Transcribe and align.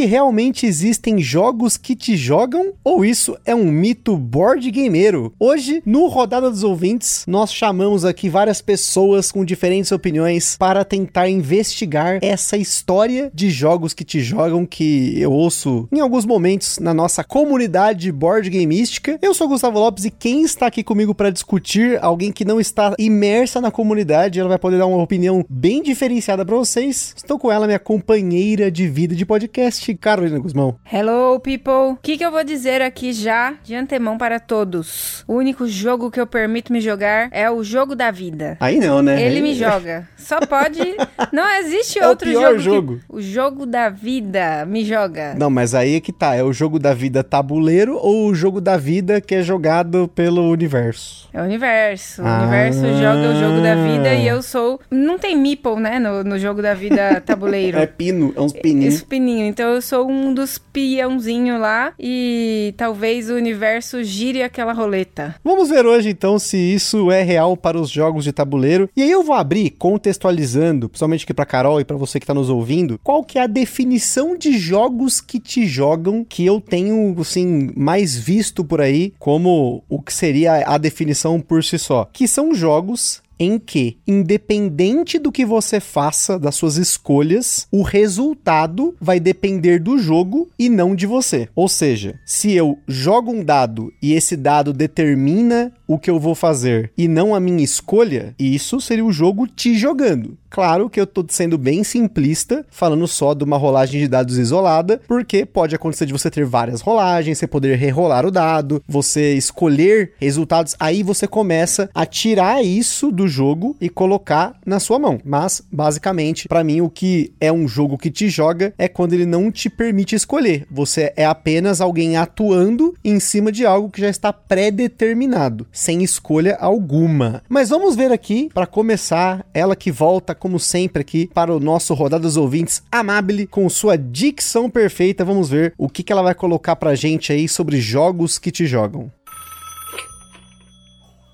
Que 0.00 0.06
realmente 0.06 0.64
existem 0.64 1.20
jogos 1.20 1.76
que 1.76 1.94
te 1.94 2.16
jogam? 2.16 2.72
Ou 2.82 3.04
isso 3.04 3.36
é 3.44 3.54
um 3.54 3.66
mito 3.66 4.16
board 4.16 4.70
gameiro? 4.70 5.30
Hoje, 5.38 5.82
no 5.84 6.06
Rodada 6.06 6.48
dos 6.48 6.64
Ouvintes, 6.64 7.26
nós 7.28 7.52
chamamos 7.52 8.02
aqui 8.02 8.30
várias 8.30 8.62
pessoas 8.62 9.30
com 9.30 9.44
diferentes 9.44 9.92
opiniões 9.92 10.56
para 10.56 10.86
tentar 10.86 11.28
investigar 11.28 12.18
essa 12.22 12.56
história 12.56 13.30
de 13.34 13.50
jogos 13.50 13.92
que 13.92 14.02
te 14.02 14.20
jogam 14.20 14.64
que 14.64 15.20
eu 15.20 15.30
ouço 15.30 15.86
em 15.92 16.00
alguns 16.00 16.24
momentos 16.24 16.78
na 16.78 16.94
nossa 16.94 17.22
comunidade 17.22 18.10
board 18.10 18.48
gameística. 18.48 19.18
Eu 19.20 19.34
sou 19.34 19.48
Gustavo 19.48 19.78
Lopes 19.78 20.06
e 20.06 20.10
quem 20.10 20.40
está 20.40 20.68
aqui 20.68 20.82
comigo 20.82 21.14
para 21.14 21.28
discutir, 21.28 21.98
alguém 22.00 22.32
que 22.32 22.42
não 22.42 22.58
está 22.58 22.94
imersa 22.98 23.60
na 23.60 23.70
comunidade, 23.70 24.40
ela 24.40 24.48
vai 24.48 24.58
poder 24.58 24.78
dar 24.78 24.86
uma 24.86 25.02
opinião 25.02 25.44
bem 25.46 25.82
diferenciada 25.82 26.42
para 26.42 26.56
vocês. 26.56 27.12
Estou 27.14 27.38
com 27.38 27.52
ela, 27.52 27.66
minha 27.66 27.78
companheira 27.78 28.70
de 28.70 28.88
vida 28.88 29.14
de 29.14 29.26
podcast 29.26 29.89
podcast, 29.90 29.94
Carolina 29.96 30.38
Guzmão. 30.38 30.76
Hello, 30.90 31.38
people. 31.40 31.92
O 31.92 31.96
que, 31.96 32.16
que 32.16 32.24
eu 32.24 32.30
vou 32.30 32.44
dizer 32.44 32.82
aqui 32.82 33.12
já 33.12 33.54
de 33.62 33.74
antemão 33.74 34.18
para 34.18 34.38
todos? 34.38 35.24
O 35.26 35.34
único 35.34 35.66
jogo 35.66 36.10
que 36.10 36.20
eu 36.20 36.26
permito 36.26 36.72
me 36.72 36.80
jogar 36.80 37.28
é 37.32 37.50
o 37.50 37.62
jogo 37.62 37.94
da 37.94 38.10
vida. 38.10 38.56
Aí 38.60 38.78
não, 38.78 39.02
né? 39.02 39.22
Ele 39.22 39.36
Aí... 39.36 39.42
me 39.42 39.54
joga. 39.54 40.08
Só 40.16 40.40
pode. 40.40 40.80
Não 41.32 41.48
existe 41.58 41.98
é 41.98 42.08
outro 42.08 42.28
o 42.28 42.32
pior 42.32 42.58
jogo. 42.58 42.60
jogo. 42.60 42.96
Que... 42.96 43.04
O 43.08 43.20
jogo 43.20 43.66
da 43.66 43.88
vida 43.88 44.64
me 44.66 44.84
joga. 44.84 45.34
Não, 45.34 45.50
mas 45.50 45.74
aí 45.74 45.96
é 45.96 46.00
que 46.00 46.12
tá. 46.12 46.34
É 46.34 46.42
o 46.42 46.52
jogo 46.52 46.78
da 46.78 46.92
vida 46.92 47.22
tabuleiro 47.24 47.96
ou 47.96 48.26
o 48.26 48.34
jogo 48.34 48.60
da 48.60 48.76
vida 48.76 49.20
que 49.20 49.34
é 49.34 49.42
jogado 49.42 50.08
pelo 50.14 50.50
universo? 50.50 51.28
É 51.32 51.40
o 51.40 51.44
universo. 51.44 52.22
O 52.22 52.26
ah. 52.26 52.40
universo 52.42 52.80
joga 52.80 53.30
o 53.30 53.40
jogo 53.40 53.62
da 53.62 53.74
vida 53.74 54.14
e 54.14 54.26
eu 54.26 54.42
sou. 54.42 54.80
Não 54.90 55.18
tem 55.18 55.36
meeple, 55.36 55.76
né? 55.76 55.98
No, 55.98 56.24
no 56.24 56.38
jogo 56.38 56.60
da 56.60 56.74
vida 56.74 57.20
tabuleiro. 57.24 57.78
é 57.78 57.86
pino, 57.86 58.32
é 58.36 58.40
uns 58.40 58.52
pininhos. 58.52 58.94
Esse 58.94 59.04
pininho. 59.04 59.46
Então 59.46 59.74
eu 59.74 59.79
sou 59.80 60.10
um 60.10 60.32
dos 60.32 60.58
peãozinhos 60.58 61.60
lá 61.60 61.92
e 61.98 62.74
talvez 62.76 63.30
o 63.30 63.34
universo 63.34 64.02
gire 64.02 64.42
aquela 64.42 64.72
roleta. 64.72 65.34
Vamos 65.44 65.68
ver 65.68 65.86
hoje 65.86 66.10
então 66.10 66.38
se 66.38 66.56
isso 66.56 67.10
é 67.10 67.22
real 67.22 67.56
para 67.56 67.80
os 67.80 67.90
jogos 67.90 68.24
de 68.24 68.32
tabuleiro. 68.32 68.88
E 68.96 69.02
aí 69.02 69.10
eu 69.10 69.22
vou 69.22 69.34
abrir 69.34 69.70
contextualizando, 69.70 70.88
principalmente 70.88 71.24
aqui 71.24 71.34
para 71.34 71.46
Carol 71.46 71.80
e 71.80 71.84
para 71.84 71.96
você 71.96 72.18
que 72.18 72.24
está 72.24 72.34
nos 72.34 72.50
ouvindo, 72.50 72.98
qual 73.02 73.24
que 73.24 73.38
é 73.38 73.42
a 73.42 73.46
definição 73.46 74.36
de 74.36 74.56
jogos 74.58 75.20
que 75.20 75.38
te 75.38 75.66
jogam 75.66 76.24
que 76.24 76.44
eu 76.44 76.60
tenho 76.60 77.14
assim 77.20 77.70
mais 77.76 78.16
visto 78.16 78.64
por 78.64 78.80
aí 78.80 79.12
como 79.18 79.82
o 79.88 80.00
que 80.00 80.12
seria 80.12 80.64
a 80.66 80.78
definição 80.78 81.40
por 81.40 81.62
si 81.64 81.78
só, 81.78 82.08
que 82.12 82.26
são 82.28 82.54
jogos 82.54 83.22
em 83.40 83.58
que, 83.58 83.96
independente 84.06 85.18
do 85.18 85.32
que 85.32 85.46
você 85.46 85.80
faça, 85.80 86.38
das 86.38 86.54
suas 86.54 86.76
escolhas, 86.76 87.66
o 87.72 87.80
resultado 87.80 88.94
vai 89.00 89.18
depender 89.18 89.78
do 89.80 89.98
jogo 89.98 90.50
e 90.58 90.68
não 90.68 90.94
de 90.94 91.06
você. 91.06 91.48
Ou 91.56 91.66
seja, 91.66 92.20
se 92.26 92.52
eu 92.52 92.78
jogo 92.86 93.32
um 93.32 93.42
dado 93.42 93.90
e 94.02 94.12
esse 94.12 94.36
dado 94.36 94.74
determina 94.74 95.72
o 95.88 95.98
que 95.98 96.10
eu 96.10 96.20
vou 96.20 96.34
fazer 96.34 96.92
e 96.96 97.08
não 97.08 97.34
a 97.34 97.40
minha 97.40 97.64
escolha, 97.64 98.34
isso 98.38 98.78
seria 98.80 99.04
o 99.04 99.12
jogo 99.12 99.46
te 99.46 99.74
jogando. 99.74 100.36
Claro 100.50 100.90
que 100.90 101.00
eu 101.00 101.06
tô 101.06 101.24
sendo 101.28 101.56
bem 101.56 101.84
simplista, 101.84 102.66
falando 102.68 103.06
só 103.06 103.32
de 103.34 103.44
uma 103.44 103.56
rolagem 103.56 104.00
de 104.00 104.08
dados 104.08 104.36
isolada, 104.36 105.00
porque 105.06 105.46
pode 105.46 105.76
acontecer 105.76 106.06
de 106.06 106.12
você 106.12 106.28
ter 106.28 106.44
várias 106.44 106.80
rolagens, 106.80 107.38
você 107.38 107.46
poder 107.46 107.76
rerolar 107.76 108.26
o 108.26 108.32
dado, 108.32 108.82
você 108.86 109.34
escolher 109.34 110.12
resultados, 110.18 110.74
aí 110.80 111.04
você 111.04 111.28
começa 111.28 111.88
a 111.94 112.04
tirar 112.04 112.64
isso 112.64 113.12
do 113.12 113.28
jogo 113.28 113.76
e 113.80 113.88
colocar 113.88 114.58
na 114.66 114.80
sua 114.80 114.98
mão. 114.98 115.20
Mas, 115.24 115.62
basicamente, 115.70 116.48
para 116.48 116.64
mim, 116.64 116.80
o 116.80 116.90
que 116.90 117.32
é 117.40 117.52
um 117.52 117.68
jogo 117.68 117.96
que 117.96 118.10
te 118.10 118.28
joga 118.28 118.74
é 118.76 118.88
quando 118.88 119.12
ele 119.12 119.26
não 119.26 119.52
te 119.52 119.70
permite 119.70 120.16
escolher. 120.16 120.66
Você 120.68 121.12
é 121.16 121.24
apenas 121.24 121.80
alguém 121.80 122.16
atuando 122.16 122.92
em 123.04 123.20
cima 123.20 123.52
de 123.52 123.64
algo 123.64 123.88
que 123.88 124.00
já 124.00 124.08
está 124.08 124.32
pré-determinado, 124.32 125.66
sem 125.70 126.02
escolha 126.02 126.56
alguma. 126.56 127.42
Mas 127.48 127.68
vamos 127.68 127.94
ver 127.94 128.10
aqui, 128.10 128.50
para 128.52 128.66
começar, 128.66 129.46
ela 129.54 129.76
que 129.76 129.92
volta 129.92 130.34
como 130.40 130.58
sempre, 130.58 131.02
aqui 131.02 131.30
para 131.32 131.54
o 131.54 131.60
nosso 131.60 131.92
Rodada 131.92 132.22
dos 132.22 132.38
Ouvintes 132.38 132.82
Amabile, 132.90 133.46
com 133.46 133.68
sua 133.68 133.96
dicção 133.96 134.70
perfeita. 134.70 135.22
Vamos 135.22 135.50
ver 135.50 135.74
o 135.76 135.88
que, 135.88 136.02
que 136.02 136.10
ela 136.10 136.22
vai 136.22 136.34
colocar 136.34 136.74
pra 136.76 136.94
gente 136.94 137.30
aí 137.30 137.46
sobre 137.46 137.78
jogos 137.78 138.38
que 138.38 138.50
te 138.50 138.66
jogam. 138.66 139.12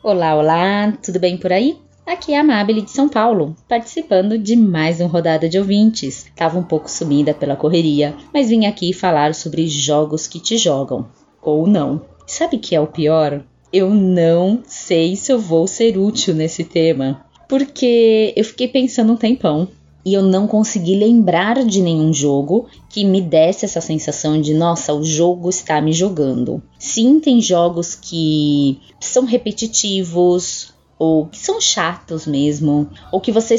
Olá, 0.03 0.35
olá, 0.35 0.93
tudo 1.03 1.21
bem 1.21 1.39
por 1.39 1.53
aí? 1.53 1.79
Aqui 2.05 2.35
é 2.35 2.39
a 2.39 2.41
Amabile 2.41 2.83
de 2.83 2.91
São 2.91 3.09
Paulo, 3.09 3.57
participando 3.69 4.39
de 4.39 4.55
mais 4.57 5.01
uma 5.01 5.09
rodada 5.09 5.49
de 5.49 5.59
ouvintes. 5.59 6.27
Tava 6.37 6.59
um 6.59 6.63
pouco 6.63 6.91
sumida 6.91 7.33
pela 7.33 7.57
correria, 7.57 8.15
mas 8.35 8.49
vim 8.49 8.67
aqui 8.67 8.93
falar 8.93 9.35
sobre 9.35 9.67
jogos 9.69 10.27
que 10.27 10.41
te 10.41 10.59
jogam. 10.59 11.09
Ou 11.41 11.67
não. 11.67 12.03
Sabe 12.27 12.57
o 12.57 12.61
que 12.61 12.75
é 12.75 12.81
o 12.81 12.87
pior? 12.89 13.45
Eu 13.73 13.91
não 13.91 14.63
sei 14.67 15.17
se 15.17 15.33
eu 15.33 15.39
vou 15.39 15.67
ser 15.67 15.97
útil 15.99 16.35
nesse 16.35 16.65
tema 16.65 17.26
porque 17.49 18.33
eu 18.37 18.45
fiquei 18.45 18.69
pensando 18.69 19.13
um 19.13 19.17
tempão 19.17 19.69
e 20.05 20.15
eu 20.15 20.23
não 20.23 20.47
consegui 20.47 20.95
lembrar 20.95 21.65
de 21.65 21.83
nenhum 21.83 22.13
jogo 22.13 22.69
que 22.89 23.05
me 23.05 23.21
desse 23.21 23.65
essa 23.65 23.81
sensação 23.81 24.41
de 24.41 24.55
nossa, 24.55 24.95
o 24.95 25.03
jogo 25.03 25.49
está 25.51 25.81
me 25.81 25.93
jogando. 25.93 26.63
Sim, 26.79 27.19
tem 27.19 27.41
jogos 27.41 27.97
que 27.97 28.79
são 29.01 29.25
repetitivos 29.25 30.73
ou 30.99 31.27
que 31.27 31.39
são 31.39 31.61
chatos 31.61 32.27
mesmo, 32.27 32.89
ou 33.13 33.21
que 33.21 33.33
você 33.33 33.59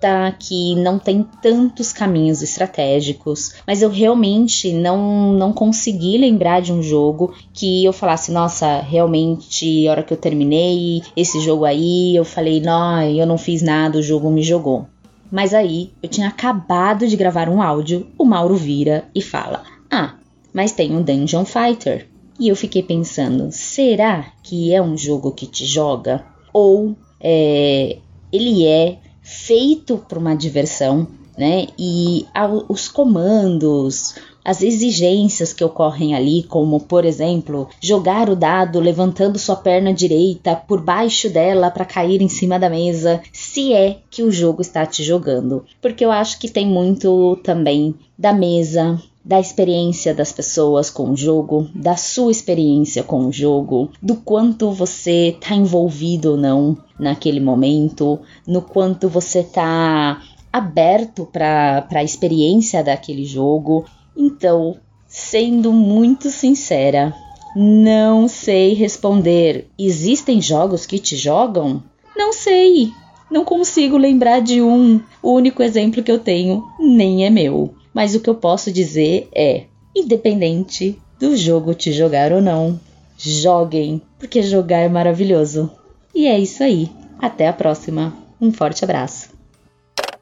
senta 0.00 0.34
que 0.38 0.74
não 0.76 0.98
tem 0.98 1.22
tantos 1.42 1.92
caminhos 1.92 2.42
estratégicos, 2.42 3.54
mas 3.66 3.82
eu 3.82 3.90
realmente 3.90 4.72
não, 4.72 5.32
não 5.32 5.52
consegui 5.52 6.16
lembrar 6.16 6.62
de 6.62 6.72
um 6.72 6.82
jogo 6.82 7.34
que 7.52 7.84
eu 7.84 7.92
falasse, 7.92 8.32
nossa, 8.32 8.80
realmente, 8.80 9.86
a 9.86 9.90
hora 9.90 10.02
que 10.02 10.12
eu 10.12 10.16
terminei 10.16 11.02
esse 11.14 11.38
jogo 11.40 11.64
aí, 11.64 12.16
eu 12.16 12.24
falei, 12.24 12.60
não, 12.60 13.02
eu 13.02 13.26
não 13.26 13.36
fiz 13.36 13.62
nada, 13.62 13.98
o 13.98 14.02
jogo 14.02 14.30
me 14.30 14.42
jogou. 14.42 14.86
Mas 15.30 15.54
aí 15.54 15.92
eu 16.02 16.08
tinha 16.08 16.28
acabado 16.28 17.06
de 17.06 17.16
gravar 17.16 17.48
um 17.48 17.62
áudio, 17.62 18.08
o 18.18 18.24
Mauro 18.24 18.56
vira 18.56 19.04
e 19.14 19.22
fala: 19.22 19.62
Ah, 19.88 20.14
mas 20.52 20.72
tem 20.72 20.90
um 20.90 21.02
Dungeon 21.02 21.44
Fighter. 21.44 22.08
E 22.36 22.48
eu 22.48 22.56
fiquei 22.56 22.82
pensando: 22.82 23.48
será 23.52 24.26
que 24.42 24.74
é 24.74 24.82
um 24.82 24.98
jogo 24.98 25.30
que 25.30 25.46
te 25.46 25.64
joga? 25.64 26.26
Ou 26.52 26.96
é, 27.20 27.98
ele 28.32 28.66
é 28.66 28.98
feito 29.30 29.96
para 29.96 30.18
uma 30.18 30.34
diversão, 30.34 31.06
né? 31.38 31.68
E 31.78 32.26
os 32.68 32.88
comandos, 32.88 34.16
as 34.44 34.60
exigências 34.60 35.52
que 35.52 35.62
ocorrem 35.62 36.14
ali, 36.14 36.42
como 36.42 36.80
por 36.80 37.04
exemplo, 37.04 37.68
jogar 37.80 38.28
o 38.28 38.34
dado 38.34 38.80
levantando 38.80 39.38
sua 39.38 39.54
perna 39.54 39.94
direita 39.94 40.56
por 40.56 40.82
baixo 40.82 41.30
dela 41.30 41.70
para 41.70 41.84
cair 41.84 42.20
em 42.20 42.28
cima 42.28 42.58
da 42.58 42.68
mesa, 42.68 43.22
se 43.32 43.72
é 43.72 43.98
que 44.10 44.24
o 44.24 44.32
jogo 44.32 44.62
está 44.62 44.84
te 44.84 45.04
jogando. 45.04 45.64
Porque 45.80 46.04
eu 46.04 46.10
acho 46.10 46.38
que 46.40 46.48
tem 46.48 46.66
muito 46.66 47.38
também 47.44 47.94
da 48.18 48.32
mesa, 48.32 49.00
da 49.30 49.38
experiência 49.38 50.12
das 50.12 50.32
pessoas 50.32 50.90
com 50.90 51.12
o 51.12 51.16
jogo, 51.16 51.68
da 51.72 51.96
sua 51.96 52.32
experiência 52.32 53.04
com 53.04 53.26
o 53.26 53.32
jogo, 53.32 53.88
do 54.02 54.16
quanto 54.16 54.72
você 54.72 55.28
está 55.28 55.54
envolvido 55.54 56.32
ou 56.32 56.36
não 56.36 56.76
naquele 56.98 57.38
momento, 57.38 58.18
no 58.44 58.60
quanto 58.60 59.08
você 59.08 59.38
está 59.38 60.20
aberto 60.52 61.28
para 61.32 61.86
a 61.88 62.02
experiência 62.02 62.82
daquele 62.82 63.24
jogo. 63.24 63.84
Então, 64.16 64.78
sendo 65.06 65.72
muito 65.72 66.28
sincera, 66.28 67.14
não 67.54 68.26
sei 68.26 68.74
responder. 68.74 69.68
Existem 69.78 70.42
jogos 70.42 70.86
que 70.86 70.98
te 70.98 71.14
jogam? 71.14 71.80
Não 72.16 72.32
sei. 72.32 72.90
Não 73.30 73.44
consigo 73.44 73.96
lembrar 73.96 74.40
de 74.40 74.60
um. 74.60 75.00
O 75.22 75.34
único 75.34 75.62
exemplo 75.62 76.02
que 76.02 76.10
eu 76.10 76.18
tenho 76.18 76.64
nem 76.80 77.24
é 77.24 77.30
meu. 77.30 77.72
Mas 77.92 78.14
o 78.14 78.20
que 78.20 78.30
eu 78.30 78.34
posso 78.34 78.72
dizer 78.72 79.28
é: 79.34 79.64
independente 79.94 80.98
do 81.18 81.36
jogo 81.36 81.74
te 81.74 81.92
jogar 81.92 82.32
ou 82.32 82.40
não, 82.40 82.78
joguem, 83.18 84.00
porque 84.18 84.42
jogar 84.42 84.78
é 84.78 84.88
maravilhoso. 84.88 85.70
E 86.14 86.26
é 86.26 86.38
isso 86.38 86.62
aí. 86.62 86.90
Até 87.18 87.48
a 87.48 87.52
próxima. 87.52 88.14
Um 88.40 88.50
forte 88.50 88.82
abraço. 88.84 89.29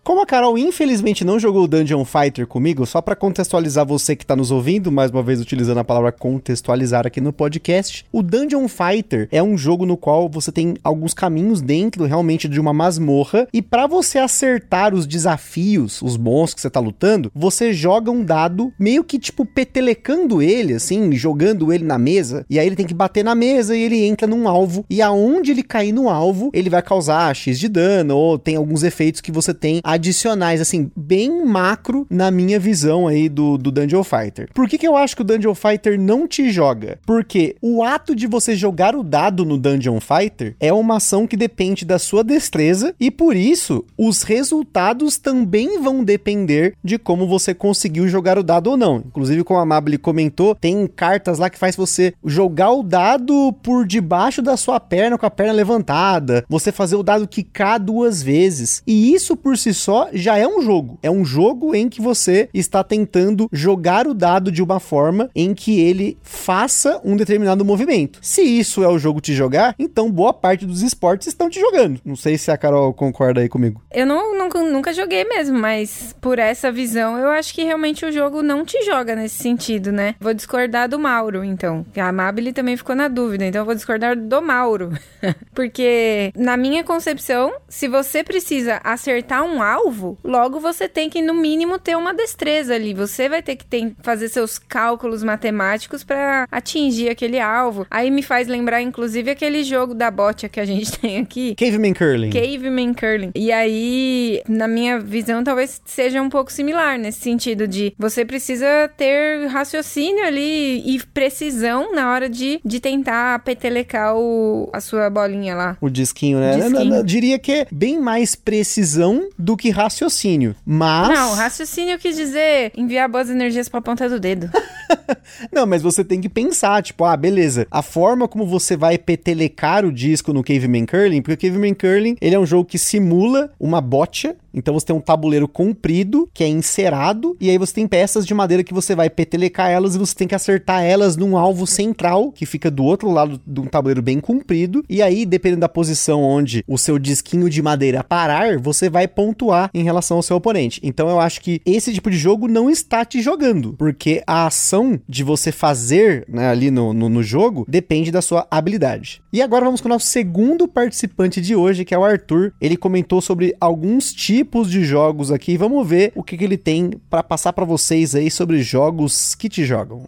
Como 0.08 0.22
a 0.22 0.26
Carol 0.26 0.56
infelizmente 0.56 1.22
não 1.22 1.38
jogou 1.38 1.68
Dungeon 1.68 2.02
Fighter 2.02 2.46
comigo, 2.46 2.86
só 2.86 3.02
para 3.02 3.14
contextualizar 3.14 3.84
você 3.84 4.16
que 4.16 4.24
tá 4.24 4.34
nos 4.34 4.50
ouvindo, 4.50 4.90
mais 4.90 5.10
uma 5.10 5.22
vez 5.22 5.38
utilizando 5.38 5.80
a 5.80 5.84
palavra 5.84 6.10
contextualizar 6.10 7.06
aqui 7.06 7.20
no 7.20 7.30
podcast, 7.30 8.06
o 8.10 8.22
Dungeon 8.22 8.66
Fighter 8.68 9.28
é 9.30 9.42
um 9.42 9.58
jogo 9.58 9.84
no 9.84 9.98
qual 9.98 10.26
você 10.26 10.50
tem 10.50 10.78
alguns 10.82 11.12
caminhos 11.12 11.60
dentro 11.60 12.06
realmente 12.06 12.48
de 12.48 12.58
uma 12.58 12.72
masmorra 12.72 13.46
e 13.52 13.60
para 13.60 13.86
você 13.86 14.18
acertar 14.18 14.94
os 14.94 15.06
desafios, 15.06 16.00
os 16.00 16.16
monstros 16.16 16.54
que 16.54 16.60
você 16.62 16.70
tá 16.70 16.80
lutando, 16.80 17.30
você 17.34 17.74
joga 17.74 18.10
um 18.10 18.24
dado 18.24 18.72
meio 18.78 19.04
que 19.04 19.18
tipo 19.18 19.44
petelecando 19.44 20.40
ele 20.40 20.72
assim, 20.72 21.12
jogando 21.12 21.70
ele 21.70 21.84
na 21.84 21.98
mesa, 21.98 22.46
e 22.48 22.58
aí 22.58 22.66
ele 22.66 22.76
tem 22.76 22.86
que 22.86 22.94
bater 22.94 23.22
na 23.22 23.34
mesa 23.34 23.76
e 23.76 23.82
ele 23.82 24.06
entra 24.06 24.26
num 24.26 24.48
alvo 24.48 24.86
e 24.88 25.02
aonde 25.02 25.50
ele 25.50 25.62
cair 25.62 25.92
no 25.92 26.08
alvo, 26.08 26.50
ele 26.54 26.70
vai 26.70 26.80
causar 26.80 27.36
X 27.36 27.58
de 27.58 27.68
dano 27.68 28.16
ou 28.16 28.38
tem 28.38 28.56
alguns 28.56 28.82
efeitos 28.82 29.20
que 29.20 29.30
você 29.30 29.52
tem 29.52 29.82
adicionais, 29.98 30.60
assim, 30.60 30.90
bem 30.96 31.44
macro 31.44 32.06
na 32.08 32.30
minha 32.30 32.58
visão 32.58 33.06
aí 33.06 33.28
do, 33.28 33.58
do 33.58 33.70
Dungeon 33.70 34.04
Fighter. 34.04 34.48
Por 34.54 34.68
que, 34.68 34.78
que 34.78 34.86
eu 34.86 34.96
acho 34.96 35.14
que 35.14 35.22
o 35.22 35.24
Dungeon 35.24 35.54
Fighter 35.54 36.00
não 36.00 36.26
te 36.26 36.50
joga? 36.50 36.98
Porque 37.04 37.56
o 37.60 37.82
ato 37.82 38.14
de 38.14 38.26
você 38.26 38.54
jogar 38.54 38.94
o 38.94 39.02
dado 39.02 39.44
no 39.44 39.58
Dungeon 39.58 40.00
Fighter 40.00 40.56
é 40.60 40.72
uma 40.72 40.96
ação 40.96 41.26
que 41.26 41.36
depende 41.36 41.84
da 41.84 41.98
sua 41.98 42.24
destreza 42.24 42.94
e 42.98 43.10
por 43.10 43.36
isso 43.36 43.84
os 43.96 44.22
resultados 44.22 45.18
também 45.18 45.80
vão 45.80 46.04
depender 46.04 46.74
de 46.82 46.98
como 46.98 47.26
você 47.26 47.52
conseguiu 47.52 48.08
jogar 48.08 48.38
o 48.38 48.42
dado 48.42 48.70
ou 48.70 48.76
não. 48.76 49.02
Inclusive, 49.06 49.44
como 49.44 49.60
a 49.60 49.66
Mabel 49.66 49.98
comentou, 49.98 50.54
tem 50.54 50.86
cartas 50.86 51.38
lá 51.38 51.50
que 51.50 51.58
faz 51.58 51.74
você 51.74 52.14
jogar 52.24 52.70
o 52.72 52.82
dado 52.82 53.52
por 53.62 53.86
debaixo 53.86 54.40
da 54.40 54.56
sua 54.56 54.78
perna 54.78 55.18
com 55.18 55.26
a 55.26 55.30
perna 55.30 55.52
levantada, 55.52 56.44
você 56.48 56.70
fazer 56.70 56.96
o 56.96 57.02
dado 57.02 57.26
quicar 57.26 57.78
duas 57.80 58.22
vezes. 58.22 58.82
E 58.86 59.12
isso 59.12 59.36
por 59.36 59.56
si 59.56 59.72
só 59.78 60.08
já 60.12 60.36
é 60.36 60.46
um 60.46 60.60
jogo. 60.60 60.98
É 61.02 61.10
um 61.10 61.24
jogo 61.24 61.74
em 61.74 61.88
que 61.88 62.00
você 62.00 62.48
está 62.52 62.82
tentando 62.84 63.48
jogar 63.52 64.06
o 64.06 64.14
dado 64.14 64.50
de 64.50 64.62
uma 64.62 64.80
forma 64.80 65.30
em 65.34 65.54
que 65.54 65.80
ele 65.80 66.18
faça 66.22 67.00
um 67.04 67.16
determinado 67.16 67.64
movimento. 67.64 68.18
Se 68.22 68.42
isso 68.42 68.82
é 68.82 68.88
o 68.88 68.98
jogo 68.98 69.20
te 69.20 69.34
jogar, 69.34 69.74
então 69.78 70.10
boa 70.10 70.32
parte 70.32 70.66
dos 70.66 70.82
esportes 70.82 71.28
estão 71.28 71.48
te 71.48 71.60
jogando. 71.60 72.00
Não 72.04 72.16
sei 72.16 72.36
se 72.36 72.50
a 72.50 72.58
Carol 72.58 72.92
concorda 72.92 73.40
aí 73.40 73.48
comigo. 73.48 73.82
Eu 73.90 74.06
não, 74.06 74.36
nunca, 74.36 74.62
nunca 74.62 74.92
joguei 74.92 75.24
mesmo, 75.24 75.58
mas 75.58 76.14
por 76.20 76.38
essa 76.38 76.70
visão, 76.70 77.18
eu 77.18 77.28
acho 77.28 77.54
que 77.54 77.64
realmente 77.64 78.04
o 78.04 78.12
jogo 78.12 78.42
não 78.42 78.64
te 78.64 78.84
joga 78.84 79.14
nesse 79.14 79.36
sentido, 79.36 79.92
né? 79.92 80.14
Vou 80.20 80.34
discordar 80.34 80.88
do 80.88 80.98
Mauro, 80.98 81.44
então. 81.44 81.86
A 81.96 82.12
Mabile 82.12 82.52
também 82.52 82.76
ficou 82.76 82.94
na 82.94 83.08
dúvida, 83.08 83.44
então 83.44 83.62
eu 83.62 83.66
vou 83.66 83.74
discordar 83.74 84.16
do 84.16 84.42
Mauro. 84.42 84.90
Porque, 85.54 86.32
na 86.36 86.56
minha 86.56 86.84
concepção, 86.84 87.52
se 87.68 87.88
você 87.88 88.22
precisa 88.22 88.80
acertar 88.82 89.44
um 89.44 89.56
alvo, 89.72 90.18
logo 90.24 90.60
você 90.60 90.88
tem 90.88 91.08
que, 91.10 91.22
no 91.22 91.34
mínimo, 91.34 91.78
ter 91.78 91.96
uma 91.96 92.14
destreza 92.14 92.74
ali. 92.74 92.94
Você 92.94 93.28
vai 93.28 93.42
ter 93.42 93.56
que 93.56 93.64
ter, 93.64 93.94
fazer 94.02 94.28
seus 94.28 94.58
cálculos 94.58 95.22
matemáticos 95.22 96.02
para 96.04 96.46
atingir 96.50 97.08
aquele 97.08 97.38
alvo. 97.38 97.86
Aí 97.90 98.10
me 98.10 98.22
faz 98.22 98.48
lembrar, 98.48 98.82
inclusive, 98.82 99.30
aquele 99.30 99.62
jogo 99.62 99.94
da 99.94 100.10
botia 100.10 100.48
que 100.48 100.60
a 100.60 100.64
gente 100.64 100.92
tem 100.98 101.18
aqui. 101.18 101.54
Caveman 101.54 101.94
Curling. 101.94 102.30
Caveman 102.30 102.94
Curling. 102.94 103.30
E 103.34 103.52
aí, 103.52 104.42
na 104.48 104.66
minha 104.66 104.98
visão, 104.98 105.44
talvez 105.44 105.80
seja 105.84 106.22
um 106.22 106.28
pouco 106.28 106.52
similar 106.52 106.98
nesse 106.98 107.20
sentido 107.20 107.66
de 107.66 107.94
você 107.98 108.24
precisa 108.24 108.90
ter 108.96 109.46
raciocínio 109.48 110.24
ali 110.24 110.82
e 110.86 111.00
precisão 111.12 111.94
na 111.94 112.12
hora 112.12 112.28
de, 112.28 112.60
de 112.64 112.80
tentar 112.80 113.38
petelecar 113.40 114.16
o, 114.16 114.68
a 114.72 114.80
sua 114.80 115.10
bolinha 115.10 115.54
lá. 115.54 115.76
O 115.80 115.88
disquinho, 115.90 116.38
né? 116.38 116.56
Disquinho. 116.56 116.78
Eu, 116.78 116.90
eu, 116.90 116.94
eu 116.96 117.04
diria 117.04 117.38
que 117.38 117.52
é 117.52 117.66
bem 117.70 117.98
mais 118.00 118.34
precisão 118.34 119.28
do 119.38 119.56
que 119.58 119.68
raciocínio. 119.68 120.54
Mas. 120.64 121.08
Não, 121.08 121.34
raciocínio 121.34 121.98
quis 121.98 122.16
dizer 122.16 122.72
enviar 122.74 123.08
boas 123.08 123.28
energias 123.28 123.68
pra 123.68 123.82
ponta 123.82 124.08
do 124.08 124.18
dedo. 124.18 124.50
Não, 125.52 125.66
mas 125.66 125.82
você 125.82 126.04
tem 126.04 126.20
que 126.20 126.28
pensar, 126.28 126.82
tipo, 126.82 127.04
ah, 127.04 127.16
beleza. 127.16 127.66
A 127.70 127.82
forma 127.82 128.26
como 128.26 128.46
você 128.46 128.76
vai 128.76 128.96
petelecar 128.96 129.84
o 129.84 129.92
disco 129.92 130.32
no 130.32 130.42
Caveman 130.42 130.86
Curling, 130.86 131.22
porque 131.22 131.46
o 131.46 131.50
Caveman 131.50 131.74
Curling, 131.74 132.16
ele 132.20 132.34
é 132.34 132.38
um 132.38 132.46
jogo 132.46 132.64
que 132.64 132.78
simula 132.78 133.52
uma 133.58 133.80
bocha, 133.80 134.36
então 134.58 134.74
você 134.74 134.86
tem 134.86 134.96
um 134.96 135.00
tabuleiro 135.00 135.48
comprido, 135.48 136.28
que 136.34 136.44
é 136.44 136.48
encerado, 136.48 137.36
e 137.40 137.48
aí 137.48 137.58
você 137.58 137.74
tem 137.74 137.86
peças 137.86 138.26
de 138.26 138.34
madeira 138.34 138.64
que 138.64 138.74
você 138.74 138.94
vai 138.94 139.08
petelecar 139.08 139.70
elas 139.70 139.94
e 139.94 139.98
você 139.98 140.14
tem 140.14 140.28
que 140.28 140.34
acertar 140.34 140.82
elas 140.82 141.16
num 141.16 141.36
alvo 141.36 141.66
central, 141.66 142.32
que 142.32 142.44
fica 142.44 142.70
do 142.70 142.84
outro 142.84 143.10
lado 143.10 143.40
de 143.46 143.60
um 143.60 143.66
tabuleiro 143.66 144.02
bem 144.02 144.20
comprido, 144.20 144.84
e 144.88 145.00
aí, 145.00 145.24
dependendo 145.24 145.60
da 145.60 145.68
posição 145.68 146.22
onde 146.22 146.64
o 146.66 146.76
seu 146.76 146.98
disquinho 146.98 147.48
de 147.48 147.62
madeira 147.62 148.04
parar, 148.04 148.58
você 148.58 148.90
vai 148.90 149.06
pontuar 149.06 149.70
em 149.72 149.82
relação 149.82 150.16
ao 150.16 150.22
seu 150.22 150.36
oponente. 150.36 150.80
Então 150.82 151.08
eu 151.08 151.20
acho 151.20 151.40
que 151.40 151.60
esse 151.64 151.92
tipo 151.92 152.10
de 152.10 152.16
jogo 152.16 152.48
não 152.48 152.68
está 152.68 153.04
te 153.04 153.20
jogando, 153.20 153.74
porque 153.78 154.22
a 154.26 154.46
ação 154.46 155.00
de 155.08 155.22
você 155.22 155.52
fazer 155.52 156.24
né, 156.28 156.48
ali 156.48 156.70
no, 156.70 156.92
no, 156.92 157.08
no 157.08 157.22
jogo 157.22 157.64
depende 157.68 158.10
da 158.10 158.22
sua 158.22 158.46
habilidade. 158.50 159.22
E 159.32 159.42
agora 159.42 159.64
vamos 159.64 159.80
com 159.80 159.88
o 159.88 159.90
nosso 159.90 160.06
segundo 160.06 160.66
participante 160.66 161.40
de 161.40 161.54
hoje, 161.54 161.84
que 161.84 161.94
é 161.94 161.98
o 161.98 162.04
Arthur. 162.04 162.52
Ele 162.60 162.76
comentou 162.76 163.20
sobre 163.20 163.54
alguns 163.60 164.12
tipos 164.12 164.47
de 164.70 164.84
jogos 164.84 165.30
aqui. 165.30 165.56
Vamos 165.56 165.86
ver 165.86 166.12
o 166.14 166.22
que, 166.22 166.36
que 166.36 166.44
ele 166.44 166.56
tem 166.56 166.92
para 167.10 167.22
passar 167.22 167.52
para 167.52 167.64
vocês 167.64 168.14
aí 168.14 168.30
sobre 168.30 168.62
jogos 168.62 169.34
que 169.34 169.48
te 169.48 169.64
jogam. 169.64 170.04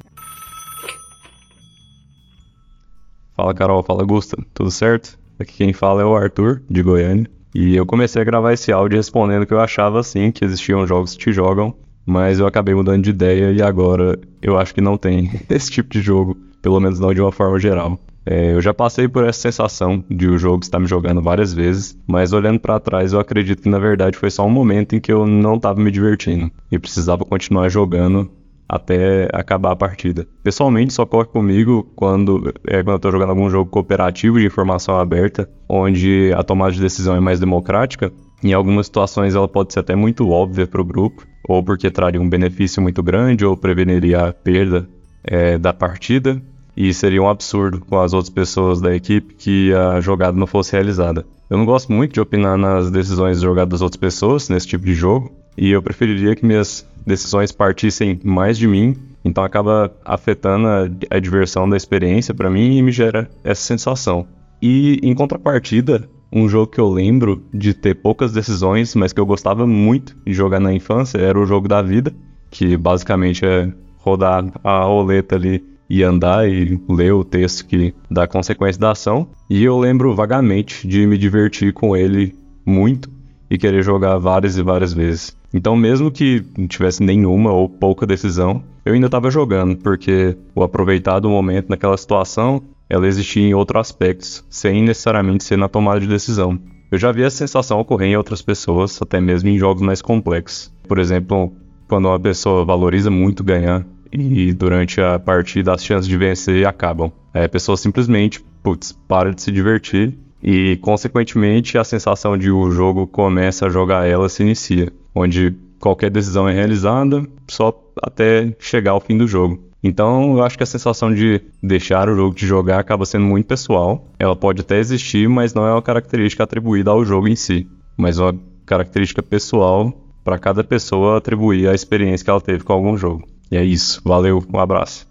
Fala 3.37 3.55
Carol, 3.55 3.83
fala 3.83 4.05
Gusta, 4.05 4.37
tudo 4.53 4.71
certo? 4.71 5.19
Aqui 5.39 5.55
quem 5.55 5.73
fala 5.73 6.03
é 6.03 6.05
o 6.05 6.15
Arthur, 6.15 6.63
de 6.69 6.83
Goiânia. 6.83 7.27
E 7.55 7.75
eu 7.75 7.87
comecei 7.87 8.21
a 8.21 8.25
gravar 8.25 8.53
esse 8.53 8.71
áudio 8.71 8.97
respondendo 8.97 9.47
que 9.47 9.55
eu 9.55 9.61
achava 9.61 9.99
assim 9.99 10.31
que 10.31 10.45
existiam 10.45 10.87
jogos 10.87 11.13
que 11.13 11.25
te 11.25 11.33
jogam, 11.33 11.75
mas 12.07 12.39
eu 12.39 12.47
acabei 12.47 12.75
mudando 12.75 13.03
de 13.03 13.11
ideia 13.11 13.51
e 13.51 13.63
agora 13.63 14.19
eu 14.41 14.59
acho 14.59 14.75
que 14.75 14.81
não 14.81 14.97
tem 14.97 15.31
esse 15.49 15.71
tipo 15.71 15.91
de 15.91 16.01
jogo, 16.01 16.37
pelo 16.63 16.79
menos 16.81 17.01
não 17.01 17.13
de 17.13 17.21
uma 17.21 17.33
forma 17.33 17.59
geral. 17.59 17.99
É, 18.25 18.53
eu 18.53 18.61
já 18.61 18.75
passei 18.75 19.09
por 19.09 19.25
essa 19.25 19.41
sensação 19.41 20.05
de 20.11 20.29
o 20.29 20.39
jogo 20.39 20.63
estar 20.63 20.79
me 20.79 20.87
jogando 20.87 21.23
várias 21.23 21.55
vezes, 21.55 21.99
mas 22.07 22.33
olhando 22.33 22.61
para 22.61 22.79
trás 22.79 23.13
eu 23.13 23.21
acredito 23.21 23.63
que 23.63 23.69
na 23.69 23.79
verdade 23.79 24.17
foi 24.17 24.31
só 24.31 24.47
um 24.47 24.51
momento 24.51 24.95
em 24.95 25.01
que 25.01 25.11
eu 25.11 25.27
não 25.27 25.57
estava 25.57 25.81
me 25.81 25.91
divertindo 25.91 26.51
e 26.71 26.79
precisava 26.79 27.25
continuar 27.25 27.69
jogando 27.69 28.31
até 28.71 29.29
acabar 29.33 29.73
a 29.73 29.77
partida. 29.77 30.29
Pessoalmente, 30.45 30.93
só 30.93 31.03
ocorre 31.03 31.27
comigo 31.27 31.91
quando, 31.97 32.55
é, 32.69 32.85
quando 32.85 32.95
eu 32.95 33.01
tô 33.01 33.11
jogando 33.11 33.31
algum 33.31 33.51
jogo 33.51 33.69
cooperativo 33.69 34.39
de 34.39 34.47
informação 34.47 34.97
aberta, 34.97 35.51
onde 35.69 36.33
a 36.37 36.45
tomada 36.45 36.71
de 36.71 36.81
decisão 36.81 37.17
é 37.17 37.21
mais 37.21 37.41
democrática. 37.41 38.13
Em 38.45 38.53
algumas 38.53 38.87
situações 38.87 39.35
ela 39.35 39.49
pode 39.49 39.73
ser 39.73 39.81
até 39.81 39.97
muito 39.97 40.31
óbvia 40.31 40.69
para 40.69 40.81
o 40.81 40.85
grupo, 40.85 41.27
ou 41.49 41.65
porque 41.65 41.91
traria 41.91 42.21
um 42.21 42.29
benefício 42.29 42.81
muito 42.81 43.03
grande, 43.03 43.45
ou 43.45 43.57
preveniria 43.57 44.29
a 44.29 44.33
perda 44.33 44.89
é, 45.25 45.59
da 45.59 45.73
partida, 45.73 46.41
e 46.81 46.94
seria 46.94 47.23
um 47.23 47.29
absurdo 47.29 47.79
com 47.81 48.00
as 48.00 48.15
outras 48.15 48.31
pessoas 48.31 48.81
da 48.81 48.97
equipe 48.97 49.35
que 49.35 49.71
a 49.75 50.00
jogada 50.00 50.38
não 50.38 50.47
fosse 50.47 50.73
realizada. 50.73 51.26
Eu 51.50 51.59
não 51.59 51.66
gosto 51.66 51.93
muito 51.93 52.14
de 52.14 52.21
opinar 52.23 52.57
nas 52.57 52.90
decisões 52.90 53.38
jogadas 53.38 53.73
das 53.73 53.83
outras 53.83 54.00
pessoas 54.00 54.49
nesse 54.49 54.66
tipo 54.66 54.87
de 54.87 54.95
jogo, 54.95 55.31
e 55.59 55.71
eu 55.71 55.83
preferiria 55.83 56.35
que 56.35 56.47
minhas 56.47 56.87
decisões 57.07 57.52
partissem 57.52 58.19
mais 58.25 58.57
de 58.57 58.66
mim, 58.66 58.97
então 59.23 59.45
acaba 59.45 59.93
afetando 60.02 60.66
a, 60.66 60.88
a 61.11 61.21
diversão 61.21 61.69
da 61.69 61.76
experiência 61.76 62.33
para 62.33 62.49
mim 62.49 62.78
e 62.78 62.83
me 62.83 62.93
gera 62.93 63.28
essa 63.45 63.61
sensação. 63.61 64.26
E 64.62 64.99
em 65.02 65.14
contrapartida, 65.14 66.09
um 66.33 66.49
jogo 66.49 66.69
que 66.69 66.81
eu 66.81 66.88
lembro 66.88 67.43
de 67.52 67.75
ter 67.75 67.97
poucas 67.97 68.33
decisões, 68.33 68.95
mas 68.95 69.12
que 69.12 69.21
eu 69.21 69.26
gostava 69.26 69.66
muito 69.66 70.16
de 70.26 70.33
jogar 70.33 70.61
na 70.61 70.73
infância 70.73 71.19
era 71.19 71.38
o 71.38 71.45
jogo 71.45 71.69
da 71.69 71.83
vida, 71.83 72.11
que 72.50 72.75
basicamente 72.75 73.45
é 73.45 73.71
rodar 73.99 74.50
a 74.64 74.85
roleta 74.85 75.37
ali 75.37 75.62
e 75.90 76.04
andar 76.04 76.49
e 76.49 76.80
ler 76.88 77.12
o 77.12 77.25
texto 77.25 77.66
que 77.66 77.92
dá 78.09 78.28
consequência 78.28 78.80
da 78.80 78.92
ação. 78.92 79.26
E 79.50 79.64
eu 79.64 79.76
lembro 79.76 80.14
vagamente 80.14 80.87
de 80.87 81.04
me 81.04 81.18
divertir 81.18 81.73
com 81.73 81.97
ele 81.97 82.32
muito 82.64 83.11
e 83.50 83.59
querer 83.59 83.82
jogar 83.82 84.16
várias 84.18 84.56
e 84.56 84.62
várias 84.62 84.94
vezes. 84.94 85.37
Então, 85.52 85.75
mesmo 85.75 86.12
que 86.12 86.44
não 86.56 86.68
tivesse 86.68 87.02
nenhuma 87.02 87.52
ou 87.52 87.68
pouca 87.68 88.06
decisão, 88.06 88.62
eu 88.85 88.94
ainda 88.94 89.06
estava 89.06 89.32
jogando, 89.32 89.76
porque 89.76 90.37
o 90.54 90.62
aproveitar 90.62 91.18
do 91.18 91.28
momento 91.28 91.68
naquela 91.68 91.97
situação, 91.97 92.62
ela 92.88 93.09
existia 93.09 93.42
em 93.42 93.54
outros 93.54 93.80
aspectos, 93.80 94.44
sem 94.49 94.85
necessariamente 94.85 95.42
ser 95.42 95.59
na 95.59 95.68
tomada 95.68 95.99
de 95.99 96.06
decisão. 96.06 96.56
Eu 96.88 96.99
já 96.99 97.11
vi 97.11 97.23
essa 97.23 97.37
sensação 97.37 97.80
ocorrer 97.80 98.11
em 98.11 98.16
outras 98.16 98.42
pessoas, 98.42 99.00
até 99.02 99.20
mesmo 99.20 99.49
em 99.49 99.59
jogos 99.59 99.82
mais 99.82 100.00
complexos. 100.00 100.73
Por 100.87 101.00
exemplo, 101.00 101.52
quando 101.88 102.06
uma 102.06 102.20
pessoa 102.20 102.64
valoriza 102.64 103.11
muito 103.11 103.42
ganhar 103.42 103.85
e 104.12 104.52
durante 104.52 105.00
a 105.00 105.19
partida 105.19 105.73
as 105.73 105.85
chances 105.85 106.09
de 106.09 106.17
vencer 106.17 106.67
acabam. 106.67 107.12
Aí 107.33 107.45
a 107.45 107.49
pessoa 107.49 107.76
simplesmente, 107.76 108.43
putz, 108.62 108.93
para 108.93 109.33
de 109.33 109.43
se 109.43 109.52
divertir 109.52 110.17
e, 110.43 110.79
consequentemente, 110.79 111.76
a 111.76 111.85
sensação 111.85 112.37
de 112.37 112.50
o 112.50 112.71
jogo 112.71 113.07
começa 113.07 113.67
a 113.67 113.71
jogar 113.71 114.07
ela 114.07 114.29
se 114.29 114.43
inicia, 114.43 114.93
onde 115.14 115.55
qualquer 115.79 116.11
decisão 116.11 116.49
é 116.49 116.52
realizada 116.52 117.26
só 117.49 117.73
até 118.02 118.55
chegar 118.59 118.93
ao 118.93 119.00
fim 119.00 119.17
do 119.17 119.26
jogo. 119.26 119.71
Então, 119.83 120.37
eu 120.37 120.43
acho 120.43 120.59
que 120.59 120.62
a 120.62 120.67
sensação 120.67 121.12
de 121.12 121.40
deixar 121.62 122.09
o 122.09 122.14
jogo 122.14 122.35
de 122.35 122.47
jogar 122.47 122.79
acaba 122.79 123.07
sendo 123.07 123.25
muito 123.25 123.47
pessoal. 123.47 124.07
Ela 124.19 124.37
pode 124.37 124.61
até 124.61 124.79
existir, 124.79 125.26
mas 125.26 125.55
não 125.55 125.67
é 125.67 125.73
uma 125.73 125.81
característica 125.81 126.45
atribuída 126.45 126.90
ao 126.90 127.05
jogo 127.05 127.29
em 127.29 127.37
si, 127.37 127.67
mas 127.97 128.19
uma 128.19 128.35
característica 128.67 129.23
pessoal 129.23 129.90
para 130.23 130.38
cada 130.38 130.62
pessoa 130.62 131.17
atribuir 131.17 131.67
a 131.67 131.75
experiência 131.75 132.25
que 132.25 132.31
ela 132.31 132.40
teve 132.43 132.62
com 132.62 132.75
algum 132.75 132.97
jogo. 132.97 133.26
E 133.50 133.57
é 133.57 133.64
isso. 133.64 134.00
Valeu, 134.04 134.42
um 134.52 134.59
abraço. 134.59 135.09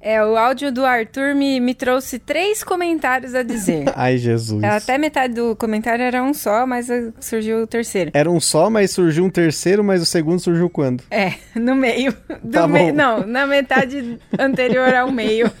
É, 0.00 0.24
o 0.24 0.36
áudio 0.36 0.70
do 0.70 0.84
Arthur 0.86 1.34
me, 1.34 1.58
me 1.58 1.74
trouxe 1.74 2.20
três 2.20 2.62
comentários 2.62 3.34
a 3.34 3.42
dizer. 3.42 3.84
Ai, 3.96 4.16
Jesus. 4.16 4.62
Até 4.62 4.96
metade 4.96 5.34
do 5.34 5.56
comentário 5.56 6.04
era 6.04 6.22
um 6.22 6.32
só, 6.32 6.64
mas 6.64 6.88
uh, 6.88 7.12
surgiu 7.20 7.62
o 7.64 7.66
terceiro. 7.66 8.12
Era 8.14 8.30
um 8.30 8.38
só, 8.38 8.70
mas 8.70 8.92
surgiu 8.92 9.24
um 9.24 9.28
terceiro, 9.30 9.82
mas 9.82 10.00
o 10.00 10.06
segundo 10.06 10.38
surgiu 10.38 10.70
quando? 10.70 11.02
É, 11.10 11.34
no 11.56 11.74
meio. 11.74 12.14
Do 12.42 12.52
Tá 12.52 12.68
meio 12.68 12.92
bom. 12.92 12.96
não, 12.96 13.26
na 13.26 13.44
metade 13.44 14.18
anterior 14.38 14.94
ao 14.94 15.10
meio. 15.10 15.50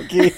Ok. 0.00 0.34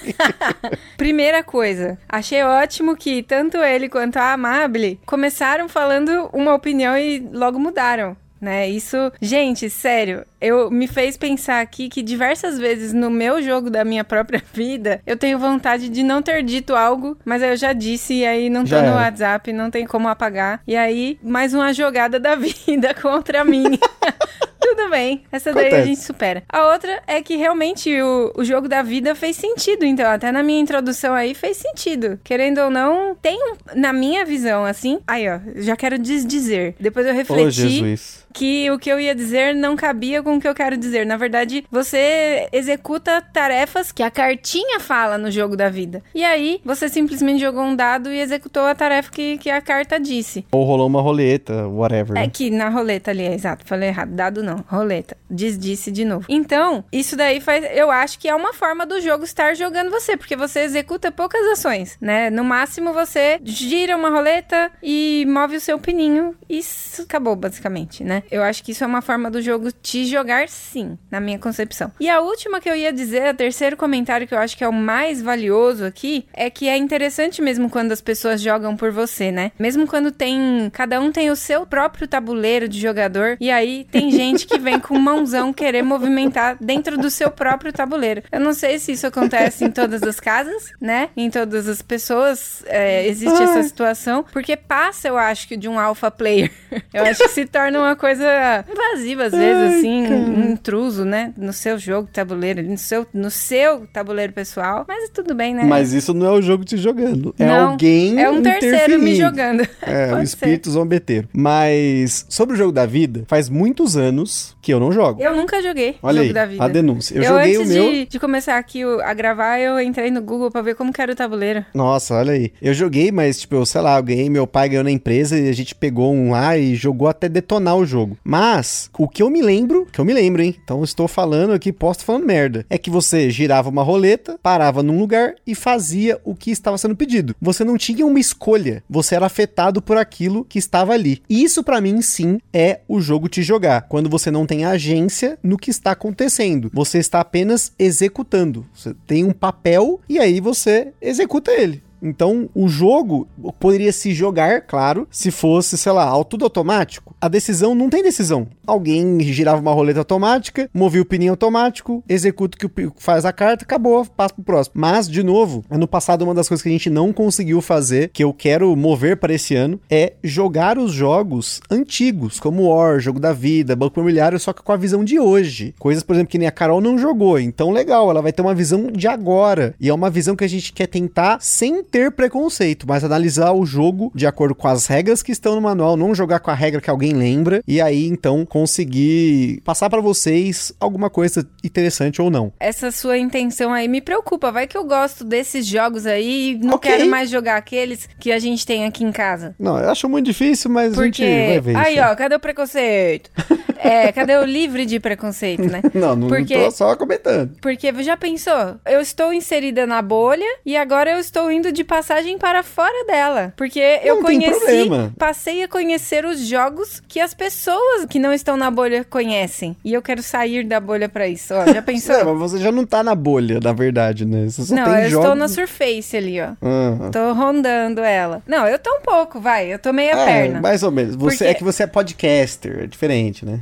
Primeira 0.97 1.43
coisa, 1.43 1.99
achei 2.09 2.43
ótimo 2.43 2.95
que 2.95 3.23
tanto 3.23 3.57
ele 3.57 3.89
quanto 3.89 4.19
a 4.19 4.33
Amable 4.35 5.01
começaram 5.07 5.69
falando 5.69 6.29
uma 6.33 6.55
opinião 6.55 6.97
e 6.97 7.19
logo 7.33 7.59
mudaram. 7.59 8.17
Né, 8.43 8.69
isso, 8.69 8.97
gente, 9.21 9.71
sério, 9.71 10.27
eu 10.41 10.69
me 10.69 10.89
fez 10.89 11.17
pensar 11.17 11.61
aqui 11.61 11.89
que 11.89 12.03
diversas 12.03 12.59
vezes 12.59 12.93
no 12.93 13.09
meu 13.09 13.41
jogo 13.41 13.71
da 13.71 13.85
minha 13.85 14.03
própria 14.05 14.43
vida, 14.53 15.01
eu 15.07 15.17
tenho 15.17 15.39
vontade 15.39 15.89
de 15.89 16.03
não 16.03 16.21
ter 16.21 16.43
dito 16.43 16.75
algo, 16.75 17.17
mas 17.25 17.41
aí 17.41 17.51
eu 17.51 17.57
já 17.57 17.73
disse 17.73 18.15
e 18.15 18.27
aí 18.27 18.51
não 18.51 18.63
tô 18.63 18.71
Já 18.71 18.83
no 18.83 18.89
era. 18.89 18.97
WhatsApp, 18.97 19.53
não 19.53 19.71
tem 19.71 19.87
como 19.87 20.09
apagar. 20.09 20.61
E 20.67 20.75
aí, 20.75 21.21
mais 21.23 21.55
uma 21.55 21.73
jogada 21.73 22.19
da 22.19 22.35
vida 22.67 22.93
contra 22.95 23.45
mim. 23.45 23.79
Tudo 24.83 24.91
bem, 24.91 25.23
essa 25.31 25.53
daí 25.53 25.65
a 25.65 25.69
Acontece. 25.69 25.89
gente 25.89 26.01
supera. 26.01 26.43
A 26.49 26.73
outra 26.73 27.03
é 27.07 27.23
que 27.23 27.37
realmente 27.37 27.89
o, 28.03 28.33
o 28.37 28.45
jogo 28.45 28.69
da 28.69 28.83
vida 28.83 29.15
fez 29.15 29.37
sentido, 29.37 29.85
então 29.85 30.11
até 30.11 30.33
na 30.33 30.43
minha 30.43 30.61
introdução 30.61 31.15
aí 31.15 31.35
fez 31.35 31.57
sentido. 31.57 32.19
Querendo 32.25 32.59
ou 32.59 32.71
não, 32.71 33.15
tem 33.15 33.37
um, 33.37 33.55
na 33.79 33.93
minha 33.93 34.25
visão, 34.25 34.65
assim, 34.65 34.99
aí 35.07 35.29
ó, 35.29 35.39
já 35.57 35.77
quero 35.77 35.99
desdizer. 35.99 36.75
Depois 36.81 37.07
eu 37.07 37.15
refleti 37.15 37.51
Jesus. 37.53 38.27
que 38.33 38.69
o 38.71 38.79
que 38.79 38.91
eu 38.91 38.99
ia 38.99 39.15
dizer 39.15 39.55
não 39.55 39.77
cabia 39.77 40.21
com 40.23 40.37
o 40.37 40.41
que 40.41 40.49
eu 40.49 40.55
quero 40.55 40.77
dizer. 40.77 41.07
Na 41.07 41.17
verdade, 41.17 41.65
você 41.71 42.49
executa 42.53 43.21
tarefas 43.21 43.93
que 43.93 44.03
a 44.03 44.11
cartinha 44.11 44.81
fala 44.81 45.17
no 45.17 45.31
jogo 45.31 45.57
da 45.57 45.69
vida. 45.69 46.03
E 46.15 46.25
aí, 46.25 46.61
você 46.65 46.89
simplesmente 46.89 47.41
jogou 47.41 47.63
um 47.63 47.77
dado 47.77 48.11
e 48.13 48.19
executou 48.21 48.65
a 48.67 48.75
tarefa 48.75 49.11
que, 49.13 49.39
que 49.39 49.49
a 49.49 49.61
carta 49.61 50.01
disse. 50.01 50.45
Ou 50.51 50.65
rolou 50.65 50.89
uma 50.89 51.01
roleta, 51.01 51.69
whatever. 51.69 52.17
É 52.17 52.27
que 52.29 52.51
na 52.51 52.69
roleta 52.69 53.13
ali, 53.13 53.23
é 53.23 53.35
exato, 53.35 53.65
falei 53.65 53.89
errado. 53.91 54.11
Dado 54.13 54.43
não, 54.43 54.65
roleta. 54.77 55.17
Diz, 55.31 55.59
disse 55.59 55.91
de 55.91 56.05
novo. 56.05 56.27
Então, 56.29 56.85
isso 56.93 57.17
daí 57.17 57.41
faz. 57.41 57.65
Eu 57.73 57.91
acho 57.91 58.19
que 58.19 58.29
é 58.29 58.35
uma 58.35 58.53
forma 58.53 58.87
do 58.87 59.01
jogo 59.01 59.25
estar 59.25 59.55
jogando 59.55 59.91
você, 59.91 60.17
porque 60.17 60.37
você 60.37 60.61
executa 60.61 61.13
poucas 61.13 61.45
ações, 61.53 61.97
né? 62.01 62.31
No 62.31 62.45
máximo 62.45 62.93
você 62.93 63.41
gira 63.45 63.97
uma 63.97 64.11
roleta 64.11 64.71
e 64.83 65.27
move 65.29 65.57
o 65.57 65.61
seu 65.61 65.79
pininho. 65.79 66.35
E 66.49 66.59
isso 66.59 67.03
acabou, 67.03 67.37
basicamente, 67.37 68.03
né? 68.05 68.23
Eu 68.31 68.43
acho 68.43 68.63
que 68.63 68.73
isso 68.73 68.85
é 68.85 68.87
uma 68.87 69.03
forma 69.03 69.31
do 69.31 69.43
jogo 69.43 69.71
te 69.73 70.07
jogar, 70.07 70.49
sim, 70.49 70.99
na 71.11 71.21
minha 71.21 71.39
concepção. 71.39 71.93
E 72.01 72.09
a 72.09 72.21
última 72.21 72.61
que 72.61 72.69
eu 72.69 72.77
ia 72.77 72.93
dizer, 72.93 73.33
o 73.33 73.37
terceiro 73.37 73.77
comentário 73.77 74.27
que 74.27 74.35
eu 74.35 74.39
acho 74.39 74.57
que 74.57 74.65
é 74.65 74.69
o 74.69 74.73
mais 74.73 75.21
valioso 75.21 75.85
aqui, 75.85 76.27
é 76.33 76.49
que 76.49 76.69
é 76.69 76.77
interessante 76.77 77.43
mesmo 77.43 77.69
quando 77.69 77.93
as 77.93 78.01
pessoas 78.01 78.41
jogam 78.41 78.77
por 78.77 78.91
você, 78.91 79.31
né? 79.31 79.53
Mesmo 79.59 79.87
quando 79.87 80.11
tem. 80.11 80.71
Cada 80.73 81.01
um 81.01 81.11
tem 81.11 81.31
o 81.31 81.37
seu 81.37 81.67
próprio 81.67 82.07
tabuleiro 82.07 82.69
de 82.69 82.81
jogador. 82.81 83.37
E 83.41 83.51
aí 83.51 83.87
tem 83.91 84.11
gente 84.13 84.47
que 84.53 84.59
vem 84.59 84.79
com 84.79 84.99
mãozão 84.99 85.53
querer 85.53 85.83
movimentar 85.83 86.57
dentro 86.61 86.99
do 86.99 87.11
seu 87.11 87.31
próprio 87.31 87.73
tabuleiro. 87.73 88.23
Eu 88.31 88.41
não 88.41 88.53
sei 88.53 88.79
se 88.79 88.93
isso 88.93 89.07
acontece 89.07 89.65
em 89.65 89.71
todas 89.71 90.03
as 90.03 90.21
casas, 90.21 90.73
né? 90.81 91.09
Em 91.17 91.31
todas 91.31 91.69
as 91.69 91.81
pessoas 91.83 92.63
é, 92.67 93.07
existe 93.07 93.43
essa 93.43 93.63
situação. 93.63 94.25
Porque 94.33 94.57
passa, 94.57 95.09
eu 95.09 95.17
acho, 95.17 95.49
que 95.49 95.57
de 95.57 95.69
um 95.69 95.79
alpha 95.79 96.11
player. 96.11 96.51
Eu 96.93 97.05
acho 97.05 97.23
que 97.23 97.29
se 97.29 97.47
torna 97.47 97.79
uma 97.79 97.97
coisa 97.97 98.25
invasiva, 98.71 99.25
às 99.25 99.33
vezes, 99.33 99.73
Ai, 99.73 99.79
assim, 99.79 100.03
cara. 100.05 100.15
um 100.15 100.51
intruso, 100.53 101.05
né? 101.05 101.33
No 101.37 101.53
seu 101.53 101.79
jogo 101.79 102.09
tabuleiro, 102.13 102.63
no 102.63 102.77
seu, 102.77 103.07
no 103.13 103.31
seu 103.31 103.87
tabuleiro 103.87 104.33
pessoal. 104.33 104.85
Mas 104.87 105.09
tudo 105.11 105.35
bem, 105.35 105.55
né? 105.55 105.65
Mas 105.65 105.93
isso 105.93 106.13
não 106.13 106.27
é 106.27 106.31
o 106.31 106.43
jogo 106.43 106.65
te 106.65 106.77
jogando. 106.77 107.35
É 107.39 107.47
Não, 107.47 107.71
alguém. 107.71 108.21
É 108.21 108.31
um 108.31 108.43
terceiro 108.43 108.99
me 108.99 109.15
jogando. 109.17 109.67
É, 109.83 110.13
o 110.17 110.23
espírito 110.23 110.71
zombeteiro. 110.71 111.29
Mas 111.33 112.27
sobre 112.29 112.55
o 112.55 112.59
jogo 112.59 112.73
da 112.73 112.87
vida, 112.87 113.25
faz 113.27 113.49
muitos 113.49 113.97
anos 113.97 114.42
que 114.61 114.73
eu 114.73 114.81
não 114.81 114.93
jogo. 114.93 115.23
Eu 115.23 115.37
nunca 115.37 115.61
joguei 115.63 115.97
Olha 116.03 116.17
jogo 116.19 116.29
aí, 116.29 116.33
da 116.33 116.47
vida. 116.47 116.65
a 116.65 116.69
denúncia. 116.69 117.15
Eu, 117.15 117.23
Eu, 117.23 117.29
joguei 117.29 117.57
antes 117.57 117.71
o 117.71 117.73
meu. 117.75 117.91
de, 117.93 118.07
de 118.07 118.19
começar 118.21 118.59
aqui 118.59 118.83
a 118.83 119.15
gravar, 119.15 119.59
eu 119.59 119.81
entrei 119.81 120.11
no 120.11 120.21
Google 120.23 120.51
pra 120.51 120.63
ver 120.63 120.75
como 120.75 120.93
que 120.93 121.01
era 121.01 121.13
o 121.13 121.17
tabuleiro. 121.17 121.65
Nossa, 121.75 122.15
olha 122.15 122.33
aí. 122.33 122.53
Eu 122.61 122.75
joguei, 122.75 123.11
mas, 123.13 123.41
tipo, 123.41 123.55
eu 123.55 123.67
sei 123.67 123.81
lá, 123.81 123.99
eu 123.99 124.03
ganhei, 124.03 124.29
meu 124.31 124.47
pai 124.47 124.69
ganhou 124.69 124.85
na 124.85 124.91
empresa 124.91 125.39
e 125.39 125.49
a 125.49 125.53
gente 125.53 125.75
pegou 125.75 126.13
um 126.13 126.31
lá 126.33 126.57
e 126.57 126.75
jogou 126.75 127.09
até 127.09 127.29
detonar 127.29 127.77
o 127.77 127.85
jogo. 127.87 128.17
Mas, 128.25 128.91
o 128.99 129.09
que 129.09 129.23
eu 129.23 129.31
me 129.31 129.43
lembro, 129.43 129.87
que 129.93 130.01
eu 130.01 130.05
me 130.05 130.13
lembro, 130.13 130.43
hein? 130.43 130.55
Então, 130.63 130.83
estou 130.85 131.07
falando 131.09 131.53
aqui, 131.53 131.73
posso 131.73 132.01
estar 132.01 132.07
falando 132.07 132.27
merda. 132.27 132.65
É 132.71 132.79
que 132.79 132.91
você 132.91 133.31
girava 133.31 133.69
uma 133.69 133.83
roleta, 133.83 134.39
parava 134.43 134.83
num 134.83 134.99
lugar 134.99 135.35
e 135.47 135.55
fazia 135.55 136.21
o 136.25 136.35
que 136.35 136.51
estava 136.51 136.79
sendo 136.79 136.97
pedido. 136.97 137.35
Você 137.41 137.65
não 137.65 137.77
tinha 137.77 138.07
uma 138.07 138.21
escolha, 138.21 138.83
você 138.89 139.15
era 139.15 139.27
afetado 139.27 139.83
por 139.83 139.97
aquilo 139.97 140.45
que 140.45 140.59
estava 140.59 140.93
ali. 140.93 141.23
Isso, 141.29 141.63
pra 141.63 141.81
mim, 141.81 142.01
sim, 142.03 142.39
é 142.53 142.81
o 142.89 143.01
jogo 143.01 143.29
te 143.29 143.43
jogar. 143.43 143.83
Quando 143.83 144.09
você 144.09 144.31
não 144.33 144.47
tem 144.47 144.65
agência 144.65 145.39
no 145.43 145.57
que 145.57 145.71
está 145.71 145.93
acontecendo. 145.93 146.71
Você 146.73 146.99
está 146.99 147.21
apenas 147.21 147.73
executando. 147.79 148.67
Você 148.75 148.95
tem 149.07 149.25
um 149.25 149.33
papel 149.33 150.01
e 150.09 150.19
aí 150.19 150.41
você 150.41 150.93
executa 151.01 151.53
ele. 151.53 151.83
Então, 152.03 152.51
o 152.55 152.69
jogo 152.69 153.29
poderia 153.61 153.93
se 153.93 154.13
jogar, 154.13 154.63
claro, 154.63 155.07
se 155.11 155.31
fosse, 155.31 155.79
sei 155.79 155.93
lá, 155.93 156.13
tudo 156.25 156.45
automático. 156.45 157.15
A 157.21 157.29
decisão 157.29 157.75
não 157.75 157.89
tem 157.89 158.03
decisão. 158.03 158.49
Alguém 158.67 159.21
girava 159.21 159.61
uma 159.61 159.73
roleta 159.73 160.01
automática, 160.01 160.69
movia 160.75 161.03
o 161.03 161.07
pininho 161.07 161.33
automático, 161.33 162.03
executa 162.09 162.57
o 162.67 162.71
que 162.71 162.93
faz 162.97 163.25
a 163.25 163.33
carta, 163.33 163.65
acabou, 163.65 164.05
passa 164.05 164.35
pro 164.35 164.43
próximo. 164.43 164.75
Mas, 164.77 165.09
de 165.09 165.23
novo, 165.23 165.65
ano 165.71 165.87
passado 165.87 166.23
uma 166.23 166.35
das 166.35 166.49
coisas 166.49 166.63
que 166.63 166.69
a 166.69 166.73
gente 166.73 166.91
não 166.91 167.13
conseguiu 167.13 167.61
fazer, 167.61 168.09
que 168.09 168.25
eu 168.25 168.33
quero 168.33 168.75
mover 168.75 169.17
para 169.17 169.35
esse 169.35 169.55
ano, 169.55 169.81
é 169.91 170.15
jogar 170.25 170.79
os 170.79 170.93
jogos 170.93 171.61
antigos, 171.71 172.41
como 172.41 172.69
War, 172.69 172.99
Jogo 172.99 173.21
da 173.21 173.33
Vida, 173.33 173.77
Banco 173.77 173.99
Imobiliário, 173.99 174.39
só 174.39 174.53
que 174.53 174.63
com 174.63 174.73
a 174.73 174.77
visão 174.77 175.05
de 175.05 175.19
hoje. 175.19 175.75
Coisas, 175.79 176.03
por 176.03 176.15
exemplo, 176.15 176.31
que 176.31 176.39
nem 176.39 176.49
a 176.49 176.53
Carol 176.53 176.81
não 176.81 176.99
jogou. 176.99 177.39
Então, 177.39 177.71
legal, 177.71 178.11
ela 178.11 178.23
vai 178.23 178.33
ter 178.33 178.43
uma 178.43 178.55
visão 178.55 178.89
de 178.91 179.07
agora. 179.07 179.75
E 179.81 179.89
é 179.89 179.95
uma 179.95 180.11
visão 180.11 180.35
que 180.35 180.45
a 180.45 180.49
gente 180.49 180.73
quer 180.73 180.87
tentar 180.87 181.39
sem 181.41 181.83
ter 181.93 182.11
preconceito, 182.11 182.87
mas 182.89 183.05
analisar 183.05 183.53
o 183.53 183.65
jogo 183.67 184.11
de 184.15 184.27
acordo 184.27 184.55
com 184.55 184.67
as 184.67 184.87
regras 184.87 185.23
que 185.23 185.31
estão 185.31 185.55
no 185.55 185.61
manual, 185.61 185.97
não 185.97 186.15
jogar 186.15 186.41
com 186.41 186.51
a 186.51 186.55
regra 186.55 186.81
que 186.81 186.89
alguém 186.91 187.13
lembra, 187.13 187.63
e 187.69 187.81
aí 187.81 188.07
então 188.09 188.45
conseguir 188.47 189.61
passar 189.65 189.91
pra 189.91 190.01
vocês 190.01 190.73
alguma 190.81 191.11
coisa 191.11 191.47
interessante 191.63 192.21
ou 192.23 192.31
não. 192.31 192.51
Essa 192.59 192.91
sua 192.91 193.19
intenção 193.19 193.73
aí 193.73 193.87
me 193.87 194.01
preocupa. 194.01 194.51
Vai 194.51 194.67
que 194.67 194.77
eu 194.77 194.85
gosto 194.85 195.23
desses 195.25 195.67
jogos 195.67 196.07
aí 196.07 196.53
e 196.53 196.59
não 196.59 196.75
Ok. 196.75 196.91
quero 196.91 197.09
mais 197.11 197.29
jogar 197.31 197.57
aqueles 197.57 198.09
que 198.19 198.33
a 198.33 198.39
gente 198.39 198.65
tem 198.67 198.87
aqui 198.87 199.05
em 199.05 199.13
casa. 199.13 199.55
Não, 199.59 199.79
eu 199.79 199.91
acho 199.91 200.09
muito 200.09 200.25
difícil, 200.27 200.71
mas 200.71 200.99
a 200.99 201.05
gente 201.05 201.23
Porque. 201.23 201.47
vai 201.49 201.61
ver 201.61 201.77
Aí, 201.77 201.97
isso. 201.99 202.05
ó, 202.05 202.17
cadê 202.17 202.35
o 202.35 202.41
preconceito? 202.41 203.31
é, 203.83 204.13
cadê 204.13 204.37
o 204.37 204.45
livre 204.45 204.87
de 204.87 204.99
preconceito, 205.01 205.65
né? 205.65 205.81
Não, 205.95 206.17
não 206.17 206.29
Porque- 206.29 206.55
tô 206.57 206.71
só 206.71 206.97
comentando. 206.97 207.57
Porque 207.61 207.93
já 208.03 208.17
pensou? 208.17 208.77
Eu 208.87 209.01
estou 209.01 209.33
inserida 209.33 209.87
na 209.87 210.01
bolha 210.03 210.47
e 210.65 210.77
agora 210.77 211.11
eu 211.13 211.19
estou 211.19 211.51
indo 211.51 211.71
de 211.73 211.85
passagem 211.85 212.39
para 212.39 212.63
fora 212.63 213.05
dela. 213.07 213.53
Porque 213.57 213.81
eu 214.03 214.17
Não 214.17 214.25
tem 214.25 214.41
conheci, 214.41 214.89
passei 215.19 215.63
a 215.63 215.69
conhecer 215.69 216.25
os 216.25 216.41
jogos 216.47 217.03
que 217.07 217.21
as 217.21 217.35
pessoas 217.35 218.07
que 218.09 218.19
não 218.19 218.33
estão 218.33 218.57
na 218.57 218.71
bolha 218.71 219.05
conhecem. 219.05 219.77
E 219.85 219.93
eu 219.93 220.03
quero 220.03 220.23
sair 220.23 220.65
da 220.65 220.81
bolha 220.81 221.09
para 221.09 221.27
isso. 221.29 221.55
Ó, 221.55 221.67
já 221.73 221.81
pensou? 221.83 222.15
É, 222.15 222.25
mas 222.25 222.39
você 222.39 222.59
já 222.59 222.73
não 222.73 222.85
tá 222.87 223.03
na 223.03 223.15
bolha, 223.15 223.61
na 223.63 223.73
verdade, 223.73 224.25
né? 224.25 224.47
Você 224.49 224.63
só 224.65 224.75
não, 224.75 224.85
tem 224.85 225.05
eu 225.05 225.11
jogos... 225.11 225.25
estou 225.27 225.35
na 225.37 225.49
Surface 225.49 226.17
ali, 226.17 226.41
ó. 226.41 226.53
Ah, 226.63 227.11
Tô 227.13 227.33
rondando 227.33 228.01
ela. 228.01 228.43
Não, 228.47 228.67
eu 228.67 228.79
tô 228.79 228.91
um 228.97 229.01
pouco, 229.03 229.41
vai. 229.41 229.73
Eu 229.73 229.79
tô 229.79 229.93
meia 229.93 230.13
é, 230.13 230.25
perna. 230.25 230.61
mais 230.61 230.83
ou 230.83 230.91
menos. 230.91 231.15
Você 231.17 231.37
Porque- 231.39 231.45
é 231.51 231.55
que 231.55 231.65
você 231.65 231.83
é 231.83 231.87
podcaster, 231.87 232.81
é 232.85 232.87
diferente, 232.87 233.45
né? 233.45 233.61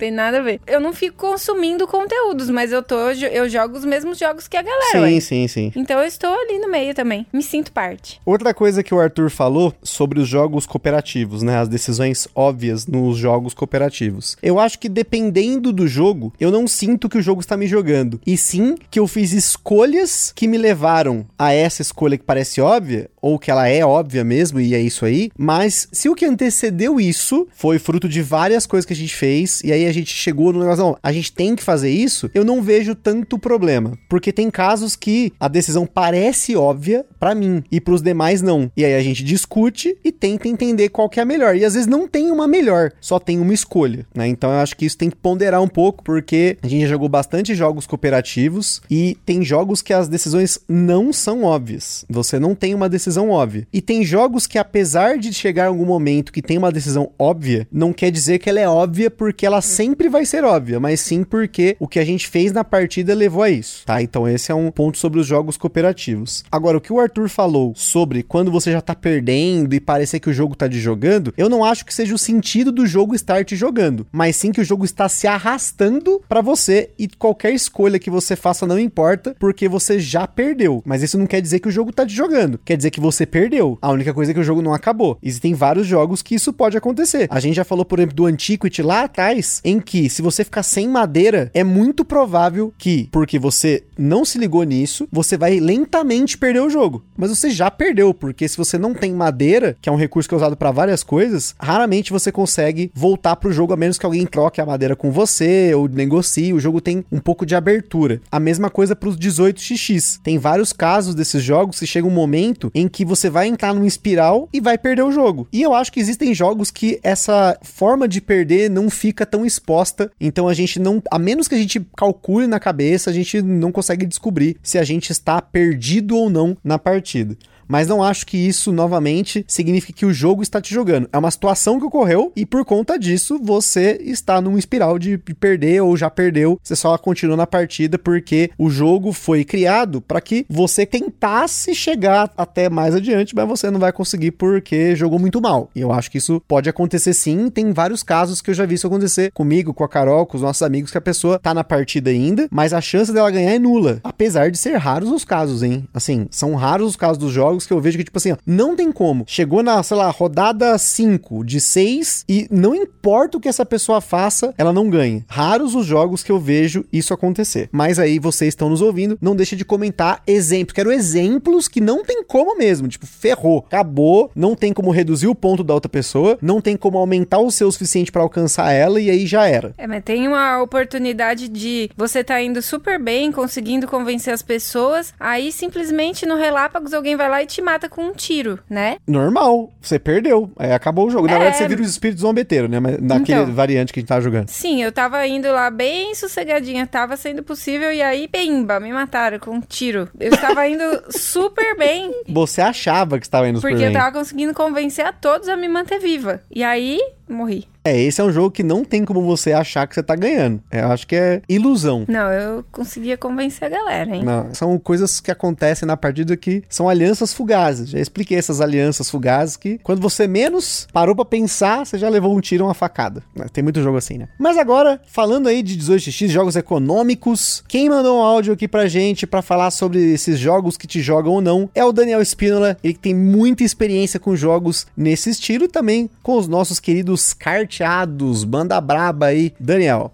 Não 0.00 0.06
tem 0.06 0.10
nada 0.10 0.38
a 0.38 0.42
ver. 0.42 0.62
Eu 0.66 0.80
não 0.80 0.94
fico 0.94 1.16
consumindo 1.16 1.86
conteúdos, 1.86 2.48
mas 2.48 2.72
eu 2.72 2.82
tô. 2.82 2.96
Eu 3.10 3.46
jogo 3.50 3.76
os 3.76 3.84
mesmos 3.84 4.18
jogos 4.18 4.48
que 4.48 4.56
a 4.56 4.62
galera. 4.62 4.92
sim, 4.92 4.98
ué. 5.14 5.20
sim, 5.20 5.46
sim. 5.46 5.72
Então 5.76 5.98
eu 6.00 6.06
estou 6.06 6.32
ali 6.32 6.58
no 6.58 6.70
meio 6.70 6.94
também. 6.94 7.26
Me 7.30 7.42
sinto 7.42 7.70
parte. 7.70 8.18
Outra 8.24 8.54
coisa 8.54 8.82
que 8.82 8.94
o 8.94 9.00
Arthur 9.00 9.28
falou 9.28 9.74
sobre 9.82 10.18
os 10.18 10.26
jogos 10.26 10.64
cooperativos, 10.64 11.42
né? 11.42 11.58
As 11.58 11.68
decisões 11.68 12.26
óbvias 12.34 12.86
nos 12.86 13.18
jogos 13.18 13.52
cooperativos. 13.52 14.38
Eu 14.42 14.58
acho 14.58 14.78
que 14.78 14.88
dependendo 14.88 15.70
do 15.70 15.86
jogo, 15.86 16.32
eu 16.40 16.50
não 16.50 16.66
sinto 16.66 17.06
que 17.06 17.18
o 17.18 17.22
jogo 17.22 17.42
está 17.42 17.54
me 17.54 17.66
jogando. 17.66 18.18
E 18.26 18.38
sim 18.38 18.76
que 18.90 18.98
eu 18.98 19.06
fiz 19.06 19.32
escolhas 19.32 20.32
que 20.34 20.48
me 20.48 20.56
levaram 20.56 21.26
a 21.38 21.52
essa 21.52 21.82
escolha 21.82 22.16
que 22.16 22.24
parece 22.24 22.62
óbvia, 22.62 23.10
ou 23.20 23.38
que 23.38 23.50
ela 23.50 23.68
é 23.68 23.84
óbvia 23.84 24.24
mesmo 24.24 24.60
e 24.60 24.74
é 24.74 24.80
isso 24.80 25.04
aí, 25.04 25.30
mas 25.36 25.88
se 25.92 26.08
o 26.08 26.14
que 26.14 26.24
antecedeu 26.24 27.00
isso 27.00 27.46
foi 27.54 27.78
fruto 27.78 28.08
de 28.08 28.22
várias 28.22 28.66
coisas 28.66 28.86
que 28.86 28.92
a 28.92 28.96
gente 28.96 29.14
fez 29.14 29.62
e 29.64 29.72
aí 29.72 29.86
a 29.86 29.92
gente 29.92 30.12
chegou 30.12 30.52
no 30.52 30.60
negócio, 30.60 30.84
não, 30.84 30.96
a 31.02 31.12
gente 31.12 31.32
tem 31.32 31.54
que 31.54 31.62
fazer 31.62 31.90
isso, 31.90 32.30
eu 32.34 32.44
não 32.44 32.62
vejo 32.62 32.94
tanto 32.94 33.38
problema, 33.38 33.98
porque 34.08 34.32
tem 34.32 34.50
casos 34.50 34.96
que 34.96 35.32
a 35.38 35.48
decisão 35.48 35.86
parece 35.86 36.56
óbvia 36.56 37.04
para 37.18 37.34
mim 37.34 37.62
e 37.70 37.80
para 37.80 37.94
os 37.94 38.02
demais 38.02 38.42
não. 38.42 38.70
E 38.76 38.84
aí 38.84 38.94
a 38.94 39.02
gente 39.02 39.22
discute 39.22 39.96
e 40.04 40.12
tenta 40.12 40.48
entender 40.48 40.88
qual 40.88 41.08
que 41.08 41.20
é 41.20 41.22
a 41.22 41.26
melhor. 41.26 41.56
E 41.56 41.64
às 41.64 41.74
vezes 41.74 41.86
não 41.86 42.08
tem 42.08 42.30
uma 42.30 42.46
melhor, 42.46 42.92
só 43.00 43.18
tem 43.18 43.38
uma 43.38 43.52
escolha, 43.52 44.06
né? 44.14 44.26
Então 44.26 44.50
eu 44.50 44.58
acho 44.58 44.76
que 44.76 44.86
isso 44.86 44.96
tem 44.96 45.10
que 45.10 45.16
ponderar 45.16 45.62
um 45.62 45.68
pouco, 45.68 46.02
porque 46.02 46.56
a 46.62 46.68
gente 46.68 46.82
já 46.82 46.88
jogou 46.88 47.08
bastante 47.08 47.54
jogos 47.54 47.86
cooperativos 47.86 48.80
e 48.90 49.16
tem 49.24 49.44
jogos 49.44 49.82
que 49.82 49.92
as 49.92 50.08
decisões 50.08 50.58
não 50.68 51.12
são 51.12 51.44
óbvias. 51.44 52.04
Você 52.08 52.38
não 52.38 52.54
tem 52.54 52.74
uma 52.74 52.88
decisão 52.88 53.09
óbvia. 53.18 53.66
E 53.72 53.80
tem 53.80 54.04
jogos 54.04 54.46
que 54.46 54.58
apesar 54.58 55.18
de 55.18 55.32
chegar 55.32 55.66
algum 55.66 55.84
momento 55.84 56.32
que 56.32 56.42
tem 56.42 56.58
uma 56.58 56.70
decisão 56.70 57.10
óbvia, 57.18 57.66
não 57.72 57.92
quer 57.92 58.10
dizer 58.10 58.38
que 58.38 58.48
ela 58.48 58.60
é 58.60 58.68
óbvia 58.68 59.10
porque 59.10 59.44
ela 59.44 59.60
sempre 59.60 60.08
vai 60.08 60.24
ser 60.24 60.44
óbvia, 60.44 60.78
mas 60.78 61.00
sim 61.00 61.24
porque 61.24 61.76
o 61.78 61.88
que 61.88 61.98
a 61.98 62.04
gente 62.04 62.28
fez 62.28 62.52
na 62.52 62.64
partida 62.64 63.14
levou 63.14 63.42
a 63.42 63.50
isso, 63.50 63.84
tá? 63.84 64.00
Então 64.00 64.28
esse 64.28 64.52
é 64.52 64.54
um 64.54 64.70
ponto 64.70 64.98
sobre 64.98 65.18
os 65.20 65.26
jogos 65.26 65.56
cooperativos. 65.56 66.44
Agora, 66.50 66.78
o 66.78 66.80
que 66.80 66.92
o 66.92 67.00
Arthur 67.00 67.28
falou 67.28 67.72
sobre 67.76 68.22
quando 68.22 68.50
você 68.50 68.72
já 68.72 68.80
tá 68.80 68.94
perdendo 68.94 69.74
e 69.74 69.80
parecer 69.80 70.20
que 70.20 70.30
o 70.30 70.32
jogo 70.32 70.54
tá 70.54 70.68
te 70.68 70.78
jogando, 70.78 71.34
eu 71.36 71.48
não 71.48 71.64
acho 71.64 71.84
que 71.84 71.94
seja 71.94 72.14
o 72.14 72.18
sentido 72.18 72.70
do 72.70 72.86
jogo 72.86 73.14
estar 73.14 73.44
te 73.44 73.56
jogando, 73.56 74.06
mas 74.12 74.36
sim 74.36 74.52
que 74.52 74.60
o 74.60 74.64
jogo 74.64 74.84
está 74.84 75.08
se 75.08 75.26
arrastando 75.26 76.22
para 76.28 76.40
você 76.40 76.90
e 76.98 77.08
qualquer 77.08 77.52
escolha 77.52 77.98
que 77.98 78.10
você 78.10 78.36
faça 78.36 78.66
não 78.66 78.78
importa, 78.78 79.34
porque 79.38 79.68
você 79.68 79.98
já 79.98 80.26
perdeu. 80.26 80.82
Mas 80.84 81.02
isso 81.02 81.18
não 81.18 81.26
quer 81.26 81.40
dizer 81.40 81.60
que 81.60 81.68
o 81.68 81.72
jogo 81.72 81.92
tá 81.92 82.06
te 82.06 82.14
jogando, 82.14 82.58
quer 82.64 82.76
dizer 82.76 82.90
que 82.90 82.99
você 83.00 83.26
perdeu. 83.26 83.78
A 83.80 83.90
única 83.90 84.14
coisa 84.14 84.30
é 84.30 84.34
que 84.34 84.40
o 84.40 84.44
jogo 84.44 84.62
não 84.62 84.74
acabou. 84.74 85.18
Existem 85.22 85.54
vários 85.54 85.86
jogos 85.86 86.22
que 86.22 86.34
isso 86.34 86.52
pode 86.52 86.76
acontecer. 86.76 87.26
A 87.30 87.40
gente 87.40 87.56
já 87.56 87.64
falou, 87.64 87.84
por 87.84 87.98
exemplo, 87.98 88.16
do 88.16 88.26
Antiquity 88.26 88.82
lá 88.82 89.04
atrás, 89.04 89.60
em 89.64 89.80
que 89.80 90.08
se 90.08 90.22
você 90.22 90.44
ficar 90.44 90.62
sem 90.62 90.88
madeira, 90.88 91.50
é 91.54 91.64
muito 91.64 92.04
provável 92.04 92.72
que, 92.78 93.08
porque 93.10 93.38
você 93.38 93.82
não 94.00 94.24
se 94.24 94.38
ligou 94.38 94.64
nisso, 94.64 95.06
você 95.12 95.36
vai 95.36 95.60
lentamente 95.60 96.38
perder 96.38 96.60
o 96.60 96.70
jogo. 96.70 97.04
Mas 97.16 97.30
você 97.30 97.50
já 97.50 97.70
perdeu, 97.70 98.14
porque 98.14 98.48
se 98.48 98.56
você 98.56 98.78
não 98.78 98.94
tem 98.94 99.12
madeira, 99.12 99.76
que 99.80 99.88
é 99.88 99.92
um 99.92 99.96
recurso 99.96 100.28
que 100.28 100.34
é 100.34 100.38
usado 100.38 100.56
para 100.56 100.70
várias 100.70 101.02
coisas, 101.02 101.54
raramente 101.60 102.10
você 102.10 102.32
consegue 102.32 102.90
voltar 102.94 103.36
pro 103.36 103.52
jogo 103.52 103.74
a 103.74 103.76
menos 103.76 103.98
que 103.98 104.06
alguém 104.06 104.26
troque 104.26 104.60
a 104.60 104.66
madeira 104.66 104.96
com 104.96 105.10
você 105.10 105.74
ou 105.74 105.86
negocie. 105.86 106.52
O 106.52 106.60
jogo 106.60 106.80
tem 106.80 107.04
um 107.12 107.20
pouco 107.20 107.44
de 107.44 107.54
abertura. 107.54 108.20
A 108.32 108.40
mesma 108.40 108.70
coisa 108.70 108.96
para 108.96 109.08
os 109.08 109.16
18xx. 109.16 110.20
Tem 110.22 110.38
vários 110.38 110.72
casos 110.72 111.14
desses 111.14 111.42
jogos 111.42 111.78
que 111.78 111.86
chega 111.86 112.08
um 112.08 112.10
momento 112.10 112.70
em 112.74 112.88
que 112.88 113.04
você 113.04 113.28
vai 113.28 113.48
entrar 113.48 113.74
num 113.74 113.84
espiral 113.84 114.48
e 114.52 114.60
vai 114.60 114.78
perder 114.78 115.02
o 115.02 115.12
jogo. 115.12 115.46
E 115.52 115.60
eu 115.60 115.74
acho 115.74 115.92
que 115.92 116.00
existem 116.00 116.34
jogos 116.34 116.70
que 116.70 116.98
essa 117.02 117.58
forma 117.62 118.08
de 118.08 118.20
perder 118.20 118.70
não 118.70 118.88
fica 118.88 119.26
tão 119.26 119.44
exposta, 119.44 120.10
então 120.20 120.48
a 120.48 120.54
gente 120.54 120.78
não, 120.78 121.02
a 121.10 121.18
menos 121.18 121.48
que 121.48 121.54
a 121.54 121.58
gente 121.58 121.80
calcule 121.96 122.46
na 122.46 122.58
cabeça, 122.58 123.10
a 123.10 123.12
gente 123.12 123.42
não 123.42 123.70
consegue 123.70 123.89
descobrir 123.96 124.56
se 124.62 124.78
a 124.78 124.84
gente 124.84 125.10
está 125.10 125.40
perdido 125.40 126.16
ou 126.16 126.30
não 126.30 126.56
na 126.62 126.78
partida 126.78 127.36
mas 127.70 127.86
não 127.86 128.02
acho 128.02 128.26
que 128.26 128.36
isso 128.36 128.72
novamente 128.72 129.44
signifique 129.46 130.00
que 130.00 130.04
o 130.04 130.12
jogo 130.12 130.42
está 130.42 130.60
te 130.60 130.74
jogando. 130.74 131.08
É 131.12 131.16
uma 131.16 131.30
situação 131.30 131.78
que 131.78 131.86
ocorreu 131.86 132.32
e 132.34 132.44
por 132.44 132.64
conta 132.64 132.98
disso 132.98 133.38
você 133.40 133.96
está 134.02 134.40
num 134.40 134.58
espiral 134.58 134.98
de 134.98 135.16
perder 135.18 135.80
ou 135.80 135.96
já 135.96 136.10
perdeu. 136.10 136.58
Você 136.60 136.74
só 136.74 136.98
continua 136.98 137.36
na 137.36 137.46
partida 137.46 137.96
porque 137.96 138.50
o 138.58 138.68
jogo 138.68 139.12
foi 139.12 139.44
criado 139.44 140.00
para 140.00 140.20
que 140.20 140.44
você 140.48 140.84
tentasse 140.84 141.72
chegar 141.72 142.32
até 142.36 142.68
mais 142.68 142.92
adiante, 142.92 143.36
mas 143.36 143.46
você 143.46 143.70
não 143.70 143.78
vai 143.78 143.92
conseguir 143.92 144.32
porque 144.32 144.96
jogou 144.96 145.20
muito 145.20 145.40
mal. 145.40 145.70
E 145.72 145.80
eu 145.80 145.92
acho 145.92 146.10
que 146.10 146.18
isso 146.18 146.42
pode 146.48 146.68
acontecer 146.68 147.14
sim. 147.14 147.48
Tem 147.50 147.72
vários 147.72 148.02
casos 148.02 148.42
que 148.42 148.50
eu 148.50 148.54
já 148.54 148.66
vi 148.66 148.74
isso 148.74 148.88
acontecer 148.88 149.30
comigo, 149.30 149.72
com 149.72 149.84
a 149.84 149.88
Carol, 149.88 150.26
com 150.26 150.36
os 150.36 150.42
nossos 150.42 150.62
amigos, 150.62 150.90
que 150.90 150.98
a 150.98 151.00
pessoa 151.00 151.38
tá 151.38 151.54
na 151.54 151.62
partida 151.62 152.10
ainda, 152.10 152.48
mas 152.50 152.72
a 152.72 152.80
chance 152.80 153.12
dela 153.12 153.30
ganhar 153.30 153.52
é 153.52 153.58
nula. 153.60 154.00
Apesar 154.02 154.50
de 154.50 154.58
ser 154.58 154.76
raros 154.76 155.12
os 155.12 155.24
casos, 155.24 155.62
hein? 155.62 155.86
Assim, 155.94 156.26
são 156.32 156.56
raros 156.56 156.90
os 156.90 156.96
casos 156.96 157.18
dos 157.18 157.32
jogos 157.32 157.59
jogos 157.60 157.66
que 157.66 157.72
eu 157.72 157.80
vejo 157.80 157.98
que, 157.98 158.04
tipo 158.04 158.18
assim, 158.18 158.32
ó, 158.32 158.36
não 158.46 158.74
tem 158.74 158.90
como. 158.90 159.24
Chegou 159.26 159.62
na, 159.62 159.82
sei 159.82 159.96
lá, 159.96 160.10
rodada 160.10 160.76
5 160.76 161.44
de 161.44 161.60
6 161.60 162.24
e 162.28 162.46
não 162.50 162.74
importa 162.74 163.38
o 163.38 163.40
que 163.40 163.48
essa 163.48 163.66
pessoa 163.66 164.00
faça, 164.00 164.54
ela 164.56 164.72
não 164.72 164.88
ganha. 164.88 165.24
Raros 165.28 165.74
os 165.74 165.86
jogos 165.86 166.22
que 166.22 166.32
eu 166.32 166.38
vejo 166.38 166.84
isso 166.92 167.12
acontecer. 167.12 167.68
Mas 167.72 167.98
aí 167.98 168.18
vocês 168.18 168.48
estão 168.48 168.68
nos 168.70 168.80
ouvindo, 168.80 169.18
não 169.20 169.36
deixe 169.36 169.56
de 169.56 169.64
comentar 169.64 170.22
exemplos. 170.26 170.74
Quero 170.74 170.92
exemplos 170.92 171.68
que 171.68 171.80
não 171.80 172.04
tem 172.04 172.24
como 172.24 172.56
mesmo. 172.56 172.88
Tipo, 172.88 173.06
ferrou, 173.06 173.64
acabou, 173.66 174.30
não 174.34 174.54
tem 174.54 174.72
como 174.72 174.90
reduzir 174.90 175.26
o 175.26 175.34
ponto 175.34 175.62
da 175.62 175.74
outra 175.74 175.88
pessoa, 175.88 176.38
não 176.40 176.60
tem 176.60 176.76
como 176.76 176.98
aumentar 176.98 177.38
o 177.38 177.50
seu 177.50 177.70
suficiente 177.70 178.12
para 178.12 178.22
alcançar 178.22 178.72
ela 178.72 179.00
e 179.00 179.10
aí 179.10 179.26
já 179.26 179.46
era. 179.46 179.74
É, 179.76 179.86
mas 179.86 180.02
tem 180.04 180.26
uma 180.26 180.62
oportunidade 180.62 181.48
de 181.48 181.90
você 181.96 182.22
tá 182.24 182.40
indo 182.40 182.62
super 182.62 182.98
bem, 182.98 183.32
conseguindo 183.32 183.86
convencer 183.86 184.32
as 184.32 184.42
pessoas, 184.42 185.12
aí 185.18 185.52
simplesmente 185.52 186.26
no 186.26 186.36
Relâpagos 186.36 186.94
alguém 186.94 187.16
vai 187.16 187.28
lá 187.28 187.42
e 187.42 187.46
te 187.50 187.60
mata 187.62 187.88
com 187.88 188.02
um 188.06 188.12
tiro, 188.12 188.58
né? 188.68 188.96
Normal. 189.06 189.70
Você 189.80 189.98
perdeu. 189.98 190.50
Aí 190.58 190.72
acabou 190.72 191.06
o 191.06 191.10
jogo. 191.10 191.26
Na 191.26 191.34
É. 191.34 191.36
verdade, 191.38 191.56
você 191.58 191.68
vira 191.68 191.82
os 191.82 191.90
espíritos 191.90 192.22
zombeteiros, 192.22 192.70
né? 192.70 192.80
Mas 192.80 192.98
naquele 193.00 193.40
Então. 193.42 193.54
variante 193.54 193.92
que 193.92 193.98
a 193.98 194.00
gente 194.00 194.08
tava 194.08 194.20
jogando. 194.20 194.48
Sim, 194.48 194.82
eu 194.82 194.92
tava 194.92 195.26
indo 195.26 195.50
lá 195.50 195.70
bem 195.70 196.14
sossegadinha, 196.14 196.86
tava 196.86 197.16
sendo 197.16 197.42
possível, 197.42 197.92
e 197.92 198.00
aí, 198.02 198.28
pimba, 198.28 198.78
me 198.80 198.92
mataram 198.92 199.38
com 199.38 199.50
um 199.52 199.60
tiro. 199.60 200.08
Eu 200.18 200.32
estava 200.32 200.66
indo 200.68 200.84
super 201.10 201.76
bem, 201.76 202.12
Você 202.28 202.60
achava 202.60 203.18
que 203.18 203.26
estava 203.26 203.48
indo 203.48 203.58
super 203.58 203.70
porque 203.70 203.84
eu 203.84 203.88
bem. 203.90 203.96
tava 203.98 204.12
conseguindo 204.16 204.54
convencer 204.54 205.04
a 205.04 205.12
todos 205.12 205.48
a 205.48 205.56
me 205.56 205.68
manter 205.68 205.98
viva. 205.98 206.40
E 206.50 206.62
aí, 206.62 207.00
morri. 207.32 207.66
É, 207.82 207.98
esse 207.98 208.20
é 208.20 208.24
um 208.24 208.32
jogo 208.32 208.50
que 208.50 208.62
não 208.62 208.84
tem 208.84 209.04
como 209.04 209.22
você 209.22 209.52
achar 209.52 209.86
que 209.86 209.94
você 209.94 210.02
tá 210.02 210.14
ganhando. 210.14 210.62
Eu 210.70 210.88
acho 210.88 211.06
que 211.06 211.16
é 211.16 211.40
ilusão. 211.48 212.04
Não, 212.08 212.30
eu 212.30 212.64
conseguia 212.70 213.16
convencer 213.16 213.64
a 213.64 213.68
galera, 213.70 214.14
hein? 214.14 214.22
Não, 214.22 214.52
são 214.52 214.78
coisas 214.78 215.18
que 215.18 215.30
acontecem 215.30 215.86
na 215.86 215.96
partida 215.96 216.36
que 216.36 216.62
são 216.68 216.88
alianças 216.88 217.32
fugazes. 217.32 217.88
Já 217.88 217.98
expliquei 217.98 218.36
essas 218.36 218.60
alianças 218.60 219.10
fugazes 219.10 219.56
que 219.56 219.78
quando 219.78 220.00
você 220.00 220.28
menos 220.28 220.86
parou 220.92 221.16
pra 221.16 221.24
pensar, 221.24 221.86
você 221.86 221.96
já 221.96 222.08
levou 222.08 222.36
um 222.36 222.40
tiro, 222.40 222.64
uma 222.64 222.74
facada. 222.74 223.22
Tem 223.52 223.64
muito 223.64 223.82
jogo 223.82 223.96
assim, 223.96 224.18
né? 224.18 224.28
Mas 224.38 224.58
agora, 224.58 225.00
falando 225.06 225.48
aí 225.48 225.62
de 225.62 225.78
18x, 225.78 226.28
jogos 226.28 226.56
econômicos, 226.56 227.64
quem 227.66 227.88
mandou 227.88 228.18
um 228.18 228.22
áudio 228.22 228.52
aqui 228.52 228.68
pra 228.68 228.88
gente 228.88 229.26
pra 229.26 229.40
falar 229.40 229.70
sobre 229.70 230.12
esses 230.12 230.38
jogos 230.38 230.76
que 230.76 230.86
te 230.86 231.00
jogam 231.00 231.32
ou 231.32 231.40
não 231.40 231.70
é 231.74 231.84
o 231.84 231.92
Daniel 231.92 232.20
Spínola. 232.20 232.76
Ele 232.84 232.92
que 232.92 233.00
tem 233.00 233.14
muita 233.14 233.64
experiência 233.64 234.20
com 234.20 234.36
jogos 234.36 234.86
nesse 234.94 235.30
estilo 235.30 235.64
e 235.64 235.68
também 235.68 236.10
com 236.22 236.36
os 236.36 236.46
nossos 236.46 236.78
queridos 236.78 237.19
carteados. 237.32 238.44
Banda 238.44 238.80
braba 238.80 239.26
aí, 239.26 239.52
Daniel. 239.58 240.12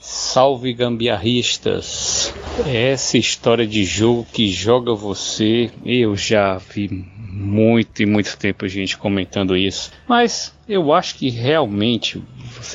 Salve 0.00 0.72
gambiarristas! 0.72 2.32
Essa 2.64 3.18
história 3.18 3.66
de 3.66 3.84
jogo 3.84 4.24
que 4.32 4.48
joga 4.48 4.94
você, 4.94 5.70
eu 5.84 6.16
já 6.16 6.58
vi 6.58 6.88
muito 7.36 8.02
e 8.02 8.06
muito 8.06 8.36
tempo 8.38 8.68
gente 8.68 8.96
comentando 8.96 9.56
isso, 9.56 9.90
mas 10.08 10.55
eu 10.68 10.92
acho 10.92 11.16
que 11.16 11.30
realmente 11.30 12.22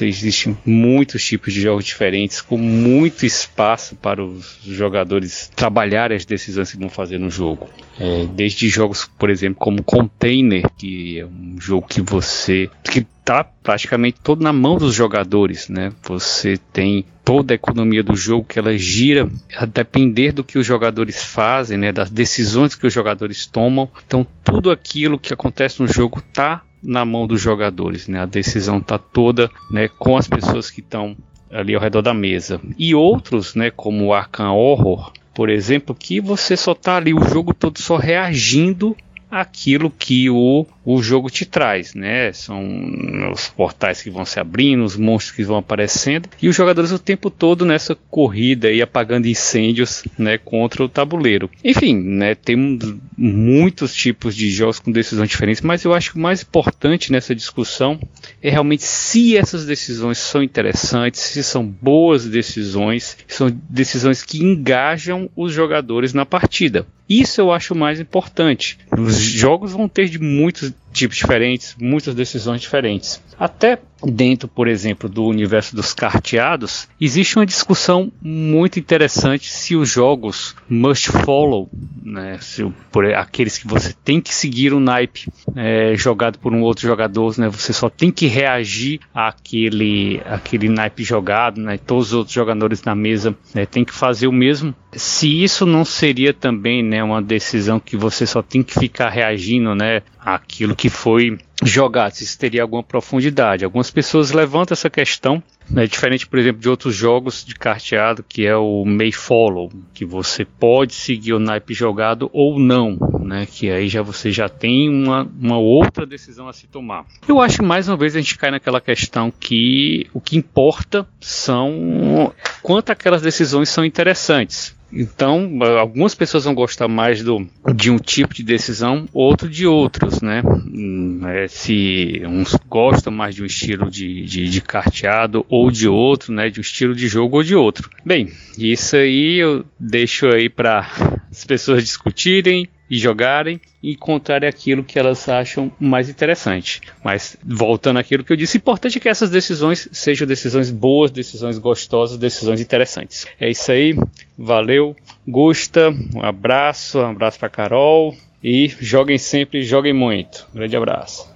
existem 0.02 0.58
muitos 0.66 1.24
tipos 1.24 1.54
de 1.54 1.62
jogos 1.62 1.86
diferentes, 1.86 2.40
com 2.42 2.58
muito 2.58 3.26
espaço 3.26 3.96
para 3.96 4.24
os 4.24 4.60
jogadores 4.64 5.52
trabalharem 5.56 6.16
as 6.16 6.26
decisões 6.26 6.72
que 6.72 6.78
vão 6.78 6.90
fazer 6.90 7.18
no 7.18 7.30
jogo. 7.30 7.70
É, 8.00 8.26
desde 8.34 8.70
jogos, 8.70 9.10
por 9.20 9.30
exemplo, 9.30 9.60
como 9.60 9.84
Container, 9.84 10.66
que 10.78 11.20
é 11.20 11.26
um 11.26 11.60
jogo 11.60 11.88
que 11.88 12.02
você 12.02 12.70
que 12.84 13.06
tá 13.24 13.44
praticamente 13.44 14.20
todo 14.24 14.42
na 14.42 14.52
mão 14.52 14.78
dos 14.78 14.96
jogadores, 14.96 15.70
né? 15.70 15.92
Você 16.04 16.58
tem 16.74 17.06
toda 17.24 17.54
a 17.54 17.56
economia 17.56 18.02
do 18.02 18.16
jogo 18.16 18.46
que 18.46 18.58
ela 18.58 18.76
gira 18.78 19.30
a 19.56 19.66
depender 19.66 20.32
do 20.32 20.44
que 20.44 20.58
os 20.58 20.66
jogadores 20.66 21.24
fazem, 21.24 21.78
né? 21.78 21.92
Das 21.92 22.10
decisões 22.10 22.74
que 22.74 22.88
os 22.88 22.94
jogadores 22.94 23.46
tomam. 23.46 23.90
Então 24.08 24.26
tudo 24.44 24.72
aquilo 24.72 25.20
que 25.20 25.34
acontece 25.34 25.82
no 25.82 25.88
jogo 25.88 26.22
tá 26.34 26.64
na 26.82 27.06
mão 27.06 27.28
dos 27.28 27.42
jogadores, 27.42 28.08
né? 28.08 28.20
A 28.20 28.26
decisão 28.26 28.80
tá 28.80 28.98
toda, 28.98 29.50
né, 29.70 29.88
com 29.88 30.18
as 30.18 30.28
pessoas 30.28 30.70
que 30.72 30.80
estão 30.80 31.16
ali 31.52 31.76
ao 31.76 31.82
redor 31.82 32.02
da 32.02 32.14
mesa. 32.14 32.60
E 32.78 32.96
outros, 32.96 33.56
né, 33.56 33.70
como 33.70 34.06
o 34.06 34.14
Arkham 34.14 34.56
Horror, 34.56 35.12
por 35.34 35.50
exemplo, 35.50 35.96
que 35.96 36.20
você 36.20 36.58
só 36.58 36.74
tá 36.74 36.98
ali 36.98 37.14
o 37.14 37.24
jogo 37.24 37.54
todo 37.54 37.80
só 37.80 37.98
reagindo 37.98 38.96
àquilo 39.30 39.90
que 39.90 40.30
o, 40.30 40.66
o 40.84 41.02
jogo 41.02 41.30
te 41.30 41.46
traz, 41.46 41.94
né? 41.94 42.32
São 42.34 43.32
os 43.32 43.48
portais 43.50 44.02
que 44.02 44.10
vão 44.10 44.26
se 44.26 44.40
abrindo, 44.40 44.84
os 44.84 44.98
monstros 44.98 45.36
que 45.36 45.44
vão 45.44 45.58
aparecendo 45.58 46.30
e 46.42 46.48
os 46.48 46.56
jogadores 46.56 46.92
o 46.92 47.00
tempo 47.00 47.30
todo 47.30 47.66
nessa 47.66 47.96
corrida 48.10 48.72
e 48.72 48.82
apagando 48.82 49.28
incêndios, 49.28 50.04
né, 50.18 50.38
contra 50.38 50.84
o 50.84 50.90
tabuleiro. 50.90 51.50
Enfim, 51.64 51.96
né, 51.96 52.36
temos 52.36 52.96
muitos 53.18 53.94
tipos 53.94 54.36
de 54.36 54.50
jogos 54.50 54.80
com 54.80 54.92
decisões 54.92 55.30
diferentes, 55.30 55.62
mas 55.62 55.84
eu 55.84 55.94
acho 55.94 56.12
que 56.12 56.18
o 56.18 56.22
mais 56.22 56.42
importante 56.42 57.12
nessa 57.12 57.36
discussão 57.36 58.00
é 58.42 58.50
realmente 58.50 58.84
se 58.84 59.38
essas 59.38 59.66
decisões 59.66 60.18
são 60.18 60.42
interessantes, 60.42 61.22
se 61.22 61.44
são 61.44 61.66
boas 61.66 62.26
decisões, 62.26 63.18
são 63.28 63.56
decisões 63.70 64.24
que 64.24 64.40
engajam 64.40 65.30
os 65.36 65.54
jogadores 65.54 66.14
na 66.14 66.26
partida. 66.26 66.86
Isso 67.12 67.42
eu 67.42 67.52
acho 67.52 67.76
mais 67.76 68.00
importante. 68.00 68.78
Os 68.98 69.18
jogos 69.18 69.74
vão 69.74 69.90
ter 69.90 70.08
de 70.08 70.18
muitos 70.18 70.71
just 70.72 70.91
tipos 70.92 71.18
diferentes, 71.18 71.76
muitas 71.80 72.14
decisões 72.14 72.62
diferentes. 72.62 73.22
Até 73.40 73.80
dentro, 74.04 74.48
por 74.48 74.68
exemplo, 74.68 75.08
do 75.08 75.26
universo 75.26 75.76
dos 75.76 75.94
carteados, 75.94 76.88
existe 77.00 77.38
uma 77.38 77.46
discussão 77.46 78.12
muito 78.22 78.80
interessante 78.80 79.50
se 79.50 79.76
os 79.76 79.90
jogos 79.90 80.56
must 80.68 81.12
follow, 81.12 81.70
né, 82.04 82.38
se, 82.42 82.64
por 82.92 83.06
aqueles 83.14 83.58
que 83.58 83.68
você 83.68 83.94
tem 84.04 84.20
que 84.20 84.34
seguir 84.34 84.74
o 84.74 84.78
um 84.78 84.80
naipe 84.80 85.32
é, 85.56 85.94
jogado 85.96 86.40
por 86.40 86.54
um 86.54 86.62
outro 86.62 86.88
jogador, 86.88 87.38
né, 87.38 87.48
você 87.50 87.74
só 87.74 87.90
tem 87.90 88.12
que 88.12 88.28
reagir 88.28 89.00
àquele, 89.14 90.22
àquele 90.26 90.70
naipe 90.70 91.04
jogado, 91.04 91.62
né, 91.62 91.78
todos 91.78 92.08
os 92.08 92.14
outros 92.14 92.34
jogadores 92.34 92.84
na 92.84 92.96
mesa 92.96 93.36
né, 93.54 93.66
têm 93.66 93.86
que 93.86 93.94
fazer 93.94 94.28
o 94.28 94.32
mesmo. 94.32 94.74
Se 94.94 95.44
isso 95.44 95.66
não 95.66 95.86
seria 95.86 96.34
também 96.34 96.84
né, 96.84 97.04
uma 97.04 97.22
decisão 97.22 97.80
que 97.80 97.96
você 97.96 98.26
só 98.26 98.42
tem 98.42 98.62
que 98.62 98.74
ficar 98.74 99.10
reagindo 99.10 99.74
né, 99.74 100.02
àquilo 100.20 100.76
que 100.82 100.90
foi 100.90 101.38
jogado, 101.64 102.14
se 102.14 102.24
isso 102.24 102.40
teria 102.40 102.64
alguma 102.64 102.82
profundidade. 102.82 103.64
Algumas 103.64 103.92
pessoas 103.92 104.32
levantam 104.32 104.74
essa 104.74 104.90
questão, 104.90 105.42
né, 105.70 105.88
diferente, 105.88 106.28
por 106.28 106.40
exemplo, 106.40 106.62
de 106.62 106.70
outros 106.70 106.96
jogos 106.96 107.46
de 107.46 107.56
carteado, 107.56 108.24
que 108.28 108.46
é 108.46 108.56
o 108.56 108.84
May 108.86 109.12
Follow, 109.12 109.72
que 109.94 110.06
você 110.06 110.44
pode 110.44 110.94
seguir 110.94 111.34
o 111.34 111.40
naipe 111.40 111.74
jogado 111.74 112.30
ou 112.34 112.60
não, 112.60 112.98
né, 113.22 113.48
que 113.50 113.70
aí 113.70 113.88
já 113.88 114.02
você 114.02 114.32
já 114.32 114.50
tem 114.50 114.90
uma, 114.90 115.28
uma 115.40 115.58
outra 115.58 116.06
decisão 116.06 116.48
a 116.48 116.54
se 116.54 116.68
tomar. 116.68 117.06
Eu 117.28 117.40
acho 117.40 117.58
que 117.58 117.66
mais 117.66 117.88
uma 117.88 117.98
vez 117.98 118.16
a 118.16 118.20
gente 118.20 118.38
cai 118.38 118.52
naquela 118.52 118.82
questão 118.82 119.32
que 119.32 120.08
o 120.14 120.20
que 120.20 120.38
importa 120.38 121.08
são 121.20 122.34
quanto 122.62 122.92
aquelas 122.92 123.22
decisões 123.22 123.70
são 123.70 123.86
interessantes. 123.86 124.76
Então, 124.94 125.50
algumas 125.80 126.14
pessoas 126.14 126.44
vão 126.44 126.54
gostar 126.54 126.88
mais 126.88 127.24
do, 127.24 127.48
de 127.74 127.90
um 127.90 127.98
tipo 127.98 128.34
de 128.34 128.44
decisão, 128.44 129.08
outro 129.14 129.50
de 129.50 129.66
outros, 129.66 130.22
né? 130.22 130.44
Hum, 130.46 131.22
é, 131.28 131.48
se 131.48 132.22
uns 132.26 132.58
gostam 132.68 133.14
mais 133.14 133.36
de 133.36 133.42
um 133.42 133.46
estilo 133.46 133.90
de, 133.90 134.24
de, 134.26 134.50
de, 134.50 134.62
carteado 134.62 135.46
ou 135.52 135.70
de 135.70 135.90
outro, 135.90 136.34
né? 136.34 136.50
De 136.50 136.60
um 136.60 136.62
estilo 136.62 136.96
de 136.96 137.10
jogo 137.10 137.36
ou 137.36 137.44
de 137.44 137.54
outro. 137.54 137.90
Bem, 138.06 138.32
isso 138.58 138.96
aí 138.96 139.38
eu 139.38 139.66
deixo 139.78 140.28
aí 140.28 140.48
para 140.48 140.90
as 141.30 141.44
pessoas 141.44 141.84
discutirem 141.84 142.70
e 142.90 142.98
jogarem 142.98 143.60
e 143.84 143.92
encontrarem 143.92 144.48
aquilo 144.48 144.84
que 144.84 144.98
elas 144.98 145.28
acham 145.28 145.70
mais 145.78 146.08
interessante. 146.08 146.82
Mas 147.04 147.36
voltando 147.44 148.00
àquilo 148.00 148.24
que 148.24 148.32
eu 148.32 148.38
disse, 148.38 148.58
importante 148.58 148.98
é 148.98 149.02
que 149.02 149.10
essas 149.10 149.30
decisões 149.30 149.90
sejam 149.92 150.26
decisões 150.26 150.72
boas, 150.72 151.12
decisões 151.12 151.58
gostosas, 151.58 152.18
decisões 152.18 152.62
interessantes. 152.62 153.28
É 153.40 153.50
isso 153.50 153.72
aí, 153.72 153.94
valeu, 154.38 154.96
Gusta, 155.28 155.90
um 156.16 156.24
abraço, 156.24 157.00
um 157.00 157.12
abraço 157.12 157.40
para 157.40 157.50
Carol 157.50 158.16
e 158.42 158.70
joguem 158.80 159.18
sempre, 159.18 159.64
joguem 159.64 159.94
muito. 159.94 160.48
Grande 160.54 160.76
abraço. 160.76 161.31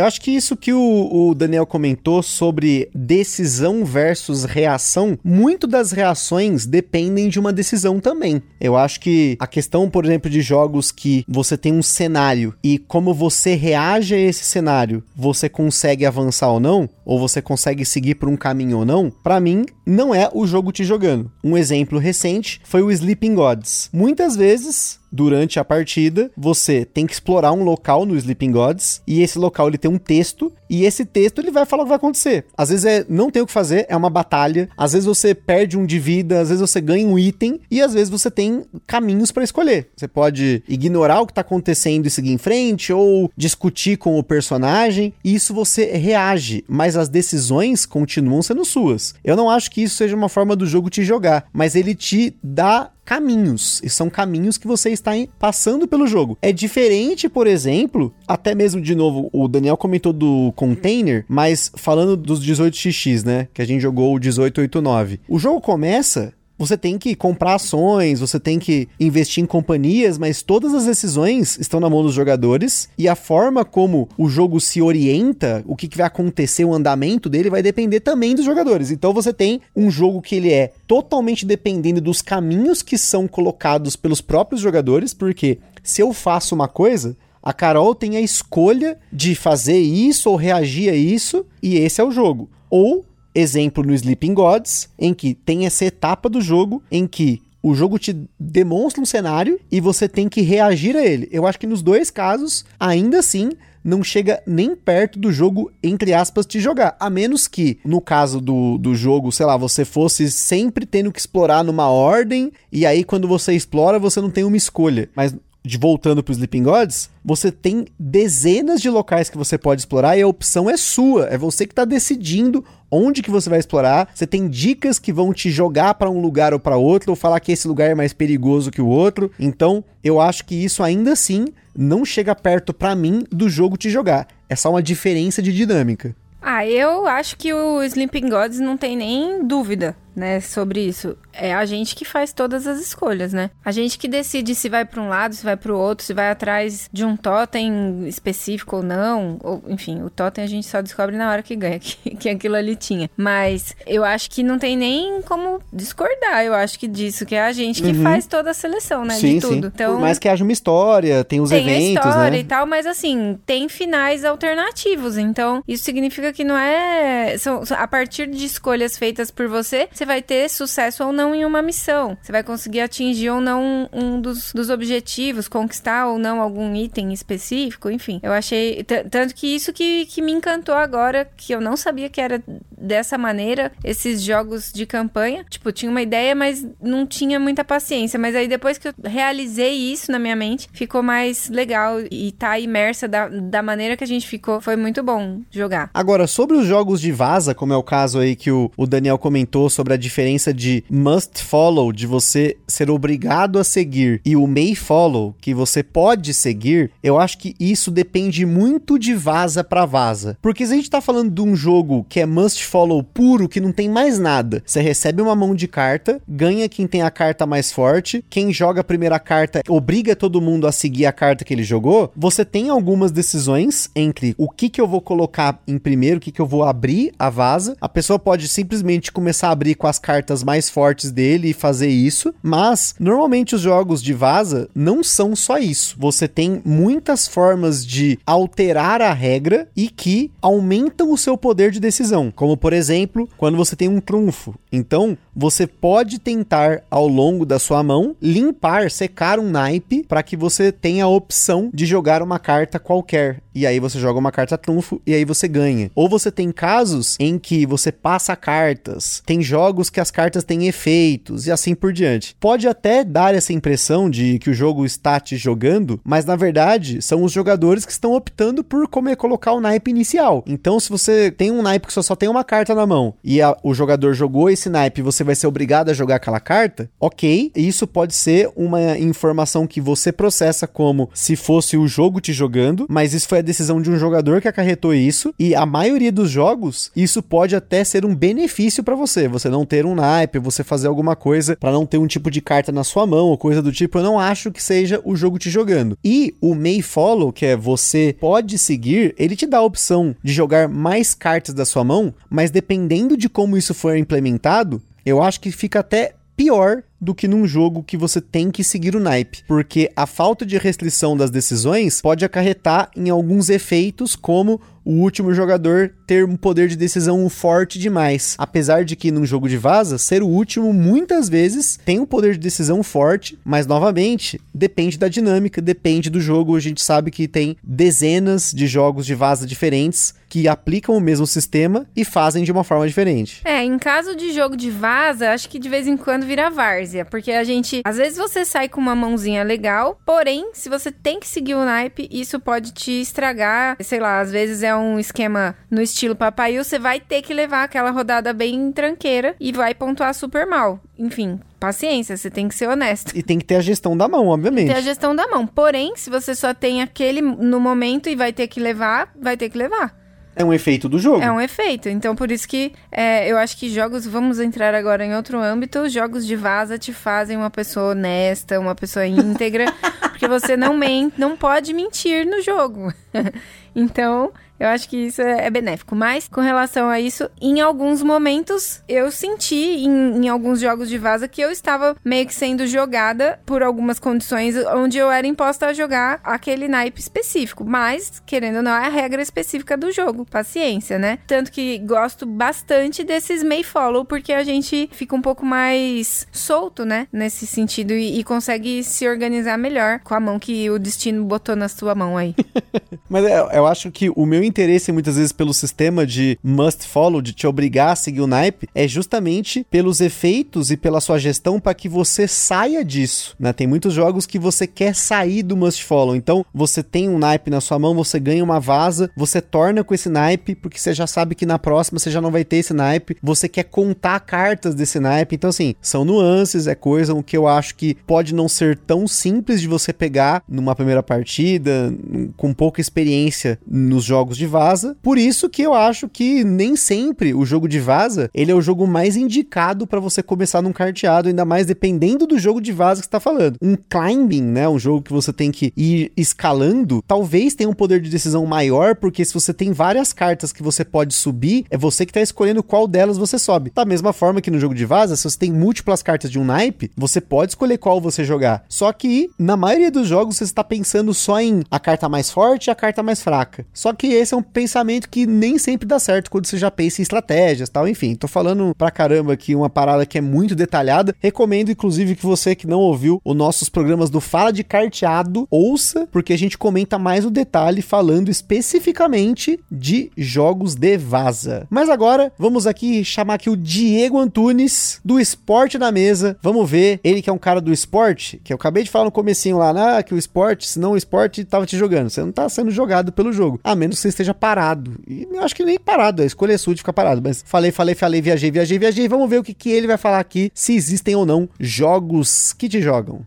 Eu 0.00 0.06
acho 0.06 0.22
que 0.22 0.30
isso 0.30 0.56
que 0.56 0.72
o, 0.72 1.08
o, 1.12 1.34
Daniel 1.34 1.66
comentou 1.66 2.22
sobre 2.22 2.88
decisão 2.94 3.84
versus 3.84 4.44
reação, 4.44 5.18
muito 5.22 5.66
das 5.66 5.92
reações 5.92 6.64
dependem 6.64 7.28
de 7.28 7.38
uma 7.38 7.52
decisão 7.52 8.00
também. 8.00 8.42
Eu 8.58 8.78
acho 8.78 8.98
que 8.98 9.36
a 9.38 9.46
questão, 9.46 9.90
por 9.90 10.06
exemplo, 10.06 10.30
de 10.30 10.40
jogos 10.40 10.90
que 10.90 11.22
você 11.28 11.54
tem 11.54 11.74
um 11.74 11.82
cenário 11.82 12.54
e 12.64 12.78
como 12.78 13.12
você 13.12 13.54
reage 13.54 14.14
a 14.14 14.18
esse 14.18 14.42
cenário, 14.42 15.04
você 15.14 15.50
consegue 15.50 16.06
avançar 16.06 16.48
ou 16.48 16.60
não, 16.60 16.88
ou 17.04 17.18
você 17.18 17.42
consegue 17.42 17.84
seguir 17.84 18.14
por 18.14 18.30
um 18.30 18.36
caminho 18.38 18.78
ou 18.78 18.84
não, 18.86 19.10
para 19.10 19.38
mim 19.38 19.66
não 19.84 20.14
é 20.14 20.30
o 20.32 20.46
jogo 20.46 20.72
te 20.72 20.82
jogando. 20.82 21.30
Um 21.44 21.58
exemplo 21.58 21.98
recente 21.98 22.58
foi 22.64 22.80
o 22.80 22.90
Sleeping 22.90 23.34
Gods. 23.34 23.90
Muitas 23.92 24.34
vezes 24.34 24.98
durante 25.10 25.58
a 25.58 25.64
partida, 25.64 26.30
você 26.36 26.84
tem 26.84 27.06
que 27.06 27.12
explorar 27.12 27.52
um 27.52 27.62
local 27.62 28.06
no 28.06 28.16
Sleeping 28.16 28.52
Gods 28.52 29.02
e 29.06 29.22
esse 29.22 29.38
local 29.38 29.68
ele 29.68 29.78
tem 29.78 29.90
um 29.90 29.98
texto 29.98 30.52
e 30.68 30.84
esse 30.84 31.04
texto 31.04 31.40
ele 31.40 31.50
vai 31.50 31.66
falar 31.66 31.82
o 31.82 31.86
que 31.86 31.90
vai 31.90 31.96
acontecer. 31.96 32.44
Às 32.56 32.68
vezes 32.68 32.84
é 32.84 33.04
não 33.08 33.30
tem 33.30 33.42
o 33.42 33.46
que 33.46 33.52
fazer, 33.52 33.86
é 33.88 33.96
uma 33.96 34.10
batalha. 34.10 34.68
Às 34.76 34.92
vezes 34.92 35.06
você 35.06 35.34
perde 35.34 35.76
um 35.76 35.84
de 35.84 35.98
vida, 35.98 36.40
às 36.40 36.48
vezes 36.48 36.60
você 36.60 36.80
ganha 36.80 37.06
um 37.06 37.18
item 37.18 37.60
e 37.70 37.80
às 37.80 37.92
vezes 37.92 38.08
você 38.08 38.30
tem 38.30 38.64
caminhos 38.86 39.32
para 39.32 39.44
escolher. 39.44 39.88
Você 39.96 40.06
pode 40.06 40.62
ignorar 40.68 41.20
o 41.20 41.26
que 41.26 41.34
tá 41.34 41.40
acontecendo 41.40 42.06
e 42.06 42.10
seguir 42.10 42.32
em 42.32 42.38
frente 42.38 42.92
ou 42.92 43.30
discutir 43.36 43.96
com 43.96 44.18
o 44.18 44.22
personagem, 44.22 45.12
e 45.24 45.34
isso 45.34 45.52
você 45.52 45.86
reage, 45.92 46.64
mas 46.68 46.96
as 46.96 47.08
decisões 47.08 47.84
continuam 47.86 48.42
sendo 48.42 48.64
suas. 48.64 49.14
Eu 49.24 49.36
não 49.36 49.50
acho 49.50 49.70
que 49.70 49.82
isso 49.82 49.96
seja 49.96 50.16
uma 50.16 50.28
forma 50.28 50.54
do 50.54 50.66
jogo 50.66 50.90
te 50.90 51.02
jogar, 51.02 51.46
mas 51.52 51.74
ele 51.74 51.94
te 51.94 52.34
dá 52.42 52.90
caminhos, 53.10 53.80
e 53.82 53.90
são 53.90 54.08
caminhos 54.08 54.56
que 54.56 54.68
você 54.68 54.90
está 54.90 55.10
passando 55.36 55.88
pelo 55.88 56.06
jogo. 56.06 56.38
É 56.40 56.52
diferente, 56.52 57.28
por 57.28 57.48
exemplo, 57.48 58.14
até 58.24 58.54
mesmo 58.54 58.80
de 58.80 58.94
novo, 58.94 59.28
o 59.32 59.48
Daniel 59.48 59.76
comentou 59.76 60.12
do 60.12 60.52
container, 60.54 61.24
mas 61.28 61.72
falando 61.74 62.16
dos 62.16 62.40
18xx, 62.40 63.26
né, 63.26 63.48
que 63.52 63.60
a 63.60 63.64
gente 63.64 63.80
jogou 63.80 64.10
o 64.10 64.20
1889. 64.20 65.18
O 65.28 65.40
jogo 65.40 65.60
começa 65.60 66.32
você 66.60 66.76
tem 66.76 66.98
que 66.98 67.14
comprar 67.14 67.54
ações, 67.54 68.20
você 68.20 68.38
tem 68.38 68.58
que 68.58 68.86
investir 69.00 69.42
em 69.42 69.46
companhias, 69.46 70.18
mas 70.18 70.42
todas 70.42 70.74
as 70.74 70.84
decisões 70.84 71.58
estão 71.58 71.80
na 71.80 71.88
mão 71.88 72.02
dos 72.02 72.12
jogadores 72.12 72.86
e 72.98 73.08
a 73.08 73.16
forma 73.16 73.64
como 73.64 74.10
o 74.18 74.28
jogo 74.28 74.60
se 74.60 74.82
orienta, 74.82 75.64
o 75.66 75.74
que, 75.74 75.88
que 75.88 75.96
vai 75.96 76.06
acontecer, 76.06 76.66
o 76.66 76.74
andamento 76.74 77.30
dele 77.30 77.48
vai 77.48 77.62
depender 77.62 78.00
também 78.00 78.34
dos 78.34 78.44
jogadores. 78.44 78.90
Então 78.90 79.14
você 79.14 79.32
tem 79.32 79.62
um 79.74 79.90
jogo 79.90 80.20
que 80.20 80.36
ele 80.36 80.52
é 80.52 80.74
totalmente 80.86 81.46
dependendo 81.46 81.98
dos 81.98 82.20
caminhos 82.20 82.82
que 82.82 82.98
são 82.98 83.26
colocados 83.26 83.96
pelos 83.96 84.20
próprios 84.20 84.60
jogadores, 84.60 85.14
porque 85.14 85.58
se 85.82 86.02
eu 86.02 86.12
faço 86.12 86.54
uma 86.54 86.68
coisa, 86.68 87.16
a 87.42 87.54
Carol 87.54 87.94
tem 87.94 88.18
a 88.18 88.20
escolha 88.20 88.98
de 89.10 89.34
fazer 89.34 89.78
isso 89.78 90.28
ou 90.28 90.36
reagir 90.36 90.90
a 90.90 90.94
isso, 90.94 91.46
e 91.62 91.78
esse 91.78 92.02
é 92.02 92.04
o 92.04 92.10
jogo. 92.10 92.50
Ou 92.68 93.02
exemplo 93.34 93.84
no 93.84 93.94
Sleeping 93.94 94.34
Gods, 94.34 94.88
em 94.98 95.14
que 95.14 95.34
tem 95.34 95.66
essa 95.66 95.84
etapa 95.84 96.28
do 96.28 96.40
jogo 96.40 96.82
em 96.90 97.06
que 97.06 97.42
o 97.62 97.74
jogo 97.74 97.98
te 97.98 98.16
demonstra 98.38 99.02
um 99.02 99.06
cenário 99.06 99.60
e 99.70 99.80
você 99.80 100.08
tem 100.08 100.28
que 100.28 100.40
reagir 100.40 100.96
a 100.96 101.04
ele. 101.04 101.28
Eu 101.30 101.46
acho 101.46 101.58
que 101.58 101.66
nos 101.66 101.82
dois 101.82 102.10
casos, 102.10 102.64
ainda 102.78 103.18
assim, 103.18 103.50
não 103.84 104.02
chega 104.02 104.42
nem 104.46 104.74
perto 104.74 105.18
do 105.18 105.32
jogo, 105.32 105.70
entre 105.82 106.12
aspas, 106.12 106.46
te 106.46 106.60
jogar. 106.60 106.96
A 106.98 107.10
menos 107.10 107.46
que, 107.46 107.78
no 107.84 108.00
caso 108.00 108.40
do, 108.40 108.78
do 108.78 108.94
jogo, 108.94 109.32
sei 109.32 109.46
lá, 109.46 109.56
você 109.56 109.84
fosse 109.84 110.30
sempre 110.30 110.86
tendo 110.86 111.12
que 111.12 111.20
explorar 111.20 111.62
numa 111.62 111.88
ordem, 111.88 112.52
e 112.72 112.86
aí 112.86 113.04
quando 113.04 113.28
você 113.28 113.52
explora, 113.52 113.98
você 113.98 114.20
não 114.20 114.30
tem 114.30 114.44
uma 114.44 114.56
escolha. 114.56 115.08
Mas 115.14 115.34
de 115.64 115.76
voltando 115.76 116.22
para 116.22 116.32
os 116.32 116.38
Sleeping 116.38 116.62
Gods, 116.62 117.10
você 117.24 117.52
tem 117.52 117.86
dezenas 117.98 118.80
de 118.80 118.88
locais 118.88 119.28
que 119.28 119.36
você 119.36 119.58
pode 119.58 119.82
explorar 119.82 120.16
e 120.16 120.22
a 120.22 120.26
opção 120.26 120.70
é 120.70 120.76
sua, 120.76 121.26
é 121.26 121.36
você 121.36 121.66
que 121.66 121.72
está 121.72 121.84
decidindo 121.84 122.64
onde 122.90 123.22
que 123.22 123.30
você 123.30 123.48
vai 123.48 123.58
explorar. 123.58 124.10
Você 124.14 124.26
tem 124.26 124.48
dicas 124.48 124.98
que 124.98 125.12
vão 125.12 125.32
te 125.32 125.50
jogar 125.50 125.94
para 125.94 126.10
um 126.10 126.20
lugar 126.20 126.52
ou 126.52 126.58
para 126.58 126.76
outro 126.76 127.10
ou 127.10 127.16
falar 127.16 127.40
que 127.40 127.52
esse 127.52 127.68
lugar 127.68 127.90
é 127.90 127.94
mais 127.94 128.12
perigoso 128.12 128.70
que 128.70 128.82
o 128.82 128.88
outro. 128.88 129.30
Então, 129.38 129.84
eu 130.02 130.20
acho 130.20 130.44
que 130.44 130.54
isso 130.54 130.82
ainda 130.82 131.12
assim 131.12 131.46
não 131.76 132.04
chega 132.04 132.34
perto 132.34 132.74
para 132.74 132.96
mim 132.96 133.24
do 133.30 133.48
jogo 133.48 133.76
te 133.76 133.88
jogar. 133.90 134.26
É 134.48 134.56
só 134.56 134.70
uma 134.70 134.82
diferença 134.82 135.40
de 135.40 135.52
dinâmica. 135.52 136.14
Ah, 136.42 136.66
eu 136.66 137.06
acho 137.06 137.36
que 137.36 137.52
o 137.52 137.82
Sleeping 137.82 138.30
Gods 138.30 138.58
não 138.60 138.76
tem 138.76 138.96
nem 138.96 139.46
dúvida 139.46 139.94
né, 140.20 140.38
sobre 140.38 140.82
isso. 140.82 141.16
É 141.32 141.54
a 141.54 141.64
gente 141.64 141.96
que 141.96 142.04
faz 142.04 142.32
todas 142.32 142.66
as 142.66 142.78
escolhas, 142.78 143.32
né? 143.32 143.50
A 143.64 143.72
gente 143.72 143.98
que 143.98 144.06
decide 144.06 144.54
se 144.54 144.68
vai 144.68 144.84
para 144.84 145.00
um 145.00 145.08
lado, 145.08 145.34
se 145.34 145.42
vai 145.42 145.56
para 145.56 145.72
o 145.72 145.78
outro, 145.78 146.04
se 146.04 146.12
vai 146.12 146.30
atrás 146.30 146.90
de 146.92 147.04
um 147.04 147.16
totem 147.16 148.06
específico 148.06 148.76
ou 148.76 148.82
não. 148.82 149.38
Ou, 149.42 149.62
enfim, 149.68 150.02
o 150.02 150.10
totem 150.10 150.44
a 150.44 150.46
gente 150.46 150.66
só 150.66 150.82
descobre 150.82 151.16
na 151.16 151.30
hora 151.30 151.42
que 151.42 151.56
ganha, 151.56 151.78
que, 151.80 152.14
que 152.14 152.28
aquilo 152.28 152.56
ali 152.56 152.76
tinha. 152.76 153.10
Mas 153.16 153.74
eu 153.86 154.04
acho 154.04 154.30
que 154.30 154.42
não 154.42 154.58
tem 154.58 154.76
nem 154.76 155.22
como 155.22 155.60
discordar, 155.72 156.44
eu 156.44 156.52
acho 156.52 156.78
que 156.78 156.86
disso, 156.86 157.24
que 157.24 157.34
é 157.34 157.42
a 157.42 157.52
gente 157.52 157.82
que 157.82 157.88
uhum. 157.88 158.02
faz 158.02 158.26
toda 158.26 158.50
a 158.50 158.54
seleção, 158.54 159.04
né, 159.04 159.14
sim, 159.14 159.36
de 159.36 159.40
tudo. 159.40 159.54
Sim. 159.54 159.72
Então, 159.74 159.94
Por 159.94 160.00
mais 160.00 160.18
que 160.18 160.28
haja 160.28 160.44
uma 160.44 160.52
história, 160.52 161.24
tem 161.24 161.40
os 161.40 161.48
tem 161.48 161.62
eventos, 161.62 162.04
a 162.04 162.08
história 162.10 162.30
né? 162.32 162.38
e 162.40 162.44
tal, 162.44 162.66
mas 162.66 162.86
assim, 162.86 163.38
tem 163.46 163.66
finais 163.68 164.26
alternativos. 164.26 165.16
Então, 165.16 165.64
isso 165.66 165.84
significa 165.84 166.32
que 166.34 166.44
não 166.44 166.58
é... 166.58 167.38
São, 167.38 167.62
a 167.70 167.88
partir 167.88 168.26
de 168.26 168.44
escolhas 168.44 168.98
feitas 168.98 169.30
por 169.30 169.48
você, 169.48 169.88
você 169.92 170.04
vai 170.10 170.20
ter 170.20 170.48
sucesso 170.48 171.04
ou 171.04 171.12
não 171.12 171.32
em 171.32 171.44
uma 171.44 171.62
missão. 171.62 172.18
Você 172.20 172.32
vai 172.32 172.42
conseguir 172.42 172.80
atingir 172.80 173.30
ou 173.30 173.40
não 173.40 173.88
um 173.92 174.20
dos, 174.20 174.52
dos 174.52 174.68
objetivos, 174.68 175.46
conquistar 175.46 176.08
ou 176.08 176.18
não 176.18 176.40
algum 176.40 176.74
item 176.74 177.12
específico, 177.12 177.88
enfim. 177.88 178.18
Eu 178.20 178.32
achei. 178.32 178.84
Tanto 179.08 179.32
que 179.36 179.46
isso 179.54 179.72
que, 179.72 180.06
que 180.06 180.20
me 180.20 180.32
encantou 180.32 180.74
agora, 180.74 181.30
que 181.36 181.54
eu 181.54 181.60
não 181.60 181.76
sabia 181.76 182.08
que 182.08 182.20
era 182.20 182.42
dessa 182.80 183.18
maneira 183.18 183.72
esses 183.84 184.22
jogos 184.22 184.72
de 184.72 184.86
campanha. 184.86 185.44
Tipo, 185.48 185.72
tinha 185.72 185.90
uma 185.90 186.02
ideia, 186.02 186.34
mas 186.34 186.66
não 186.80 187.06
tinha 187.06 187.38
muita 187.38 187.64
paciência. 187.64 188.18
Mas 188.18 188.34
aí 188.34 188.48
depois 188.48 188.78
que 188.78 188.88
eu 188.88 188.94
realizei 189.04 189.72
isso 189.72 190.10
na 190.10 190.18
minha 190.18 190.36
mente, 190.36 190.68
ficou 190.72 191.02
mais 191.02 191.48
legal 191.48 191.98
e 192.10 192.32
tá 192.32 192.58
imersa 192.58 193.06
da, 193.06 193.28
da 193.28 193.62
maneira 193.62 193.96
que 193.96 194.04
a 194.04 194.06
gente 194.06 194.26
ficou. 194.26 194.60
Foi 194.60 194.76
muito 194.76 195.02
bom 195.02 195.40
jogar. 195.50 195.90
Agora, 195.92 196.26
sobre 196.26 196.56
os 196.56 196.66
jogos 196.66 197.00
de 197.00 197.12
vaza, 197.12 197.54
como 197.54 197.72
é 197.72 197.76
o 197.76 197.82
caso 197.82 198.18
aí 198.18 198.34
que 198.34 198.50
o, 198.50 198.70
o 198.76 198.86
Daniel 198.86 199.18
comentou 199.18 199.68
sobre 199.68 199.94
a 199.94 199.96
diferença 199.96 200.52
de 200.52 200.84
must 200.90 201.42
follow, 201.42 201.92
de 201.92 202.06
você 202.06 202.56
ser 202.66 202.90
obrigado 202.90 203.58
a 203.58 203.64
seguir, 203.64 204.20
e 204.24 204.36
o 204.36 204.46
may 204.46 204.74
follow, 204.74 205.34
que 205.40 205.52
você 205.52 205.82
pode 205.82 206.32
seguir, 206.32 206.90
eu 207.02 207.18
acho 207.18 207.38
que 207.38 207.54
isso 207.58 207.90
depende 207.90 208.46
muito 208.46 208.98
de 208.98 209.14
vaza 209.14 209.62
para 209.62 209.86
vaza. 209.86 210.38
Porque 210.40 210.66
se 210.66 210.72
a 210.72 210.76
gente 210.76 210.90
tá 210.90 211.00
falando 211.00 211.30
de 211.30 211.40
um 211.40 211.54
jogo 211.54 212.06
que 212.08 212.20
é 212.20 212.26
must 212.26 212.64
follow 212.70 213.02
puro, 213.02 213.48
que 213.48 213.60
não 213.60 213.72
tem 213.72 213.88
mais 213.88 214.18
nada, 214.18 214.62
você 214.64 214.80
recebe 214.80 215.20
uma 215.20 215.34
mão 215.34 215.56
de 215.56 215.66
carta, 215.66 216.22
ganha 216.28 216.68
quem 216.68 216.86
tem 216.86 217.02
a 217.02 217.10
carta 217.10 217.44
mais 217.44 217.72
forte, 217.72 218.24
quem 218.30 218.52
joga 218.52 218.80
a 218.80 218.84
primeira 218.84 219.18
carta 219.18 219.60
obriga 219.68 220.14
todo 220.14 220.40
mundo 220.40 220.68
a 220.68 220.72
seguir 220.72 221.06
a 221.06 221.12
carta 221.12 221.44
que 221.44 221.52
ele 221.52 221.64
jogou, 221.64 222.12
você 222.16 222.44
tem 222.44 222.68
algumas 222.68 223.10
decisões 223.10 223.90
entre 223.96 224.34
o 224.38 224.48
que 224.48 224.68
que 224.68 224.80
eu 224.80 224.86
vou 224.86 225.00
colocar 225.00 225.60
em 225.66 225.78
primeiro, 225.78 226.18
o 226.18 226.20
que 226.20 226.30
que 226.30 226.40
eu 226.40 226.46
vou 226.46 226.62
abrir 226.62 227.12
a 227.18 227.28
vaza. 227.28 227.76
A 227.80 227.88
pessoa 227.88 228.18
pode 228.18 228.46
simplesmente 228.46 229.10
começar 229.10 229.48
a 229.48 229.52
abrir 229.52 229.74
com 229.74 229.88
as 229.88 229.98
cartas 229.98 230.44
mais 230.44 230.70
fortes 230.70 231.10
dele 231.10 231.50
e 231.50 231.54
fazer 231.54 231.88
isso, 231.88 232.32
mas 232.42 232.94
normalmente 233.00 233.54
os 233.54 233.62
jogos 233.62 234.02
de 234.02 234.14
vaza 234.14 234.68
não 234.74 235.02
são 235.02 235.34
só 235.34 235.58
isso. 235.58 235.96
Você 235.98 236.28
tem 236.28 236.62
muitas 236.64 237.26
formas 237.26 237.84
de 237.84 238.18
alterar 238.24 239.02
a 239.02 239.12
regra 239.12 239.68
e 239.76 239.88
que 239.88 240.30
aumentam 240.40 241.10
o 241.10 241.18
seu 241.18 241.36
poder 241.36 241.70
de 241.70 241.80
decisão, 241.80 242.30
como 242.30 242.56
por 242.60 242.72
exemplo, 242.72 243.28
quando 243.36 243.56
você 243.56 243.74
tem 243.74 243.88
um 243.88 244.00
trunfo. 244.00 244.54
Então, 244.70 245.16
você 245.34 245.66
pode 245.66 246.18
tentar 246.18 246.82
ao 246.90 247.08
longo 247.08 247.46
da 247.46 247.58
sua 247.58 247.82
mão 247.82 248.14
limpar, 248.20 248.90
secar 248.90 249.38
um 249.38 249.50
naipe 249.50 250.04
para 250.06 250.22
que 250.22 250.36
você 250.36 250.70
tenha 250.70 251.04
a 251.04 251.08
opção 251.08 251.70
de 251.72 251.86
jogar 251.86 252.22
uma 252.22 252.38
carta 252.38 252.78
qualquer. 252.78 253.42
E 253.54 253.66
aí 253.66 253.80
você 253.80 253.98
joga 253.98 254.18
uma 254.18 254.30
carta 254.30 254.56
trunfo 254.56 255.00
e 255.06 255.14
aí 255.14 255.24
você 255.24 255.48
ganha. 255.48 255.90
Ou 255.94 256.08
você 256.08 256.30
tem 256.30 256.52
casos 256.52 257.16
em 257.18 257.38
que 257.38 257.66
você 257.66 257.90
passa 257.90 258.36
cartas, 258.36 259.22
tem 259.26 259.42
jogos 259.42 259.90
que 259.90 260.00
as 260.00 260.10
cartas 260.10 260.44
têm 260.44 260.68
efeitos 260.68 261.46
e 261.46 261.50
assim 261.50 261.74
por 261.74 261.92
diante. 261.92 262.36
Pode 262.38 262.68
até 262.68 263.02
dar 263.02 263.34
essa 263.34 263.52
impressão 263.52 264.08
de 264.08 264.38
que 264.38 264.50
o 264.50 264.54
jogo 264.54 264.84
está 264.84 265.18
te 265.18 265.36
jogando, 265.36 266.00
mas 266.04 266.24
na 266.24 266.36
verdade 266.36 267.02
são 267.02 267.24
os 267.24 267.32
jogadores 267.32 267.84
que 267.84 267.92
estão 267.92 268.14
optando 268.14 268.62
por 268.62 268.86
como 268.88 269.08
é 269.08 269.16
colocar 269.16 269.52
o 269.52 269.60
naipe 269.60 269.90
inicial. 269.90 270.44
Então, 270.46 270.78
se 270.78 270.90
você 270.90 271.30
tem 271.30 271.50
um 271.50 271.62
naipe 271.62 271.86
que 271.86 271.92
só, 271.92 272.02
só 272.02 272.14
tem 272.14 272.28
uma 272.28 272.44
carta 272.50 272.74
na 272.74 272.84
mão. 272.84 273.14
E 273.22 273.40
a, 273.40 273.56
o 273.62 273.72
jogador 273.72 274.12
jogou 274.12 274.50
esse 274.50 274.68
naipe 274.68 275.02
você 275.02 275.22
vai 275.22 275.36
ser 275.36 275.46
obrigado 275.46 275.88
a 275.88 275.94
jogar 275.94 276.16
aquela 276.16 276.40
carta, 276.40 276.90
ok, 276.98 277.52
isso 277.54 277.86
pode 277.86 278.12
ser 278.12 278.50
uma 278.56 278.98
informação 278.98 279.68
que 279.68 279.80
você 279.80 280.10
processa 280.10 280.66
como 280.66 281.08
se 281.14 281.36
fosse 281.36 281.76
o 281.76 281.86
jogo 281.86 282.20
te 282.20 282.32
jogando, 282.32 282.86
mas 282.90 283.14
isso 283.14 283.28
foi 283.28 283.38
a 283.38 283.42
decisão 283.42 283.80
de 283.80 283.88
um 283.88 283.96
jogador 283.96 284.40
que 284.40 284.48
acarretou 284.48 284.92
isso, 284.92 285.32
e 285.38 285.54
a 285.54 285.64
maioria 285.64 286.10
dos 286.10 286.28
jogos, 286.28 286.90
isso 286.96 287.22
pode 287.22 287.54
até 287.54 287.84
ser 287.84 288.04
um 288.04 288.16
benefício 288.16 288.82
para 288.82 288.96
você, 288.96 289.28
você 289.28 289.48
não 289.48 289.64
ter 289.64 289.86
um 289.86 289.94
naipe, 289.94 290.40
você 290.40 290.64
fazer 290.64 290.88
alguma 290.88 291.14
coisa 291.14 291.56
para 291.56 291.70
não 291.70 291.86
ter 291.86 291.98
um 291.98 292.06
tipo 292.08 292.32
de 292.32 292.40
carta 292.40 292.72
na 292.72 292.82
sua 292.82 293.06
mão 293.06 293.26
ou 293.26 293.38
coisa 293.38 293.62
do 293.62 293.70
tipo, 293.70 293.98
eu 293.98 294.02
não 294.02 294.18
acho 294.18 294.50
que 294.50 294.62
seja 294.62 295.00
o 295.04 295.14
jogo 295.14 295.38
te 295.38 295.48
jogando. 295.48 295.96
E 296.04 296.34
o 296.40 296.56
May 296.56 296.82
Follow, 296.82 297.32
que 297.32 297.46
é 297.46 297.56
você 297.56 298.16
pode 298.18 298.58
seguir, 298.58 299.14
ele 299.16 299.36
te 299.36 299.46
dá 299.46 299.58
a 299.58 299.62
opção 299.62 300.16
de 300.20 300.32
jogar 300.32 300.68
mais 300.68 301.14
cartas 301.14 301.54
da 301.54 301.64
sua 301.64 301.84
mão, 301.84 302.12
mas 302.30 302.50
dependendo 302.50 303.16
de 303.16 303.28
como 303.28 303.56
isso 303.56 303.74
for 303.74 303.96
implementado, 303.96 304.80
eu 305.04 305.20
acho 305.20 305.40
que 305.40 305.50
fica 305.50 305.80
até 305.80 306.14
pior 306.36 306.82
do 306.98 307.14
que 307.14 307.28
num 307.28 307.46
jogo 307.46 307.82
que 307.82 307.96
você 307.96 308.18
tem 308.18 308.50
que 308.50 308.64
seguir 308.64 308.96
o 308.96 309.00
naipe, 309.00 309.42
porque 309.46 309.90
a 309.94 310.06
falta 310.06 310.46
de 310.46 310.56
restrição 310.56 311.14
das 311.16 311.30
decisões 311.30 312.00
pode 312.00 312.24
acarretar 312.24 312.90
em 312.96 313.10
alguns 313.10 313.50
efeitos, 313.50 314.16
como 314.16 314.58
o 314.84 314.92
último 314.92 315.34
jogador 315.34 315.92
ter 316.06 316.24
um 316.24 316.36
poder 316.36 316.68
de 316.68 316.76
decisão 316.76 317.28
forte 317.28 317.78
demais. 317.78 318.34
Apesar 318.38 318.84
de 318.84 318.96
que 318.96 319.10
num 319.10 319.26
jogo 319.26 319.48
de 319.48 319.56
vaza, 319.56 319.98
ser 319.98 320.22
o 320.22 320.28
último 320.28 320.72
muitas 320.72 321.28
vezes 321.28 321.78
tem 321.84 321.98
um 321.98 322.06
poder 322.06 322.32
de 322.32 322.40
decisão 322.40 322.82
forte, 322.82 323.38
mas 323.44 323.66
novamente, 323.66 324.40
depende 324.54 324.98
da 324.98 325.08
dinâmica, 325.08 325.60
depende 325.60 326.10
do 326.10 326.20
jogo. 326.20 326.56
A 326.56 326.60
gente 326.60 326.82
sabe 326.82 327.10
que 327.10 327.28
tem 327.28 327.56
dezenas 327.62 328.52
de 328.52 328.66
jogos 328.66 329.06
de 329.06 329.14
vaza 329.14 329.46
diferentes 329.46 330.14
que 330.30 330.46
aplicam 330.46 330.96
o 330.96 331.00
mesmo 331.00 331.26
sistema 331.26 331.84
e 331.94 332.04
fazem 332.04 332.44
de 332.44 332.52
uma 332.52 332.62
forma 332.62 332.86
diferente. 332.86 333.42
É, 333.44 333.64
em 333.64 333.76
caso 333.78 334.14
de 334.14 334.32
jogo 334.32 334.56
de 334.56 334.70
vaza, 334.70 335.32
acho 335.32 335.48
que 335.48 335.58
de 335.58 335.68
vez 335.68 335.88
em 335.88 335.96
quando 335.96 336.24
vira 336.24 336.48
várzea, 336.48 337.04
porque 337.04 337.32
a 337.32 337.42
gente, 337.42 337.82
às 337.84 337.96
vezes 337.96 338.16
você 338.16 338.44
sai 338.44 338.68
com 338.68 338.80
uma 338.80 338.94
mãozinha 338.94 339.42
legal, 339.42 340.00
porém, 340.06 340.50
se 340.54 340.68
você 340.68 340.92
tem 340.92 341.18
que 341.18 341.26
seguir 341.26 341.54
o 341.54 341.64
naipe, 341.64 342.08
isso 342.12 342.38
pode 342.38 342.72
te 342.72 342.92
estragar, 343.00 343.76
sei 343.80 343.98
lá, 343.98 344.20
às 344.20 344.30
vezes 344.30 344.62
é 344.62 344.69
um 344.76 344.98
esquema 344.98 345.54
no 345.70 345.80
estilo 345.80 346.14
papai, 346.14 346.56
você 346.56 346.78
vai 346.78 347.00
ter 347.00 347.22
que 347.22 347.34
levar 347.34 347.64
aquela 347.64 347.90
rodada 347.90 348.32
bem 348.32 348.72
tranqueira 348.72 349.34
e 349.40 349.52
vai 349.52 349.74
pontuar 349.74 350.14
super 350.14 350.46
mal. 350.46 350.80
Enfim, 350.98 351.40
paciência, 351.58 352.16
você 352.16 352.30
tem 352.30 352.48
que 352.48 352.54
ser 352.54 352.68
honesto. 352.68 353.16
E 353.16 353.22
tem 353.22 353.38
que 353.38 353.44
ter 353.44 353.56
a 353.56 353.60
gestão 353.60 353.96
da 353.96 354.08
mão, 354.08 354.28
obviamente. 354.28 354.68
Tem 354.68 354.76
a 354.76 354.80
gestão 354.80 355.14
da 355.14 355.26
mão. 355.28 355.46
Porém, 355.46 355.94
se 355.96 356.10
você 356.10 356.34
só 356.34 356.52
tem 356.54 356.82
aquele 356.82 357.20
no 357.20 357.60
momento 357.60 358.08
e 358.08 358.16
vai 358.16 358.32
ter 358.32 358.48
que 358.48 358.60
levar, 358.60 359.12
vai 359.20 359.36
ter 359.36 359.48
que 359.48 359.58
levar. 359.58 360.00
É 360.40 360.44
um 360.44 360.52
efeito 360.52 360.88
do 360.88 360.98
jogo. 360.98 361.22
É 361.22 361.30
um 361.30 361.40
efeito. 361.40 361.88
Então, 361.88 362.14
por 362.14 362.30
isso 362.30 362.48
que 362.48 362.72
é, 362.90 363.30
eu 363.30 363.36
acho 363.36 363.56
que 363.56 363.68
jogos, 363.68 364.06
vamos 364.06 364.38
entrar 364.40 364.74
agora 364.74 365.04
em 365.04 365.14
outro 365.14 365.38
âmbito, 365.38 365.88
jogos 365.88 366.26
de 366.26 366.36
vaza 366.36 366.78
te 366.78 366.92
fazem 366.92 367.36
uma 367.36 367.50
pessoa 367.50 367.90
honesta, 367.90 368.58
uma 368.58 368.74
pessoa 368.74 369.06
íntegra, 369.06 369.66
porque 370.00 370.26
você 370.28 370.56
não 370.56 370.74
mente, 370.76 371.20
não 371.20 371.36
pode 371.36 371.74
mentir 371.74 372.26
no 372.26 372.40
jogo. 372.40 372.92
então, 373.74 374.32
eu 374.60 374.68
acho 374.68 374.86
que 374.88 375.06
isso 375.06 375.22
é, 375.22 375.46
é 375.46 375.50
benéfico. 375.50 375.96
Mas, 375.96 376.28
com 376.28 376.42
relação 376.42 376.90
a 376.90 377.00
isso, 377.00 377.30
em 377.40 377.62
alguns 377.62 378.02
momentos, 378.02 378.82
eu 378.86 379.10
senti 379.10 379.54
em, 379.54 380.24
em, 380.24 380.28
alguns 380.28 380.60
jogos 380.60 380.90
de 380.90 380.98
vaza 380.98 381.26
que 381.26 381.40
eu 381.40 381.50
estava 381.50 381.96
meio 382.04 382.26
que 382.26 382.34
sendo 382.34 382.66
jogada 382.66 383.40
por 383.46 383.62
algumas 383.62 383.98
condições 383.98 384.54
onde 384.74 384.98
eu 384.98 385.10
era 385.10 385.26
imposta 385.26 385.68
a 385.68 385.72
jogar 385.72 386.20
aquele 386.22 386.68
naipe 386.68 387.00
específico. 387.00 387.64
Mas, 387.64 388.22
querendo 388.26 388.56
ou 388.56 388.62
não, 388.62 388.72
é 388.72 388.86
a 388.86 388.90
regra 388.90 389.22
específica 389.22 389.78
do 389.78 389.90
jogo. 389.90 390.26
Paciência, 390.26 390.98
né? 390.98 391.18
Tanto 391.26 391.50
que 391.50 391.78
gosto 391.78 392.26
bastante 392.26 393.02
desses 393.02 393.42
May 393.42 393.62
Follow, 393.62 394.04
porque 394.04 394.34
a 394.34 394.44
gente 394.44 394.90
fica 394.92 395.16
um 395.16 395.22
pouco 395.22 395.46
mais 395.46 396.26
solto, 396.30 396.84
né? 396.84 397.08
Nesse 397.10 397.46
sentido 397.46 397.92
e, 397.94 398.18
e 398.18 398.24
consegue 398.24 398.84
se 398.84 399.08
organizar 399.08 399.56
melhor 399.56 400.00
com 400.00 400.14
a 400.14 400.20
mão 400.20 400.38
que 400.38 400.68
o 400.68 400.78
destino 400.78 401.24
botou 401.24 401.56
na 401.56 401.68
sua 401.68 401.94
mão 401.94 402.18
aí. 402.18 402.34
Mas 403.08 403.24
eu, 403.24 403.50
eu 403.50 403.66
acho 403.66 403.90
que 403.90 404.10
o 404.14 404.26
meu 404.26 404.49
interesse 404.50 404.92
muitas 404.92 405.16
vezes 405.16 405.32
pelo 405.32 405.54
sistema 405.54 406.06
de 406.06 406.38
must 406.42 406.86
follow, 406.86 407.22
de 407.22 407.32
te 407.32 407.46
obrigar 407.46 407.92
a 407.92 407.96
seguir 407.96 408.20
o 408.20 408.26
naipe, 408.26 408.68
é 408.74 408.86
justamente 408.86 409.66
pelos 409.70 410.00
efeitos 410.00 410.70
e 410.70 410.76
pela 410.76 411.00
sua 411.00 411.18
gestão 411.18 411.58
para 411.58 411.74
que 411.74 411.88
você 411.88 412.28
saia 412.28 412.84
disso. 412.84 413.34
Né? 413.38 413.52
Tem 413.52 413.66
muitos 413.66 413.94
jogos 413.94 414.26
que 414.26 414.38
você 414.38 414.66
quer 414.66 414.94
sair 414.94 415.42
do 415.42 415.56
must 415.56 415.84
follow. 415.84 416.14
Então 416.14 416.44
você 416.52 416.82
tem 416.82 417.08
um 417.08 417.18
naipe 417.18 417.50
na 417.50 417.60
sua 417.60 417.78
mão, 417.78 417.94
você 417.94 418.18
ganha 418.18 418.44
uma 418.44 418.60
vaza, 418.60 419.10
você 419.16 419.40
torna 419.40 419.82
com 419.82 419.94
esse 419.94 420.08
naipe, 420.08 420.54
porque 420.54 420.78
você 420.78 420.92
já 420.92 421.06
sabe 421.06 421.34
que 421.34 421.46
na 421.46 421.58
próxima 421.58 421.98
você 421.98 422.10
já 422.10 422.20
não 422.20 422.30
vai 422.30 422.44
ter 422.44 422.56
esse 422.56 422.74
naipe, 422.74 423.16
você 423.22 423.48
quer 423.48 423.64
contar 423.64 424.20
cartas 424.20 424.74
desse 424.74 424.98
naipe. 424.98 425.34
Então, 425.34 425.50
assim, 425.50 425.74
são 425.80 426.04
nuances, 426.04 426.66
é 426.66 426.74
coisa 426.74 427.14
o 427.14 427.22
que 427.22 427.36
eu 427.36 427.46
acho 427.46 427.74
que 427.74 427.96
pode 428.06 428.34
não 428.34 428.48
ser 428.48 428.76
tão 428.76 429.06
simples 429.06 429.60
de 429.60 429.68
você 429.68 429.92
pegar 429.92 430.42
numa 430.48 430.74
primeira 430.74 431.02
partida, 431.02 431.92
com 432.36 432.52
pouca 432.52 432.80
experiência 432.80 433.58
nos 433.66 434.04
jogos 434.04 434.36
de 434.40 434.46
vaza. 434.46 434.96
Por 435.02 435.18
isso 435.18 435.48
que 435.48 435.62
eu 435.62 435.74
acho 435.74 436.08
que 436.08 436.42
nem 436.42 436.74
sempre 436.74 437.34
o 437.34 437.44
jogo 437.44 437.68
de 437.68 437.78
vaza, 437.78 438.30
ele 438.34 438.50
é 438.50 438.54
o 438.54 438.62
jogo 438.62 438.86
mais 438.86 439.16
indicado 439.16 439.86
para 439.86 440.00
você 440.00 440.22
começar 440.22 440.62
num 440.62 440.72
carteado, 440.72 441.28
ainda 441.28 441.44
mais 441.44 441.66
dependendo 441.66 442.26
do 442.26 442.38
jogo 442.38 442.60
de 442.60 442.72
vaza 442.72 443.00
que 443.00 443.06
você 443.06 443.10
tá 443.10 443.20
falando. 443.20 443.56
Um 443.60 443.76
climbing, 443.76 444.42
né, 444.42 444.68
um 444.68 444.78
jogo 444.78 445.02
que 445.02 445.12
você 445.12 445.32
tem 445.32 445.50
que 445.50 445.72
ir 445.76 446.10
escalando, 446.16 447.02
talvez 447.06 447.54
tenha 447.54 447.68
um 447.68 447.74
poder 447.74 448.00
de 448.00 448.08
decisão 448.08 448.46
maior, 448.46 448.96
porque 448.96 449.24
se 449.24 449.34
você 449.34 449.52
tem 449.52 449.72
várias 449.72 450.12
cartas 450.12 450.52
que 450.52 450.62
você 450.62 450.84
pode 450.84 451.12
subir, 451.14 451.66
é 451.70 451.76
você 451.76 452.06
que 452.06 452.12
tá 452.12 452.20
escolhendo 452.20 452.62
qual 452.62 452.88
delas 452.88 453.18
você 453.18 453.38
sobe. 453.38 453.72
Da 453.74 453.84
mesma 453.84 454.12
forma 454.12 454.40
que 454.40 454.50
no 454.50 454.58
jogo 454.58 454.74
de 454.74 454.86
vaza, 454.86 455.16
se 455.16 455.24
você 455.24 455.38
tem 455.38 455.52
múltiplas 455.52 456.02
cartas 456.02 456.30
de 456.30 456.38
um 456.38 456.44
naipe, 456.44 456.90
você 456.96 457.20
pode 457.20 457.52
escolher 457.52 457.76
qual 457.76 458.00
você 458.00 458.24
jogar. 458.24 458.64
Só 458.68 458.92
que 458.92 459.30
na 459.38 459.56
maioria 459.56 459.90
dos 459.90 460.08
jogos 460.08 460.36
você 460.36 460.44
está 460.44 460.64
pensando 460.64 461.12
só 461.12 461.40
em 461.40 461.62
a 461.70 461.78
carta 461.78 462.08
mais 462.08 462.30
forte 462.30 462.68
e 462.68 462.70
a 462.70 462.74
carta 462.74 463.02
mais 463.02 463.20
fraca. 463.20 463.66
Só 463.72 463.92
que 463.92 464.06
esse 464.06 464.29
esse 464.30 464.34
é 464.34 464.38
um 464.38 464.42
pensamento 464.42 465.08
que 465.08 465.26
nem 465.26 465.58
sempre 465.58 465.88
dá 465.88 465.98
certo 465.98 466.30
quando 466.30 466.46
você 466.46 466.56
já 466.56 466.70
pensa 466.70 467.00
em 467.00 467.02
estratégias 467.02 467.68
tal. 467.68 467.88
Enfim, 467.88 468.14
tô 468.14 468.28
falando 468.28 468.72
pra 468.76 468.90
caramba 468.90 469.32
aqui 469.32 469.56
uma 469.56 469.68
parada 469.68 470.06
que 470.06 470.18
é 470.18 470.20
muito 470.20 470.54
detalhada. 470.54 471.14
Recomendo, 471.18 471.70
inclusive, 471.70 472.14
que 472.14 472.24
você 472.24 472.54
que 472.54 472.66
não 472.66 472.78
ouviu 472.78 473.20
os 473.24 473.34
nossos 473.34 473.68
programas 473.68 474.08
do 474.08 474.20
Fala 474.20 474.52
de 474.52 474.62
Carteado, 474.62 475.48
ouça, 475.50 476.08
porque 476.12 476.32
a 476.32 476.38
gente 476.38 476.56
comenta 476.56 476.98
mais 476.98 477.24
o 477.24 477.30
detalhe 477.30 477.82
falando 477.82 478.30
especificamente 478.30 479.58
de 479.70 480.12
jogos 480.16 480.76
de 480.76 480.96
vaza. 480.96 481.66
Mas 481.68 481.88
agora, 481.88 482.32
vamos 482.38 482.66
aqui 482.66 483.04
chamar 483.04 483.34
aqui 483.34 483.50
o 483.50 483.56
Diego 483.56 484.18
Antunes, 484.18 485.00
do 485.04 485.18
Esporte 485.18 485.76
na 485.76 485.90
Mesa. 485.90 486.36
Vamos 486.40 486.70
ver, 486.70 487.00
ele 487.02 487.20
que 487.20 487.30
é 487.30 487.32
um 487.32 487.38
cara 487.38 487.60
do 487.60 487.72
esporte, 487.72 488.40
que 488.44 488.52
eu 488.52 488.56
acabei 488.56 488.84
de 488.84 488.90
falar 488.90 489.06
no 489.06 489.10
comecinho 489.10 489.58
lá, 489.58 489.72
né, 489.72 490.02
que 490.04 490.14
o 490.14 490.18
esporte, 490.18 490.68
senão 490.68 490.92
o 490.92 490.96
esporte 490.96 491.44
tava 491.44 491.66
te 491.66 491.76
jogando. 491.76 492.10
Você 492.10 492.20
não 492.20 492.30
tá 492.30 492.48
sendo 492.48 492.70
jogado 492.70 493.10
pelo 493.10 493.32
jogo, 493.32 493.58
a 493.64 493.74
menos 493.74 493.96
que 493.96 494.02
você 494.02 494.19
esteja 494.20 494.34
parado. 494.34 494.92
E 495.08 495.26
eu 495.30 495.42
acho 495.42 495.54
que 495.54 495.64
nem 495.64 495.78
parado, 495.78 496.22
a 496.22 496.26
escolha 496.26 496.52
é 496.52 496.58
sua 496.58 496.74
de 496.74 496.80
ficar 496.80 496.92
parado. 496.92 497.20
Mas 497.22 497.42
falei, 497.46 497.72
falei, 497.72 497.94
falei, 497.94 498.20
viajei, 498.20 498.50
viajei, 498.50 498.78
viajei. 498.78 499.08
Vamos 499.08 499.28
ver 499.28 499.38
o 499.38 499.42
que, 499.42 499.54
que 499.54 499.70
ele 499.70 499.86
vai 499.86 499.96
falar 499.96 500.20
aqui, 500.20 500.50
se 500.54 500.74
existem 500.74 501.16
ou 501.16 501.24
não 501.24 501.48
jogos 501.58 502.52
que 502.52 502.68
te 502.68 502.80
jogam. 502.80 503.20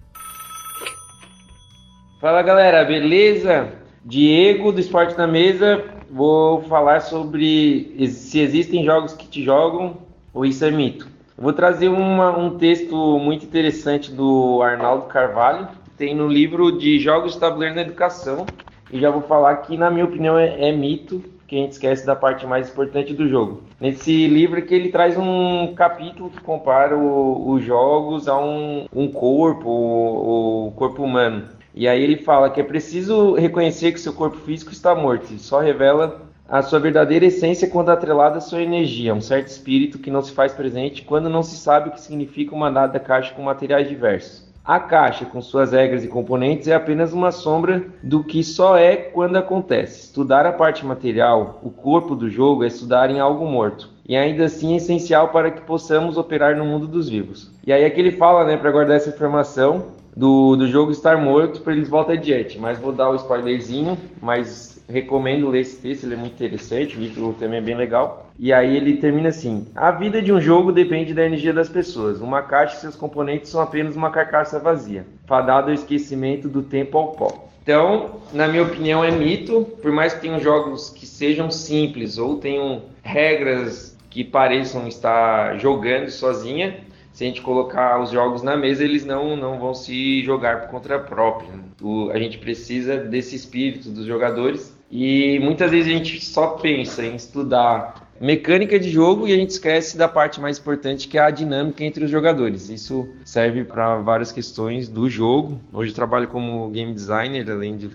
Fala 2.22 2.42
galera, 2.42 2.86
beleza? 2.86 3.70
Diego 4.06 4.72
do 4.72 4.80
Esporte 4.80 5.18
na 5.18 5.28
Mesa. 5.28 5.84
Vou 6.10 6.62
falar 6.64 7.02
sobre 7.02 8.08
se 8.08 8.40
existem 8.40 8.86
jogos 8.86 9.14
que 9.14 9.28
te 9.28 9.44
jogam 9.44 9.98
ou 10.34 10.46
isso 10.46 10.64
é 10.64 10.72
mito. 10.72 11.08
Vou 11.36 11.52
trazer 11.52 11.90
uma, 11.90 12.38
um 12.38 12.58
texto 12.58 12.96
muito 13.18 13.46
interessante 13.46 14.12
do 14.12 14.62
Arnaldo 14.62 15.08
Carvalho, 15.08 15.68
tem 15.98 16.16
no 16.16 16.28
livro 16.28 16.78
de 16.78 17.00
Jogos 17.00 17.34
de 17.34 17.40
Tabuleiro 17.40 17.76
na 17.76 17.82
Educação, 17.82 18.46
e 18.94 19.00
já 19.00 19.10
vou 19.10 19.24
falar 19.24 19.58
que, 19.58 19.76
na 19.76 19.90
minha 19.90 20.06
opinião, 20.06 20.38
é, 20.38 20.70
é 20.70 20.72
mito, 20.72 21.20
que 21.48 21.56
a 21.56 21.60
gente 21.60 21.72
esquece 21.72 22.06
da 22.06 22.16
parte 22.16 22.46
mais 22.46 22.70
importante 22.70 23.12
do 23.12 23.28
jogo. 23.28 23.64
Nesse 23.82 24.28
livro 24.28 24.62
que 24.62 24.74
ele 24.74 24.90
traz 24.90 25.18
um 25.18 25.74
capítulo 25.76 26.30
que 26.30 26.40
compara 26.40 26.96
os 26.96 27.64
jogos 27.64 28.28
a 28.28 28.38
um, 28.38 28.86
um 28.94 29.12
corpo, 29.12 29.68
o, 29.68 30.68
o 30.68 30.72
corpo 30.74 31.04
humano. 31.04 31.50
E 31.74 31.88
aí 31.88 32.04
ele 32.04 32.18
fala 32.18 32.52
que 32.52 32.62
é 32.62 32.64
preciso 32.64 33.34
reconhecer 33.34 33.94
que 33.94 34.00
seu 34.00 34.14
corpo 34.14 34.38
físico 34.38 34.72
está 34.72 34.94
morto, 34.94 35.40
só 35.40 35.60
revela 35.60 36.22
a 36.48 36.62
sua 36.62 36.80
verdadeira 36.80 37.26
essência 37.26 37.68
quando 37.68 37.90
atrelada 37.90 38.38
à 38.38 38.42
sua 38.42 38.62
energia, 38.62 39.16
um 39.16 39.22
certo 39.22 39.48
espírito 39.48 39.98
que 39.98 40.12
não 40.12 40.22
se 40.22 40.34
faz 40.34 40.54
presente 40.54 41.02
quando 41.02 41.30
não 41.30 41.42
se 41.42 41.56
sabe 41.56 41.90
o 41.90 41.92
que 41.94 42.02
significa 42.02 42.54
uma 42.54 42.70
dada 42.70 43.00
caixa 43.00 43.34
com 43.34 43.42
materiais 43.42 43.90
diversos. 43.90 44.53
A 44.66 44.80
caixa, 44.80 45.26
com 45.26 45.42
suas 45.42 45.74
regras 45.74 46.06
e 46.06 46.08
componentes, 46.08 46.70
é 46.70 46.74
apenas 46.74 47.12
uma 47.12 47.34
sombra 47.34 47.86
do 48.02 48.24
que 48.24 48.42
só 48.42 48.78
é 48.78 48.96
quando 48.96 49.36
acontece. 49.36 50.06
Estudar 50.06 50.46
a 50.46 50.54
parte 50.54 50.86
material, 50.86 51.60
o 51.62 51.70
corpo 51.70 52.16
do 52.16 52.30
jogo, 52.30 52.64
é 52.64 52.68
estudar 52.68 53.10
em 53.12 53.20
algo 53.20 53.46
morto. 53.46 53.90
E 54.08 54.16
ainda 54.16 54.46
assim 54.46 54.74
é 54.74 54.78
essencial 54.78 55.30
para 55.30 55.52
que 55.52 55.62
possamos 55.64 56.18
operar 56.18 56.56
no 56.56 56.64
mundo 56.64 56.88
dos 56.88 57.10
vivos. 57.10 57.52
E 57.68 57.74
aí 57.74 57.84
é 57.84 57.90
que 57.90 58.00
ele 58.00 58.12
fala, 58.12 58.46
né, 58.46 58.56
para 58.56 58.72
guardar 58.72 58.96
essa 58.96 59.10
informação 59.10 59.88
do, 60.16 60.56
do 60.56 60.66
jogo 60.68 60.92
estar 60.92 61.18
morto 61.18 61.60
para 61.60 61.74
eles 61.74 61.90
voltar 61.90 62.14
adiante. 62.14 62.58
Mas 62.58 62.80
vou 62.80 62.94
dar 62.94 63.10
o 63.10 63.16
spoilerzinho, 63.16 63.98
mas 64.22 64.73
recomendo 64.88 65.50
ler 65.50 65.62
esse 65.62 65.82
texto, 65.82 66.04
ele 66.04 66.16
é 66.16 66.18
muito 66.18 66.34
interessante, 66.34 66.98
o 66.98 67.00
livro 67.00 67.36
também 67.40 67.60
é 67.60 67.62
bem 67.62 67.76
legal. 67.76 68.32
E 68.38 68.52
aí 68.52 68.76
ele 68.76 68.98
termina 68.98 69.30
assim: 69.30 69.68
A 69.76 69.92
vida 69.92 70.22
de 70.22 70.32
um 70.32 70.42
jogo 70.42 70.72
depende 70.72 71.14
da 71.14 71.26
energia 71.26 71.54
das 71.54 71.70
pessoas. 71.70 72.22
Uma 72.22 72.42
caixa 72.42 72.78
e 72.78 72.80
seus 72.82 72.96
componentes 72.96 73.50
são 73.50 73.62
apenas 73.62 73.96
uma 73.96 74.10
carcaça 74.10 74.60
vazia, 74.60 75.06
fadada 75.26 75.68
ao 75.68 75.74
esquecimento 75.74 76.48
do 76.50 76.62
tempo 76.62 76.98
ao 76.98 77.12
pó. 77.12 77.50
Então, 77.62 78.20
na 78.34 78.48
minha 78.48 78.64
opinião, 78.64 79.04
é 79.04 79.10
mito, 79.10 79.66
por 79.82 79.92
mais 79.92 80.14
que 80.14 80.22
tenham 80.22 80.40
jogos 80.40 80.90
que 80.90 81.06
sejam 81.06 81.50
simples 81.50 82.18
ou 82.18 82.38
tenham 82.38 82.82
regras 83.02 83.98
que 84.10 84.24
pareçam 84.24 84.86
estar 84.88 85.58
jogando 85.58 86.10
sozinha, 86.10 86.78
se 87.14 87.24
a 87.24 87.28
gente 87.28 87.42
colocar 87.42 88.02
os 88.02 88.10
jogos 88.10 88.42
na 88.42 88.58
mesa, 88.58 88.84
eles 88.84 89.06
não, 89.06 89.38
não 89.38 89.60
vão 89.60 89.74
se 89.74 90.24
jogar 90.24 90.62
por 90.62 90.72
conta 90.72 91.00
própria. 91.00 91.52
O, 91.82 92.10
a 92.10 92.18
gente 92.18 92.38
precisa 92.40 92.98
desse 92.98 93.36
espírito 93.36 93.90
dos 93.90 94.06
jogadores 94.06 94.73
e 94.96 95.40
muitas 95.40 95.72
vezes 95.72 95.92
a 95.92 95.98
gente 95.98 96.24
só 96.24 96.50
pensa 96.50 97.04
em 97.04 97.16
estudar 97.16 98.08
mecânica 98.22 98.80
de 98.80 98.92
jogo 98.92 99.28
e 99.28 99.34
a 99.34 99.36
gente 99.36 99.50
esquece 99.50 99.98
da 99.98 100.08
parte 100.08 100.40
mais 100.40 100.60
importante 100.60 101.08
que 101.08 101.18
é 101.18 101.22
a 101.22 101.32
dinâmica 101.32 101.84
entre 101.84 102.06
os 102.06 102.12
jogadores. 102.12 102.70
Isso 102.70 103.10
serve 103.26 103.64
para 103.64 103.98
várias 103.98 104.32
questões 104.32 104.88
do 104.88 105.10
jogo. 105.10 105.60
Hoje 105.74 105.90
eu 105.90 105.96
trabalho 105.96 106.28
como 106.28 106.70
game 106.70 106.94
designer, 106.94 107.50
além 107.50 107.76
de 107.76 107.90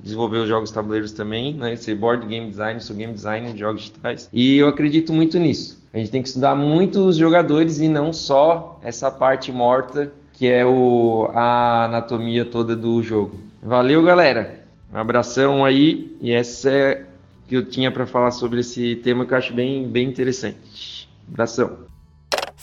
desenvolver 0.00 0.38
os 0.38 0.48
jogos 0.48 0.70
tabuleiros 0.70 1.10
também, 1.10 1.54
né? 1.54 1.74
Ser 1.74 1.96
board 1.96 2.24
game 2.24 2.48
designer, 2.48 2.80
sou 2.80 2.94
game 2.94 3.12
designer 3.12 3.52
de 3.52 3.58
jogos 3.58 3.80
digitais. 3.80 4.30
E 4.32 4.56
eu 4.56 4.68
acredito 4.68 5.12
muito 5.12 5.40
nisso. 5.40 5.82
A 5.92 5.98
gente 5.98 6.12
tem 6.12 6.22
que 6.22 6.28
estudar 6.28 6.54
muito 6.54 7.00
os 7.00 7.16
jogadores 7.16 7.80
e 7.80 7.88
não 7.88 8.12
só 8.12 8.78
essa 8.80 9.10
parte 9.10 9.50
morta 9.50 10.12
que 10.32 10.46
é 10.46 10.64
o, 10.64 11.28
a 11.34 11.86
anatomia 11.86 12.44
toda 12.44 12.76
do 12.76 13.02
jogo. 13.02 13.40
Valeu, 13.60 14.04
galera. 14.04 14.63
Um 14.94 14.98
abração 14.98 15.64
aí 15.64 16.16
e 16.20 16.30
essa 16.30 16.70
é 16.70 17.06
que 17.48 17.56
eu 17.56 17.68
tinha 17.68 17.90
para 17.90 18.06
falar 18.06 18.30
sobre 18.30 18.60
esse 18.60 18.94
tema 19.02 19.26
que 19.26 19.34
eu 19.34 19.38
acho 19.38 19.52
bem, 19.52 19.88
bem 19.88 20.08
interessante. 20.08 21.08
Abração. 21.28 21.93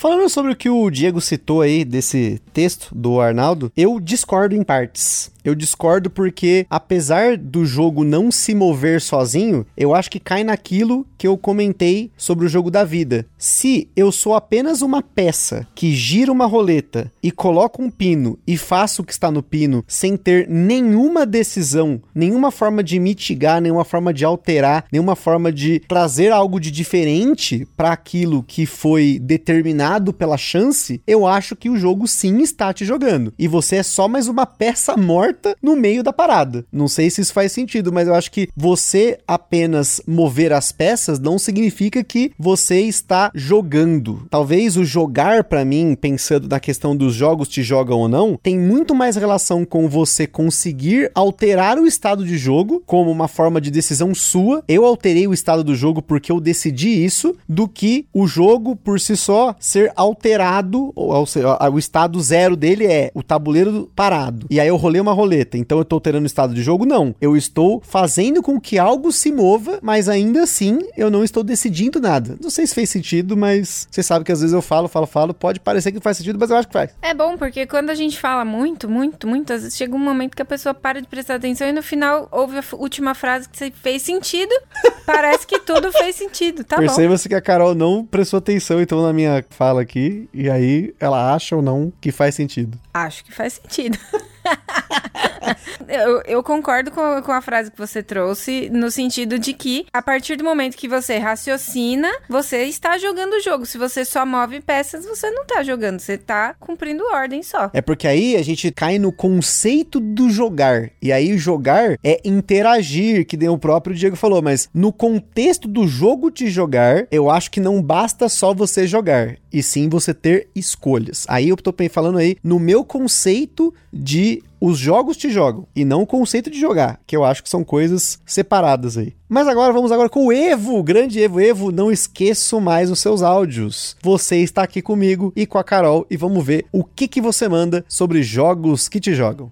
Falando 0.02 0.28
sobre 0.30 0.52
o 0.52 0.56
que 0.56 0.68
o 0.68 0.90
Diego 0.90 1.22
citou 1.22 1.62
aí 1.62 1.86
desse 1.86 2.42
texto 2.52 2.90
do 2.92 3.22
Arnaldo, 3.22 3.72
eu 3.78 4.00
discordo 4.00 4.56
em 4.56 4.64
partes. 4.64 5.32
Eu 5.44 5.56
discordo 5.56 6.10
porque, 6.10 6.68
apesar 6.70 7.36
do 7.36 7.66
jogo 7.66 8.04
não 8.04 8.32
se 8.32 8.54
mover 8.54 9.02
sozinho, 9.02 9.66
eu 9.76 9.94
acho 9.94 10.10
que 10.10 10.20
cai 10.20 10.44
naquilo 10.44 11.06
que 11.18 11.28
eu 11.28 11.36
comentei 11.36 12.12
sobre 12.16 12.46
o 12.46 12.50
jogo 12.50 12.70
da 12.70 12.84
vida. 12.84 13.26
Se 13.40 13.90
eu 13.96 14.12
sou 14.12 14.36
apenas 14.36 14.84
uma 14.84 15.02
peça 15.02 15.68
que 15.74 15.96
gira 15.96 16.32
uma 16.32 16.46
roleta 16.46 17.12
e 17.24 17.32
coloco 17.32 17.82
um 17.82 17.90
pino 17.90 18.38
e 18.46 18.56
faço 18.56 19.02
o 19.02 19.06
que 19.06 19.12
está 19.12 19.32
no 19.32 19.42
pino 19.42 19.84
sem 19.88 20.16
ter 20.16 20.48
nenhuma 20.48 21.26
decisão, 21.26 22.00
nenhuma 22.14 22.52
forma 22.52 22.84
de 22.84 23.00
mitigar, 23.00 23.60
nenhuma 23.62 23.86
forma 23.86 24.14
de 24.14 24.24
alterar, 24.24 24.86
nenhuma 24.92 25.16
forma 25.16 25.52
de 25.52 25.80
trazer 25.88 26.32
algo 26.32 26.60
de 26.60 26.70
diferente 26.70 27.68
para 27.76 27.92
aquilo 27.92 28.44
que 28.44 28.68
foi 28.68 29.18
determinado 29.20 29.91
pela 30.14 30.38
chance, 30.38 31.02
eu 31.08 31.26
acho 31.26 31.56
que 31.56 31.70
o 31.70 31.78
jogo 31.78 32.08
sim 32.08 32.40
está 32.40 32.74
te 32.74 32.86
jogando. 32.86 33.34
E 33.38 33.48
você 33.48 33.78
é 33.78 33.84
só 33.84 34.08
mais 34.08 34.28
uma 34.28 34.46
peça 34.46 34.96
morta 34.96 35.42
morta 35.42 35.56
no 35.62 35.76
meio 35.76 36.04
da 36.04 36.14
parada. 36.14 36.66
Não 36.72 36.88
sei 36.88 37.10
se 37.10 37.22
isso 37.22 37.34
faz 37.34 37.52
sentido, 37.52 37.92
mas 37.92 38.08
eu 38.08 38.16
acho 38.16 38.32
que 38.32 38.50
você 38.56 39.20
apenas 39.28 40.02
mover 40.08 40.54
as 40.54 40.72
peças 40.72 41.20
não 41.20 41.38
significa 41.38 42.04
que 42.04 42.32
você 42.38 42.82
está 42.82 43.32
jogando. 43.34 44.26
Talvez 44.30 44.78
o 44.78 44.84
jogar 44.84 45.44
para 45.44 45.66
mim, 45.66 45.96
pensando 46.00 46.48
na 46.48 46.60
questão 46.60 46.96
dos 46.96 47.14
jogos 47.14 47.48
te 47.48 47.62
jogam 47.64 48.00
ou 48.00 48.08
não, 48.08 48.40
tem 48.42 48.58
muito 48.58 48.94
mais 48.94 49.16
relação 49.16 49.66
com 49.66 49.88
você 49.88 50.28
conseguir 50.28 51.12
alterar 51.14 51.78
o 51.78 51.86
estado 51.86 52.26
de 52.26 52.38
jogo 52.38 52.82
como 52.86 53.12
uma 53.12 53.28
forma 53.28 53.60
de 53.60 53.72
decisão 53.72 54.14
sua. 54.14 54.64
Eu 54.68 54.86
alterei 54.86 55.28
o 55.28 55.34
estado 55.34 55.64
do 55.64 55.76
jogo 55.76 56.02
porque 56.02 56.32
eu 56.32 56.40
decidi 56.40 57.04
isso, 57.04 57.36
do 57.48 57.68
que 57.68 58.06
o 58.14 58.28
jogo 58.28 58.76
por 58.76 59.00
si 59.00 59.16
só 59.16 59.56
ser 59.60 59.81
alterado, 59.96 60.91
ou, 60.96 61.26
seja, 61.26 61.58
o 61.72 61.80
estado 61.80 62.20
zero 62.22 62.56
dele 62.56 62.86
é 62.86 63.12
o 63.13 63.24
tabuleiro 63.24 63.89
parado. 63.96 64.48
E 64.50 64.60
aí 64.60 64.67
eu 64.67 64.76
rolei 64.76 65.02
uma 65.02 65.13
roleta, 65.13 65.58
então 65.58 65.78
eu 65.78 65.86
tô 65.86 65.96
alterando 65.96 66.24
o 66.24 66.28
estado 66.28 66.54
de 66.54 66.62
jogo? 66.62 66.86
Não. 66.86 67.15
Eu 67.22 67.36
estou 67.36 67.82
fazendo 67.84 68.41
com 68.41 68.60
que 68.60 68.78
algo 68.78 69.12
se 69.12 69.32
mova, 69.32 69.80
mas 69.82 70.10
ainda 70.10 70.44
assim 70.44 70.80
eu 70.96 71.10
não 71.10 71.24
estou 71.24 71.44
decidindo 71.44 72.00
nada. 72.00 72.38
Não 72.41 72.50
sei 72.50 72.67
se 72.67 72.76
fez 72.76 72.89
sentido, 72.89 73.38
mas 73.38 73.88
você 73.89 74.04
sabe 74.04 74.26
que 74.26 74.32
às 74.32 74.41
vezes 74.41 74.54
eu 74.54 74.62
falo, 74.62 74.88
falo, 74.88 75.08
falo, 75.08 75.34
pode 75.34 75.60
parecer 75.60 75.91
que 75.91 76.00
faz 76.00 76.17
sentido, 76.17 76.38
mas 76.39 76.50
eu 76.50 76.58
acho 76.58 76.67
que 76.67 76.74
faz. 76.74 76.91
É 77.02 77.13
bom, 77.13 77.38
porque 77.38 77.65
quando 77.65 77.89
a 77.89 77.96
gente 77.96 78.20
fala 78.20 78.44
muito, 78.44 78.89
muito, 78.89 79.28
muito, 79.28 79.54
às 79.54 79.62
vezes 79.62 79.78
chega 79.78 79.96
um 79.96 80.00
momento 80.00 80.36
que 80.36 80.41
a 80.41 80.46
pessoa 80.46 80.74
para 80.74 81.02
de 81.02 81.08
prestar 81.08 81.36
atenção 81.36 81.67
e 81.67 81.72
no 81.72 81.84
final 81.84 82.28
ouve 82.32 82.58
a 82.58 82.63
última 82.74 83.13
frase 83.13 83.48
que 83.50 83.72
fez 83.72 84.02
sentido, 84.02 84.54
parece 85.06 85.46
que 85.46 85.60
tudo 85.60 85.91
fez 85.91 86.15
sentido, 86.15 86.63
tá 86.63 86.78
Perceba-se 86.78 87.28
que 87.28 87.36
a 87.36 87.41
Carol 87.41 87.76
não 87.76 88.06
prestou 88.06 88.38
atenção 88.38 88.82
então 88.82 89.02
na 89.02 89.13
minha 89.13 89.44
fala 89.62 89.84
aqui, 89.84 90.28
e 90.34 90.50
aí 90.50 90.91
ela 91.00 91.36
acha 91.36 91.56
ou 91.56 91.62
não 91.62 91.93
que 92.02 92.12
faz 92.12 92.34
sentido. 92.34 92.80
Acho 92.91 93.24
que 93.24 93.32
faz 93.32 93.62
sentido. 93.62 93.95
eu, 95.88 96.22
eu, 96.26 96.44
concordo 96.44 96.92
com, 96.92 97.22
com 97.22 97.32
a 97.32 97.42
frase 97.42 97.72
que 97.72 97.78
você 97.78 98.04
trouxe, 98.04 98.70
no 98.70 98.92
sentido 98.92 99.40
de 99.40 99.54
que, 99.54 99.86
a 99.94 100.02
partir 100.02 100.36
do 100.36 100.44
momento 100.44 100.78
que 100.78 100.88
você 100.88 101.18
raciocina, 101.18 102.10
você 102.30 102.64
está 102.64 102.98
jogando 102.98 103.34
o 103.34 103.40
jogo. 103.40 103.66
Se 103.66 103.78
você 103.78 104.06
só 104.06 104.26
move 104.26 104.62
peças, 104.62 105.06
você 105.06 105.30
não 105.32 105.44
está 105.44 105.64
jogando, 105.64 106.00
você 106.00 106.14
está 106.14 106.56
cumprindo 106.60 107.04
ordem 107.14 107.44
só. 107.44 107.70
É 107.74 107.82
porque 107.82 108.08
aí 108.08 108.36
a 108.36 108.44
gente 108.44 108.72
cai 108.72 109.00
no 109.00 109.12
conceito 109.12 110.00
do 110.00 110.30
jogar. 110.30 110.90
E 111.02 111.12
aí 111.12 111.38
jogar 111.38 111.98
é 112.04 112.22
interagir, 112.24 113.26
que 113.26 113.38
nem 113.38 113.50
o 113.50 113.58
próprio 113.58 113.96
Diego 113.96 114.16
falou, 114.16 114.42
mas 114.42 114.70
no 114.74 114.92
contexto 114.92 115.68
do 115.68 115.88
jogo 115.88 116.30
de 116.30 116.50
jogar, 116.50 117.08
eu 117.12 117.30
acho 117.30 117.52
que 117.52 117.60
não 117.60 117.82
basta 117.82 118.30
só 118.30 118.54
você 118.54 118.88
jogar, 118.88 119.38
e 119.52 119.62
sim 119.62 119.90
você 119.90 120.14
ter 120.14 120.50
escolhas. 120.56 121.26
Aí 121.28 121.50
eu 121.50 121.58
tô 121.58 121.74
falando 121.90 122.18
aí 122.18 122.38
no 122.44 122.60
meu 122.60 122.84
conceito 122.84 123.74
de 123.92 124.44
os 124.62 124.78
jogos 124.78 125.17
te 125.17 125.32
jogam 125.32 125.67
e 125.76 125.84
não 125.84 126.04
o 126.04 126.08
conceito 126.08 126.52
de 126.52 126.60
jogar, 126.60 127.00
que 127.08 127.17
eu 127.17 127.26
acho 127.26 127.41
que 127.41 127.50
são 127.50 127.63
coisas 127.63 128.19
separadas 128.24 128.95
aí. 128.95 129.15
Mas 129.28 129.47
agora 129.47 129.74
vamos 129.74 129.91
agora 129.91 130.08
com 130.08 130.28
o 130.28 130.32
Evo, 130.32 130.84
grande 130.84 131.19
Evo. 131.19 131.41
Evo, 131.41 131.71
não 131.71 131.91
esqueço 131.91 132.62
mais 132.62 132.91
os 132.91 133.00
seus 133.00 133.24
áudios. 133.24 133.97
Você 134.04 134.38
está 134.38 134.62
aqui 134.62 134.80
comigo 134.80 135.34
e 135.36 135.47
com 135.47 135.58
a 135.58 135.63
Carol 135.63 136.06
e 136.12 136.15
vamos 136.15 136.45
ver 136.45 136.65
o 136.71 136.84
que 136.84 137.08
que 137.08 137.19
você 137.19 137.50
manda 137.50 137.84
sobre 137.88 138.21
jogos 138.21 138.88
que 138.88 139.00
te 139.00 139.15
jogam. 139.15 139.52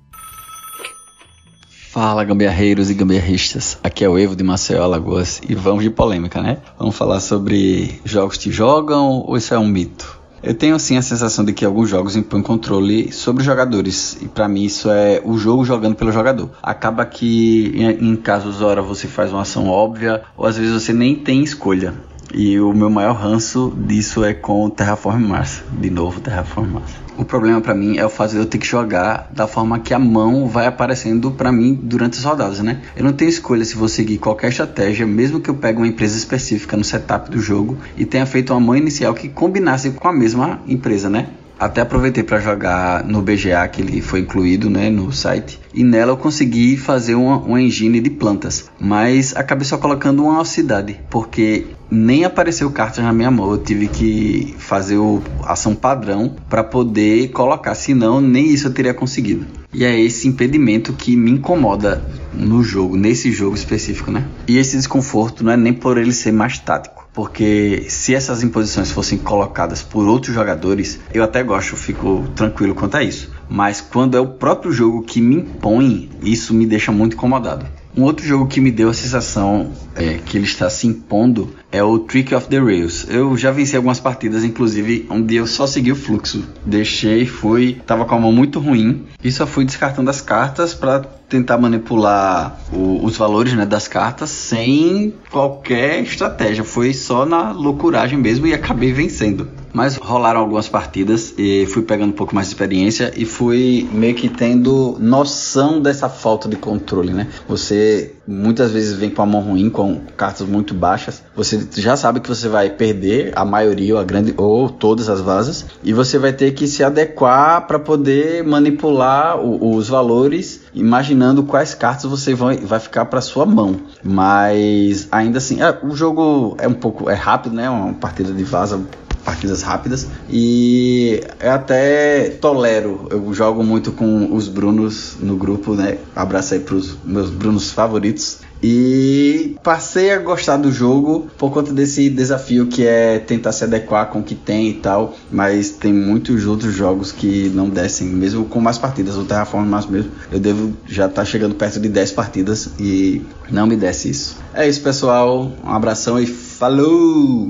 Fala 1.90 2.24
gambiarreiros 2.24 2.92
e 2.92 2.94
gambiarristas, 2.94 3.80
aqui 3.82 4.06
é 4.06 4.10
o 4.10 4.16
Evo 4.16 4.36
de 4.36 4.44
Maceió, 4.44 4.84
Alagoas 4.84 5.42
e 5.50 5.56
vamos 5.56 5.84
de 5.84 5.90
polêmica, 5.90 6.40
né? 6.40 6.60
Vamos 6.78 6.96
falar 6.96 7.20
sobre 7.20 8.00
jogos 8.06 8.38
que 8.38 8.52
jogam 8.52 9.24
ou 9.26 9.36
isso 9.36 9.56
é 9.56 9.58
um 9.58 9.68
mito? 9.68 10.19
Eu 10.42 10.54
tenho 10.54 10.76
assim 10.76 10.98
a 10.98 11.02
sensação 11.02 11.44
de 11.44 11.54
que 11.54 11.66
alguns 11.66 11.90
jogos 11.90 12.16
impõem 12.16 12.42
controle 12.42 13.12
sobre 13.12 13.42
os 13.42 13.46
jogadores 13.46 14.18
e 14.22 14.28
para 14.28 14.48
mim 14.48 14.64
isso 14.64 14.90
é 14.90 15.22
o 15.24 15.38
jogo 15.38 15.66
jogando 15.66 15.96
pelo 15.96 16.12
jogador. 16.12 16.50
Acaba 16.64 17.06
que 17.06 17.74
em, 17.76 18.12
em 18.12 18.16
casos 18.16 18.62
ora 18.62 18.82
você 18.82 19.08
faz 19.08 19.32
uma 19.32 19.42
ação 19.42 19.68
óbvia 19.68 20.24
ou 20.38 20.46
às 20.46 20.58
vezes 20.58 20.74
você 20.74 20.94
nem 20.94 21.16
tem 21.16 21.44
escolha. 21.44 21.94
E 22.34 22.60
o 22.60 22.74
meu 22.74 22.90
maior 22.90 23.16
ranço 23.16 23.74
disso 23.76 24.24
é 24.24 24.34
com 24.34 24.70
Terraform 24.70 25.26
Mars, 25.26 25.64
de 25.72 25.90
novo 25.90 26.22
Terraform 26.22 26.68
Mars. 26.74 27.09
O 27.20 27.26
problema 27.26 27.60
para 27.60 27.76
mim 27.76 27.98
é 27.98 28.06
o 28.06 28.10
fato 28.10 28.32
de 28.32 28.38
eu 28.38 28.46
ter 28.46 28.58
que 28.58 28.66
jogar 28.66 29.30
da 29.30 29.46
forma 29.46 29.78
que 29.78 29.94
a 29.94 30.00
mão 30.00 30.48
vai 30.48 30.66
aparecendo 30.66 31.30
para 31.30 31.52
mim 31.52 31.78
durante 31.84 32.18
as 32.18 32.24
rodadas, 32.24 32.62
né? 32.62 32.80
Eu 32.96 33.04
não 33.04 33.12
tenho 33.12 33.28
escolha 33.28 33.66
se 33.66 33.76
vou 33.76 33.90
seguir 33.90 34.20
qualquer 34.20 34.48
estratégia, 34.48 35.06
mesmo 35.06 35.42
que 35.42 35.50
eu 35.50 35.56
pegue 35.56 35.80
uma 35.80 35.88
empresa 35.88 36.18
específica 36.18 36.78
no 36.78 36.84
setup 36.86 37.30
do 37.30 37.42
jogo 37.42 37.78
e 37.98 38.06
tenha 38.06 38.26
feito 38.26 38.54
uma 38.54 38.62
mão 38.62 38.74
inicial 38.74 39.14
que 39.14 39.28
combinasse 39.28 39.90
com 39.90 40.08
a 40.08 40.14
mesma 40.14 40.62
empresa, 40.66 41.10
né? 41.10 41.28
Até 41.60 41.82
aproveitei 41.82 42.24
para 42.24 42.40
jogar 42.40 43.04
no 43.04 43.22
BGA 43.22 43.68
que 43.68 43.82
ele 43.82 44.02
foi 44.02 44.22
incluído 44.22 44.70
né, 44.70 44.90
no 44.90 45.12
site 45.12 45.60
e 45.74 45.84
nela 45.84 46.14
eu 46.14 46.18
consegui 46.18 46.78
fazer 46.78 47.16
uma, 47.16 47.38
uma 47.38 47.62
engine 47.62 48.00
de 48.00 48.10
plantas, 48.10 48.70
mas 48.80 49.36
acabei 49.36 49.66
só 49.66 49.78
colocando 49.78 50.24
uma 50.24 50.46
cidade 50.46 51.00
porque 51.10 51.68
nem 51.92 52.24
apareceu 52.24 52.70
cartas 52.72 53.04
na 53.04 53.12
minha 53.12 53.30
mão, 53.30 53.52
eu 53.52 53.58
tive 53.58 53.88
que 53.88 54.56
fazer 54.58 54.98
o 54.98 55.22
ação 55.44 55.76
padrão 55.76 56.36
para 56.48 56.64
poder 56.64 57.30
colocar, 57.30 57.76
senão 57.76 58.22
nem 58.22 58.48
isso 58.48 58.68
eu 58.68 58.74
teria 58.74 58.94
conseguido. 58.94 59.46
E 59.74 59.84
é 59.84 60.00
esse 60.00 60.28
impedimento 60.28 60.94
que 60.94 61.16
me 61.16 61.32
incomoda 61.32 62.04
no 62.34 62.64
jogo, 62.64 62.96
nesse 62.96 63.32
jogo 63.32 63.56
específico, 63.56 64.12
né? 64.12 64.26
E 64.48 64.58
esse 64.58 64.78
desconforto 64.78 65.44
não 65.44 65.52
é 65.52 65.58
nem 65.58 65.74
por 65.74 65.98
ele 65.98 66.14
ser 66.14 66.32
mais 66.32 66.58
tático 66.60 67.09
porque 67.20 67.88
se 67.90 68.16
essas 68.16 68.44
imposições 68.44 68.92
fossem 68.92 69.18
colocadas 69.18 69.84
por 69.84 70.08
outros 70.08 70.34
jogadores, 70.34 71.02
eu 71.14 71.22
até 71.22 71.44
gosto, 71.44 71.76
fico 71.76 72.26
tranquilo 72.34 72.74
quanto 72.74 72.96
a 72.96 73.04
isso. 73.04 73.30
Mas 73.50 73.82
quando 73.82 74.16
é 74.16 74.22
o 74.22 74.28
próprio 74.28 74.72
jogo 74.72 75.02
que 75.02 75.20
me 75.20 75.36
impõe, 75.36 76.10
isso 76.24 76.54
me 76.54 76.66
deixa 76.66 76.94
muito 76.94 77.18
incomodado. 77.18 77.66
Um 77.94 78.04
outro 78.04 78.26
jogo 78.26 78.48
que 78.48 78.62
me 78.62 78.72
deu 78.72 78.88
a 78.88 78.94
sensação 78.94 79.70
é, 80.00 80.18
que 80.26 80.38
ele 80.38 80.46
está 80.46 80.70
se 80.70 80.88
impondo 80.88 81.54
é 81.72 81.84
o 81.84 82.00
Trick 82.00 82.34
of 82.34 82.48
the 82.48 82.58
Rails. 82.58 83.06
Eu 83.10 83.38
já 83.38 83.52
venci 83.52 83.76
algumas 83.76 84.00
partidas, 84.00 84.44
inclusive 84.44 85.06
onde 85.10 85.36
eu 85.36 85.46
só 85.46 85.68
segui 85.68 85.92
o 85.92 85.96
fluxo. 85.96 86.44
Deixei, 86.66 87.26
fui, 87.26 87.80
tava 87.86 88.06
com 88.06 88.16
a 88.16 88.20
mão 88.20 88.32
muito 88.32 88.60
ruim 88.60 89.06
e 89.24 89.32
só 89.32 89.46
fui 89.46 89.66
descartando 89.66 90.10
as 90.10 90.22
cartas 90.22 90.74
para 90.74 91.02
tentar 91.28 91.60
manipular 91.60 92.60
o, 92.74 93.06
os 93.06 93.16
valores 93.16 93.54
né, 93.54 93.66
das 93.66 93.88
cartas 93.88 94.32
sem 94.32 95.14
qualquer 95.30 96.02
estratégia. 96.02 96.64
Foi 96.64 96.94
só 96.94 97.26
na 97.26 97.52
loucuragem 97.52 98.18
mesmo 98.18 98.48
e 98.48 98.54
acabei 98.54 98.92
vencendo. 98.92 99.48
Mas 99.72 99.98
rolaram 99.98 100.40
algumas 100.40 100.68
partidas 100.68 101.36
e 101.38 101.68
fui 101.68 101.84
pegando 101.84 102.10
um 102.10 102.16
pouco 102.16 102.34
mais 102.34 102.48
de 102.48 102.54
experiência 102.54 103.14
e 103.16 103.26
fui 103.26 103.88
meio 103.92 104.16
que 104.16 104.28
tendo 104.28 104.98
noção 105.00 105.80
dessa 105.80 106.10
falta 106.10 106.50
de 106.50 106.56
controle, 106.56 107.14
né? 107.14 107.28
Você 107.48 108.16
muitas 108.30 108.72
vezes 108.72 108.94
vem 108.94 109.10
com 109.10 109.24
a 109.24 109.26
mão 109.26 109.42
ruim, 109.42 109.72
com 109.72 110.02
cartas 110.16 110.48
muito 110.48 110.76
baixas. 110.76 111.24
Você 111.36 111.68
já 111.76 111.98
sabe 111.98 112.20
que 112.20 112.30
você 112.30 112.48
vai 112.48 112.70
perder 112.70 113.32
a 113.36 113.44
maioria 113.44 113.96
ou 113.96 114.00
a 114.00 114.04
grande 114.04 114.36
ou 114.38 114.70
todas 114.70 115.10
as 115.10 115.20
vasas 115.20 115.66
e 115.84 115.92
você 115.92 116.20
vai 116.20 116.32
ter 116.32 116.52
que 116.52 116.68
se 116.68 116.84
adequar 116.84 117.66
para 117.66 117.80
poder 117.80 118.44
manipular 118.44 119.40
o, 119.40 119.76
os 119.76 119.90
valores, 119.90 120.62
imaginando 120.76 121.42
quais 121.42 121.74
cartas 121.74 122.06
você 122.06 122.36
vai, 122.36 122.58
vai 122.58 122.80
ficar 122.80 123.06
para 123.06 123.20
sua 123.20 123.48
mão. 123.48 123.78
Mas 124.04 125.08
ainda 125.12 125.40
assim, 125.40 125.62
é, 125.62 125.80
o 125.84 125.96
jogo 125.96 126.56
é 126.60 126.68
um 126.68 126.74
pouco 126.74 127.10
é 127.10 127.16
rápido, 127.16 127.56
né? 127.56 127.68
Uma 127.68 127.94
partida 127.94 128.32
de 128.32 128.44
vaza 128.44 128.80
partidas 129.24 129.62
rápidas 129.62 130.08
e 130.30 131.22
eu 131.40 131.52
até 131.52 132.30
tolero. 132.42 133.08
Eu 133.10 133.34
jogo 133.34 133.64
muito 133.64 133.92
com 133.92 134.34
os 134.34 134.48
Brunos 134.48 135.18
no 135.20 135.36
grupo, 135.36 135.74
né? 135.74 135.98
Abraço 136.16 136.54
aí 136.54 136.60
pros 136.60 136.98
meus 137.04 137.30
Brunos 137.30 137.72
favoritos. 137.72 138.40
E 138.62 139.56
passei 139.64 140.12
a 140.12 140.18
gostar 140.18 140.58
do 140.58 140.72
jogo 140.72 141.30
por 141.38 141.50
conta 141.52 141.72
desse 141.72 142.10
desafio 142.10 142.68
que 142.68 142.86
é 142.86 143.18
tentar 143.18 143.54
se 143.54 143.64
adequar 143.64 144.08
com 144.10 144.20
o 144.20 144.24
que 144.24 144.36
tem 144.36 144.70
e 144.70 144.74
tal. 144.74 145.16
Mas 145.32 145.70
tem 145.70 145.94
muitos 145.94 146.46
outros 146.46 146.74
jogos 146.74 147.12
que 147.12 147.50
não 147.50 147.70
descem, 147.70 148.08
mesmo 148.08 148.46
com 148.46 148.60
mais 148.60 148.78
partidas. 148.78 149.16
O 149.16 149.24
Terraform 149.24 149.66
mais 149.66 149.86
mesmo, 149.86 150.12
eu 150.32 150.40
devo 150.40 150.74
já 150.86 151.06
estar 151.06 151.22
tá 151.22 151.26
chegando 151.26 151.56
perto 151.56 151.80
de 151.80 151.88
10 151.88 152.12
partidas 152.12 152.70
e 152.80 153.22
não 153.50 153.66
me 153.66 153.78
desce 153.78 154.10
isso. 154.10 154.38
É 154.54 154.68
isso, 154.68 154.82
pessoal. 154.82 155.52
Um 155.64 155.72
abração 155.72 156.20
e 156.20 156.26
falou! 156.26 157.50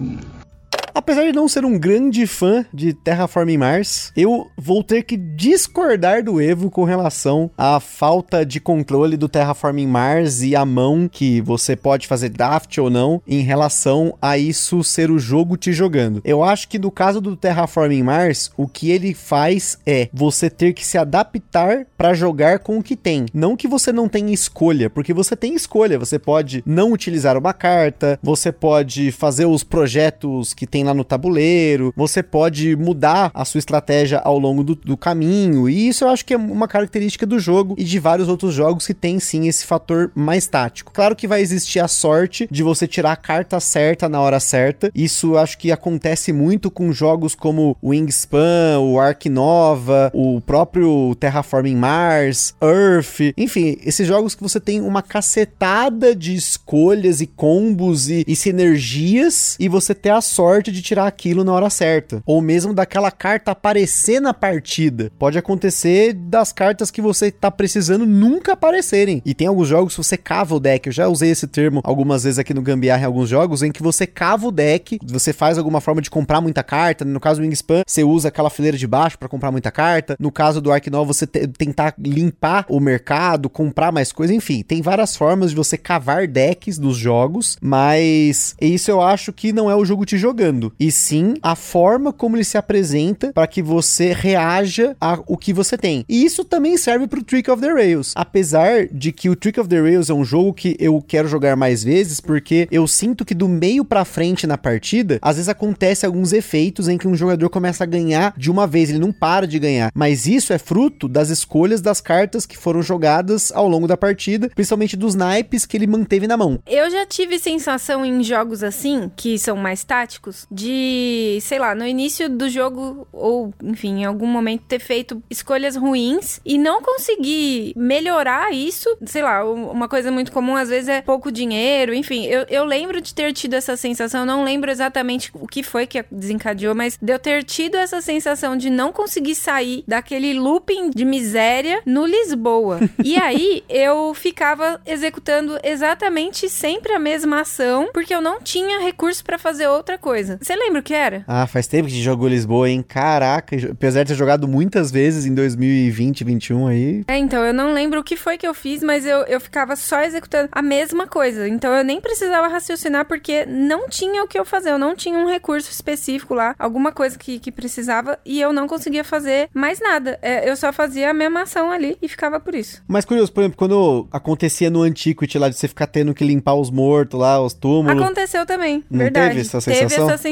Apesar 1.00 1.24
de 1.24 1.32
não 1.32 1.48
ser 1.48 1.64
um 1.64 1.80
grande 1.80 2.28
fã 2.28 2.66
de 2.74 2.92
Terraforming 2.92 3.56
Mars, 3.56 4.12
eu 4.18 4.52
vou 4.58 4.84
ter 4.84 5.04
que 5.04 5.16
discordar 5.16 6.22
do 6.22 6.42
Evo 6.42 6.70
com 6.70 6.84
relação 6.84 7.50
à 7.58 7.80
falta 7.80 8.46
de 8.46 8.60
controle 8.60 9.16
do 9.16 9.30
Terraforming 9.30 9.88
Mars 9.88 10.42
e 10.42 10.58
a 10.58 10.66
mão 10.66 11.08
que 11.10 11.40
você 11.40 11.74
pode 11.74 12.06
fazer 12.06 12.28
draft 12.28 12.78
ou 12.80 12.90
não 12.90 13.22
em 13.26 13.40
relação 13.40 14.14
a 14.22 14.38
isso 14.38 14.84
ser 14.84 15.10
o 15.10 15.18
jogo 15.18 15.56
te 15.56 15.72
jogando. 15.72 16.22
Eu 16.26 16.44
acho 16.44 16.68
que 16.68 16.78
no 16.78 16.92
caso 16.92 17.22
do 17.22 17.34
Terraforming 17.34 18.04
Mars, 18.04 18.52
o 18.58 18.68
que 18.68 18.92
ele 18.92 19.14
faz 19.14 19.78
é 19.86 20.10
você 20.12 20.50
ter 20.50 20.74
que 20.74 20.86
se 20.86 20.98
adaptar 20.98 21.88
para 21.98 22.14
jogar 22.14 22.60
com 22.60 22.78
o 22.78 22.84
que 22.84 22.98
tem. 22.98 23.26
Não 23.34 23.56
que 23.56 23.70
você 23.70 23.94
não 23.94 24.10
tenha 24.10 24.34
escolha, 24.34 24.90
porque 24.90 25.14
você 25.14 25.34
tem 25.34 25.56
escolha. 25.56 25.98
Você 25.98 26.20
pode 26.20 26.62
não 26.66 26.92
utilizar 26.92 27.38
uma 27.38 27.54
carta, 27.54 28.20
você 28.22 28.52
pode 28.52 29.14
fazer 29.14 29.46
os 29.46 29.64
projetos 29.64 30.54
que 30.54 30.68
tem 30.68 30.89
no 30.94 31.04
tabuleiro, 31.04 31.94
você 31.96 32.22
pode 32.22 32.76
mudar 32.76 33.32
a 33.34 33.46
sua 33.46 33.60
estratégia 33.60 34.20
ao 34.20 34.38
longo 34.38 34.64
do, 34.64 34.76
do 34.76 34.98
caminho, 34.98 35.70
e 35.70 35.88
isso 35.88 36.04
eu 36.04 36.10
acho 36.10 36.26
que 36.26 36.34
é 36.34 36.38
uma 36.38 36.68
característica 36.68 37.26
do 37.26 37.40
jogo 37.40 37.76
e 37.78 37.84
de 37.84 38.00
vários 38.00 38.28
outros 38.28 38.54
jogos 38.54 38.86
que 38.86 38.94
tem 38.94 39.20
sim 39.20 39.48
esse 39.48 39.66
fator 39.66 40.12
mais 40.16 40.48
tático. 40.48 40.92
Claro 40.94 41.16
que 41.16 41.28
vai 41.28 41.42
existir 41.42 41.80
a 41.80 41.88
sorte 41.88 42.48
de 42.50 42.64
você 42.64 42.88
tirar 42.88 43.12
a 43.12 43.16
carta 43.16 43.60
certa 43.60 44.10
na 44.10 44.20
hora 44.20 44.40
certa, 44.40 44.92
isso 44.94 45.34
eu 45.34 45.38
acho 45.38 45.58
que 45.58 45.72
acontece 45.72 46.32
muito 46.32 46.70
com 46.72 46.92
jogos 46.92 47.36
como 47.36 47.78
Wingspan, 47.84 48.80
o 48.80 49.00
Ark 49.00 49.30
Nova, 49.30 50.12
o 50.14 50.42
próprio 50.42 51.16
Terraforming 51.20 51.76
Mars, 51.76 52.54
Earth, 52.62 53.34
enfim, 53.38 53.78
esses 53.84 54.08
jogos 54.08 54.36
que 54.36 54.44
você 54.44 54.60
tem 54.60 54.82
uma 54.82 55.02
cacetada 55.02 56.16
de 56.16 56.36
escolhas 56.36 57.22
e 57.22 57.28
combos 57.28 58.10
e, 58.10 58.24
e 58.28 58.36
sinergias, 58.36 59.56
e 59.60 59.68
você 59.68 59.94
ter 59.94 60.10
a 60.10 60.22
sorte 60.22 60.69
sorte 60.70 60.72
de 60.72 60.82
tirar 60.82 61.08
aquilo 61.08 61.44
na 61.44 61.52
hora 61.52 61.70
certa. 61.70 62.22
Ou 62.26 62.42
mesmo 62.42 62.74
daquela 62.74 63.12
carta 63.12 63.52
aparecer 63.52 64.22
na 64.22 64.34
partida. 64.34 65.12
Pode 65.18 65.38
acontecer 65.38 66.14
das 66.14 66.52
cartas 66.52 66.92
que 66.92 67.02
você 67.02 67.32
tá 67.32 67.52
precisando 67.52 68.06
nunca 68.06 68.54
aparecerem. 68.54 69.22
E 69.26 69.34
tem 69.34 69.48
alguns 69.48 69.68
jogos 69.68 69.96
que 69.96 70.04
você 70.04 70.18
cava 70.18 70.56
o 70.56 70.60
deck. 70.60 70.88
Eu 70.88 70.94
já 70.94 71.08
usei 71.08 71.32
esse 71.32 71.48
termo 71.48 71.82
algumas 71.84 72.24
vezes 72.24 72.40
aqui 72.40 72.54
no 72.54 72.62
Gambiarra 72.62 73.04
em 73.04 73.06
alguns 73.06 73.30
jogos, 73.30 73.64
em 73.64 73.72
que 73.72 73.84
você 73.84 74.06
cava 74.06 74.48
o 74.48 74.52
deck, 74.52 75.00
você 75.04 75.34
faz 75.34 75.58
alguma 75.58 75.82
forma 75.82 76.02
de 76.02 76.10
comprar 76.10 76.42
muita 76.42 76.64
carta. 76.64 77.04
No 77.04 77.20
caso 77.20 77.42
do 77.42 77.46
Wingspan, 77.46 77.84
você 77.86 78.04
usa 78.04 78.28
aquela 78.28 78.50
fileira 78.50 78.78
de 78.78 78.88
baixo 78.88 79.18
para 79.18 79.30
comprar 79.30 79.52
muita 79.52 79.72
carta. 79.72 80.16
No 80.20 80.32
caso 80.32 80.62
do 80.62 80.72
Ark 80.72 80.90
você 81.06 81.28
tentar 81.28 81.94
limpar 81.98 82.66
o 82.68 82.80
mercado, 82.80 83.50
comprar 83.50 83.92
mais 83.92 84.12
coisa. 84.12 84.34
Enfim, 84.34 84.64
tem 84.64 84.82
várias 84.82 85.16
formas 85.16 85.52
de 85.52 85.56
você 85.56 85.78
cavar 85.78 86.28
decks 86.28 86.78
dos 86.78 86.98
jogos, 86.98 87.58
mas 87.62 88.56
isso 88.60 88.92
eu 88.92 89.02
acho 89.02 89.32
que 89.32 89.54
não 89.54 89.70
é 89.70 89.76
o 89.76 89.86
jogo 89.86 90.06
te 90.06 90.18
jogando 90.18 90.59
e 90.80 90.92
sim 90.92 91.36
a 91.42 91.56
forma 91.56 92.12
como 92.12 92.36
ele 92.36 92.44
se 92.44 92.58
apresenta 92.58 93.32
para 93.34 93.48
que 93.48 93.62
você 93.62 94.14
reaja 94.14 94.96
ao 95.00 95.38
que 95.38 95.54
você 95.54 95.78
tem. 95.78 96.06
E 96.08 96.26
isso 96.26 96.44
também 96.44 96.78
serve 96.78 97.08
para 97.08 97.20
o 97.20 97.24
Trick 97.24 97.50
of 97.50 97.62
the 97.62 97.72
Rails. 97.72 98.14
Apesar 98.16 98.88
de 98.88 99.12
que 99.12 99.30
o 99.30 99.36
Trick 99.36 99.60
of 99.60 99.70
the 99.70 99.80
Rails 99.80 100.10
é 100.10 100.14
um 100.14 100.26
jogo 100.26 100.54
que 100.54 100.76
eu 100.80 101.04
quero 101.06 101.28
jogar 101.28 101.56
mais 101.56 101.84
vezes, 101.84 102.20
porque 102.20 102.68
eu 102.72 102.88
sinto 102.88 103.26
que 103.26 103.34
do 103.34 103.48
meio 103.48 103.86
para 103.86 104.06
frente 104.06 104.46
na 104.46 104.58
partida, 104.58 105.20
às 105.22 105.36
vezes 105.38 105.50
acontece 105.50 106.06
alguns 106.06 106.34
efeitos 106.34 106.88
em 106.88 106.98
que 106.98 107.08
um 107.08 107.16
jogador 107.16 107.50
começa 107.50 107.84
a 107.84 107.88
ganhar 107.88 108.34
de 108.38 108.52
uma 108.52 108.68
vez, 108.68 108.90
ele 108.90 109.00
não 109.00 109.12
para 109.12 109.48
de 109.48 109.60
ganhar. 109.60 109.92
Mas 109.94 110.28
isso 110.28 110.54
é 110.54 110.58
fruto 110.58 111.08
das 111.08 111.30
escolhas 111.30 111.82
das 111.82 112.02
cartas 112.02 112.46
que 112.46 112.58
foram 112.58 112.82
jogadas 112.82 113.52
ao 113.52 113.68
longo 113.68 113.88
da 113.88 113.98
partida, 113.98 114.50
principalmente 114.54 114.98
dos 114.98 115.16
naipes 115.16 115.66
que 115.66 115.78
ele 115.78 115.88
manteve 115.88 116.28
na 116.28 116.38
mão. 116.38 116.60
Eu 116.68 116.90
já 116.90 117.06
tive 117.06 117.40
sensação 117.40 118.06
em 118.06 118.24
jogos 118.24 118.64
assim, 118.64 119.12
que 119.16 119.38
são 119.38 119.56
mais 119.56 119.84
táticos, 119.84 120.46
de, 120.52 121.38
sei 121.42 121.60
lá, 121.60 121.76
no 121.76 121.86
início 121.86 122.30
do 122.30 122.50
jogo, 122.50 123.08
ou 123.12 123.54
enfim, 123.64 124.02
em 124.02 124.06
algum 124.06 124.28
momento 124.28 124.64
ter 124.68 124.80
feito 124.80 125.22
escolhas 125.30 125.76
ruins 125.76 126.40
e 126.46 126.58
não 126.58 126.82
conseguir 126.82 127.74
melhorar 127.76 128.54
isso. 128.54 128.90
Sei 129.06 129.22
lá, 129.22 129.44
uma 129.46 129.88
coisa 129.88 130.12
muito 130.12 130.32
comum 130.32 130.56
às 130.56 130.70
vezes 130.70 130.90
é 130.90 131.02
pouco 131.02 131.32
dinheiro, 131.32 131.94
enfim. 131.94 132.26
Eu, 132.26 132.46
eu 132.50 132.66
lembro 132.66 133.02
de 133.02 133.14
ter 133.14 133.32
tido 133.34 133.54
essa 133.54 133.78
sensação, 133.78 134.26
não 134.26 134.44
lembro 134.44 134.72
exatamente 134.72 135.32
o 135.34 135.48
que 135.48 135.64
foi 135.64 135.86
que 135.86 136.04
desencadeou, 136.12 136.74
mas 136.74 136.98
de 137.02 137.14
eu 137.14 137.20
ter 137.20 137.44
tido 137.44 137.76
essa 137.76 138.02
sensação 138.02 138.58
de 138.58 138.70
não 138.70 138.92
conseguir 138.92 139.36
sair 139.36 139.84
daquele 139.88 140.34
looping 140.34 140.90
de 140.90 141.06
miséria 141.06 141.82
no 141.86 142.06
Lisboa. 142.06 142.80
e 143.04 143.18
aí 143.18 143.64
eu 143.70 144.14
ficava 144.14 144.82
executando 144.86 145.60
exatamente 145.64 146.50
sempre 146.50 146.94
a 146.94 147.00
mesma 147.00 147.42
ação, 147.42 147.90
porque 147.94 148.14
eu 148.14 148.22
não 148.22 148.42
tinha 148.42 148.80
recurso 148.80 149.24
para 149.24 149.38
fazer 149.38 149.68
outra 149.68 149.98
coisa. 149.98 150.39
Você 150.42 150.56
lembra 150.56 150.80
o 150.80 150.84
que 150.84 150.94
era? 150.94 151.24
Ah, 151.28 151.46
faz 151.48 151.68
tempo 151.68 151.88
que 151.88 151.94
a 151.94 151.96
gente 151.96 152.04
jogou 152.04 152.28
Lisboa, 152.28 152.70
hein? 152.70 152.84
Caraca, 152.88 153.56
apesar 153.72 154.04
de 154.04 154.10
ter 154.10 154.16
jogado 154.16 154.48
muitas 154.48 154.92
vezes 154.92 155.26
em 155.26 155.34
2020, 155.34 156.24
2021 156.24 156.68
aí. 156.68 157.04
É, 157.08 157.18
então, 157.18 157.44
eu 157.44 157.54
não 157.54 157.74
lembro 157.74 158.00
o 158.00 158.04
que 158.04 158.16
foi 158.16 158.38
que 158.38 158.48
eu 158.48 158.54
fiz, 158.54 158.82
mas 158.84 159.06
eu, 159.06 159.20
eu 159.24 159.40
ficava 159.40 159.76
só 159.76 160.02
executando 160.02 160.50
a 160.52 160.62
mesma 160.62 161.08
coisa. 161.08 161.48
Então 161.48 161.74
eu 161.74 161.84
nem 161.84 162.00
precisava 162.00 162.48
raciocinar 162.48 163.06
porque 163.06 163.46
não 163.46 163.90
tinha 163.90 164.24
o 164.24 164.28
que 164.28 164.38
eu 164.38 164.46
fazer, 164.46 164.72
eu 164.72 164.78
não 164.78 164.96
tinha 164.96 165.18
um 165.18 165.28
recurso 165.28 165.72
específico 165.72 166.34
lá, 166.34 166.56
alguma 166.58 166.92
coisa 166.92 167.18
que, 167.18 167.40
que 167.40 167.52
precisava 167.52 168.20
e 168.26 168.40
eu 168.40 168.54
não 168.54 168.68
conseguia 168.68 169.04
fazer 169.04 169.50
mais 169.54 169.80
nada. 169.80 170.20
É, 170.22 170.50
eu 170.50 170.56
só 170.56 170.72
fazia 170.72 171.10
a 171.10 171.14
mesma 171.14 171.42
ação 171.42 171.72
ali 171.72 171.98
e 172.02 172.08
ficava 172.08 172.40
por 172.40 172.56
isso. 172.56 172.82
Mas 172.88 173.06
curioso, 173.06 173.32
por 173.32 173.42
exemplo, 173.42 173.58
quando 173.58 174.08
acontecia 174.12 174.70
no 174.70 174.82
Antiquity 174.82 175.38
lá 175.38 175.50
de 175.50 175.56
você 175.56 175.68
ficar 175.68 175.88
tendo 175.88 176.14
que 176.14 176.24
limpar 176.24 176.56
os 176.56 176.70
mortos 176.70 177.20
lá, 177.20 177.42
os 177.42 177.54
túmulos. 177.54 178.02
Aconteceu 178.02 178.46
também, 178.46 178.84
Não 178.90 179.00
verdade. 179.00 179.30
teve 179.30 179.42
essa 179.42 179.62
sensação? 179.62 179.74
Teve 179.74 179.86
essa 179.86 180.18
sensação 180.18 180.29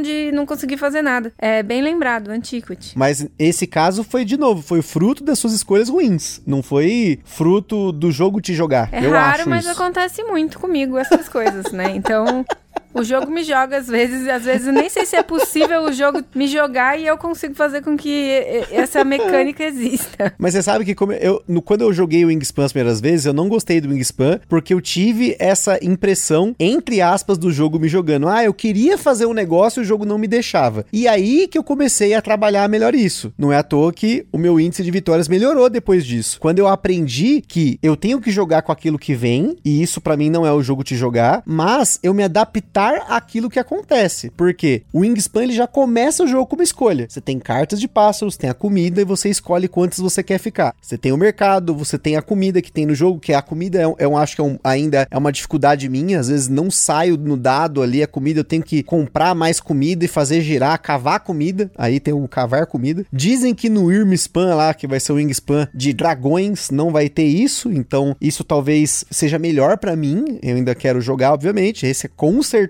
de 0.00 0.30
não 0.32 0.44
conseguir 0.46 0.76
fazer 0.76 1.02
nada. 1.02 1.32
É 1.38 1.62
bem 1.62 1.82
lembrado, 1.82 2.28
Antiquity. 2.30 2.92
Mas 2.96 3.26
esse 3.38 3.66
caso 3.66 4.04
foi, 4.04 4.24
de 4.24 4.36
novo, 4.36 4.62
foi 4.62 4.82
fruto 4.82 5.22
das 5.24 5.38
suas 5.38 5.52
escolhas 5.52 5.88
ruins. 5.88 6.40
Não 6.46 6.62
foi 6.62 7.20
fruto 7.24 7.92
do 7.92 8.10
jogo 8.10 8.40
te 8.40 8.54
jogar. 8.54 8.88
É 8.92 9.04
Eu 9.04 9.10
raro, 9.10 9.40
acho 9.40 9.48
mas 9.50 9.64
isso. 9.64 9.72
acontece 9.72 10.22
muito 10.24 10.58
comigo 10.58 10.96
essas 10.98 11.28
coisas, 11.28 11.72
né? 11.72 11.92
Então, 11.94 12.44
o 12.92 13.02
jogo 13.02 13.30
me 13.30 13.42
joga 13.44 13.78
às 13.78 13.86
vezes, 13.88 14.26
às 14.28 14.44
vezes 14.44 14.72
nem 14.72 14.88
sei 14.88 15.06
se 15.06 15.16
é 15.16 15.22
possível 15.22 15.84
o 15.84 15.92
jogo 15.92 16.22
me 16.34 16.46
jogar 16.46 16.98
e 16.98 17.06
eu 17.06 17.16
consigo 17.16 17.54
fazer 17.54 17.82
com 17.82 17.96
que 17.96 18.08
e- 18.08 18.66
essa 18.74 19.04
mecânica 19.04 19.62
exista. 19.64 20.34
Mas 20.38 20.54
você 20.54 20.62
sabe 20.62 20.84
que 20.84 20.96
eu, 21.20 21.42
no- 21.46 21.62
quando 21.62 21.82
eu 21.82 21.92
joguei 21.92 22.24
o 22.24 22.28
Wingspan 22.28 22.64
as 22.64 22.72
primeiras 22.72 23.00
vezes, 23.00 23.26
eu 23.26 23.32
não 23.32 23.48
gostei 23.48 23.80
do 23.80 23.88
Wingspan, 23.90 24.40
porque 24.48 24.74
eu 24.74 24.80
tive 24.80 25.36
essa 25.38 25.78
impressão, 25.82 26.54
entre 26.58 27.00
aspas, 27.00 27.38
do 27.38 27.52
jogo 27.52 27.78
me 27.78 27.88
jogando. 27.88 28.28
Ah, 28.28 28.42
eu 28.44 28.52
queria 28.54 28.98
fazer 28.98 29.26
um 29.26 29.32
negócio 29.32 29.80
e 29.80 29.82
o 29.82 29.86
jogo 29.86 30.04
não 30.04 30.18
me 30.18 30.26
deixava. 30.26 30.84
E 30.92 31.06
aí 31.06 31.46
que 31.48 31.56
eu 31.58 31.62
comecei 31.64 32.14
a 32.14 32.22
trabalhar 32.22 32.68
melhor 32.68 32.94
isso. 32.94 33.32
Não 33.38 33.52
é 33.52 33.56
à 33.56 33.62
toa 33.62 33.92
que 33.92 34.26
o 34.32 34.38
meu 34.38 34.58
índice 34.58 34.82
de 34.82 34.90
vitórias 34.90 35.28
melhorou 35.28 35.68
depois 35.70 36.04
disso. 36.04 36.38
Quando 36.40 36.58
eu 36.58 36.66
aprendi 36.66 37.42
que 37.46 37.78
eu 37.82 37.96
tenho 37.96 38.20
que 38.20 38.30
jogar 38.30 38.62
com 38.62 38.72
aquilo 38.72 38.98
que 38.98 39.14
vem, 39.14 39.56
e 39.64 39.82
isso 39.82 40.00
pra 40.00 40.16
mim 40.16 40.30
não 40.30 40.46
é 40.46 40.52
o 40.52 40.62
jogo 40.62 40.82
te 40.82 40.96
jogar, 40.96 41.42
mas 41.46 41.98
eu 42.02 42.12
me 42.14 42.22
adaptar 42.22 42.79
àquilo 43.08 43.50
que 43.50 43.58
acontece. 43.58 44.30
Porque 44.36 44.82
o 44.92 45.00
Wingspan 45.00 45.44
ele 45.44 45.52
já 45.52 45.66
começa 45.66 46.24
o 46.24 46.26
jogo 46.26 46.46
com 46.46 46.56
uma 46.56 46.64
escolha. 46.64 47.06
Você 47.08 47.20
tem 47.20 47.38
cartas 47.38 47.80
de 47.80 47.88
pássaros, 47.88 48.36
tem 48.36 48.50
a 48.50 48.54
comida 48.54 49.00
e 49.00 49.04
você 49.04 49.28
escolhe 49.28 49.68
quantas 49.68 49.98
você 49.98 50.22
quer 50.22 50.38
ficar. 50.38 50.74
Você 50.80 50.96
tem 50.98 51.12
o 51.12 51.16
mercado, 51.16 51.74
você 51.74 51.98
tem 51.98 52.16
a 52.16 52.22
comida 52.22 52.60
que 52.62 52.72
tem 52.72 52.86
no 52.86 52.94
jogo, 52.94 53.18
que 53.20 53.32
a 53.32 53.42
comida 53.42 53.80
é, 53.80 53.86
um- 53.86 53.94
eu 53.98 54.16
acho 54.16 54.34
que 54.34 54.40
é 54.40 54.44
um- 54.44 54.58
ainda 54.62 55.06
é 55.10 55.16
uma 55.18 55.32
dificuldade 55.32 55.88
minha. 55.88 56.18
Às 56.20 56.28
vezes 56.28 56.48
não 56.48 56.70
saio 56.70 57.16
no 57.16 57.36
dado 57.36 57.82
ali 57.82 58.02
a 58.02 58.06
comida, 58.06 58.40
eu 58.40 58.44
tenho 58.44 58.62
que 58.62 58.82
comprar 58.82 59.34
mais 59.34 59.60
comida 59.60 60.04
e 60.04 60.08
fazer 60.08 60.40
girar, 60.40 60.80
cavar 60.80 61.20
comida. 61.20 61.70
Aí 61.76 62.00
tem 62.00 62.14
o 62.14 62.26
cavar 62.28 62.66
comida. 62.66 63.04
Dizem 63.12 63.54
que 63.54 63.68
no 63.68 63.90
Irmspan 63.92 64.54
lá, 64.54 64.72
que 64.74 64.86
vai 64.86 65.00
ser 65.00 65.12
o 65.12 65.16
Wingspan 65.16 65.68
de 65.74 65.92
dragões, 65.92 66.70
não 66.70 66.90
vai 66.90 67.08
ter 67.08 67.24
isso. 67.24 67.70
Então 67.72 68.16
isso 68.20 68.42
talvez 68.44 69.04
seja 69.10 69.38
melhor 69.38 69.76
pra 69.78 69.96
mim. 69.96 70.38
Eu 70.42 70.56
ainda 70.56 70.74
quero 70.74 71.00
jogar, 71.00 71.32
obviamente. 71.32 71.86
Esse 71.86 72.06
é 72.06 72.10
com 72.14 72.42
certeza 72.42 72.69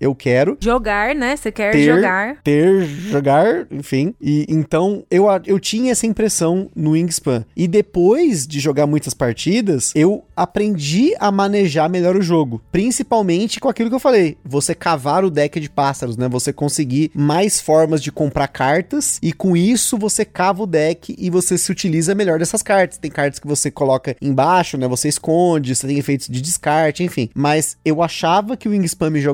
eu 0.00 0.14
quero 0.14 0.56
Jogar, 0.60 1.14
né? 1.14 1.36
Você 1.36 1.52
quer 1.52 1.72
ter, 1.72 1.84
jogar. 1.84 2.36
ter, 2.42 2.84
jogar, 2.84 3.66
enfim. 3.70 4.14
E 4.20 4.46
então 4.48 5.04
eu, 5.10 5.26
eu 5.46 5.60
tinha 5.60 5.92
essa 5.92 6.06
impressão 6.06 6.70
no 6.74 6.92
Wingspan. 6.92 7.44
E 7.56 7.68
depois 7.68 8.46
de 8.46 8.60
jogar 8.60 8.86
muitas 8.86 9.14
partidas, 9.14 9.92
eu 9.94 10.24
aprendi 10.36 11.14
a 11.18 11.30
manejar 11.30 11.88
melhor 11.88 12.16
o 12.16 12.22
jogo. 12.22 12.62
Principalmente 12.72 13.60
com 13.60 13.68
aquilo 13.68 13.88
que 13.88 13.94
eu 13.94 14.00
falei: 14.00 14.36
você 14.44 14.74
cavar 14.74 15.24
o 15.24 15.30
deck 15.30 15.60
de 15.60 15.70
pássaros, 15.70 16.16
né? 16.16 16.28
Você 16.28 16.52
conseguir 16.52 17.10
mais 17.14 17.60
formas 17.60 18.02
de 18.02 18.10
comprar 18.10 18.48
cartas. 18.48 19.18
E 19.22 19.32
com 19.32 19.56
isso 19.56 19.98
você 19.98 20.24
cava 20.24 20.62
o 20.62 20.66
deck 20.66 21.14
e 21.18 21.30
você 21.30 21.58
se 21.58 21.70
utiliza 21.70 22.14
melhor 22.14 22.38
dessas 22.38 22.62
cartas. 22.62 22.98
Tem 22.98 23.10
cartas 23.10 23.38
que 23.38 23.46
você 23.46 23.70
coloca 23.70 24.16
embaixo, 24.20 24.76
né? 24.76 24.88
Você 24.88 25.08
esconde, 25.08 25.74
você 25.74 25.86
tem 25.86 25.98
efeitos 25.98 26.28
de 26.28 26.40
descarte, 26.40 27.02
enfim. 27.02 27.28
Mas 27.34 27.76
eu 27.84 28.02
achava 28.02 28.56
que 28.56 28.68
o 28.68 28.72
Wingspan 28.72 29.10
me 29.10 29.20
jogava 29.20 29.33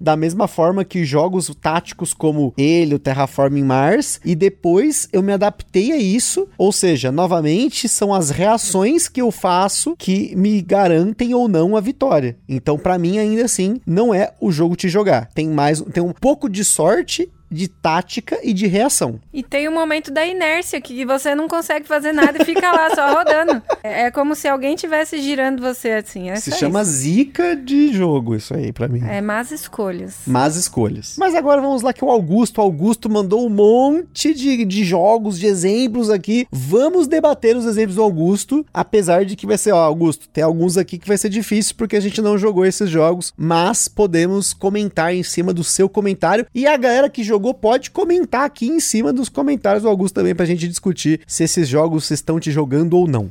da 0.00 0.16
mesma 0.16 0.46
forma 0.46 0.84
que 0.84 1.04
jogos 1.04 1.50
táticos 1.60 2.12
como 2.12 2.52
ele, 2.56 2.94
o 2.94 2.98
Terraforming 2.98 3.64
Mars, 3.64 4.20
e 4.24 4.34
depois 4.34 5.08
eu 5.12 5.22
me 5.22 5.32
adaptei 5.32 5.92
a 5.92 5.96
isso, 5.96 6.48
ou 6.56 6.72
seja, 6.72 7.10
novamente 7.10 7.88
são 7.88 8.12
as 8.12 8.30
reações 8.30 9.08
que 9.08 9.20
eu 9.20 9.30
faço 9.30 9.94
que 9.96 10.34
me 10.36 10.60
garantem 10.60 11.34
ou 11.34 11.48
não 11.48 11.76
a 11.76 11.80
vitória. 11.80 12.36
Então, 12.48 12.78
pra 12.78 12.98
mim 12.98 13.18
ainda 13.18 13.44
assim, 13.44 13.80
não 13.86 14.12
é 14.12 14.32
o 14.40 14.50
jogo 14.50 14.76
te 14.76 14.88
jogar. 14.88 15.28
Tem 15.34 15.48
mais, 15.48 15.80
tem 15.80 16.02
um 16.02 16.12
pouco 16.12 16.48
de 16.48 16.64
sorte 16.64 17.30
de 17.50 17.68
tática 17.68 18.38
e 18.42 18.52
de 18.52 18.66
reação. 18.66 19.20
E 19.32 19.42
tem 19.42 19.68
o 19.68 19.72
momento 19.72 20.10
da 20.10 20.26
inércia, 20.26 20.80
que 20.80 21.04
você 21.04 21.34
não 21.34 21.48
consegue 21.48 21.86
fazer 21.86 22.12
nada 22.12 22.40
e 22.40 22.44
fica 22.44 22.70
lá 22.72 22.94
só 22.94 23.14
rodando. 23.14 23.62
É, 23.80 24.06
é 24.06 24.10
como 24.10 24.34
se 24.34 24.48
alguém 24.48 24.74
tivesse 24.74 25.20
girando 25.22 25.62
você 25.62 25.90
assim. 25.90 26.30
É 26.30 26.36
Se 26.36 26.50
chama 26.50 26.82
isso. 26.82 26.90
zica 26.90 27.54
de 27.54 27.92
jogo 27.92 28.34
isso 28.34 28.52
aí 28.52 28.72
pra 28.72 28.88
mim. 28.88 29.00
É 29.06 29.20
más 29.20 29.52
escolhas. 29.52 30.16
Más 30.26 30.56
escolhas. 30.56 31.14
Mas 31.16 31.32
agora 31.34 31.60
vamos 31.60 31.82
lá 31.82 31.92
que 31.92 32.04
o 32.04 32.10
Augusto, 32.10 32.58
o 32.58 32.60
Augusto 32.60 33.08
mandou 33.08 33.46
um 33.46 33.48
monte 33.48 34.34
de, 34.34 34.64
de 34.64 34.84
jogos, 34.84 35.38
de 35.38 35.46
exemplos 35.46 36.10
aqui. 36.10 36.46
Vamos 36.50 37.06
debater 37.06 37.56
os 37.56 37.66
exemplos 37.66 37.94
do 37.94 38.02
Augusto, 38.02 38.66
apesar 38.74 39.24
de 39.24 39.36
que 39.36 39.46
vai 39.46 39.56
ser, 39.56 39.70
ó, 39.72 39.78
Augusto, 39.78 40.28
tem 40.28 40.42
alguns 40.42 40.76
aqui 40.76 40.98
que 40.98 41.06
vai 41.06 41.16
ser 41.16 41.28
difícil 41.28 41.74
porque 41.76 41.96
a 41.96 42.00
gente 42.00 42.20
não 42.20 42.36
jogou 42.36 42.66
esses 42.66 42.90
jogos, 42.90 43.32
mas 43.36 43.86
podemos 43.86 44.52
comentar 44.52 45.14
em 45.14 45.22
cima 45.22 45.52
do 45.52 45.62
seu 45.62 45.88
comentário 45.88 46.46
e 46.52 46.66
a 46.66 46.76
galera 46.76 47.08
que 47.08 47.22
jogou 47.22 47.37
pode 47.54 47.90
comentar 47.90 48.44
aqui 48.44 48.66
em 48.68 48.80
cima 48.80 49.12
dos 49.12 49.28
comentários 49.28 49.82
do 49.82 49.88
Augusto 49.88 50.14
também 50.14 50.34
pra 50.34 50.46
gente 50.46 50.68
discutir 50.68 51.20
se 51.26 51.44
esses 51.44 51.68
jogos 51.68 52.10
estão 52.10 52.38
te 52.38 52.50
jogando 52.50 52.94
ou 52.94 53.06
não. 53.06 53.30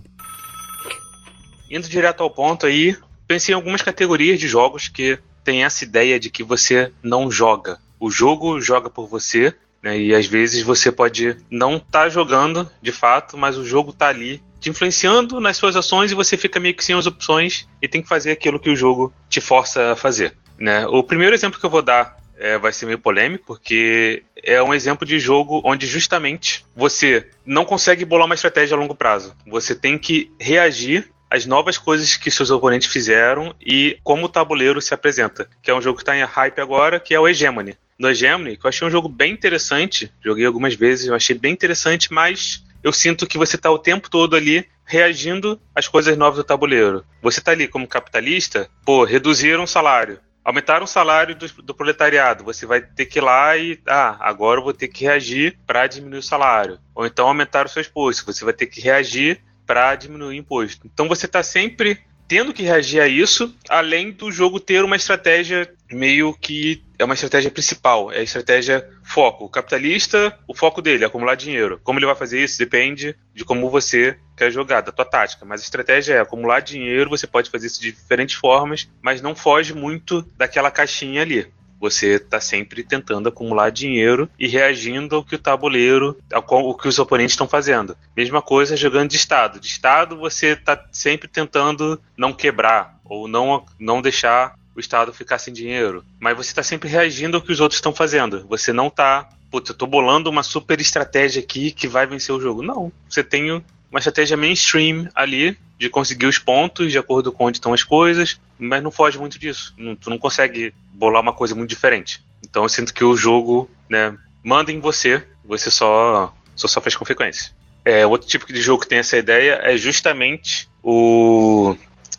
Indo 1.69 1.87
direto 1.87 2.23
ao 2.23 2.29
ponto 2.29 2.65
aí, 2.65 2.95
pensei 3.27 3.53
em 3.53 3.55
algumas 3.55 3.81
categorias 3.81 4.39
de 4.39 4.47
jogos 4.47 4.87
que 4.87 5.19
tem 5.43 5.63
essa 5.63 5.83
ideia 5.83 6.19
de 6.19 6.29
que 6.29 6.43
você 6.43 6.91
não 7.03 7.29
joga. 7.29 7.79
O 7.99 8.09
jogo 8.09 8.59
joga 8.61 8.89
por 8.89 9.07
você, 9.07 9.53
né, 9.81 9.99
e 9.99 10.13
às 10.13 10.25
vezes 10.25 10.61
você 10.61 10.91
pode 10.91 11.37
não 11.49 11.77
estar 11.77 12.09
jogando 12.09 12.69
de 12.81 12.91
fato, 12.91 13.37
mas 13.37 13.57
o 13.57 13.65
jogo 13.65 13.93
tá 13.93 14.07
ali 14.07 14.41
te 14.59 14.69
influenciando 14.69 15.39
nas 15.39 15.57
suas 15.57 15.75
ações 15.75 16.11
e 16.11 16.15
você 16.15 16.35
fica 16.35 16.59
meio 16.59 16.73
que 16.73 16.83
sem 16.83 16.95
as 16.95 17.05
opções 17.05 17.67
e 17.81 17.87
tem 17.87 18.01
que 18.01 18.07
fazer 18.07 18.31
aquilo 18.31 18.59
que 18.59 18.69
o 18.69 18.75
jogo 18.75 19.13
te 19.29 19.39
força 19.39 19.91
a 19.91 19.95
fazer. 19.95 20.35
Né? 20.59 20.85
O 20.87 21.03
primeiro 21.03 21.35
exemplo 21.35 21.59
que 21.59 21.65
eu 21.65 21.69
vou 21.69 21.81
dar 21.81 22.16
é, 22.37 22.57
vai 22.57 22.71
ser 22.71 22.85
meio 22.85 22.99
polêmico, 22.99 23.45
porque 23.45 24.23
é 24.43 24.61
um 24.61 24.73
exemplo 24.73 25.05
de 25.05 25.19
jogo 25.19 25.61
onde 25.63 25.87
justamente 25.87 26.65
você 26.75 27.27
não 27.45 27.65
consegue 27.65 28.05
bolar 28.05 28.25
uma 28.25 28.35
estratégia 28.35 28.75
a 28.75 28.79
longo 28.79 28.95
prazo. 28.95 29.35
Você 29.47 29.75
tem 29.75 29.97
que 29.97 30.31
reagir 30.39 31.09
às 31.29 31.45
novas 31.45 31.77
coisas 31.77 32.15
que 32.15 32.31
seus 32.31 32.49
oponentes 32.49 32.87
fizeram 32.87 33.53
e 33.59 33.97
como 34.03 34.25
o 34.25 34.29
tabuleiro 34.29 34.81
se 34.81 34.93
apresenta. 34.93 35.49
Que 35.61 35.71
é 35.71 35.75
um 35.75 35.81
jogo 35.81 35.97
que 35.97 36.03
está 36.03 36.15
em 36.15 36.23
hype 36.23 36.59
agora, 36.59 36.99
que 36.99 37.13
é 37.13 37.19
o 37.19 37.27
Hegemony. 37.27 37.75
No 37.99 38.09
Hegemony, 38.09 38.55
que 38.55 38.65
eu 38.65 38.69
achei 38.69 38.87
um 38.87 38.91
jogo 38.91 39.09
bem 39.09 39.33
interessante, 39.33 40.11
joguei 40.23 40.45
algumas 40.45 40.75
vezes, 40.75 41.07
eu 41.07 41.15
achei 41.15 41.35
bem 41.35 41.51
interessante, 41.51 42.13
mas 42.13 42.63
eu 42.83 42.93
sinto 42.93 43.25
que 43.25 43.39
você 43.39 43.55
está 43.55 43.71
o 43.71 43.79
tempo 43.79 44.09
todo 44.09 44.35
ali 44.35 44.65
reagindo 44.85 45.59
às 45.75 45.87
coisas 45.87 46.15
novas 46.15 46.37
do 46.37 46.43
tabuleiro. 46.43 47.03
Você 47.21 47.39
está 47.39 47.51
ali 47.51 47.67
como 47.67 47.87
capitalista, 47.87 48.69
pô, 48.85 49.03
reduziram 49.03 49.63
o 49.63 49.67
salário 49.67 50.19
aumentaram 50.47 50.85
o 50.85 50.87
salário 50.87 51.35
do, 51.35 51.45
do, 51.61 51.75
proletariado, 51.75 52.41
você 52.41 52.65
vai 52.65 52.79
ter 52.79 53.05
que 53.05 53.19
ir 53.19 53.21
lá 53.21 53.57
e, 53.57 53.77
ah, 53.85 54.15
agora 54.21 54.61
eu 54.61 54.63
vou 54.63 54.71
ter 54.71 54.87
que 54.87 55.03
reagir 55.03 55.59
para 55.67 55.85
diminuir 55.87 56.19
o 56.19 56.23
salário. 56.23 56.79
Ou 56.95 57.05
então 57.05 57.27
aumentar 57.27 57.65
o 57.65 57.69
seu 57.69 57.81
imposto, 57.81 58.25
você 58.25 58.45
vai 58.45 58.53
ter 58.53 58.67
que 58.67 58.79
reagir 58.79 59.43
para 59.65 59.93
diminuir 59.95 60.29
o 60.29 60.39
imposto. 60.39 60.87
Então 60.87 61.09
você 61.09 61.25
está 61.25 61.43
sempre 61.43 61.99
tendo 62.27 62.53
que 62.53 62.63
reagir 62.63 63.01
a 63.01 63.07
isso, 63.07 63.55
além 63.69 64.11
do 64.11 64.31
jogo 64.31 64.59
ter 64.59 64.83
uma 64.83 64.95
estratégia 64.95 65.71
meio 65.89 66.33
que 66.33 66.83
é 66.99 67.05
uma 67.05 67.13
estratégia 67.13 67.51
principal, 67.51 68.11
é 68.11 68.19
a 68.19 68.23
estratégia 68.23 68.87
foco. 69.03 69.45
O 69.45 69.49
capitalista, 69.49 70.37
o 70.47 70.53
foco 70.53 70.81
dele 70.81 71.03
é 71.03 71.07
acumular 71.07 71.35
dinheiro. 71.35 71.79
Como 71.83 71.99
ele 71.99 72.05
vai 72.05 72.15
fazer 72.15 72.43
isso 72.43 72.57
depende 72.57 73.15
de 73.33 73.45
como 73.45 73.69
você 73.69 74.17
quer 74.35 74.51
jogar, 74.51 74.81
da 74.81 74.91
tua 74.91 75.05
tática. 75.05 75.45
Mas 75.45 75.61
a 75.61 75.63
estratégia 75.63 76.15
é 76.15 76.19
acumular 76.19 76.59
dinheiro, 76.59 77.09
você 77.09 77.27
pode 77.27 77.49
fazer 77.49 77.67
isso 77.67 77.81
de 77.81 77.91
diferentes 77.91 78.35
formas, 78.35 78.89
mas 79.01 79.21
não 79.21 79.35
foge 79.35 79.73
muito 79.73 80.23
daquela 80.35 80.71
caixinha 80.71 81.21
ali. 81.21 81.47
Você 81.79 82.15
está 82.15 82.39
sempre 82.39 82.83
tentando 82.83 83.29
acumular 83.29 83.69
dinheiro 83.69 84.29
e 84.37 84.47
reagindo 84.47 85.15
ao 85.15 85.23
que 85.23 85.35
o 85.35 85.39
tabuleiro, 85.39 86.17
ao 86.31 86.75
que 86.75 86.87
os 86.87 86.99
oponentes 86.99 87.33
estão 87.33 87.47
fazendo. 87.47 87.97
Mesma 88.15 88.41
coisa 88.41 88.75
jogando 88.75 89.09
de 89.09 89.17
estado. 89.17 89.59
De 89.59 89.67
estado, 89.67 90.17
você 90.17 90.47
está 90.47 90.85
sempre 90.91 91.27
tentando 91.27 92.01
não 92.17 92.33
quebrar 92.33 92.99
ou 93.05 93.27
não, 93.27 93.65
não 93.79 94.01
deixar 94.01 94.55
o 94.75 94.79
estado 94.79 95.13
ficar 95.13 95.39
sem 95.39 95.53
dinheiro. 95.53 96.03
Mas 96.19 96.37
você 96.37 96.49
está 96.49 96.63
sempre 96.63 96.89
reagindo 96.89 97.37
ao 97.37 97.43
que 97.43 97.51
os 97.51 97.59
outros 97.59 97.77
estão 97.77 97.93
fazendo. 97.93 98.45
Você 98.47 98.71
não 98.71 98.87
está 98.87 99.29
putz, 99.49 99.69
eu 99.69 99.75
tô 99.75 99.87
bolando 99.87 100.29
uma 100.29 100.43
super 100.43 100.79
estratégia 100.79 101.41
aqui 101.41 101.71
que 101.71 101.87
vai 101.87 102.05
vencer 102.05 102.33
o 102.33 102.39
jogo. 102.41 102.61
Não, 102.61 102.91
você 103.09 103.23
tem 103.23 103.63
uma 103.91 103.99
estratégia 103.99 104.37
mainstream 104.37 105.09
ali 105.15 105.57
de 105.77 105.89
conseguir 105.89 106.25
os 106.25 106.39
pontos 106.39 106.91
de 106.91 106.97
acordo 106.97 107.31
com 107.31 107.45
onde 107.45 107.57
estão 107.57 107.73
as 107.73 107.83
coisas, 107.83 108.39
mas 108.57 108.81
não 108.81 108.91
foge 108.91 109.17
muito 109.17 109.37
disso. 109.39 109.73
Não, 109.77 109.95
tu 109.95 110.09
não 110.09 110.17
consegue 110.17 110.73
bolar 110.93 111.21
uma 111.21 111.33
coisa 111.33 111.55
muito 111.55 111.69
diferente. 111.69 112.23
Então 112.43 112.63
eu 112.63 112.69
sinto 112.69 112.93
que 112.93 113.03
o 113.03 113.15
jogo, 113.15 113.69
né, 113.89 114.17
manda 114.43 114.71
em 114.71 114.79
você, 114.79 115.25
você 115.45 115.69
só, 115.69 116.33
só 116.55 116.67
sofre 116.67 116.89
as 116.89 116.95
consequências. 116.95 117.55
É, 117.85 118.05
outro 118.05 118.27
tipo 118.27 118.51
de 118.51 118.61
jogo 118.61 118.81
que 118.81 118.89
tem 118.89 118.99
essa 118.99 119.17
ideia 119.17 119.59
é 119.63 119.77
justamente 119.77 120.67
o 120.83 121.75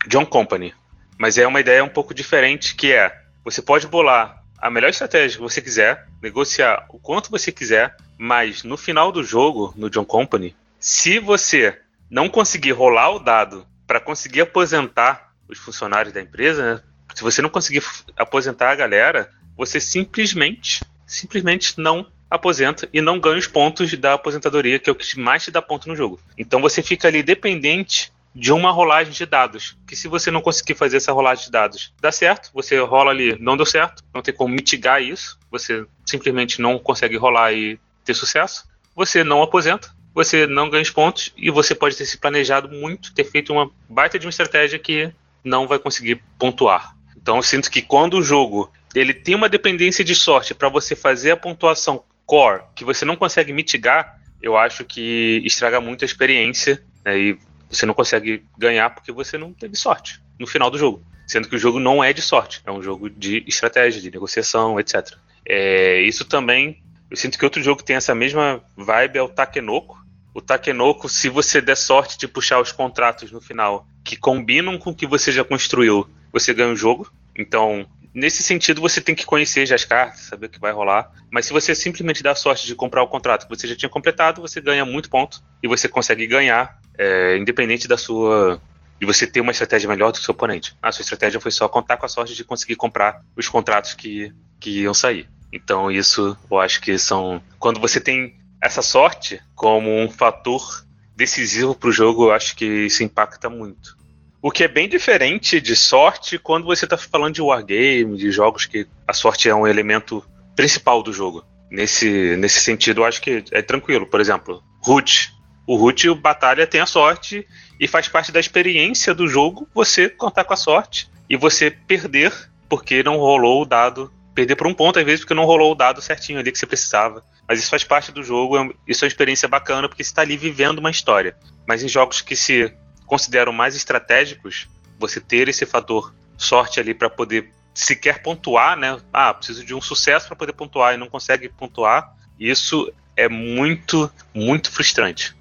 John 0.06 0.24
Company. 0.24 0.72
Mas 1.18 1.36
é 1.36 1.46
uma 1.46 1.60
ideia 1.60 1.84
um 1.84 1.88
pouco 1.88 2.14
diferente, 2.14 2.74
que 2.76 2.92
é, 2.92 3.14
você 3.44 3.60
pode 3.60 3.86
bolar 3.86 4.42
a 4.56 4.70
melhor 4.70 4.88
estratégia 4.88 5.36
que 5.36 5.42
você 5.42 5.60
quiser, 5.60 6.06
negociar 6.22 6.86
o 6.88 6.98
quanto 6.98 7.30
você 7.30 7.52
quiser, 7.52 7.96
mas 8.16 8.62
no 8.62 8.76
final 8.76 9.12
do 9.12 9.22
jogo, 9.22 9.72
no 9.76 9.90
John 9.90 10.04
Company, 10.04 10.54
se 10.78 11.18
você 11.18 11.78
não 12.10 12.28
conseguir 12.28 12.72
rolar 12.72 13.10
o 13.10 13.18
dado 13.18 13.66
para 13.86 14.00
conseguir 14.00 14.42
aposentar 14.42 15.32
os 15.48 15.58
funcionários 15.58 16.12
da 16.12 16.20
empresa, 16.20 16.74
né? 16.74 16.82
se 17.14 17.22
você 17.22 17.42
não 17.42 17.50
conseguir 17.50 17.82
aposentar 18.16 18.70
a 18.70 18.76
galera, 18.76 19.30
você 19.56 19.80
simplesmente, 19.80 20.84
simplesmente 21.06 21.78
não 21.78 22.06
aposenta 22.30 22.88
e 22.92 23.00
não 23.00 23.18
ganha 23.18 23.38
os 23.38 23.46
pontos 23.46 23.92
da 23.94 24.14
aposentadoria, 24.14 24.78
que 24.78 24.88
é 24.88 24.92
o 24.92 24.96
que 24.96 25.18
mais 25.18 25.42
te 25.42 25.50
dá 25.50 25.62
ponto 25.62 25.88
no 25.88 25.96
jogo. 25.96 26.20
Então 26.36 26.60
você 26.60 26.82
fica 26.82 27.08
ali 27.08 27.22
dependente 27.22 28.12
de 28.34 28.52
uma 28.52 28.70
rolagem 28.70 29.12
de 29.12 29.26
dados. 29.26 29.76
Que 29.86 29.96
se 29.96 30.06
você 30.06 30.30
não 30.30 30.40
conseguir 30.40 30.74
fazer 30.74 30.98
essa 30.98 31.12
rolagem 31.12 31.46
de 31.46 31.50
dados, 31.50 31.92
dá 32.00 32.12
certo, 32.12 32.50
você 32.54 32.78
rola 32.78 33.10
ali, 33.10 33.36
não 33.40 33.56
deu 33.56 33.66
certo, 33.66 34.04
não 34.14 34.22
tem 34.22 34.34
como 34.34 34.54
mitigar 34.54 35.02
isso, 35.02 35.38
você 35.50 35.84
simplesmente 36.04 36.60
não 36.60 36.78
consegue 36.78 37.16
rolar 37.16 37.52
e 37.52 37.80
ter 38.04 38.14
sucesso. 38.14 38.68
Você 38.94 39.24
não 39.24 39.42
aposenta, 39.42 39.90
você 40.14 40.46
não 40.46 40.68
ganha 40.68 40.82
os 40.82 40.90
pontos 40.90 41.32
e 41.36 41.50
você 41.50 41.74
pode 41.74 41.96
ter 41.96 42.06
se 42.06 42.18
planejado 42.18 42.68
muito, 42.68 43.14
ter 43.14 43.24
feito 43.24 43.52
uma 43.52 43.70
baita 43.88 44.18
de 44.18 44.26
uma 44.26 44.30
estratégia 44.30 44.78
que 44.78 45.12
não 45.44 45.66
vai 45.66 45.78
conseguir 45.78 46.22
pontuar. 46.38 46.94
Então 47.16 47.36
eu 47.36 47.42
sinto 47.42 47.70
que 47.70 47.82
quando 47.82 48.14
o 48.14 48.22
jogo 48.22 48.70
ele 48.94 49.12
tem 49.12 49.34
uma 49.34 49.48
dependência 49.48 50.04
de 50.04 50.14
sorte 50.14 50.54
para 50.54 50.68
você 50.68 50.96
fazer 50.96 51.30
a 51.30 51.36
pontuação 51.36 52.02
core 52.26 52.62
que 52.74 52.84
você 52.84 53.04
não 53.04 53.16
consegue 53.16 53.52
mitigar, 53.52 54.18
eu 54.42 54.56
acho 54.56 54.84
que 54.84 55.42
estraga 55.44 55.80
muito 55.80 56.04
a 56.04 56.06
experiência 56.06 56.82
né, 57.04 57.18
e 57.18 57.38
você 57.70 57.84
não 57.84 57.94
consegue 57.94 58.44
ganhar 58.56 58.90
porque 58.90 59.12
você 59.12 59.36
não 59.36 59.52
teve 59.52 59.76
sorte 59.76 60.20
no 60.38 60.46
final 60.46 60.70
do 60.70 60.78
jogo. 60.78 61.02
Sendo 61.26 61.48
que 61.48 61.56
o 61.56 61.58
jogo 61.58 61.78
não 61.78 62.02
é 62.02 62.12
de 62.12 62.22
sorte, 62.22 62.62
é 62.64 62.70
um 62.70 62.82
jogo 62.82 63.10
de 63.10 63.44
estratégia, 63.46 64.00
de 64.00 64.10
negociação, 64.10 64.80
etc. 64.80 65.14
É, 65.46 66.00
isso 66.00 66.24
também, 66.24 66.82
eu 67.10 67.16
sinto 67.16 67.38
que 67.38 67.44
outro 67.44 67.62
jogo 67.62 67.78
que 67.78 67.84
tem 67.84 67.96
essa 67.96 68.14
mesma 68.14 68.62
vibe 68.76 69.18
é 69.18 69.22
o 69.22 69.28
Takenoko. 69.28 69.98
O 70.34 70.40
Takenoko, 70.40 71.08
se 71.08 71.28
você 71.28 71.60
der 71.60 71.76
sorte 71.76 72.18
de 72.18 72.28
puxar 72.28 72.60
os 72.60 72.70
contratos 72.70 73.32
no 73.32 73.40
final 73.40 73.86
que 74.04 74.16
combinam 74.16 74.78
com 74.78 74.90
o 74.90 74.94
que 74.94 75.06
você 75.06 75.32
já 75.32 75.44
construiu, 75.44 76.08
você 76.32 76.52
ganha 76.52 76.72
o 76.72 76.76
jogo. 76.76 77.10
Então, 77.36 77.86
nesse 78.12 78.42
sentido, 78.42 78.80
você 78.80 79.00
tem 79.00 79.14
que 79.14 79.24
conhecer 79.24 79.66
já 79.66 79.74
as 79.74 79.84
cartas, 79.84 80.20
saber 80.20 80.46
o 80.46 80.50
que 80.50 80.60
vai 80.60 80.72
rolar. 80.72 81.10
Mas 81.30 81.46
se 81.46 81.52
você 81.52 81.74
simplesmente 81.74 82.22
dá 82.22 82.34
sorte 82.34 82.66
de 82.66 82.74
comprar 82.74 83.02
o 83.02 83.08
contrato 83.08 83.46
que 83.46 83.56
você 83.56 83.66
já 83.66 83.76
tinha 83.76 83.88
completado, 83.88 84.40
você 84.40 84.60
ganha 84.60 84.84
muito 84.84 85.08
ponto 85.08 85.42
e 85.62 85.68
você 85.68 85.88
consegue 85.88 86.26
ganhar 86.26 86.78
é, 86.96 87.36
independente 87.36 87.88
da 87.88 87.96
sua 87.96 88.60
de 89.00 89.06
você 89.06 89.26
ter 89.26 89.40
uma 89.40 89.52
estratégia 89.52 89.88
melhor 89.88 90.10
do 90.10 90.16
que 90.16 90.22
o 90.22 90.24
seu 90.24 90.32
oponente. 90.32 90.76
A 90.82 90.90
sua 90.90 91.02
estratégia 91.02 91.40
foi 91.40 91.52
só 91.52 91.68
contar 91.68 91.96
com 91.96 92.04
a 92.04 92.08
sorte 92.08 92.34
de 92.34 92.42
conseguir 92.42 92.74
comprar 92.74 93.22
os 93.36 93.48
contratos 93.48 93.94
que, 93.94 94.32
que 94.58 94.82
iam 94.82 94.92
sair. 94.92 95.28
Então 95.52 95.90
isso 95.90 96.36
eu 96.50 96.58
acho 96.58 96.80
que 96.80 96.98
são 96.98 97.42
quando 97.58 97.80
você 97.80 98.00
tem 98.00 98.36
essa 98.62 98.82
sorte 98.82 99.40
como 99.54 99.90
um 99.90 100.10
fator 100.10 100.84
decisivo 101.16 101.74
para 101.74 101.88
o 101.88 101.92
jogo, 101.92 102.26
eu 102.26 102.32
acho 102.32 102.54
que 102.54 102.64
isso 102.64 103.02
impacta 103.02 103.48
muito. 103.48 103.96
O 104.40 104.50
que 104.50 104.62
é 104.62 104.68
bem 104.68 104.88
diferente 104.88 105.60
de 105.60 105.74
sorte 105.74 106.38
quando 106.38 106.64
você 106.64 106.84
está 106.84 106.96
falando 106.96 107.34
de 107.34 107.42
wargame, 107.42 108.16
de 108.16 108.30
jogos 108.30 108.66
que 108.66 108.86
a 109.06 109.12
sorte 109.12 109.48
é 109.48 109.54
um 109.54 109.66
elemento 109.66 110.24
principal 110.54 111.02
do 111.02 111.12
jogo. 111.12 111.44
Nesse, 111.70 112.36
nesse 112.36 112.60
sentido, 112.60 113.00
eu 113.00 113.04
acho 113.04 113.20
que 113.20 113.44
é 113.50 113.62
tranquilo. 113.62 114.06
Por 114.06 114.20
exemplo, 114.20 114.62
Root 114.80 115.36
o 115.68 115.76
Root 115.76 116.08
o 116.08 116.14
Batalha 116.14 116.66
tem 116.66 116.80
a 116.80 116.86
sorte 116.86 117.46
e 117.78 117.86
faz 117.86 118.08
parte 118.08 118.32
da 118.32 118.40
experiência 118.40 119.14
do 119.14 119.28
jogo 119.28 119.68
você 119.74 120.08
contar 120.08 120.44
com 120.44 120.54
a 120.54 120.56
sorte 120.56 121.10
e 121.28 121.36
você 121.36 121.70
perder 121.70 122.32
porque 122.70 123.02
não 123.02 123.18
rolou 123.18 123.60
o 123.60 123.66
dado. 123.66 124.10
Perder 124.38 124.54
por 124.54 124.68
um 124.68 124.72
ponto, 124.72 125.00
às 125.00 125.04
vezes, 125.04 125.22
porque 125.22 125.34
não 125.34 125.44
rolou 125.44 125.72
o 125.72 125.74
dado 125.74 126.00
certinho 126.00 126.38
ali 126.38 126.52
que 126.52 126.58
você 126.60 126.64
precisava. 126.64 127.24
Mas 127.48 127.58
isso 127.58 127.70
faz 127.70 127.82
parte 127.82 128.12
do 128.12 128.22
jogo, 128.22 128.56
é 128.56 128.70
isso 128.86 129.04
é 129.04 129.06
uma 129.06 129.08
experiência 129.08 129.48
bacana, 129.48 129.88
porque 129.88 130.04
você 130.04 130.10
está 130.10 130.22
ali 130.22 130.36
vivendo 130.36 130.78
uma 130.78 130.92
história. 130.92 131.36
Mas 131.66 131.82
em 131.82 131.88
jogos 131.88 132.20
que 132.20 132.36
se 132.36 132.72
consideram 133.04 133.52
mais 133.52 133.74
estratégicos, 133.74 134.68
você 134.96 135.20
ter 135.20 135.48
esse 135.48 135.66
fator 135.66 136.14
sorte 136.36 136.78
ali 136.78 136.94
para 136.94 137.10
poder 137.10 137.50
sequer 137.74 138.22
pontuar, 138.22 138.76
né? 138.76 139.00
Ah, 139.12 139.34
preciso 139.34 139.64
de 139.64 139.74
um 139.74 139.80
sucesso 139.80 140.28
para 140.28 140.36
poder 140.36 140.52
pontuar 140.52 140.94
e 140.94 140.96
não 140.96 141.08
consegue 141.08 141.48
pontuar. 141.48 142.14
Isso 142.38 142.92
é 143.16 143.28
muito, 143.28 144.08
muito 144.32 144.70
frustrante. 144.70 145.36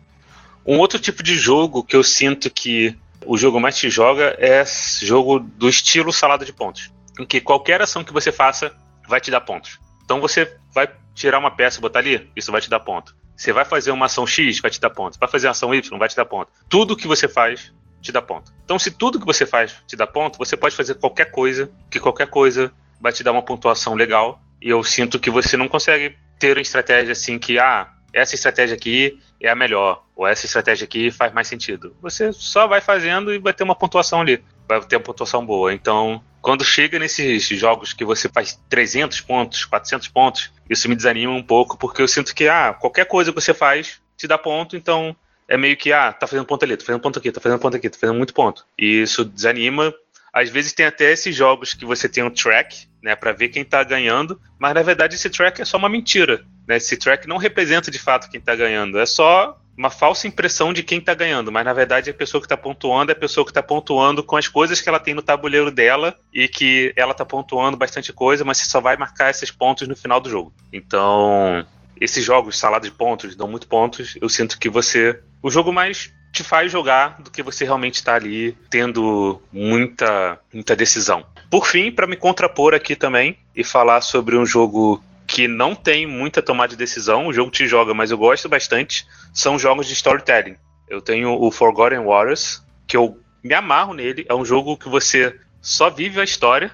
Um 0.66 0.80
outro 0.80 0.98
tipo 0.98 1.22
de 1.22 1.36
jogo 1.36 1.84
que 1.84 1.96
eu 1.96 2.04
sinto 2.04 2.50
que 2.50 2.98
o 3.28 3.38
jogo 3.38 3.60
mais 3.60 3.78
te 3.78 3.92
joga 3.92 4.36
é 4.40 4.66
jogo 5.04 5.38
do 5.38 5.70
estilo 5.70 6.12
salada 6.12 6.44
de 6.44 6.52
pontos, 6.52 6.92
em 7.20 7.28
que 7.28 7.40
qualquer 7.40 7.80
ação 7.80 8.04
que 8.04 8.12
você 8.12 8.32
faça 8.32 8.76
vai 9.08 9.20
te 9.20 9.32
dar 9.32 9.42
pontos. 9.42 9.80
Então 10.04 10.22
você 10.22 10.56
vai 10.74 10.90
tirar 11.14 11.40
uma 11.40 11.52
peça 11.52 11.80
e 11.80 11.82
botar 11.82 12.00
ali, 12.00 12.30
isso 12.36 12.52
vai 12.52 12.62
te 12.62 12.70
dar 12.70 12.80
ponto. 12.80 13.16
Você 13.36 13.54
vai 13.54 13.66
fazer 13.66 13.92
uma 13.92 14.08
ação 14.08 14.26
X, 14.26 14.60
vai 14.60 14.72
te 14.72 14.82
dar 14.82 14.90
ponto. 14.90 15.18
Vai 15.20 15.30
fazer 15.30 15.48
uma 15.48 15.52
ação 15.52 15.74
Y, 15.74 16.00
vai 16.00 16.10
te 16.10 16.16
dar 16.16 16.26
ponto. 16.26 16.52
Tudo 16.68 16.96
que 16.96 17.08
você 17.08 17.28
faz 17.28 17.72
te 18.02 18.12
dá 18.12 18.22
ponto. 18.22 18.52
Então, 18.64 18.80
se 18.80 18.90
tudo 18.90 19.20
que 19.20 19.26
você 19.26 19.46
faz 19.46 19.76
te 19.86 19.96
dá 19.96 20.08
ponto, 20.08 20.38
você 20.38 20.58
pode 20.58 20.76
fazer 20.76 20.96
qualquer 20.96 21.32
coisa, 21.32 21.70
que 21.90 22.00
qualquer 22.00 22.28
coisa 22.28 22.72
vai 23.00 23.12
te 23.12 23.24
dar 23.24 23.32
uma 23.32 23.44
pontuação 23.44 23.94
legal. 23.94 24.42
E 24.62 24.70
eu 24.70 24.84
sinto 24.84 25.20
que 25.20 25.30
você 25.30 25.56
não 25.56 25.68
consegue 25.68 26.18
ter 26.40 26.58
uma 26.58 26.62
estratégia 26.62 27.12
assim 27.12 27.38
que, 27.38 27.60
ah, 27.60 27.92
essa 28.12 28.34
estratégia 28.34 28.76
aqui 28.76 29.20
é 29.40 29.50
a 29.50 29.56
melhor, 29.56 30.04
ou 30.16 30.26
essa 30.26 30.46
estratégia 30.46 30.86
aqui 30.86 31.12
faz 31.12 31.32
mais 31.32 31.48
sentido. 31.48 31.96
Você 32.02 32.32
só 32.34 32.66
vai 32.66 32.82
fazendo 32.82 33.32
e 33.32 33.38
vai 33.38 33.54
ter 33.54 33.64
uma 33.64 33.76
pontuação 33.76 34.22
ali, 34.22 34.44
vai 34.68 34.82
ter 34.82 34.96
uma 34.96 35.04
pontuação 35.04 35.46
boa. 35.46 35.74
Então, 35.74 36.24
quando 36.42 36.64
chega 36.64 37.00
nesses 37.00 37.48
jogos 37.48 37.94
que 37.94 38.06
você 38.06 38.30
faz 38.30 38.60
300 38.70 39.22
pontos, 39.22 39.66
400 39.66 40.08
pontos, 40.08 40.52
isso 40.70 40.88
me 40.88 40.96
desanima 40.96 41.34
um 41.34 41.44
pouco, 41.44 41.78
porque 41.78 42.02
eu 42.02 42.08
sinto 42.08 42.34
que, 42.34 42.48
ah, 42.48 42.74
qualquer 42.74 43.06
coisa 43.06 43.32
que 43.32 43.42
você 43.42 43.54
faz 43.54 44.00
te 44.16 44.28
dá 44.28 44.38
ponto, 44.38 44.76
então 44.76 45.16
é 45.48 45.58
meio 45.58 45.78
que, 45.78 45.94
ah, 45.94 46.12
tá 46.12 46.28
fazendo 46.28 46.46
ponto 46.46 46.64
ali, 46.64 46.76
tá 46.76 46.86
fazendo 46.86 47.02
ponto 47.02 47.20
aqui, 47.20 47.32
tá 47.32 47.40
fazendo 47.40 47.60
ponto 47.60 47.78
aqui, 47.78 47.90
tá 47.90 47.98
fazendo 48.00 48.18
muito 48.18 48.34
ponto. 48.34 48.66
E 48.78 49.02
isso 49.02 49.24
desanima. 49.24 49.94
Às 50.34 50.50
vezes 50.50 50.74
tem 50.74 50.86
até 50.86 51.12
esses 51.12 51.36
jogos 51.36 51.74
que 51.74 51.86
você 51.86 52.08
tem 52.08 52.24
um 52.24 52.30
track, 52.30 52.88
né, 53.02 53.16
para 53.16 53.32
ver 53.32 53.50
quem 53.50 53.64
tá 53.64 53.84
ganhando, 53.84 54.40
mas 54.60 54.74
na 54.74 54.82
verdade 54.82 55.16
esse 55.16 55.30
track 55.30 55.62
é 55.62 55.66
só 55.66 55.78
uma 55.78 55.90
mentira. 55.90 56.44
Né? 56.68 56.78
Esse 56.78 56.98
track 56.98 57.28
não 57.28 57.38
representa 57.38 57.92
de 57.92 58.00
fato 58.00 58.30
quem 58.30 58.40
está 58.40 58.56
ganhando, 58.56 59.00
é 59.00 59.06
só 59.06 59.60
uma 59.78 59.92
falsa 59.92 60.28
impressão 60.28 60.74
de 60.74 60.82
quem 60.82 60.98
está 60.98 61.14
ganhando, 61.14 61.52
mas 61.52 61.64
na 61.64 61.72
verdade 61.72 62.10
a 62.10 62.14
pessoa 62.14 62.42
que 62.42 62.48
está 62.48 62.58
pontuando 62.58 63.12
é 63.12 63.14
a 63.14 63.20
pessoa 63.20 63.46
que 63.46 63.52
está 63.52 63.62
pontuando 63.62 64.24
com 64.24 64.36
as 64.36 64.48
coisas 64.48 64.82
que 64.82 64.90
ela 64.90 65.00
tem 65.00 65.14
no 65.14 65.22
tabuleiro 65.22 65.70
dela 65.70 66.18
e 66.34 66.48
que 66.48 66.92
ela 66.96 67.12
está 67.12 67.24
pontuando 67.24 67.78
bastante 67.78 68.12
coisa, 68.12 68.44
mas 68.44 68.58
você 68.58 68.66
só 68.66 68.82
vai 68.82 68.98
marcar 68.98 69.30
esses 69.30 69.52
pontos 69.52 69.88
no 69.88 69.96
final 69.96 70.20
do 70.20 70.30
jogo. 70.30 70.52
Então, 70.74 71.64
esses 72.02 72.26
jogos, 72.26 72.58
salada 72.58 72.88
de 72.88 72.96
pontos, 72.96 73.36
dão 73.36 73.48
muito 73.48 73.68
pontos. 73.68 74.18
Eu 74.20 74.30
sinto 74.30 74.58
que 74.58 74.70
você. 74.70 75.20
O 75.42 75.50
jogo 75.50 75.72
mais 75.72 76.12
te 76.32 76.44
faz 76.44 76.72
jogar 76.72 77.22
do 77.22 77.32
que 77.32 77.42
você 77.42 77.64
realmente 77.64 77.96
está 77.96 78.16
ali 78.16 78.56
tendo 78.70 79.42
muita, 79.52 80.40
muita 80.54 80.76
decisão. 80.76 81.26
Por 81.50 81.66
fim, 81.66 81.92
para 81.92 82.08
me 82.08 82.16
contrapor 82.16 82.74
aqui 82.74 82.96
também 82.96 83.38
e 83.56 83.64
falar 83.64 84.02
sobre 84.02 84.38
um 84.38 84.46
jogo 84.46 85.02
que 85.26 85.48
não 85.48 85.76
tem 85.76 86.08
muita 86.08 86.42
tomada 86.42 86.70
de 86.70 86.78
decisão, 86.78 87.28
o 87.28 87.34
jogo 87.34 87.52
te 87.52 87.68
joga, 87.68 87.94
mas 87.94 88.12
eu 88.12 88.18
gosto 88.18 88.48
bastante, 88.48 89.06
são 89.34 89.60
jogos 89.60 89.88
de 89.88 89.94
storytelling. 89.94 90.56
Eu 90.88 91.02
tenho 91.02 91.32
o 91.42 91.52
Forgotten 91.52 92.06
Waters, 92.06 92.64
que 92.88 92.96
eu 92.96 93.20
me 93.44 93.54
amarro 93.54 93.94
nele, 93.94 94.26
é 94.28 94.34
um 94.34 94.46
jogo 94.46 94.78
que 94.78 94.88
você 94.88 95.38
só 95.62 95.90
vive 95.90 96.20
a 96.20 96.24
história, 96.24 96.72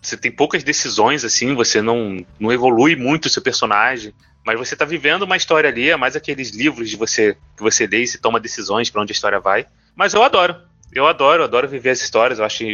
você 0.00 0.16
tem 0.16 0.30
poucas 0.30 0.62
decisões, 0.64 1.24
assim, 1.24 1.54
você 1.54 1.80
não, 1.80 2.24
não 2.38 2.52
evolui 2.52 2.96
muito 2.96 3.26
o 3.26 3.28
seu 3.28 3.42
personagem, 3.42 4.12
mas 4.44 4.58
você 4.58 4.74
está 4.74 4.84
vivendo 4.84 5.22
uma 5.22 5.36
história 5.36 5.70
ali, 5.70 5.90
é 5.90 5.96
mais 5.96 6.16
aqueles 6.16 6.50
livros 6.50 6.90
de 6.90 6.96
você 6.96 7.36
que 7.56 7.62
você 7.62 7.86
lê 7.86 8.02
e 8.02 8.06
se 8.06 8.18
toma 8.18 8.40
decisões 8.40 8.90
para 8.90 9.02
onde 9.02 9.12
a 9.12 9.14
história 9.14 9.38
vai. 9.38 9.66
Mas 9.94 10.14
eu 10.14 10.22
adoro, 10.22 10.56
eu 10.92 11.06
adoro, 11.06 11.44
adoro 11.44 11.68
viver 11.68 11.90
as 11.90 12.00
histórias, 12.00 12.38
eu 12.38 12.44
acho 12.44 12.64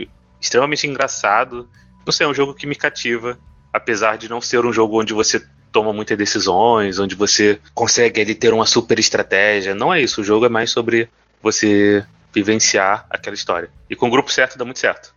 extremamente 0.40 0.86
engraçado. 0.86 1.68
Não 2.04 2.12
sei, 2.12 2.26
é 2.26 2.28
um 2.28 2.34
jogo 2.34 2.54
que 2.54 2.66
me 2.66 2.74
cativa 2.74 3.38
apesar 3.72 4.16
de 4.16 4.28
não 4.28 4.40
ser 4.40 4.64
um 4.64 4.72
jogo 4.72 5.00
onde 5.00 5.12
você 5.12 5.44
toma 5.70 5.92
muitas 5.92 6.16
decisões, 6.16 6.98
onde 6.98 7.14
você 7.14 7.60
consegue 7.74 8.20
ali 8.20 8.34
ter 8.34 8.52
uma 8.52 8.66
super 8.66 8.98
estratégia. 8.98 9.74
Não 9.74 9.92
é 9.92 10.00
isso. 10.00 10.20
O 10.20 10.24
jogo 10.24 10.46
é 10.46 10.48
mais 10.48 10.70
sobre 10.70 11.08
você 11.42 12.04
vivenciar 12.34 13.06
aquela 13.10 13.34
história. 13.34 13.70
E 13.88 13.94
com 13.94 14.08
o 14.08 14.10
grupo 14.10 14.32
certo 14.32 14.58
dá 14.58 14.64
muito 14.64 14.78
certo. 14.78 15.14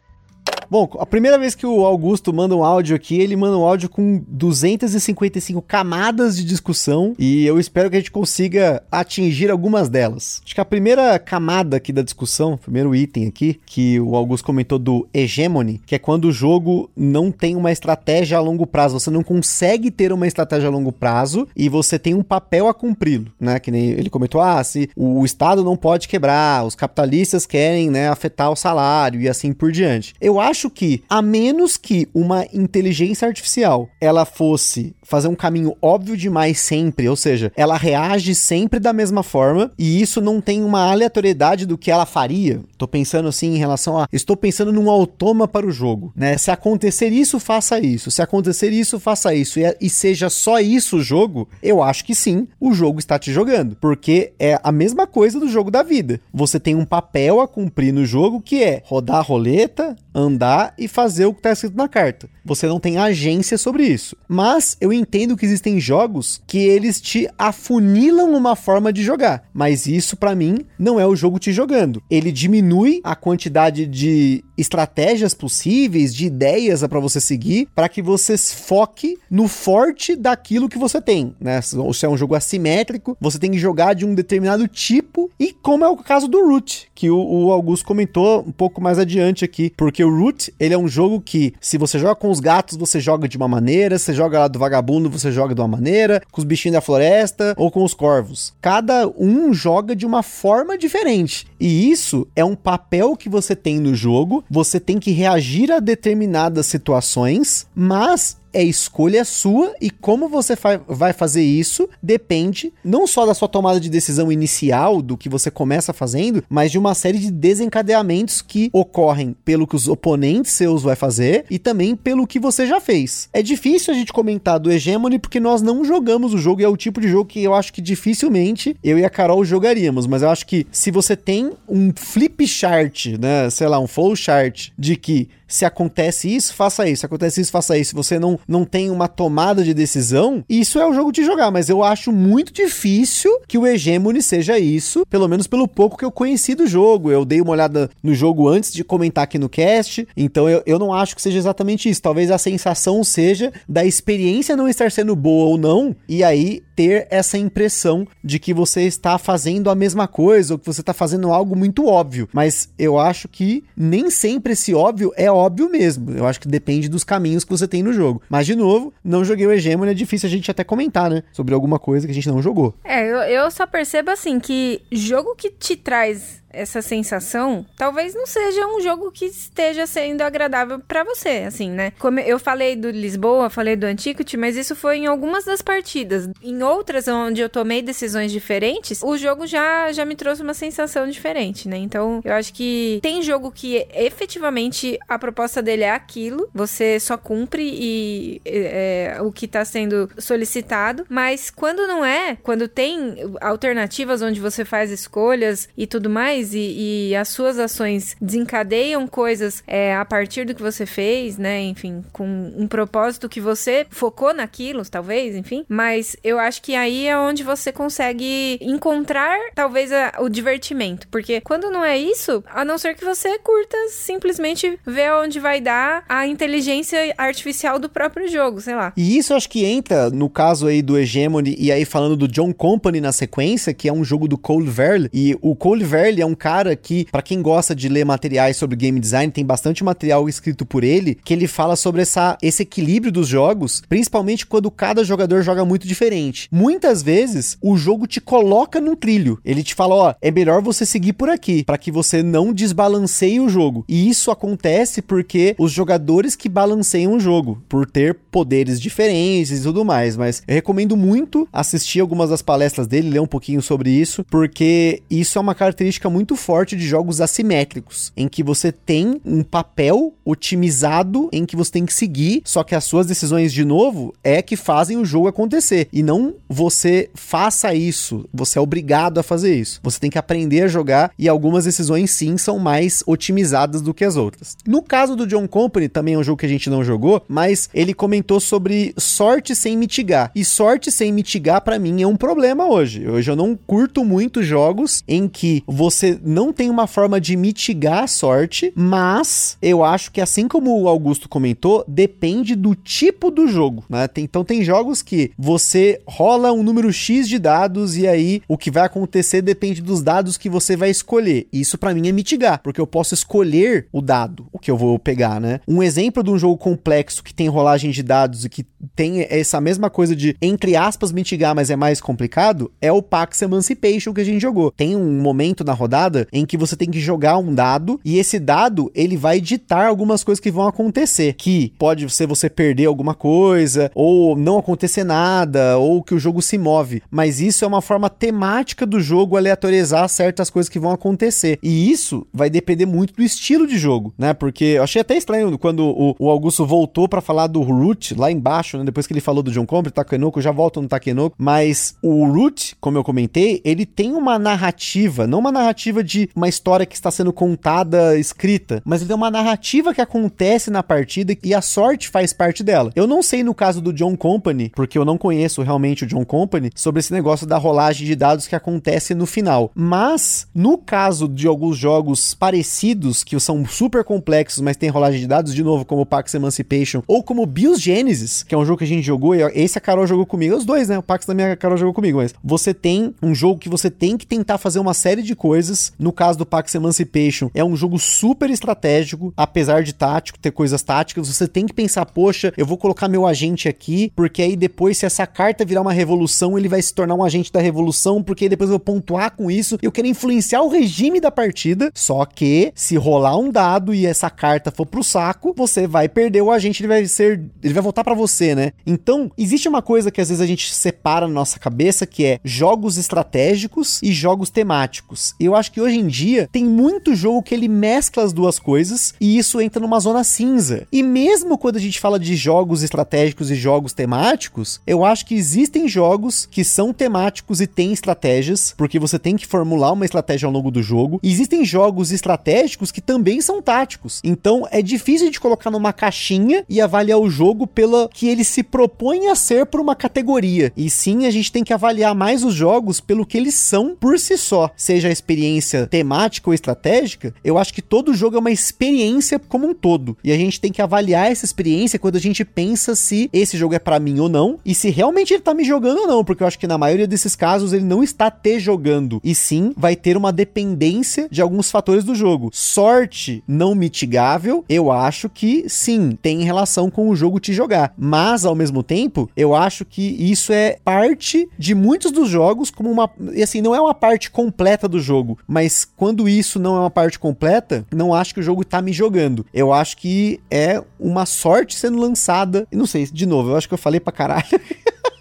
Bom, 0.72 0.90
a 1.00 1.06
primeira 1.06 1.38
vez 1.38 1.54
que 1.54 1.66
o 1.66 1.86
Augusto 1.86 2.32
manda 2.32 2.56
um 2.56 2.64
áudio 2.64 2.96
aqui, 2.96 3.20
ele 3.20 3.36
manda 3.36 3.58
um 3.58 3.66
áudio 3.66 3.90
com 3.90 4.24
255 4.26 5.62
camadas 5.62 6.38
de 6.38 6.46
discussão 6.46 7.14
e 7.20 7.46
eu 7.46 7.60
espero 7.60 7.90
que 7.90 7.98
a 7.98 8.00
gente 8.00 8.10
consiga 8.10 8.82
atingir 8.90 9.52
algumas 9.52 9.90
delas. 9.90 10.42
Acho 10.46 10.56
que 10.56 10.62
a 10.62 10.64
primeira 10.64 11.20
camada 11.20 11.76
aqui 11.76 11.92
da 11.92 12.02
discussão, 12.02 12.56
primeiro 12.56 12.96
item 12.96 13.28
aqui, 13.28 13.60
que 13.66 14.00
o 14.00 14.16
Augusto 14.16 14.46
comentou 14.46 14.80
do 14.80 15.06
hegemony, 15.14 15.82
que 15.86 15.94
é 15.94 16.00
quando 16.00 16.30
o 16.30 16.32
jogo 16.32 16.90
não 16.96 17.34
tem 17.34 17.58
uma 17.58 17.74
estratégia 17.74 18.38
a 18.38 18.42
longo 18.42 18.66
prazo, 18.66 18.98
você 18.98 19.10
não 19.10 19.24
consegue 19.24 19.92
ter 19.92 20.14
uma 20.14 20.26
estratégia 20.26 20.70
a 20.70 20.72
longo 20.72 20.94
prazo 20.94 21.50
e 21.54 21.68
você 21.68 22.00
tem 22.00 22.14
um 22.14 22.24
papel 22.24 22.70
a 22.70 22.74
cumpri-lo, 22.74 23.28
né? 23.38 23.60
Que 23.60 23.72
nem 23.72 23.90
ele 23.90 24.10
comentou, 24.10 24.40
ah, 24.40 24.64
se 24.64 24.90
o 24.96 25.26
Estado 25.26 25.66
não 25.66 25.76
pode 25.76 26.08
quebrar, 26.08 26.66
os 26.66 26.76
capitalistas 26.76 27.46
querem, 27.46 27.90
né, 27.90 28.08
afetar 28.08 28.50
o 28.50 28.56
salário 28.56 29.20
e 29.20 29.28
assim 29.28 29.52
por 29.52 29.70
diante. 29.70 30.14
Eu 30.22 30.40
acho 30.40 30.61
acho 30.62 30.70
que, 30.70 31.04
a 31.10 31.24
menos 31.24 31.76
que 31.76 32.08
uma 32.14 32.46
inteligência 32.54 33.28
artificial 33.28 33.90
ela 34.00 34.26
fosse 34.26 34.94
fazer 35.02 35.28
um 35.28 35.36
caminho 35.36 35.76
óbvio 35.82 36.16
demais 36.16 36.60
sempre, 36.60 37.10
ou 37.10 37.16
seja, 37.16 37.52
ela 37.56 37.76
reage 37.76 38.36
sempre 38.36 38.80
da 38.80 38.94
mesma 38.94 39.24
forma 39.24 39.72
e 39.78 40.00
isso 40.02 40.22
não 40.22 40.40
tem 40.40 40.64
uma 40.64 40.92
aleatoriedade 40.92 41.66
do 41.66 41.78
que 41.78 41.90
ela 41.90 42.06
faria. 42.06 42.62
Tô 42.78 42.88
pensando 42.88 43.28
assim 43.28 43.56
em 43.56 43.58
relação 43.58 43.98
a, 43.98 44.08
estou 44.14 44.38
pensando 44.38 44.72
num 44.72 44.90
automa 44.90 45.48
para 45.48 45.66
o 45.66 45.72
jogo, 45.72 46.14
né? 46.16 46.38
Se 46.38 46.52
acontecer 46.52 47.10
isso, 47.10 47.40
faça 47.40 47.80
isso. 47.80 48.12
Se 48.12 48.22
acontecer 48.22 48.72
isso, 48.72 49.00
faça 49.00 49.34
isso. 49.34 49.60
E, 49.60 49.76
e 49.82 49.90
seja 49.90 50.30
só 50.30 50.60
isso 50.60 50.98
o 50.98 51.04
jogo, 51.04 51.50
eu 51.64 51.82
acho 51.82 52.06
que 52.06 52.14
sim, 52.14 52.48
o 52.60 52.72
jogo 52.74 53.00
está 53.00 53.18
te 53.18 53.34
jogando, 53.34 53.76
porque 53.82 54.34
é 54.40 54.60
a 54.64 54.72
mesma 54.72 55.08
coisa 55.08 55.40
do 55.40 55.50
jogo 55.50 55.72
da 55.72 55.82
vida. 55.82 56.22
Você 56.32 56.60
tem 56.60 56.76
um 56.76 56.86
papel 56.86 57.42
a 57.42 57.48
cumprir 57.48 57.92
no 57.92 58.06
jogo 58.06 58.40
que 58.40 58.64
é 58.64 58.82
rodar 58.86 59.18
a 59.18 59.22
roleta, 59.22 59.96
andar 60.14 60.51
e 60.78 60.88
fazer 60.88 61.26
o 61.26 61.34
que 61.34 61.40
está 61.40 61.52
escrito 61.52 61.76
na 61.76 61.88
carta. 61.88 62.30
Você 62.44 62.68
não 62.68 62.80
tem 62.80 62.98
agência 62.98 63.58
sobre 63.58 63.86
isso. 63.86 64.16
Mas 64.28 64.76
eu 64.80 64.92
entendo 64.92 65.38
que 65.38 65.46
existem 65.46 65.80
jogos 65.80 66.42
que 66.48 66.58
eles 66.58 67.00
te 67.00 67.30
afunilam 67.38 68.34
uma 68.34 68.56
forma 68.56 68.92
de 68.92 69.04
jogar. 69.04 69.44
Mas 69.54 69.86
isso, 69.86 70.18
para 70.18 70.36
mim, 70.36 70.60
não 70.78 71.00
é 71.00 71.06
o 71.06 71.16
jogo 71.16 71.40
te 71.40 71.52
jogando. 71.52 72.02
Ele 72.10 72.32
diminui 72.32 73.02
a 73.04 73.16
quantidade 73.16 73.86
de 73.86 74.44
estratégias 74.58 75.34
possíveis, 75.34 76.14
de 76.14 76.26
ideias 76.26 76.86
para 76.88 77.00
você 77.00 77.20
seguir, 77.20 77.68
para 77.76 77.90
que 77.90 78.02
você 78.02 78.38
foque 78.38 79.18
no 79.30 79.48
forte 79.48 80.16
daquilo 80.16 80.70
que 80.70 80.78
você 80.78 81.02
tem, 81.02 81.36
né? 81.40 81.62
Se 81.62 82.06
é 82.06 82.10
um 82.10 82.18
jogo 82.18 82.36
assimétrico, 82.36 83.18
você 83.20 83.40
tem 83.40 83.52
que 83.52 83.58
jogar 83.58 83.94
de 83.94 84.06
um 84.06 84.14
determinado 84.14 84.68
tipo, 84.68 85.30
e 85.40 85.52
como 85.52 85.84
é 85.84 85.90
o 85.90 85.98
caso 85.98 86.28
do 86.28 86.46
Root, 86.48 86.90
que 86.94 87.10
o, 87.10 87.18
o 87.18 87.52
Augusto 87.52 87.86
comentou 87.86 88.42
um 88.42 88.52
pouco 88.52 88.82
mais 88.82 89.00
adiante 89.00 89.44
aqui, 89.44 89.72
porque 89.76 90.04
o 90.04 90.16
Root, 90.16 90.54
ele 90.60 90.74
é 90.74 90.78
um 90.78 90.88
jogo 90.88 91.22
que, 91.22 91.54
se 91.60 91.78
você 91.78 92.00
joga 92.00 92.16
com 92.16 92.31
os 92.32 92.40
gatos, 92.40 92.78
você 92.78 93.00
joga 93.00 93.28
de 93.28 93.38
uma 93.38 93.48
maneira, 93.48 94.00
você 94.00 94.14
joga 94.14 94.40
lá 94.40 94.48
do 94.48 94.58
vagabundo, 94.58 95.10
você 95.10 95.32
joga 95.32 95.54
de 95.54 95.62
uma 95.62 95.68
maneira, 95.68 96.22
com 96.32 96.42
os 96.42 96.46
bichinhos 96.46 96.74
da 96.74 96.82
floresta 96.82 97.54
ou 97.58 97.70
com 97.70 97.84
os 97.84 97.94
corvos. 97.94 98.54
Cada 98.62 99.08
um 99.18 99.54
joga 99.54 99.96
de 99.96 100.06
uma 100.06 100.24
forma 100.24 100.78
diferente. 100.78 101.46
E 101.60 101.92
isso 101.92 102.28
é 102.36 102.44
um 102.44 102.56
papel 102.56 103.16
que 103.16 103.30
você 103.30 103.56
tem 103.56 103.80
no 103.80 103.94
jogo, 103.94 104.44
você 104.50 104.80
tem 104.80 104.98
que 104.98 105.12
reagir 105.12 105.72
a 105.72 105.80
determinadas 105.80 106.66
situações, 106.66 107.68
mas 107.76 108.41
é 108.54 108.64
escolha 108.64 109.24
sua 109.26 109.74
e 109.82 109.90
como 109.90 110.28
você 110.28 110.56
vai 110.88 111.14
fazer 111.14 111.44
isso 111.44 111.88
depende 112.02 112.74
não 112.84 113.08
só 113.08 113.26
da 113.26 113.34
sua 113.34 113.48
tomada 113.48 113.80
de 113.80 113.90
decisão 113.90 114.32
inicial, 114.32 115.02
do 115.02 115.18
que 115.18 115.30
você 115.30 115.50
começa 115.50 115.94
fazendo, 115.94 116.44
mas 116.50 116.72
de 116.72 116.78
uma 116.78 116.94
série 116.94 117.20
de 117.20 117.32
desencadeamentos 117.32 118.42
que 118.42 118.70
ocorrem 118.74 119.36
pelo 119.46 119.68
que 119.68 119.76
os 119.76 119.88
oponentes 119.88 120.52
seus 120.52 120.84
vai 120.84 120.96
fazer 120.96 121.46
e 121.50 121.58
também 121.58 121.96
pelo 121.96 122.28
que 122.28 122.40
você 122.40 122.66
já 122.66 122.80
fez. 122.80 123.30
É 123.34 123.42
difícil 123.42 123.94
a 123.94 123.98
gente 123.98 124.14
comentar 124.14 124.60
do 124.60 124.72
Hegemony 124.72 125.20
porque 125.20 125.40
nós 125.40 125.62
não 125.62 125.84
jogamos 125.84 126.34
o 126.34 126.38
jogo 126.38 126.62
e 126.62 126.64
é 126.64 126.70
o 126.70 126.78
tipo 126.78 127.00
de 127.00 127.08
jogo 127.08 127.26
que 127.26 127.44
eu 127.44 127.54
acho 127.54 127.74
que 127.74 127.82
dificilmente 127.82 128.76
eu 128.84 128.98
e 128.98 129.06
a 129.06 129.10
Carol 129.10 129.44
jogaríamos, 129.44 130.08
mas 130.08 130.22
eu 130.22 130.30
acho 130.30 130.46
que 130.46 130.66
se 130.72 130.92
você 130.92 131.16
tem 131.16 131.52
um 131.68 131.92
flip 131.96 132.46
chart, 132.48 133.08
né, 133.20 133.50
sei 133.50 133.68
lá, 133.68 133.80
um 133.80 133.88
flow 133.88 134.16
chart 134.16 134.70
de 134.78 134.96
que 134.96 135.30
se 135.52 135.66
acontece 135.66 136.34
isso, 136.34 136.54
faça 136.54 136.88
isso, 136.88 137.02
se 137.02 137.06
acontece 137.06 137.42
isso, 137.42 137.52
faça 137.52 137.78
isso. 137.78 137.90
Se 137.90 137.96
você 137.96 138.18
não, 138.18 138.40
não 138.48 138.66
tem 138.66 138.90
uma 138.90 139.08
tomada 139.08 139.64
de 139.64 139.74
decisão, 139.74 140.44
isso 140.50 140.80
é 140.80 140.86
o 140.88 140.94
jogo 140.94 141.12
de 141.12 141.24
jogar, 141.24 141.52
mas 141.52 141.70
eu 141.70 141.84
acho 141.84 142.12
muito 142.12 142.54
difícil 142.54 143.32
que 143.48 143.58
o 143.58 143.66
Hegemony 143.66 144.22
seja 144.22 144.58
isso, 144.60 145.06
pelo 145.10 145.28
menos 145.28 145.48
pelo 145.48 145.68
pouco 145.68 145.98
que 145.98 146.06
eu 146.06 146.12
conheci 146.12 146.56
do 146.56 146.68
jogo. 146.68 147.12
Eu 147.12 147.26
dei 147.26 147.42
uma 147.42 147.52
olhada 147.52 147.90
no 148.02 148.14
jogo 148.14 148.48
antes 148.48 148.72
de 148.74 148.84
comentar 148.84 149.24
aqui 149.24 149.38
no 149.38 149.50
cast, 149.50 150.08
então 150.16 150.50
eu, 150.50 150.62
eu 150.66 150.80
não 150.80 150.94
acho 150.94 151.16
que 151.16 151.22
seja 151.22 151.38
exatamente 151.38 151.90
isso. 151.90 152.02
Talvez 152.02 152.32
a 152.32 152.38
sensação 152.38 153.04
seja 153.04 153.52
da 153.68 153.86
experiência 153.86 154.58
não 154.58 154.68
estar 154.68 154.92
sendo 154.92 155.16
boa 155.16 155.50
ou 155.50 155.58
não, 155.58 155.96
e 156.08 156.24
aí 156.24 156.62
ter 156.76 157.08
essa 157.12 157.38
impressão 157.38 158.08
de 158.24 158.40
que 158.40 158.54
você 158.54 158.82
está 158.82 159.18
fazendo 159.18 159.70
a 159.70 159.76
mesma 159.76 160.08
coisa 160.08 160.54
ou 160.54 160.60
que 160.60 160.66
você 160.66 160.82
está 160.82 160.94
fazendo 160.94 161.32
algo 161.32 161.56
muito 161.56 161.86
óbvio. 161.86 162.28
Mas 162.34 162.70
eu 162.78 162.98
acho 162.98 163.28
que 163.28 163.64
nem 163.78 164.10
sempre 164.10 164.54
esse 164.54 164.74
óbvio 164.74 165.12
é 165.16 165.32
óbvio 165.32 165.70
mesmo. 165.70 166.12
Eu 166.12 166.26
acho 166.26 166.40
que 166.40 166.48
depende 166.48 166.90
dos 166.90 167.04
caminhos 167.04 167.44
que 167.44 167.52
você 167.52 167.68
tem 167.68 167.84
no 167.84 167.94
jogo. 167.94 168.22
Mas, 168.32 168.46
de 168.46 168.56
novo, 168.56 168.94
não 169.04 169.26
joguei 169.26 169.46
o 169.46 169.52
Hegemony, 169.52 169.92
é 169.92 169.94
difícil 169.94 170.26
a 170.28 170.30
gente 170.30 170.50
até 170.50 170.64
comentar, 170.64 171.10
né? 171.10 171.22
Sobre 171.34 171.54
alguma 171.54 171.78
coisa 171.78 172.08
que 172.08 172.12
a 172.12 172.16
gente 172.16 172.30
não 172.30 172.42
jogou. 172.42 172.74
É, 172.82 173.06
eu, 173.06 173.18
eu 173.18 173.52
só 173.52 173.68
percebo 173.68 174.10
assim 174.10 174.40
que 174.40 174.82
jogo 174.90 175.36
que 175.36 175.50
te 175.50 175.76
traz 175.76 176.41
essa 176.54 176.82
sensação, 176.82 177.66
talvez 177.76 178.14
não 178.14 178.26
seja 178.26 178.66
um 178.68 178.82
jogo 178.82 179.12
que 179.12 179.26
esteja 179.26 179.86
sendo 179.86 180.22
agradável 180.22 180.80
para 180.80 181.04
você, 181.04 181.44
assim, 181.48 181.70
né? 181.70 181.94
Como 182.00 182.20
eu 182.20 182.40
falei 182.40 182.76
do 182.76 182.90
Lisboa, 182.90 183.50
falei 183.50 183.76
do 183.76 183.86
Antiquity, 183.86 184.38
mas 184.38 184.56
isso 184.56 184.76
foi 184.76 184.98
em 184.98 185.08
algumas 185.08 185.46
das 185.46 185.62
partidas. 185.62 186.30
Em 186.42 186.64
outras 186.64 187.08
onde 187.08 187.42
eu 187.42 187.50
tomei 187.50 187.82
decisões 187.82 188.32
diferentes, 188.32 189.02
o 189.04 189.18
jogo 189.18 189.46
já, 189.46 189.92
já 189.92 190.06
me 190.06 190.16
trouxe 190.16 190.42
uma 190.42 190.54
sensação 190.54 191.08
diferente, 191.08 191.68
né? 191.68 191.78
Então, 191.78 192.22
eu 192.24 192.34
acho 192.34 192.54
que 192.54 193.00
tem 193.02 193.22
jogo 193.22 193.52
que 193.52 193.88
efetivamente 193.94 194.98
a 195.08 195.18
proposta 195.20 195.62
dele 195.62 195.84
é 195.84 195.92
aquilo, 195.92 196.50
você 196.54 197.00
só 197.00 197.18
cumpre 197.18 197.64
e 197.64 198.42
é, 198.46 199.18
o 199.22 199.32
que 199.32 199.48
tá 199.48 199.64
sendo 199.64 200.10
solicitado, 200.18 201.06
mas 201.10 201.50
quando 201.50 201.88
não 201.88 202.04
é, 202.04 202.38
quando 202.42 202.68
tem 202.68 203.16
alternativas 203.40 204.22
onde 204.22 204.40
você 204.40 204.66
faz 204.66 204.92
escolhas 204.92 205.70
e 205.78 205.86
tudo 205.86 206.10
mais, 206.10 206.41
e, 206.54 207.10
e 207.10 207.16
as 207.16 207.30
suas 207.30 207.58
ações 207.60 208.16
desencadeiam 208.22 209.08
coisas 209.08 209.64
é, 209.68 209.96
a 209.96 210.06
partir 210.06 210.46
do 210.46 210.56
que 210.56 210.62
você 210.62 210.86
fez, 210.86 211.38
né? 211.38 211.62
Enfim, 211.62 212.04
com 212.12 212.54
um 212.58 212.68
propósito 212.68 213.30
que 213.30 213.40
você 213.40 213.86
focou 213.90 214.34
naquilo, 214.34 214.84
talvez, 214.90 215.36
enfim. 215.36 215.66
Mas 215.68 216.16
eu 216.24 216.40
acho 216.40 216.62
que 216.62 216.76
aí 216.76 217.08
é 217.08 217.18
onde 217.18 217.44
você 217.44 217.72
consegue 217.72 218.58
encontrar, 218.62 219.38
talvez, 219.54 219.92
a, 219.92 220.14
o 220.20 220.30
divertimento. 220.30 221.08
Porque 221.10 221.42
quando 221.42 221.70
não 221.70 221.84
é 221.84 221.98
isso, 221.98 222.44
a 222.48 222.66
não 222.66 222.78
ser 222.78 222.96
que 222.96 223.06
você 223.06 223.38
curta 223.40 223.78
simplesmente 223.90 224.80
ver 224.86 225.14
onde 225.14 225.40
vai 225.40 225.62
dar 225.62 226.04
a 226.08 226.28
inteligência 226.28 227.14
artificial 227.18 227.80
do 227.80 227.90
próprio 227.90 228.28
jogo, 228.28 228.62
sei 228.62 228.76
lá. 228.76 228.94
E 228.96 229.18
isso 229.18 229.34
acho 229.34 229.50
que 229.50 229.66
entra 229.66 230.10
no 230.10 230.30
caso 230.30 230.68
aí 230.68 230.82
do 230.82 230.98
Hegemony 230.98 231.56
e 231.58 231.72
aí 231.72 231.86
falando 231.86 232.16
do 232.16 232.28
John 232.28 232.54
Company 232.54 233.02
na 233.02 233.12
sequência, 233.12 233.74
que 233.74 233.88
é 233.88 233.94
um 233.94 234.04
jogo 234.04 234.28
do 234.28 234.38
Cole 234.38 234.70
Verle. 234.70 235.10
E 235.14 235.38
o 235.42 235.56
Cole 235.56 235.84
Verle 235.84 236.22
é 236.22 236.26
um 236.26 236.31
um 236.32 236.36
cara 236.36 236.76
que, 236.76 237.06
para 237.12 237.22
quem 237.22 237.42
gosta 237.42 237.76
de 237.76 237.90
ler 237.90 238.06
materiais 238.06 238.58
sobre 238.58 238.76
game 238.76 239.00
design, 239.00 239.32
tem 239.32 239.46
bastante 239.46 239.84
material 239.84 240.28
escrito 240.30 240.66
por 240.66 240.84
ele, 240.84 241.16
que 241.16 241.34
ele 241.34 241.48
fala 241.48 241.76
sobre 241.76 242.02
essa, 242.02 242.38
esse 242.42 242.64
equilíbrio 242.64 243.12
dos 243.12 243.28
jogos, 243.28 243.82
principalmente 243.88 244.46
quando 244.46 244.72
cada 244.72 245.04
jogador 245.04 245.42
joga 245.44 245.66
muito 245.66 245.88
diferente. 245.88 246.48
Muitas 246.52 247.04
vezes, 247.04 247.58
o 247.62 247.76
jogo 247.78 248.08
te 248.08 248.22
coloca 248.22 248.80
num 248.80 248.96
trilho. 248.96 249.40
Ele 249.44 249.64
te 249.64 249.76
fala, 249.76 249.96
ó, 249.96 250.14
é 250.22 250.32
melhor 250.32 250.62
você 250.62 250.86
seguir 250.86 251.14
por 251.14 251.30
aqui, 251.30 251.64
para 251.64 251.78
que 251.78 251.92
você 251.92 252.24
não 252.24 252.54
desbalanceie 252.54 253.40
o 253.40 253.50
jogo. 253.50 253.84
E 253.88 254.10
isso 254.10 254.32
acontece 254.32 255.02
porque 255.02 255.56
os 255.58 255.72
jogadores 255.72 256.36
que 256.36 256.48
balanceiam 256.48 257.14
o 257.16 257.20
jogo, 257.20 257.62
por 257.68 257.86
ter 257.86 258.16
poderes 258.32 258.80
diferentes 258.80 259.60
e 259.60 259.64
tudo 259.64 259.84
mais, 259.84 260.16
mas 260.16 260.42
eu 260.48 260.56
recomendo 260.56 260.96
muito 260.96 261.48
assistir 261.52 262.00
algumas 262.00 262.30
das 262.30 262.42
palestras 262.42 262.88
dele, 262.88 263.10
ler 263.10 263.22
um 263.22 263.28
pouquinho 263.28 263.62
sobre 263.62 263.90
isso, 263.90 264.24
porque 264.30 265.02
isso 265.10 265.38
é 265.38 265.42
uma 265.42 265.56
característica 265.56 266.10
muito 266.10 266.21
muito 266.22 266.36
forte 266.36 266.76
de 266.76 266.88
jogos 266.88 267.20
assimétricos, 267.20 268.14
em 268.16 268.28
que 268.28 268.44
você 268.44 268.72
tem 268.72 269.20
um 269.26 269.42
papel 269.42 270.14
otimizado 270.24 271.30
em 271.34 271.48
que 271.48 271.56
você 271.56 271.72
tem 271.72 271.86
que 271.86 271.94
seguir, 271.94 272.44
só 272.46 272.64
que 272.64 272.76
as 272.76 272.84
suas 272.84 273.08
decisões, 273.08 273.52
de 273.52 273.66
novo, 273.66 274.14
é 274.24 274.40
que 274.40 274.56
fazem 274.56 274.98
o 274.98 275.06
jogo 275.06 275.28
acontecer. 275.28 275.88
E 275.92 276.04
não 276.04 276.36
você 276.48 277.10
faça 277.16 277.74
isso, 277.74 278.30
você 278.32 278.60
é 278.60 278.62
obrigado 278.62 279.18
a 279.18 279.24
fazer 279.24 279.56
isso. 279.56 279.80
Você 279.82 280.00
tem 280.00 280.12
que 280.12 280.20
aprender 280.20 280.62
a 280.62 280.68
jogar 280.68 281.12
e 281.18 281.28
algumas 281.28 281.66
decisões 281.66 282.12
sim 282.12 282.38
são 282.38 282.60
mais 282.60 283.04
otimizadas 283.08 283.82
do 283.82 283.94
que 283.94 284.06
as 284.06 284.16
outras. 284.16 284.56
No 284.68 284.84
caso 284.84 285.16
do 285.16 285.26
John 285.26 285.48
Company, 285.48 285.90
também 285.90 286.14
é 286.14 286.18
um 286.20 286.24
jogo 286.24 286.38
que 286.38 286.46
a 286.46 286.50
gente 286.50 286.70
não 286.70 286.84
jogou, 286.84 287.24
mas 287.28 287.68
ele 287.74 287.96
comentou 287.96 288.40
sobre 288.40 288.94
sorte 288.96 289.56
sem 289.56 289.76
mitigar. 289.76 290.32
E 290.36 290.46
sorte 290.46 290.92
sem 290.92 291.12
mitigar 291.12 291.62
para 291.62 291.80
mim 291.80 292.04
é 292.04 292.08
um 292.08 292.16
problema 292.16 292.68
hoje. 292.68 293.10
Hoje 293.10 293.32
eu 293.32 293.36
não 293.36 293.56
curto 293.56 294.06
muito 294.06 294.44
jogos 294.44 295.04
em 295.08 295.28
que 295.28 295.64
você 295.66 296.11
não 296.24 296.52
tem 296.52 296.70
uma 296.70 296.88
forma 296.88 297.20
de 297.20 297.36
mitigar 297.36 298.04
a 298.04 298.08
sorte, 298.08 298.72
mas 298.76 299.58
eu 299.62 299.84
acho 299.84 300.12
que 300.12 300.22
assim 300.22 300.48
como 300.48 300.80
o 300.80 300.88
Augusto 300.88 301.30
comentou, 301.30 301.84
depende 301.88 302.56
do 302.56 302.76
tipo 302.76 303.32
do 303.32 303.48
jogo, 303.48 303.84
né? 303.90 304.08
Tem, 304.08 304.24
então 304.24 304.44
tem 304.44 304.64
jogos 304.64 305.02
que 305.02 305.32
você 305.38 306.02
rola 306.08 306.52
um 306.52 306.64
número 306.64 306.92
X 306.92 307.28
de 307.28 307.40
dados 307.40 307.98
e 307.98 308.08
aí 308.08 308.42
o 308.48 308.58
que 308.58 308.72
vai 308.72 308.84
acontecer 308.84 309.42
depende 309.42 309.82
dos 309.82 310.02
dados 310.02 310.38
que 310.38 310.50
você 310.50 310.76
vai 310.76 310.90
escolher. 310.90 311.48
Isso 311.52 311.78
para 311.78 311.94
mim 311.94 312.08
é 312.08 312.12
mitigar, 312.12 312.62
porque 312.62 312.82
eu 312.82 312.88
posso 312.88 313.14
escolher 313.14 313.88
o 313.92 314.02
dado, 314.02 314.48
o 314.52 314.60
que 314.60 314.72
eu 314.72 314.78
vou 314.78 314.98
pegar, 314.98 315.40
né? 315.40 315.60
Um 315.68 315.82
exemplo 315.82 316.24
de 316.24 316.30
um 316.30 316.38
jogo 316.38 316.58
complexo 316.58 317.24
que 317.24 317.34
tem 317.34 317.48
rolagem 317.48 317.92
de 317.92 318.04
dados 318.04 318.46
e 318.46 318.50
que 318.50 318.66
tem 318.96 319.26
essa 319.30 319.62
mesma 319.62 319.90
coisa 319.90 320.16
de 320.16 320.36
entre 320.42 320.76
aspas 320.76 321.12
mitigar, 321.12 321.56
mas 321.56 321.70
é 321.70 321.76
mais 321.76 322.02
complicado, 322.02 322.72
é 322.82 322.92
o 322.92 323.02
Pax 323.02 323.42
Emancipation 323.42 324.14
que 324.14 324.22
a 324.22 324.26
gente 324.26 324.42
jogou. 324.42 324.72
Tem 324.72 324.96
um 324.96 325.22
momento 325.22 325.64
na 325.64 325.74
rodada 325.74 326.01
em 326.32 326.46
que 326.46 326.58
você 326.58 326.76
tem 326.76 326.90
que 326.90 327.00
jogar 327.00 327.38
um 327.38 327.54
dado 327.54 328.00
e 328.04 328.18
esse 328.18 328.40
dado 328.40 328.92
ele 328.96 329.18
vai 329.18 329.40
ditar 329.40 329.88
algumas 329.88 330.24
coisas 330.24 330.40
que 330.40 330.52
vão 330.52 330.68
acontecer, 330.68 331.34
que 331.34 331.74
pode 331.78 332.10
ser 332.10 332.28
você 332.28 332.50
perder 332.50 332.86
alguma 332.86 333.14
coisa 333.14 333.92
ou 333.94 334.36
não 334.36 334.58
acontecer 334.58 335.04
nada 335.04 335.78
ou 335.78 336.02
que 336.02 336.16
o 336.16 336.20
jogo 336.20 336.42
se 336.42 336.58
move, 336.58 337.02
mas 337.10 337.40
isso 337.40 337.66
é 337.66 337.68
uma 337.68 337.82
forma 337.82 338.10
temática 338.10 338.86
do 338.86 339.00
jogo 339.00 339.38
aleatorizar 339.38 340.08
certas 340.08 340.50
coisas 340.50 340.70
que 340.70 340.80
vão 340.80 340.92
acontecer. 340.92 341.60
E 341.62 341.92
isso 341.92 342.26
vai 342.34 342.50
depender 342.50 342.86
muito 342.86 343.14
do 343.14 343.24
estilo 343.24 343.68
de 343.68 343.78
jogo, 343.78 344.14
né? 344.18 344.34
Porque 344.34 344.64
eu 344.64 344.84
achei 344.84 345.02
até 345.02 345.18
estranho 345.18 345.58
quando 345.58 345.86
o, 345.86 346.16
o 346.18 346.30
Augusto 346.30 346.66
voltou 346.66 347.08
para 347.08 347.22
falar 347.22 347.48
do 347.48 347.62
Root 347.62 348.16
lá 348.16 348.32
embaixo, 348.32 348.78
né? 348.78 348.84
Depois 348.84 349.08
que 349.08 349.14
ele 349.14 349.22
falou 349.22 349.44
do 349.44 349.52
John 349.52 349.66
Compre, 349.66 349.92
Takenoko, 349.92 350.42
já 350.42 350.52
volto 350.52 350.82
no 350.82 350.88
Takenoko, 350.88 351.36
mas 351.38 351.96
o 352.02 352.26
Root, 352.26 352.76
como 352.80 352.98
eu 352.98 353.04
comentei, 353.04 353.62
ele 353.64 353.86
tem 353.86 354.14
uma 354.14 354.38
narrativa, 354.38 355.28
não 355.28 355.40
uma 355.40 355.52
narrativa 355.52 355.91
de 356.04 356.30
uma 356.36 356.48
história 356.48 356.86
que 356.86 356.96
está 356.96 357.12
sendo 357.12 357.34
contada, 357.34 358.18
escrita, 358.18 358.82
mas 358.86 359.02
ele 359.02 359.10
tem 359.10 359.16
uma 359.16 359.32
narrativa 359.32 359.94
que 359.94 360.02
acontece 360.02 360.70
na 360.72 360.82
partida 360.82 361.36
e 361.44 361.54
a 361.54 361.62
sorte 361.62 362.08
faz 362.08 362.34
parte 362.34 362.64
dela. 362.64 362.92
Eu 362.96 363.06
não 363.08 363.22
sei 363.22 363.44
no 363.44 363.54
caso 363.54 363.82
do 363.82 363.92
John 363.92 364.16
Company, 364.16 364.72
porque 364.76 364.98
eu 364.98 365.06
não 365.06 365.18
conheço 365.18 365.62
realmente 365.62 366.04
o 366.04 366.08
John 366.08 366.26
Company, 366.26 366.72
sobre 366.76 367.00
esse 367.00 367.12
negócio 367.12 367.46
da 367.46 367.58
rolagem 367.58 368.08
de 368.08 368.16
dados 368.16 368.48
que 368.48 368.56
acontece 368.56 369.14
no 369.14 369.26
final. 369.26 369.72
Mas, 369.76 370.48
no 370.54 370.78
caso 370.78 371.28
de 371.28 371.48
alguns 371.48 371.78
jogos 371.78 372.34
parecidos, 372.34 373.24
que 373.24 373.40
são 373.40 373.66
super 373.66 374.04
complexos, 374.04 374.62
mas 374.62 374.78
tem 374.78 374.90
rolagem 374.90 375.20
de 375.20 375.28
dados, 375.28 375.54
de 375.54 375.64
novo, 375.64 375.86
como 375.86 376.06
Pax 376.06 376.34
Emancipation, 376.34 377.02
ou 377.08 377.24
como 377.24 377.46
Bios 377.46 377.82
Genesis, 377.82 378.44
que 378.44 378.56
é 378.56 378.58
um 378.58 378.66
jogo 378.66 378.80
que 378.80 378.84
a 378.84 378.88
gente 378.88 379.04
jogou, 379.04 379.36
e 379.36 379.42
esse 379.54 379.78
a 379.78 379.82
Carol 379.82 380.08
jogou 380.08 380.26
comigo, 380.26 380.56
os 380.56 380.66
dois, 380.66 380.88
né? 380.88 380.98
O 380.98 381.04
Pax 381.04 381.26
da 381.26 381.34
minha 381.34 381.56
Carol 381.56 381.78
jogou 381.78 381.94
comigo, 381.94 382.20
mas 382.20 382.34
você 382.44 382.74
tem 382.74 383.14
um 383.22 383.34
jogo 383.34 383.60
que 383.60 383.70
você 383.70 383.90
tem 383.90 384.18
que 384.18 384.28
tentar 384.28 384.58
fazer 384.58 384.80
uma 384.80 384.94
série 384.94 385.22
de 385.22 385.36
coisas. 385.36 385.81
No 385.98 386.12
caso 386.12 386.38
do 386.38 386.46
Pax 386.46 386.76
Emancipation, 386.76 387.50
é 387.54 387.64
um 387.64 387.76
jogo 387.76 387.98
super 387.98 388.50
estratégico, 388.50 389.34
apesar 389.36 389.84
de 389.84 389.94
tático, 389.94 390.40
ter 390.40 390.52
coisas 390.52 390.82
táticas, 390.82 391.28
você 391.28 391.48
tem 391.48 391.66
que 391.66 391.74
pensar, 391.74 392.06
poxa, 392.06 392.54
eu 392.58 392.66
vou 392.66 392.78
colocar 392.78 393.08
meu 393.08 393.26
agente 393.26 393.68
aqui, 393.68 394.12
porque 394.16 394.42
aí 394.42 394.56
depois, 394.56 394.98
se 394.98 395.06
essa 395.06 395.26
carta 395.26 395.66
virar 395.66 395.82
uma 395.82 395.94
revolução, 395.94 396.58
ele 396.58 396.68
vai 396.68 396.82
se 396.82 396.94
tornar 396.94 397.16
um 397.16 397.24
agente 397.24 397.52
da 397.52 397.62
revolução, 397.62 398.22
porque 398.22 398.46
aí 398.46 398.50
depois 398.50 398.70
eu 398.70 398.78
vou 398.78 398.80
pontuar 398.80 399.36
com 399.36 399.50
isso, 399.50 399.78
eu 399.82 399.92
quero 399.92 400.08
influenciar 400.08 400.62
o 400.62 400.70
regime 400.70 401.20
da 401.20 401.32
partida, 401.32 401.92
só 401.94 402.26
que 402.26 402.72
se 402.76 402.96
rolar 402.96 403.38
um 403.38 403.52
dado 403.52 403.94
e 403.94 404.06
essa 404.06 404.30
carta 404.30 404.72
for 404.72 404.86
pro 404.86 405.04
saco, 405.04 405.54
você 405.56 405.88
vai 405.88 406.10
perder 406.10 406.42
o 406.42 406.52
agente, 406.52 406.82
ele 406.82 406.88
vai 406.88 407.06
ser, 407.06 407.42
ele 407.64 407.74
vai 407.74 407.84
voltar 407.84 408.04
para 408.04 408.16
você, 408.16 408.56
né? 408.56 408.72
Então, 408.86 409.32
existe 409.38 409.68
uma 409.68 409.82
coisa 409.82 410.12
que 410.12 410.22
às 410.22 410.30
vezes 410.30 410.42
a 410.42 410.46
gente 410.46 410.74
separa 410.74 411.28
na 411.28 411.34
nossa 411.34 411.60
cabeça, 411.60 412.06
que 412.06 412.26
é 412.26 412.40
jogos 412.44 412.98
estratégicos 412.98 414.02
e 414.02 414.12
jogos 414.12 414.50
temáticos. 414.50 415.36
Eu 415.40 415.56
acho 415.56 415.61
que 415.70 415.82
hoje 415.82 416.00
em 416.00 416.08
dia 416.08 416.50
tem 416.52 416.64
muito 416.64 417.14
jogo 417.14 417.44
que 417.44 417.54
ele 417.54 417.68
mescla 417.68 418.24
as 418.24 418.32
duas 418.32 418.58
coisas 418.58 419.14
e 419.20 419.38
isso 419.38 419.60
entra 419.60 419.82
numa 419.82 420.00
zona 420.00 420.24
cinza. 420.24 420.88
E 420.92 421.04
mesmo 421.04 421.58
quando 421.58 421.76
a 421.76 421.80
gente 421.80 422.00
fala 422.00 422.18
de 422.18 422.36
jogos 422.36 422.84
estratégicos 422.84 423.52
e 423.52 423.56
jogos 423.56 423.94
temáticos, 423.94 424.80
eu 424.88 425.04
acho 425.04 425.26
que 425.26 425.36
existem 425.36 425.88
jogos 425.88 426.48
que 426.50 426.64
são 426.64 426.94
temáticos 426.94 427.60
e 427.60 427.68
têm 427.68 427.92
estratégias, 427.92 428.74
porque 428.78 429.00
você 429.00 429.20
tem 429.20 429.36
que 429.36 429.46
formular 429.46 429.92
uma 429.92 430.06
estratégia 430.06 430.48
ao 430.48 430.54
longo 430.54 430.72
do 430.72 430.82
jogo. 430.82 431.20
E 431.22 431.32
existem 431.32 431.66
jogos 431.66 432.12
estratégicos 432.12 432.92
que 432.92 433.02
também 433.02 433.42
são 433.42 433.62
táticos. 433.62 434.22
Então 434.24 434.68
é 434.72 434.82
difícil 434.82 435.30
de 435.30 435.40
colocar 435.40 435.70
numa 435.70 435.94
caixinha 435.94 436.64
e 436.70 436.80
avaliar 436.80 437.20
o 437.20 437.30
jogo 437.30 437.68
pela 437.68 438.10
que 438.10 438.28
ele 438.28 438.44
se 438.44 438.64
propõe 438.64 439.28
a 439.28 439.36
ser 439.36 439.66
por 439.66 439.80
uma 439.80 439.96
categoria. 439.96 440.72
E 440.76 440.90
sim, 440.90 441.26
a 441.26 441.32
gente 441.32 441.52
tem 441.52 441.64
que 441.64 441.74
avaliar 441.74 442.16
mais 442.16 442.44
os 442.44 442.54
jogos 442.54 443.00
pelo 443.00 443.26
que 443.26 443.38
eles 443.38 443.56
são 443.56 443.96
por 444.00 444.18
si 444.18 444.38
só. 444.38 444.72
Seja 444.76 445.08
a 445.08 445.12
experiência 445.12 445.51
temática 445.90 446.50
ou 446.50 446.54
estratégica, 446.54 447.34
eu 447.44 447.58
acho 447.58 447.74
que 447.74 447.82
todo 447.82 448.14
jogo 448.14 448.36
é 448.36 448.40
uma 448.40 448.52
experiência 448.52 449.40
como 449.40 449.68
um 449.68 449.74
todo. 449.74 450.18
E 450.24 450.32
a 450.32 450.38
gente 450.38 450.60
tem 450.60 450.72
que 450.72 450.82
avaliar 450.82 451.32
essa 451.32 451.46
experiência 451.46 452.00
quando 452.00 452.16
a 452.16 452.20
gente 452.20 452.46
pensa 452.46 452.96
se 452.96 453.30
esse 453.34 453.58
jogo 453.58 453.74
é 453.74 453.80
para 453.80 454.00
mim 454.00 454.20
ou 454.20 454.30
não 454.30 454.60
e 454.66 454.76
se 454.76 454.90
realmente 454.90 455.34
ele 455.34 455.42
tá 455.42 455.54
me 455.54 455.64
jogando 455.64 456.02
ou 456.02 456.08
não, 456.08 456.24
porque 456.24 456.44
eu 456.44 456.48
acho 456.48 456.60
que 456.60 456.68
na 456.68 456.78
maioria 456.78 457.08
desses 457.08 457.36
casos 457.36 457.74
ele 457.74 457.86
não 457.86 458.04
está 458.04 458.30
te 458.30 458.60
jogando. 458.60 459.20
E 459.24 459.34
sim, 459.34 459.74
vai 459.76 459.96
ter 459.96 460.16
uma 460.16 460.32
dependência 460.32 461.28
de 461.30 461.42
alguns 461.42 461.72
fatores 461.72 462.04
do 462.04 462.16
jogo. 462.16 462.50
Sorte 462.54 463.44
não 463.48 463.76
mitigável, 463.76 464.64
eu 464.70 464.92
acho 464.92 465.30
que 465.30 465.66
sim, 465.68 466.18
tem 466.22 466.44
relação 466.44 466.90
com 466.90 467.10
o 467.10 467.16
jogo 467.16 467.40
te 467.40 467.54
jogar. 467.54 467.94
Mas 467.98 468.46
ao 468.46 468.56
mesmo 468.56 468.84
tempo, 468.84 469.30
eu 469.36 469.56
acho 469.56 469.86
que 469.86 470.02
isso 470.02 470.54
é 470.54 470.78
parte 470.84 471.50
de 471.58 471.74
muitos 471.74 472.12
dos 472.12 472.30
jogos 472.30 472.70
como 472.70 472.90
uma, 472.90 473.10
assim, 473.42 473.62
não 473.62 473.76
é 473.76 473.82
uma 473.82 473.94
parte 473.94 474.30
completa 474.30 474.88
do 474.88 475.00
jogo, 475.00 475.38
mas 475.48 475.86
quando 475.96 476.28
isso 476.28 476.60
não 476.60 476.76
é 476.76 476.80
uma 476.80 476.90
parte 476.90 477.20
completa, 477.20 477.86
não 477.94 478.14
acho 478.14 478.34
que 478.34 478.40
o 478.40 478.44
jogo 478.44 478.64
tá 478.64 478.82
me 478.82 478.94
jogando. 478.94 479.46
Eu 479.54 479.74
acho 479.74 479.98
que 479.98 480.40
é 480.50 480.82
uma 481.00 481.26
sorte 481.26 481.76
sendo 481.76 482.00
lançada. 482.00 482.68
Não 482.72 482.86
sei, 482.86 483.06
de 483.06 483.26
novo, 483.26 483.52
eu 483.52 483.58
acho 483.58 483.68
que 483.68 483.74
eu 483.74 483.78
falei 483.78 484.00
pra 484.00 484.14
caralho. 484.14 484.46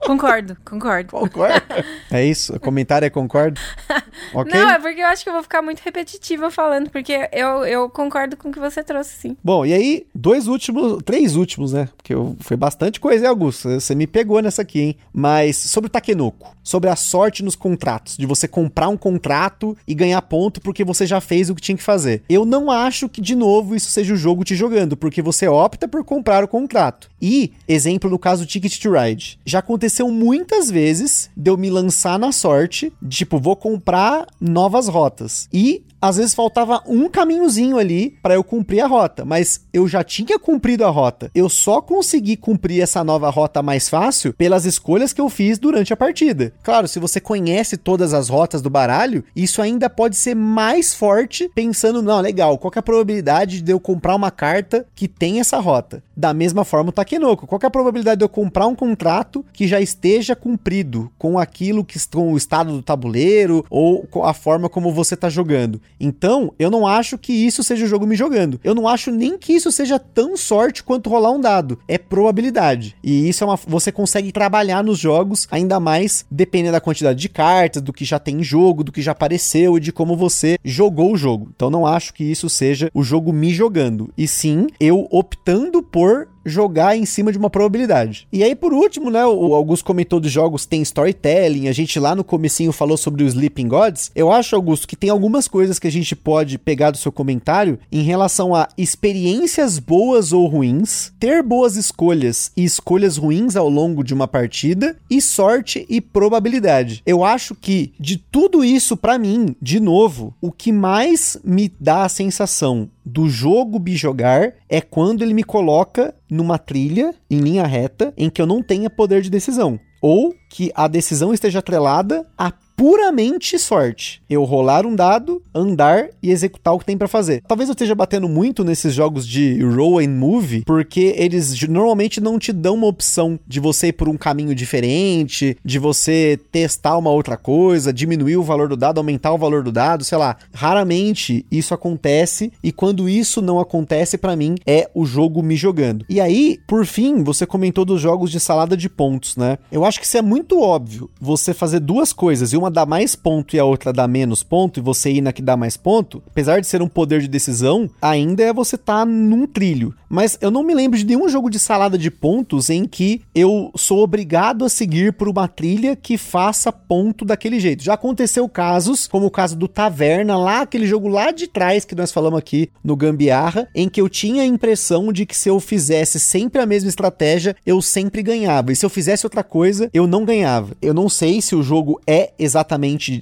Concordo, 0.00 0.56
concordo. 0.64 1.10
Concordo. 1.10 1.62
é 2.10 2.24
isso? 2.24 2.54
O 2.56 2.60
comentário 2.60 3.06
é 3.06 3.10
concordo? 3.10 3.60
Ok? 4.34 4.52
Não, 4.52 4.70
é 4.70 4.78
porque 4.78 5.00
eu 5.00 5.06
acho 5.06 5.22
que 5.24 5.28
eu 5.28 5.32
vou 5.32 5.42
ficar 5.42 5.62
muito 5.62 5.80
repetitiva 5.80 6.50
falando, 6.50 6.90
porque 6.90 7.28
eu, 7.32 7.64
eu 7.64 7.88
concordo 7.88 8.36
com 8.36 8.48
o 8.48 8.52
que 8.52 8.60
você 8.60 8.82
trouxe, 8.82 9.14
sim. 9.16 9.36
Bom, 9.42 9.64
e 9.64 9.72
aí, 9.72 10.06
dois 10.14 10.46
últimos, 10.46 11.02
três 11.04 11.36
últimos, 11.36 11.72
né? 11.72 11.88
Porque 11.96 12.14
eu, 12.14 12.36
foi 12.40 12.56
bastante 12.56 13.00
coisa, 13.00 13.24
hein, 13.24 13.28
Augusto? 13.30 13.68
Você 13.68 13.94
me 13.94 14.06
pegou 14.06 14.40
nessa 14.42 14.62
aqui, 14.62 14.80
hein? 14.80 14.96
Mas 15.12 15.56
sobre 15.56 15.88
o 15.88 15.90
Takenoko, 15.90 16.54
sobre 16.62 16.90
a 16.90 16.96
sorte 16.96 17.42
nos 17.42 17.56
contratos, 17.56 18.16
de 18.16 18.26
você 18.26 18.46
comprar 18.46 18.88
um 18.88 18.96
contrato 18.96 19.76
e 19.86 19.94
ganhar 19.94 20.20
ponto 20.22 20.60
porque 20.60 20.84
você 20.84 21.06
já 21.06 21.20
fez 21.20 21.50
o 21.50 21.54
que 21.54 21.62
tinha 21.62 21.76
que 21.76 21.82
fazer. 21.82 22.22
Eu 22.28 22.44
não 22.44 22.70
acho 22.70 23.08
que, 23.08 23.20
de 23.20 23.34
novo, 23.34 23.74
isso 23.74 23.90
seja 23.90 24.14
o 24.14 24.16
jogo 24.16 24.44
te 24.44 24.54
jogando, 24.54 24.96
porque 24.96 25.22
você 25.22 25.48
opta 25.48 25.88
por 25.88 26.04
comprar 26.04 26.44
o 26.44 26.48
contrato. 26.48 27.09
E, 27.20 27.52
exemplo 27.68 28.08
no 28.08 28.18
caso 28.18 28.46
Ticket 28.46 28.78
to 28.78 28.92
Ride, 28.92 29.38
já 29.44 29.58
aconteceu 29.58 30.10
muitas 30.10 30.70
vezes 30.70 31.30
de 31.36 31.50
eu 31.50 31.56
me 31.56 31.70
lançar 31.70 32.18
na 32.18 32.32
sorte, 32.32 32.92
tipo, 33.08 33.38
vou 33.38 33.56
comprar 33.56 34.26
novas 34.40 34.88
rotas. 34.88 35.48
E 35.52 35.84
às 36.00 36.16
vezes 36.16 36.34
faltava 36.34 36.82
um 36.86 37.08
caminhozinho 37.08 37.76
ali 37.76 38.16
para 38.22 38.34
eu 38.34 38.42
cumprir 38.42 38.80
a 38.80 38.86
rota, 38.86 39.24
mas 39.24 39.66
eu 39.72 39.86
já 39.86 40.02
tinha 40.02 40.38
cumprido 40.38 40.84
a 40.84 40.88
rota. 40.88 41.30
Eu 41.34 41.48
só 41.48 41.82
consegui 41.82 42.36
cumprir 42.36 42.80
essa 42.80 43.04
nova 43.04 43.28
rota 43.28 43.62
mais 43.62 43.88
fácil 43.88 44.32
pelas 44.32 44.64
escolhas 44.64 45.12
que 45.12 45.20
eu 45.20 45.28
fiz 45.28 45.58
durante 45.58 45.92
a 45.92 45.96
partida. 45.96 46.52
Claro, 46.62 46.88
se 46.88 46.98
você 46.98 47.20
conhece 47.20 47.76
todas 47.76 48.14
as 48.14 48.28
rotas 48.28 48.62
do 48.62 48.70
baralho, 48.70 49.22
isso 49.36 49.60
ainda 49.60 49.90
pode 49.90 50.16
ser 50.16 50.34
mais 50.34 50.94
forte 50.94 51.50
pensando, 51.54 52.02
não, 52.02 52.20
legal, 52.20 52.56
qual 52.56 52.72
é 52.74 52.78
a 52.78 52.82
probabilidade 52.82 53.60
de 53.60 53.72
eu 53.72 53.78
comprar 53.78 54.14
uma 54.14 54.30
carta 54.30 54.86
que 54.94 55.06
tem 55.06 55.40
essa 55.40 55.58
rota? 55.58 56.02
Da 56.20 56.34
mesma 56.34 56.66
forma 56.66 56.90
o 56.90 56.92
Takenoko, 56.92 57.46
qual 57.46 57.58
é 57.62 57.66
a 57.66 57.70
probabilidade 57.70 58.18
de 58.18 58.24
eu 58.26 58.28
comprar 58.28 58.66
um 58.66 58.74
contrato 58.74 59.42
que 59.54 59.66
já 59.66 59.80
esteja 59.80 60.36
cumprido 60.36 61.10
com 61.16 61.38
aquilo 61.38 61.82
que 61.82 61.98
com 62.10 62.34
o 62.34 62.36
estado 62.36 62.72
do 62.72 62.82
tabuleiro 62.82 63.64
ou 63.70 64.06
com 64.06 64.22
a 64.22 64.34
forma 64.34 64.68
como 64.68 64.92
você 64.92 65.14
está 65.14 65.30
jogando? 65.30 65.80
Então, 65.98 66.52
eu 66.58 66.70
não 66.70 66.86
acho 66.86 67.16
que 67.16 67.32
isso 67.32 67.62
seja 67.62 67.86
o 67.86 67.88
jogo 67.88 68.06
me 68.06 68.16
jogando. 68.16 68.60
Eu 68.62 68.74
não 68.74 68.86
acho 68.86 69.10
nem 69.10 69.38
que 69.38 69.54
isso 69.54 69.72
seja 69.72 69.98
tão 69.98 70.36
sorte 70.36 70.82
quanto 70.82 71.08
rolar 71.08 71.30
um 71.30 71.40
dado. 71.40 71.78
É 71.88 71.96
probabilidade. 71.96 72.94
E 73.02 73.26
isso 73.26 73.42
é 73.42 73.46
uma. 73.46 73.56
Você 73.56 73.90
consegue 73.90 74.30
trabalhar 74.30 74.84
nos 74.84 74.98
jogos, 74.98 75.48
ainda 75.50 75.80
mais 75.80 76.26
dependendo 76.30 76.72
da 76.72 76.82
quantidade 76.82 77.18
de 77.18 77.30
cartas, 77.30 77.80
do 77.80 77.94
que 77.94 78.04
já 78.04 78.18
tem 78.18 78.40
em 78.40 78.44
jogo, 78.44 78.84
do 78.84 78.92
que 78.92 79.00
já 79.00 79.12
apareceu 79.12 79.78
e 79.78 79.80
de 79.80 79.90
como 79.90 80.14
você 80.18 80.58
jogou 80.62 81.14
o 81.14 81.16
jogo. 81.16 81.48
Então, 81.56 81.70
não 81.70 81.86
acho 81.86 82.12
que 82.12 82.24
isso 82.24 82.50
seja 82.50 82.90
o 82.92 83.02
jogo 83.02 83.32
me 83.32 83.54
jogando. 83.54 84.10
E 84.18 84.28
sim, 84.28 84.66
eu 84.78 85.08
optando 85.10 85.82
por 85.82 86.09
or 86.10 86.28
jogar 86.44 86.96
em 86.96 87.04
cima 87.04 87.32
de 87.32 87.38
uma 87.38 87.50
probabilidade. 87.50 88.26
E 88.32 88.42
aí, 88.42 88.54
por 88.54 88.72
último, 88.72 89.10
né, 89.10 89.24
o 89.26 89.54
Augusto 89.54 89.84
comentou 89.84 90.20
dos 90.20 90.30
jogos 90.30 90.66
tem 90.66 90.82
storytelling, 90.82 91.68
a 91.68 91.72
gente 91.72 91.98
lá 91.98 92.14
no 92.14 92.24
comecinho 92.24 92.72
falou 92.72 92.96
sobre 92.96 93.24
o 93.24 93.26
Sleeping 93.26 93.68
Gods. 93.68 94.10
Eu 94.14 94.30
acho, 94.30 94.56
Augusto, 94.56 94.86
que 94.86 94.96
tem 94.96 95.10
algumas 95.10 95.48
coisas 95.48 95.78
que 95.78 95.86
a 95.86 95.92
gente 95.92 96.14
pode 96.14 96.58
pegar 96.58 96.90
do 96.90 96.98
seu 96.98 97.12
comentário 97.12 97.78
em 97.90 98.02
relação 98.02 98.54
a 98.54 98.68
experiências 98.76 99.78
boas 99.78 100.32
ou 100.32 100.46
ruins, 100.46 101.12
ter 101.18 101.42
boas 101.42 101.76
escolhas 101.76 102.52
e 102.56 102.64
escolhas 102.64 103.16
ruins 103.16 103.56
ao 103.56 103.68
longo 103.68 104.02
de 104.04 104.14
uma 104.14 104.28
partida, 104.28 104.96
e 105.08 105.20
sorte 105.20 105.86
e 105.88 106.00
probabilidade. 106.00 107.02
Eu 107.04 107.24
acho 107.24 107.54
que 107.54 107.92
de 107.98 108.16
tudo 108.16 108.64
isso, 108.64 108.96
para 108.96 109.18
mim, 109.18 109.54
de 109.60 109.80
novo, 109.80 110.34
o 110.40 110.52
que 110.52 110.72
mais 110.72 111.38
me 111.44 111.70
dá 111.80 112.04
a 112.04 112.08
sensação 112.08 112.88
do 113.04 113.28
jogo 113.28 113.78
bijogar 113.78 114.54
é 114.68 114.80
quando 114.80 115.22
ele 115.22 115.34
me 115.34 115.42
coloca 115.42 116.14
numa 116.30 116.58
trilha 116.58 117.14
em 117.30 117.40
linha 117.40 117.66
reta 117.66 118.12
em 118.16 118.30
que 118.30 118.40
eu 118.40 118.46
não 118.46 118.62
tenha 118.62 118.88
poder 118.88 119.22
de 119.22 119.30
decisão. 119.30 119.78
Ou 120.00 120.34
que 120.48 120.72
a 120.74 120.88
decisão 120.88 121.34
esteja 121.34 121.58
atrelada 121.58 122.26
a 122.36 122.50
puramente 122.80 123.58
sorte. 123.58 124.22
Eu 124.30 124.42
rolar 124.42 124.86
um 124.86 124.96
dado, 124.96 125.42
andar 125.54 126.08
e 126.22 126.30
executar 126.30 126.72
o 126.72 126.78
que 126.78 126.86
tem 126.86 126.96
para 126.96 127.06
fazer. 127.06 127.42
Talvez 127.46 127.68
eu 127.68 127.74
esteja 127.74 127.94
batendo 127.94 128.26
muito 128.26 128.64
nesses 128.64 128.94
jogos 128.94 129.28
de 129.28 129.62
roll 129.62 129.98
and 129.98 130.08
move, 130.08 130.62
porque 130.64 131.14
eles 131.18 131.60
normalmente 131.68 132.22
não 132.22 132.38
te 132.38 132.54
dão 132.54 132.76
uma 132.76 132.86
opção 132.86 133.38
de 133.46 133.60
você 133.60 133.88
ir 133.88 133.92
por 133.92 134.08
um 134.08 134.16
caminho 134.16 134.54
diferente, 134.54 135.58
de 135.62 135.78
você 135.78 136.40
testar 136.50 136.96
uma 136.96 137.10
outra 137.10 137.36
coisa, 137.36 137.92
diminuir 137.92 138.38
o 138.38 138.42
valor 138.42 138.66
do 138.66 138.78
dado, 138.78 138.96
aumentar 138.96 139.34
o 139.34 139.38
valor 139.38 139.62
do 139.62 139.70
dado, 139.70 140.02
sei 140.02 140.16
lá. 140.16 140.38
Raramente 140.50 141.44
isso 141.50 141.74
acontece 141.74 142.50
e 142.64 142.72
quando 142.72 143.10
isso 143.10 143.42
não 143.42 143.60
acontece 143.60 144.16
para 144.16 144.34
mim 144.34 144.54
é 144.66 144.88
o 144.94 145.04
jogo 145.04 145.42
me 145.42 145.54
jogando. 145.54 146.06
E 146.08 146.18
aí, 146.18 146.58
por 146.66 146.86
fim, 146.86 147.22
você 147.22 147.44
comentou 147.44 147.84
dos 147.84 148.00
jogos 148.00 148.30
de 148.30 148.40
salada 148.40 148.74
de 148.74 148.88
pontos, 148.88 149.36
né? 149.36 149.58
Eu 149.70 149.84
acho 149.84 150.00
que 150.00 150.06
isso 150.06 150.16
é 150.16 150.22
muito 150.22 150.62
óbvio. 150.62 151.10
Você 151.20 151.52
fazer 151.52 151.80
duas 151.80 152.14
coisas 152.14 152.54
e 152.54 152.56
uma 152.56 152.69
dá 152.70 152.86
mais 152.86 153.14
ponto 153.14 153.54
e 153.54 153.58
a 153.58 153.64
outra 153.64 153.92
dá 153.92 154.06
menos 154.06 154.42
ponto, 154.42 154.78
e 154.78 154.82
você 154.82 155.10
ir 155.10 155.20
na 155.20 155.32
que 155.32 155.42
dá 155.42 155.56
mais 155.56 155.76
ponto, 155.76 156.22
apesar 156.26 156.60
de 156.60 156.66
ser 156.66 156.82
um 156.82 156.88
poder 156.88 157.20
de 157.20 157.28
decisão, 157.28 157.88
ainda 158.00 158.42
é 158.42 158.52
você 158.52 158.76
tá 158.76 159.04
num 159.04 159.46
trilho. 159.46 159.94
Mas 160.08 160.36
eu 160.40 160.50
não 160.50 160.64
me 160.64 160.74
lembro 160.74 160.98
de 160.98 161.04
nenhum 161.04 161.28
jogo 161.28 161.48
de 161.48 161.58
salada 161.58 161.96
de 161.96 162.10
pontos 162.10 162.68
em 162.68 162.84
que 162.84 163.22
eu 163.32 163.70
sou 163.76 164.00
obrigado 164.00 164.64
a 164.64 164.68
seguir 164.68 165.12
por 165.12 165.28
uma 165.28 165.46
trilha 165.46 165.94
que 165.94 166.18
faça 166.18 166.72
ponto 166.72 167.24
daquele 167.24 167.60
jeito. 167.60 167.84
Já 167.84 167.94
aconteceu 167.94 168.48
casos, 168.48 169.06
como 169.06 169.26
o 169.26 169.30
caso 169.30 169.56
do 169.56 169.68
Taverna, 169.68 170.36
lá, 170.36 170.62
aquele 170.62 170.84
jogo 170.84 171.06
lá 171.06 171.30
de 171.30 171.46
trás 171.46 171.84
que 171.84 171.94
nós 171.94 172.10
falamos 172.10 172.40
aqui 172.40 172.70
no 172.82 172.96
Gambiarra, 172.96 173.68
em 173.72 173.88
que 173.88 174.00
eu 174.00 174.08
tinha 174.08 174.42
a 174.42 174.46
impressão 174.46 175.12
de 175.12 175.24
que 175.24 175.36
se 175.36 175.48
eu 175.48 175.60
fizesse 175.60 176.18
sempre 176.18 176.60
a 176.60 176.66
mesma 176.66 176.88
estratégia, 176.88 177.54
eu 177.64 177.80
sempre 177.80 178.20
ganhava. 178.20 178.72
E 178.72 178.76
se 178.76 178.84
eu 178.84 178.90
fizesse 178.90 179.24
outra 179.24 179.44
coisa, 179.44 179.88
eu 179.94 180.08
não 180.08 180.24
ganhava. 180.24 180.76
Eu 180.82 180.92
não 180.92 181.08
sei 181.08 181.40
se 181.40 181.54
o 181.54 181.62
jogo 181.62 182.00
é 182.04 182.32
exatamente 182.36 182.49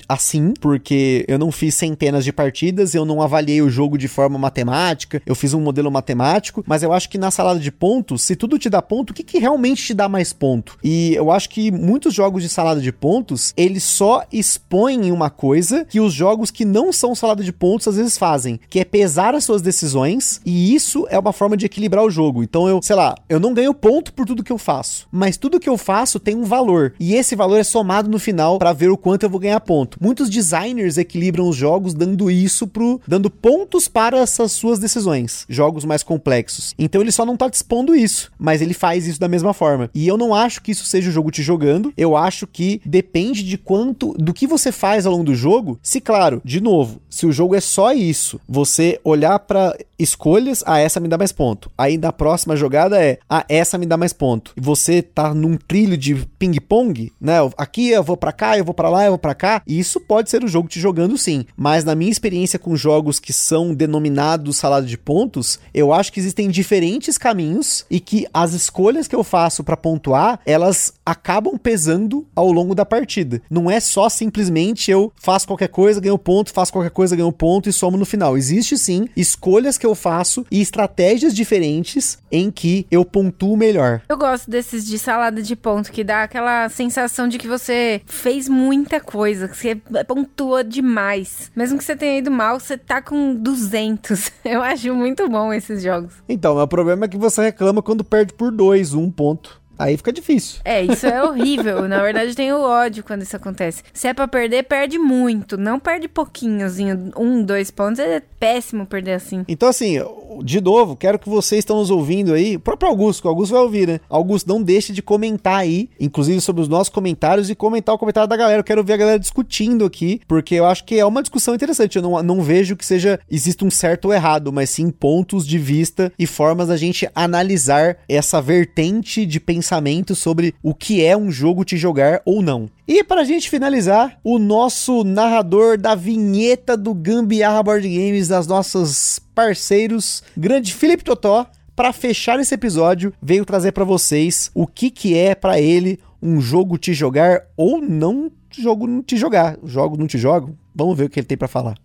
assim, 0.09 0.53
porque 0.61 1.25
eu 1.29 1.39
não 1.39 1.51
fiz 1.51 1.75
centenas 1.75 2.25
de 2.25 2.33
partidas, 2.33 2.95
eu 2.95 3.05
não 3.05 3.23
avaliei 3.23 3.63
o 3.63 3.71
jogo 3.71 3.99
de 3.99 4.09
forma 4.09 4.39
matemática, 4.39 5.23
eu 5.27 5.35
fiz 5.35 5.55
um 5.55 5.61
modelo 5.61 5.91
matemático, 5.91 6.65
mas 6.67 6.83
eu 6.83 6.93
acho 6.93 7.09
que 7.09 7.19
na 7.19 7.31
salada 7.31 7.61
de 7.61 7.71
pontos, 7.71 8.23
se 8.23 8.37
tudo 8.37 8.59
te 8.59 8.71
dá 8.71 8.83
ponto, 8.83 9.11
o 9.11 9.15
que, 9.15 9.23
que 9.23 9.39
realmente 9.39 9.85
te 9.85 9.95
dá 9.95 10.09
mais 10.09 10.33
ponto? 10.33 10.79
E 10.83 11.15
eu 11.15 11.31
acho 11.31 11.49
que 11.49 11.71
muitos 11.71 12.15
jogos 12.15 12.43
de 12.43 12.49
salada 12.49 12.81
de 12.81 12.93
pontos, 12.93 13.53
eles 13.57 13.83
só 13.83 14.25
expõem 14.33 15.11
uma 15.13 15.31
coisa 15.31 15.85
que 15.85 16.01
os 16.01 16.13
jogos 16.13 16.51
que 16.51 16.65
não 16.65 16.93
são 16.93 17.15
salada 17.15 17.43
de 17.43 17.53
pontos 17.53 17.89
às 17.89 17.97
vezes 17.97 18.19
fazem, 18.19 18.61
que 18.69 18.81
é 18.81 18.85
pesar 18.85 19.35
as 19.35 19.45
suas 19.45 19.63
decisões, 19.63 20.41
e 20.45 20.75
isso 20.75 21.07
é 21.11 21.19
uma 21.19 21.33
forma 21.33 21.57
de 21.57 21.67
equilibrar 21.67 22.05
o 22.05 22.11
jogo. 22.11 22.43
Então 22.43 22.69
eu, 22.69 22.81
sei 22.83 22.97
lá, 22.97 23.15
eu 23.29 23.41
não 23.41 23.55
ganho 23.55 23.75
ponto 23.75 24.13
por 24.13 24.27
tudo 24.27 24.43
que 24.43 24.53
eu 24.53 24.59
faço, 24.59 25.07
mas 25.11 25.37
tudo 25.37 25.61
que 25.61 25.69
eu 25.69 25.79
faço 25.79 26.21
tem 26.21 26.37
um 26.37 26.45
valor, 26.45 26.95
e 26.99 27.15
esse 27.15 27.35
valor 27.35 27.59
é 27.59 27.65
somado 27.65 28.09
no 28.09 28.19
final 28.19 28.59
para 28.59 28.73
ver 28.73 28.91
o 28.91 28.97
quanto 28.97 29.18
eu 29.25 29.31
vou 29.31 29.41
ganhar 29.41 29.61
ponto. 29.61 29.99
Muitos 30.01 30.29
designers 30.29 30.99
equilibram 30.99 31.49
os 31.49 31.57
jogos 31.57 31.95
dando 31.95 32.31
isso 32.31 32.67
pro 32.67 33.01
dando 33.07 33.31
pontos 33.31 33.89
para 33.89 34.19
essas 34.19 34.53
suas 34.53 34.79
decisões, 34.79 35.45
jogos 35.49 35.85
mais 35.85 36.03
complexos. 36.03 36.75
Então 36.79 37.01
ele 37.01 37.13
só 37.13 37.25
não 37.25 37.37
tá 37.37 37.49
dispondo 37.49 37.95
isso, 37.95 38.31
mas 38.39 38.61
ele 38.61 38.75
faz 38.75 39.07
isso 39.07 39.21
da 39.21 39.29
mesma 39.29 39.53
forma. 39.53 39.91
E 39.95 40.07
eu 40.07 40.17
não 40.17 40.35
acho 40.35 40.63
que 40.63 40.73
isso 40.73 40.85
seja 40.85 41.09
o 41.09 41.13
jogo 41.13 41.31
te 41.31 41.43
jogando. 41.43 41.93
Eu 41.97 42.17
acho 42.17 42.47
que 42.47 42.81
depende 42.85 43.43
de 43.43 43.59
quanto 43.59 44.15
do 44.15 44.35
que 44.35 44.47
você 44.47 44.73
faz 44.73 45.07
ao 45.07 45.13
longo 45.13 45.25
do 45.25 45.35
jogo. 45.35 45.79
Se 45.83 46.01
claro, 46.01 46.41
de 46.45 46.61
novo, 46.61 47.01
se 47.09 47.27
o 47.27 47.33
jogo 47.33 47.55
é 47.55 47.61
só 47.61 47.93
isso, 47.93 48.41
você 48.49 49.01
olhar 49.05 49.39
para 49.41 49.77
escolhas, 49.99 50.63
ah, 50.67 50.79
essa 50.79 51.01
me 51.01 51.09
dá 51.09 51.19
mais 51.19 51.33
ponto. 51.33 51.71
Aí 51.77 51.99
na 51.99 52.13
próxima 52.13 52.57
jogada 52.57 53.03
é, 53.03 53.19
ah, 53.29 53.45
essa 53.49 53.77
me 53.77 53.87
dá 53.87 53.97
mais 53.97 54.13
ponto. 54.13 54.53
E 54.57 54.61
você 54.61 55.03
tá 55.03 55.35
num 55.35 55.57
trilho 55.57 55.97
de 55.97 56.15
ping-pong, 56.39 57.13
né? 57.21 57.39
Aqui 57.57 57.91
eu 57.91 58.03
vou 58.03 58.17
para 58.17 58.33
cá, 58.33 58.57
eu 58.57 58.65
vou 58.65 58.75
para 58.75 58.89
lá, 58.89 59.05
vou 59.11 59.19
para 59.19 59.35
cá. 59.35 59.63
E 59.67 59.79
isso 59.79 60.01
pode 60.01 60.31
ser 60.31 60.45
o 60.45 60.49
jogo 60.49 60.69
te 60.69 60.81
jogando 60.81 61.17
sim. 61.17 61.45
Mas 61.57 61.85
na 61.85 61.95
minha 61.95 62.11
experiência 62.11 62.59
com 62.59 62.77
jogos 62.77 63.19
que 63.19 63.33
são 63.33 63.75
denominados 63.75 64.57
salada 64.57 64.87
de 64.87 64.99
pontos, 64.99 65.59
eu 65.73 65.93
acho 65.93 66.13
que 66.13 66.21
existem 66.21 66.49
diferentes 66.49 67.17
caminhos 67.19 67.85
e 67.91 68.01
que 68.01 68.27
as 68.33 68.53
escolhas 68.53 69.09
que 69.09 69.15
eu 69.15 69.25
faço 69.25 69.65
para 69.65 69.77
pontuar, 69.77 70.41
elas 70.45 70.93
acabam 71.05 71.57
pesando 71.59 72.27
ao 72.35 72.51
longo 72.51 72.75
da 72.75 72.85
partida. 72.85 73.41
Não 73.51 73.71
é 73.71 73.81
só 73.81 74.09
simplesmente 74.09 74.91
eu 74.91 75.13
faço 75.17 75.47
qualquer 75.47 75.69
coisa, 75.69 76.01
ganho 76.01 76.19
ponto, 76.19 76.53
faço 76.53 76.73
qualquer 76.73 76.91
coisa, 76.91 77.17
ganho 77.17 77.33
ponto 77.33 77.69
e 77.69 77.73
somo 77.73 77.97
no 77.97 78.05
final. 78.05 78.37
Existe 78.37 78.77
sim 78.77 79.09
escolhas 79.17 79.79
que 79.79 79.87
eu 79.87 79.95
faço 79.95 80.45
e 80.51 80.61
estratégias 80.61 81.35
diferentes 81.35 82.19
em 82.31 82.51
que 82.51 82.87
eu 82.91 83.05
pontuo 83.05 83.57
melhor. 83.57 84.03
Eu 84.09 84.17
gosto 84.17 84.51
desses 84.51 84.87
de 84.87 84.99
salada 84.99 85.43
de 85.43 85.57
ponto, 85.57 85.93
que 85.93 86.05
dá 86.05 86.23
aquela 86.23 86.69
sensação 86.69 87.29
de 87.29 87.39
que 87.39 87.49
você 87.49 88.01
fez 88.07 88.49
muita 88.49 88.98
coisa, 89.01 89.49
que 89.49 89.57
você 89.57 89.75
pontua 90.07 90.63
demais. 90.65 91.51
Mesmo 91.55 91.79
que 91.79 91.85
você 91.85 91.97
tenha 91.97 92.19
ido 92.19 92.31
mal, 92.31 92.59
você 92.59 92.77
tá 92.77 93.01
com 93.01 93.35
200. 93.35 94.31
Eu 94.45 94.63
acho 94.63 94.95
muito 94.95 95.29
bom 95.29 95.53
esses 95.53 95.83
jogos. 95.83 96.15
Então, 96.29 96.57
o 96.57 96.69
problema 96.69 97.05
é 97.05 97.09
que 97.09 97.19
você 97.19 97.43
reclama 97.43 97.83
quando 97.83 98.05
perde 98.05 98.33
por 98.33 98.51
dois, 98.51 98.95
um 98.95 99.11
ponto. 99.11 99.61
Aí 99.79 99.97
fica 99.97 100.13
difícil. 100.13 100.61
É, 100.65 100.83
isso 100.83 101.07
é 101.07 101.23
horrível. 101.23 101.87
Na 101.89 102.03
verdade, 102.03 102.31
eu 102.31 102.35
tenho 102.35 102.61
ódio 102.61 103.05
quando 103.05 103.23
isso 103.23 103.37
acontece. 103.37 103.83
Se 103.93 104.09
é 104.09 104.13
pra 104.13 104.27
perder, 104.27 104.65
perde 104.65 104.99
muito. 104.99 105.57
Não 105.57 105.79
perde 105.79 106.09
pouquinhozinho. 106.09 107.13
Um, 107.17 107.43
dois 107.43 107.71
pontos. 107.71 108.01
É 108.01 108.21
péssimo 108.41 108.87
perder 108.87 109.13
assim. 109.13 109.45
Então, 109.47 109.69
assim, 109.69 109.99
de 110.43 110.61
novo, 110.61 110.97
quero 110.97 111.19
que 111.19 111.29
vocês 111.29 111.61
estão 111.61 111.77
nos 111.77 111.91
ouvindo 111.91 112.33
aí. 112.35 112.57
O 112.57 112.61
próprio 112.61 112.89
Augusto, 112.89 113.23
que 113.23 113.29
o 113.29 113.31
Augusto 113.31 113.53
vai 113.53 113.63
ouvir, 113.63 113.87
né? 113.87 114.01
Augusto, 114.09 114.49
não 114.49 114.63
deixe 114.63 114.93
de 114.93 115.01
comentar 115.01 115.61
aí, 115.61 115.89
inclusive 116.01 116.41
sobre 116.41 116.63
os 116.63 116.69
nossos 116.69 116.89
comentários 116.89 117.49
e 117.49 117.55
comentar 117.55 117.95
o 117.95 117.99
comentário 117.99 118.29
da 118.29 118.37
galera. 118.37 118.61
Eu 118.61 118.65
quero 118.65 118.83
ver 118.83 118.95
a 118.95 118.99
galera 118.99 119.19
discutindo 119.19 119.85
aqui, 119.85 120.21
porque 120.27 120.57
eu 120.57 120.67
acho 120.67 120.85
que 120.85 120.99
é 120.99 121.05
uma 121.05 121.23
discussão 121.23 121.55
interessante. 121.55 121.97
Eu 121.97 122.03
não, 122.03 122.21
não 122.23 122.43
vejo 122.43 122.77
que 122.77 122.85
seja 122.85 123.21
exista 123.31 123.65
um 123.65 123.71
certo 123.71 124.07
ou 124.07 124.15
errado, 124.15 124.53
mas 124.53 124.71
sim 124.71 124.91
pontos 124.91 125.47
de 125.47 125.59
vista 125.59 126.13
e 126.19 126.27
formas 126.27 126.69
da 126.69 126.77
gente 126.77 127.09
analisar 127.15 127.99
essa 128.09 128.41
vertente 128.41 129.25
de 129.25 129.39
pensamento 129.39 129.68
sobre 130.15 130.55
o 130.63 130.75
que 130.75 131.05
é 131.05 131.17
um 131.17 131.31
jogo 131.31 131.65
te 131.65 131.77
jogar 131.77 132.23
ou 132.25 132.43
não. 132.43 132.69
E 132.87 133.03
para 133.05 133.21
a 133.21 133.25
gente 133.25 133.51
finalizar, 133.51 134.19
o 134.25 134.39
nosso 134.39 135.05
narrador 135.05 135.77
da 135.77 135.95
vinheta 135.95 136.77
do 136.77 136.95
Gambiarra 136.95 137.63
Board 137.63 137.89
Games, 137.89 138.29
das 138.29 138.47
nossas 138.47 139.21
parceiros, 139.35 140.23
grande 140.37 140.75
Felipe 140.75 141.05
Totó, 141.05 141.47
para 141.77 141.93
fechar 141.93 142.41
esse 142.41 142.55
episódio, 142.55 143.13
veio 143.23 143.45
trazer 143.45 143.73
para 143.73 143.85
vocês 143.85 144.51
o 144.55 144.67
que 144.67 144.91
que 144.91 145.17
é 145.17 145.35
para 145.35 145.61
ele 145.61 146.01
um 146.21 146.41
jogo 146.41 146.77
te 146.77 146.93
jogar 146.93 147.43
ou 147.57 147.81
não 147.81 148.31
jogo 148.51 148.87
não 148.87 149.03
te 149.03 149.17
jogar. 149.17 149.57
Jogo 149.65 149.97
não 149.97 150.07
te 150.07 150.19
jogo? 150.19 150.57
Vamos 150.75 150.97
ver 150.97 151.05
o 151.05 151.09
que 151.11 151.21
ele 151.21 151.27
tem 151.27 151.39
para 151.39 151.49
falar. 151.49 151.77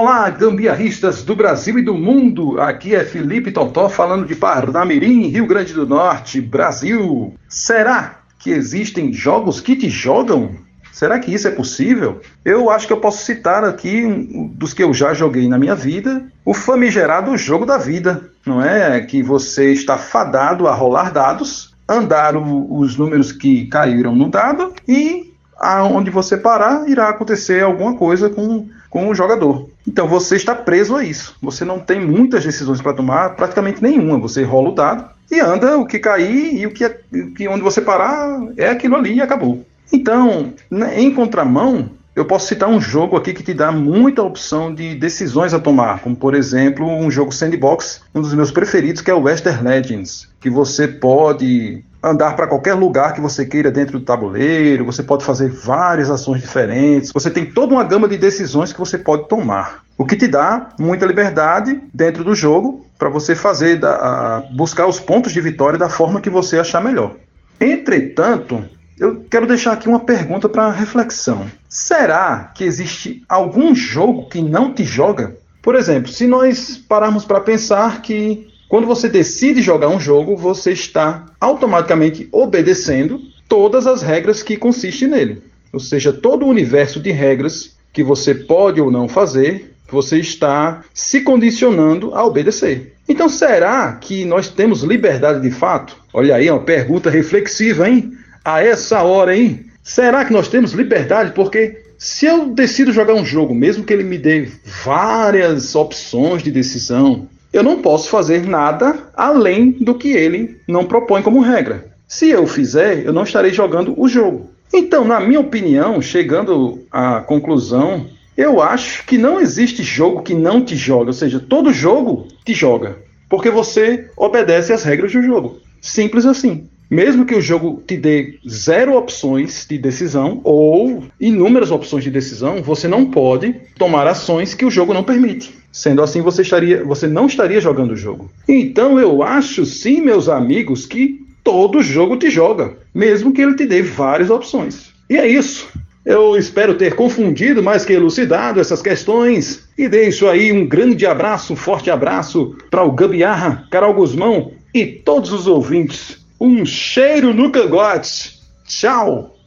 Olá, 0.00 0.30
gambiarristas 0.30 1.24
do 1.24 1.34
Brasil 1.34 1.76
e 1.76 1.82
do 1.82 1.92
mundo. 1.92 2.60
Aqui 2.60 2.94
é 2.94 3.04
Felipe 3.04 3.50
Totó 3.50 3.88
falando 3.88 4.24
de 4.24 4.36
Parnamirim, 4.36 5.26
Rio 5.26 5.44
Grande 5.44 5.74
do 5.74 5.88
Norte, 5.88 6.40
Brasil. 6.40 7.34
Será 7.48 8.20
que 8.38 8.50
existem 8.50 9.12
jogos 9.12 9.60
que 9.60 9.74
te 9.74 9.90
jogam? 9.90 10.52
Será 10.92 11.18
que 11.18 11.34
isso 11.34 11.48
é 11.48 11.50
possível? 11.50 12.20
Eu 12.44 12.70
acho 12.70 12.86
que 12.86 12.92
eu 12.92 13.00
posso 13.00 13.24
citar 13.24 13.64
aqui 13.64 14.04
um 14.06 14.46
dos 14.46 14.72
que 14.72 14.84
eu 14.84 14.94
já 14.94 15.12
joguei 15.14 15.48
na 15.48 15.58
minha 15.58 15.74
vida, 15.74 16.24
o 16.44 16.54
famigerado 16.54 17.36
jogo 17.36 17.66
da 17.66 17.76
vida, 17.76 18.30
não 18.46 18.62
é? 18.62 19.00
Que 19.00 19.20
você 19.20 19.72
está 19.72 19.98
fadado 19.98 20.68
a 20.68 20.74
rolar 20.76 21.12
dados, 21.12 21.74
andar 21.88 22.36
o, 22.36 22.72
os 22.78 22.96
números 22.96 23.32
que 23.32 23.66
caíram 23.66 24.14
no 24.14 24.30
dado 24.30 24.72
e 24.86 25.34
aonde 25.58 26.08
você 26.08 26.36
parar, 26.36 26.88
irá 26.88 27.08
acontecer 27.08 27.64
alguma 27.64 27.96
coisa 27.96 28.30
com, 28.30 28.68
com 28.90 29.08
o 29.08 29.14
jogador. 29.14 29.68
Então 29.86 30.06
você 30.06 30.36
está 30.36 30.54
preso 30.54 30.96
a 30.96 31.04
isso. 31.04 31.36
Você 31.42 31.64
não 31.64 31.78
tem 31.78 32.04
muitas 32.04 32.44
decisões 32.44 32.80
para 32.80 32.94
tomar, 32.94 33.36
praticamente 33.36 33.82
nenhuma. 33.82 34.18
Você 34.18 34.42
rola 34.42 34.70
o 34.70 34.74
dado 34.74 35.04
e 35.30 35.40
anda 35.40 35.76
o 35.76 35.86
que 35.86 35.98
cair 35.98 36.54
e 36.54 36.66
o 36.66 36.70
que, 36.70 36.84
é, 36.84 36.98
que 37.36 37.48
onde 37.48 37.62
você 37.62 37.80
parar 37.80 38.40
é 38.56 38.68
aquilo 38.70 38.96
ali 38.96 39.14
e 39.14 39.22
acabou. 39.22 39.64
Então, 39.92 40.52
né, 40.70 41.00
em 41.00 41.12
contramão, 41.12 41.90
eu 42.18 42.24
posso 42.24 42.48
citar 42.48 42.68
um 42.68 42.80
jogo 42.80 43.16
aqui 43.16 43.32
que 43.32 43.44
te 43.44 43.54
dá 43.54 43.70
muita 43.70 44.22
opção 44.22 44.74
de 44.74 44.94
decisões 44.96 45.54
a 45.54 45.60
tomar, 45.60 46.00
como 46.00 46.16
por 46.16 46.34
exemplo 46.34 46.84
um 46.84 47.08
jogo 47.10 47.32
sandbox, 47.32 48.02
um 48.12 48.20
dos 48.20 48.34
meus 48.34 48.50
preferidos, 48.50 49.00
que 49.00 49.10
é 49.10 49.14
o 49.14 49.22
Western 49.22 49.62
Legends, 49.62 50.28
que 50.40 50.50
você 50.50 50.88
pode 50.88 51.84
andar 52.02 52.34
para 52.34 52.48
qualquer 52.48 52.74
lugar 52.74 53.12
que 53.12 53.20
você 53.20 53.46
queira 53.46 53.70
dentro 53.70 54.00
do 54.00 54.04
tabuleiro, 54.04 54.84
você 54.84 55.02
pode 55.02 55.24
fazer 55.24 55.48
várias 55.48 56.10
ações 56.10 56.40
diferentes, 56.40 57.12
você 57.12 57.30
tem 57.30 57.46
toda 57.46 57.72
uma 57.72 57.84
gama 57.84 58.08
de 58.08 58.16
decisões 58.16 58.72
que 58.72 58.80
você 58.80 58.98
pode 58.98 59.28
tomar. 59.28 59.84
O 59.96 60.04
que 60.04 60.16
te 60.16 60.26
dá 60.26 60.70
muita 60.78 61.06
liberdade 61.06 61.80
dentro 61.94 62.24
do 62.24 62.34
jogo 62.34 62.84
para 62.98 63.08
você 63.08 63.36
fazer, 63.36 63.78
da, 63.78 64.44
buscar 64.52 64.86
os 64.86 64.98
pontos 64.98 65.32
de 65.32 65.40
vitória 65.40 65.78
da 65.78 65.88
forma 65.88 66.20
que 66.20 66.30
você 66.30 66.58
achar 66.58 66.82
melhor. 66.82 67.14
Entretanto, 67.60 68.64
eu 68.98 69.24
quero 69.30 69.46
deixar 69.46 69.72
aqui 69.72 69.88
uma 69.88 70.00
pergunta 70.00 70.48
para 70.48 70.70
reflexão. 70.70 71.46
Será 71.68 72.52
que 72.54 72.64
existe 72.64 73.22
algum 73.28 73.74
jogo 73.74 74.28
que 74.28 74.42
não 74.42 74.72
te 74.72 74.84
joga? 74.84 75.36
Por 75.62 75.74
exemplo, 75.74 76.10
se 76.10 76.26
nós 76.26 76.76
pararmos 76.76 77.24
para 77.24 77.40
pensar 77.40 78.02
que 78.02 78.48
quando 78.68 78.86
você 78.86 79.08
decide 79.08 79.62
jogar 79.62 79.88
um 79.88 80.00
jogo, 80.00 80.36
você 80.36 80.72
está 80.72 81.26
automaticamente 81.40 82.28
obedecendo 82.30 83.20
todas 83.48 83.86
as 83.86 84.02
regras 84.02 84.42
que 84.42 84.56
consistem 84.56 85.08
nele. 85.08 85.42
Ou 85.72 85.80
seja, 85.80 86.12
todo 86.12 86.44
o 86.44 86.48
universo 86.48 87.00
de 87.00 87.10
regras 87.10 87.76
que 87.92 88.02
você 88.02 88.34
pode 88.34 88.80
ou 88.80 88.90
não 88.90 89.08
fazer, 89.08 89.74
você 89.90 90.18
está 90.18 90.84
se 90.92 91.22
condicionando 91.22 92.14
a 92.14 92.24
obedecer. 92.24 92.94
Então, 93.08 93.28
será 93.28 93.92
que 93.94 94.24
nós 94.26 94.48
temos 94.48 94.82
liberdade 94.82 95.40
de 95.40 95.50
fato? 95.50 95.96
Olha 96.12 96.36
aí, 96.36 96.50
uma 96.50 96.60
pergunta 96.60 97.08
reflexiva, 97.08 97.88
hein? 97.88 98.12
A 98.44 98.62
essa 98.62 99.02
hora, 99.02 99.36
hein? 99.36 99.66
Será 99.82 100.24
que 100.24 100.32
nós 100.32 100.48
temos 100.48 100.72
liberdade? 100.72 101.32
Porque 101.32 101.82
se 101.96 102.26
eu 102.26 102.50
decido 102.50 102.92
jogar 102.92 103.14
um 103.14 103.24
jogo, 103.24 103.54
mesmo 103.54 103.84
que 103.84 103.92
ele 103.92 104.04
me 104.04 104.18
dê 104.18 104.48
várias 104.84 105.74
opções 105.74 106.42
de 106.42 106.50
decisão, 106.50 107.26
eu 107.52 107.62
não 107.62 107.80
posso 107.80 108.08
fazer 108.08 108.46
nada 108.46 109.10
além 109.16 109.70
do 109.72 109.94
que 109.94 110.08
ele 110.10 110.60
não 110.68 110.84
propõe 110.84 111.22
como 111.22 111.40
regra. 111.40 111.86
Se 112.06 112.28
eu 112.28 112.46
fizer, 112.46 113.04
eu 113.04 113.12
não 113.12 113.24
estarei 113.24 113.52
jogando 113.52 113.94
o 113.98 114.06
jogo. 114.06 114.50
Então, 114.72 115.04
na 115.04 115.18
minha 115.20 115.40
opinião, 115.40 116.00
chegando 116.00 116.84
à 116.92 117.20
conclusão, 117.20 118.06
eu 118.36 118.62
acho 118.62 119.04
que 119.06 119.18
não 119.18 119.40
existe 119.40 119.82
jogo 119.82 120.22
que 120.22 120.34
não 120.34 120.62
te 120.62 120.76
joga, 120.76 121.06
ou 121.06 121.14
seja, 121.14 121.40
todo 121.40 121.72
jogo 121.72 122.28
te 122.44 122.54
joga, 122.54 122.98
porque 123.28 123.50
você 123.50 124.10
obedece 124.16 124.72
às 124.72 124.84
regras 124.84 125.12
do 125.12 125.22
jogo. 125.22 125.58
Simples 125.80 126.26
assim 126.26 126.68
mesmo 126.90 127.26
que 127.26 127.34
o 127.34 127.40
jogo 127.40 127.82
te 127.86 127.96
dê 127.96 128.38
zero 128.48 128.96
opções 128.96 129.66
de 129.68 129.76
decisão 129.76 130.40
ou 130.42 131.04
inúmeras 131.20 131.70
opções 131.70 132.04
de 132.04 132.10
decisão, 132.10 132.62
você 132.62 132.88
não 132.88 133.06
pode 133.06 133.54
tomar 133.76 134.06
ações 134.06 134.54
que 134.54 134.64
o 134.64 134.70
jogo 134.70 134.94
não 134.94 135.04
permite. 135.04 135.54
Sendo 135.70 136.02
assim, 136.02 136.22
você, 136.22 136.42
estaria, 136.42 136.82
você 136.82 137.06
não 137.06 137.26
estaria 137.26 137.60
jogando 137.60 137.92
o 137.92 137.96
jogo. 137.96 138.30
Então 138.48 138.98
eu 138.98 139.22
acho 139.22 139.66
sim, 139.66 140.00
meus 140.00 140.28
amigos, 140.28 140.86
que 140.86 141.26
todo 141.44 141.82
jogo 141.82 142.16
te 142.16 142.30
joga, 142.30 142.76
mesmo 142.94 143.32
que 143.32 143.42
ele 143.42 143.54
te 143.54 143.66
dê 143.66 143.82
várias 143.82 144.30
opções. 144.30 144.92
E 145.10 145.16
é 145.16 145.26
isso. 145.26 145.68
Eu 146.04 146.36
espero 146.36 146.74
ter 146.74 146.94
confundido 146.94 147.62
mais 147.62 147.84
que 147.84 147.92
elucidado 147.92 148.60
essas 148.60 148.80
questões 148.80 149.68
e 149.76 149.88
deixo 149.88 150.26
aí 150.26 150.50
um 150.50 150.66
grande 150.66 151.04
abraço, 151.04 151.52
um 151.52 151.56
forte 151.56 151.90
abraço 151.90 152.56
para 152.70 152.82
o 152.82 152.92
Gabiarra, 152.92 153.66
Carol 153.70 153.92
Guzmão 153.92 154.52
e 154.72 154.86
todos 154.86 155.32
os 155.32 155.46
ouvintes 155.46 156.17
um 156.40 156.64
cheiro 156.64 157.32
no 157.34 157.50
cangote. 157.50 158.40
Tchau! 158.66 159.37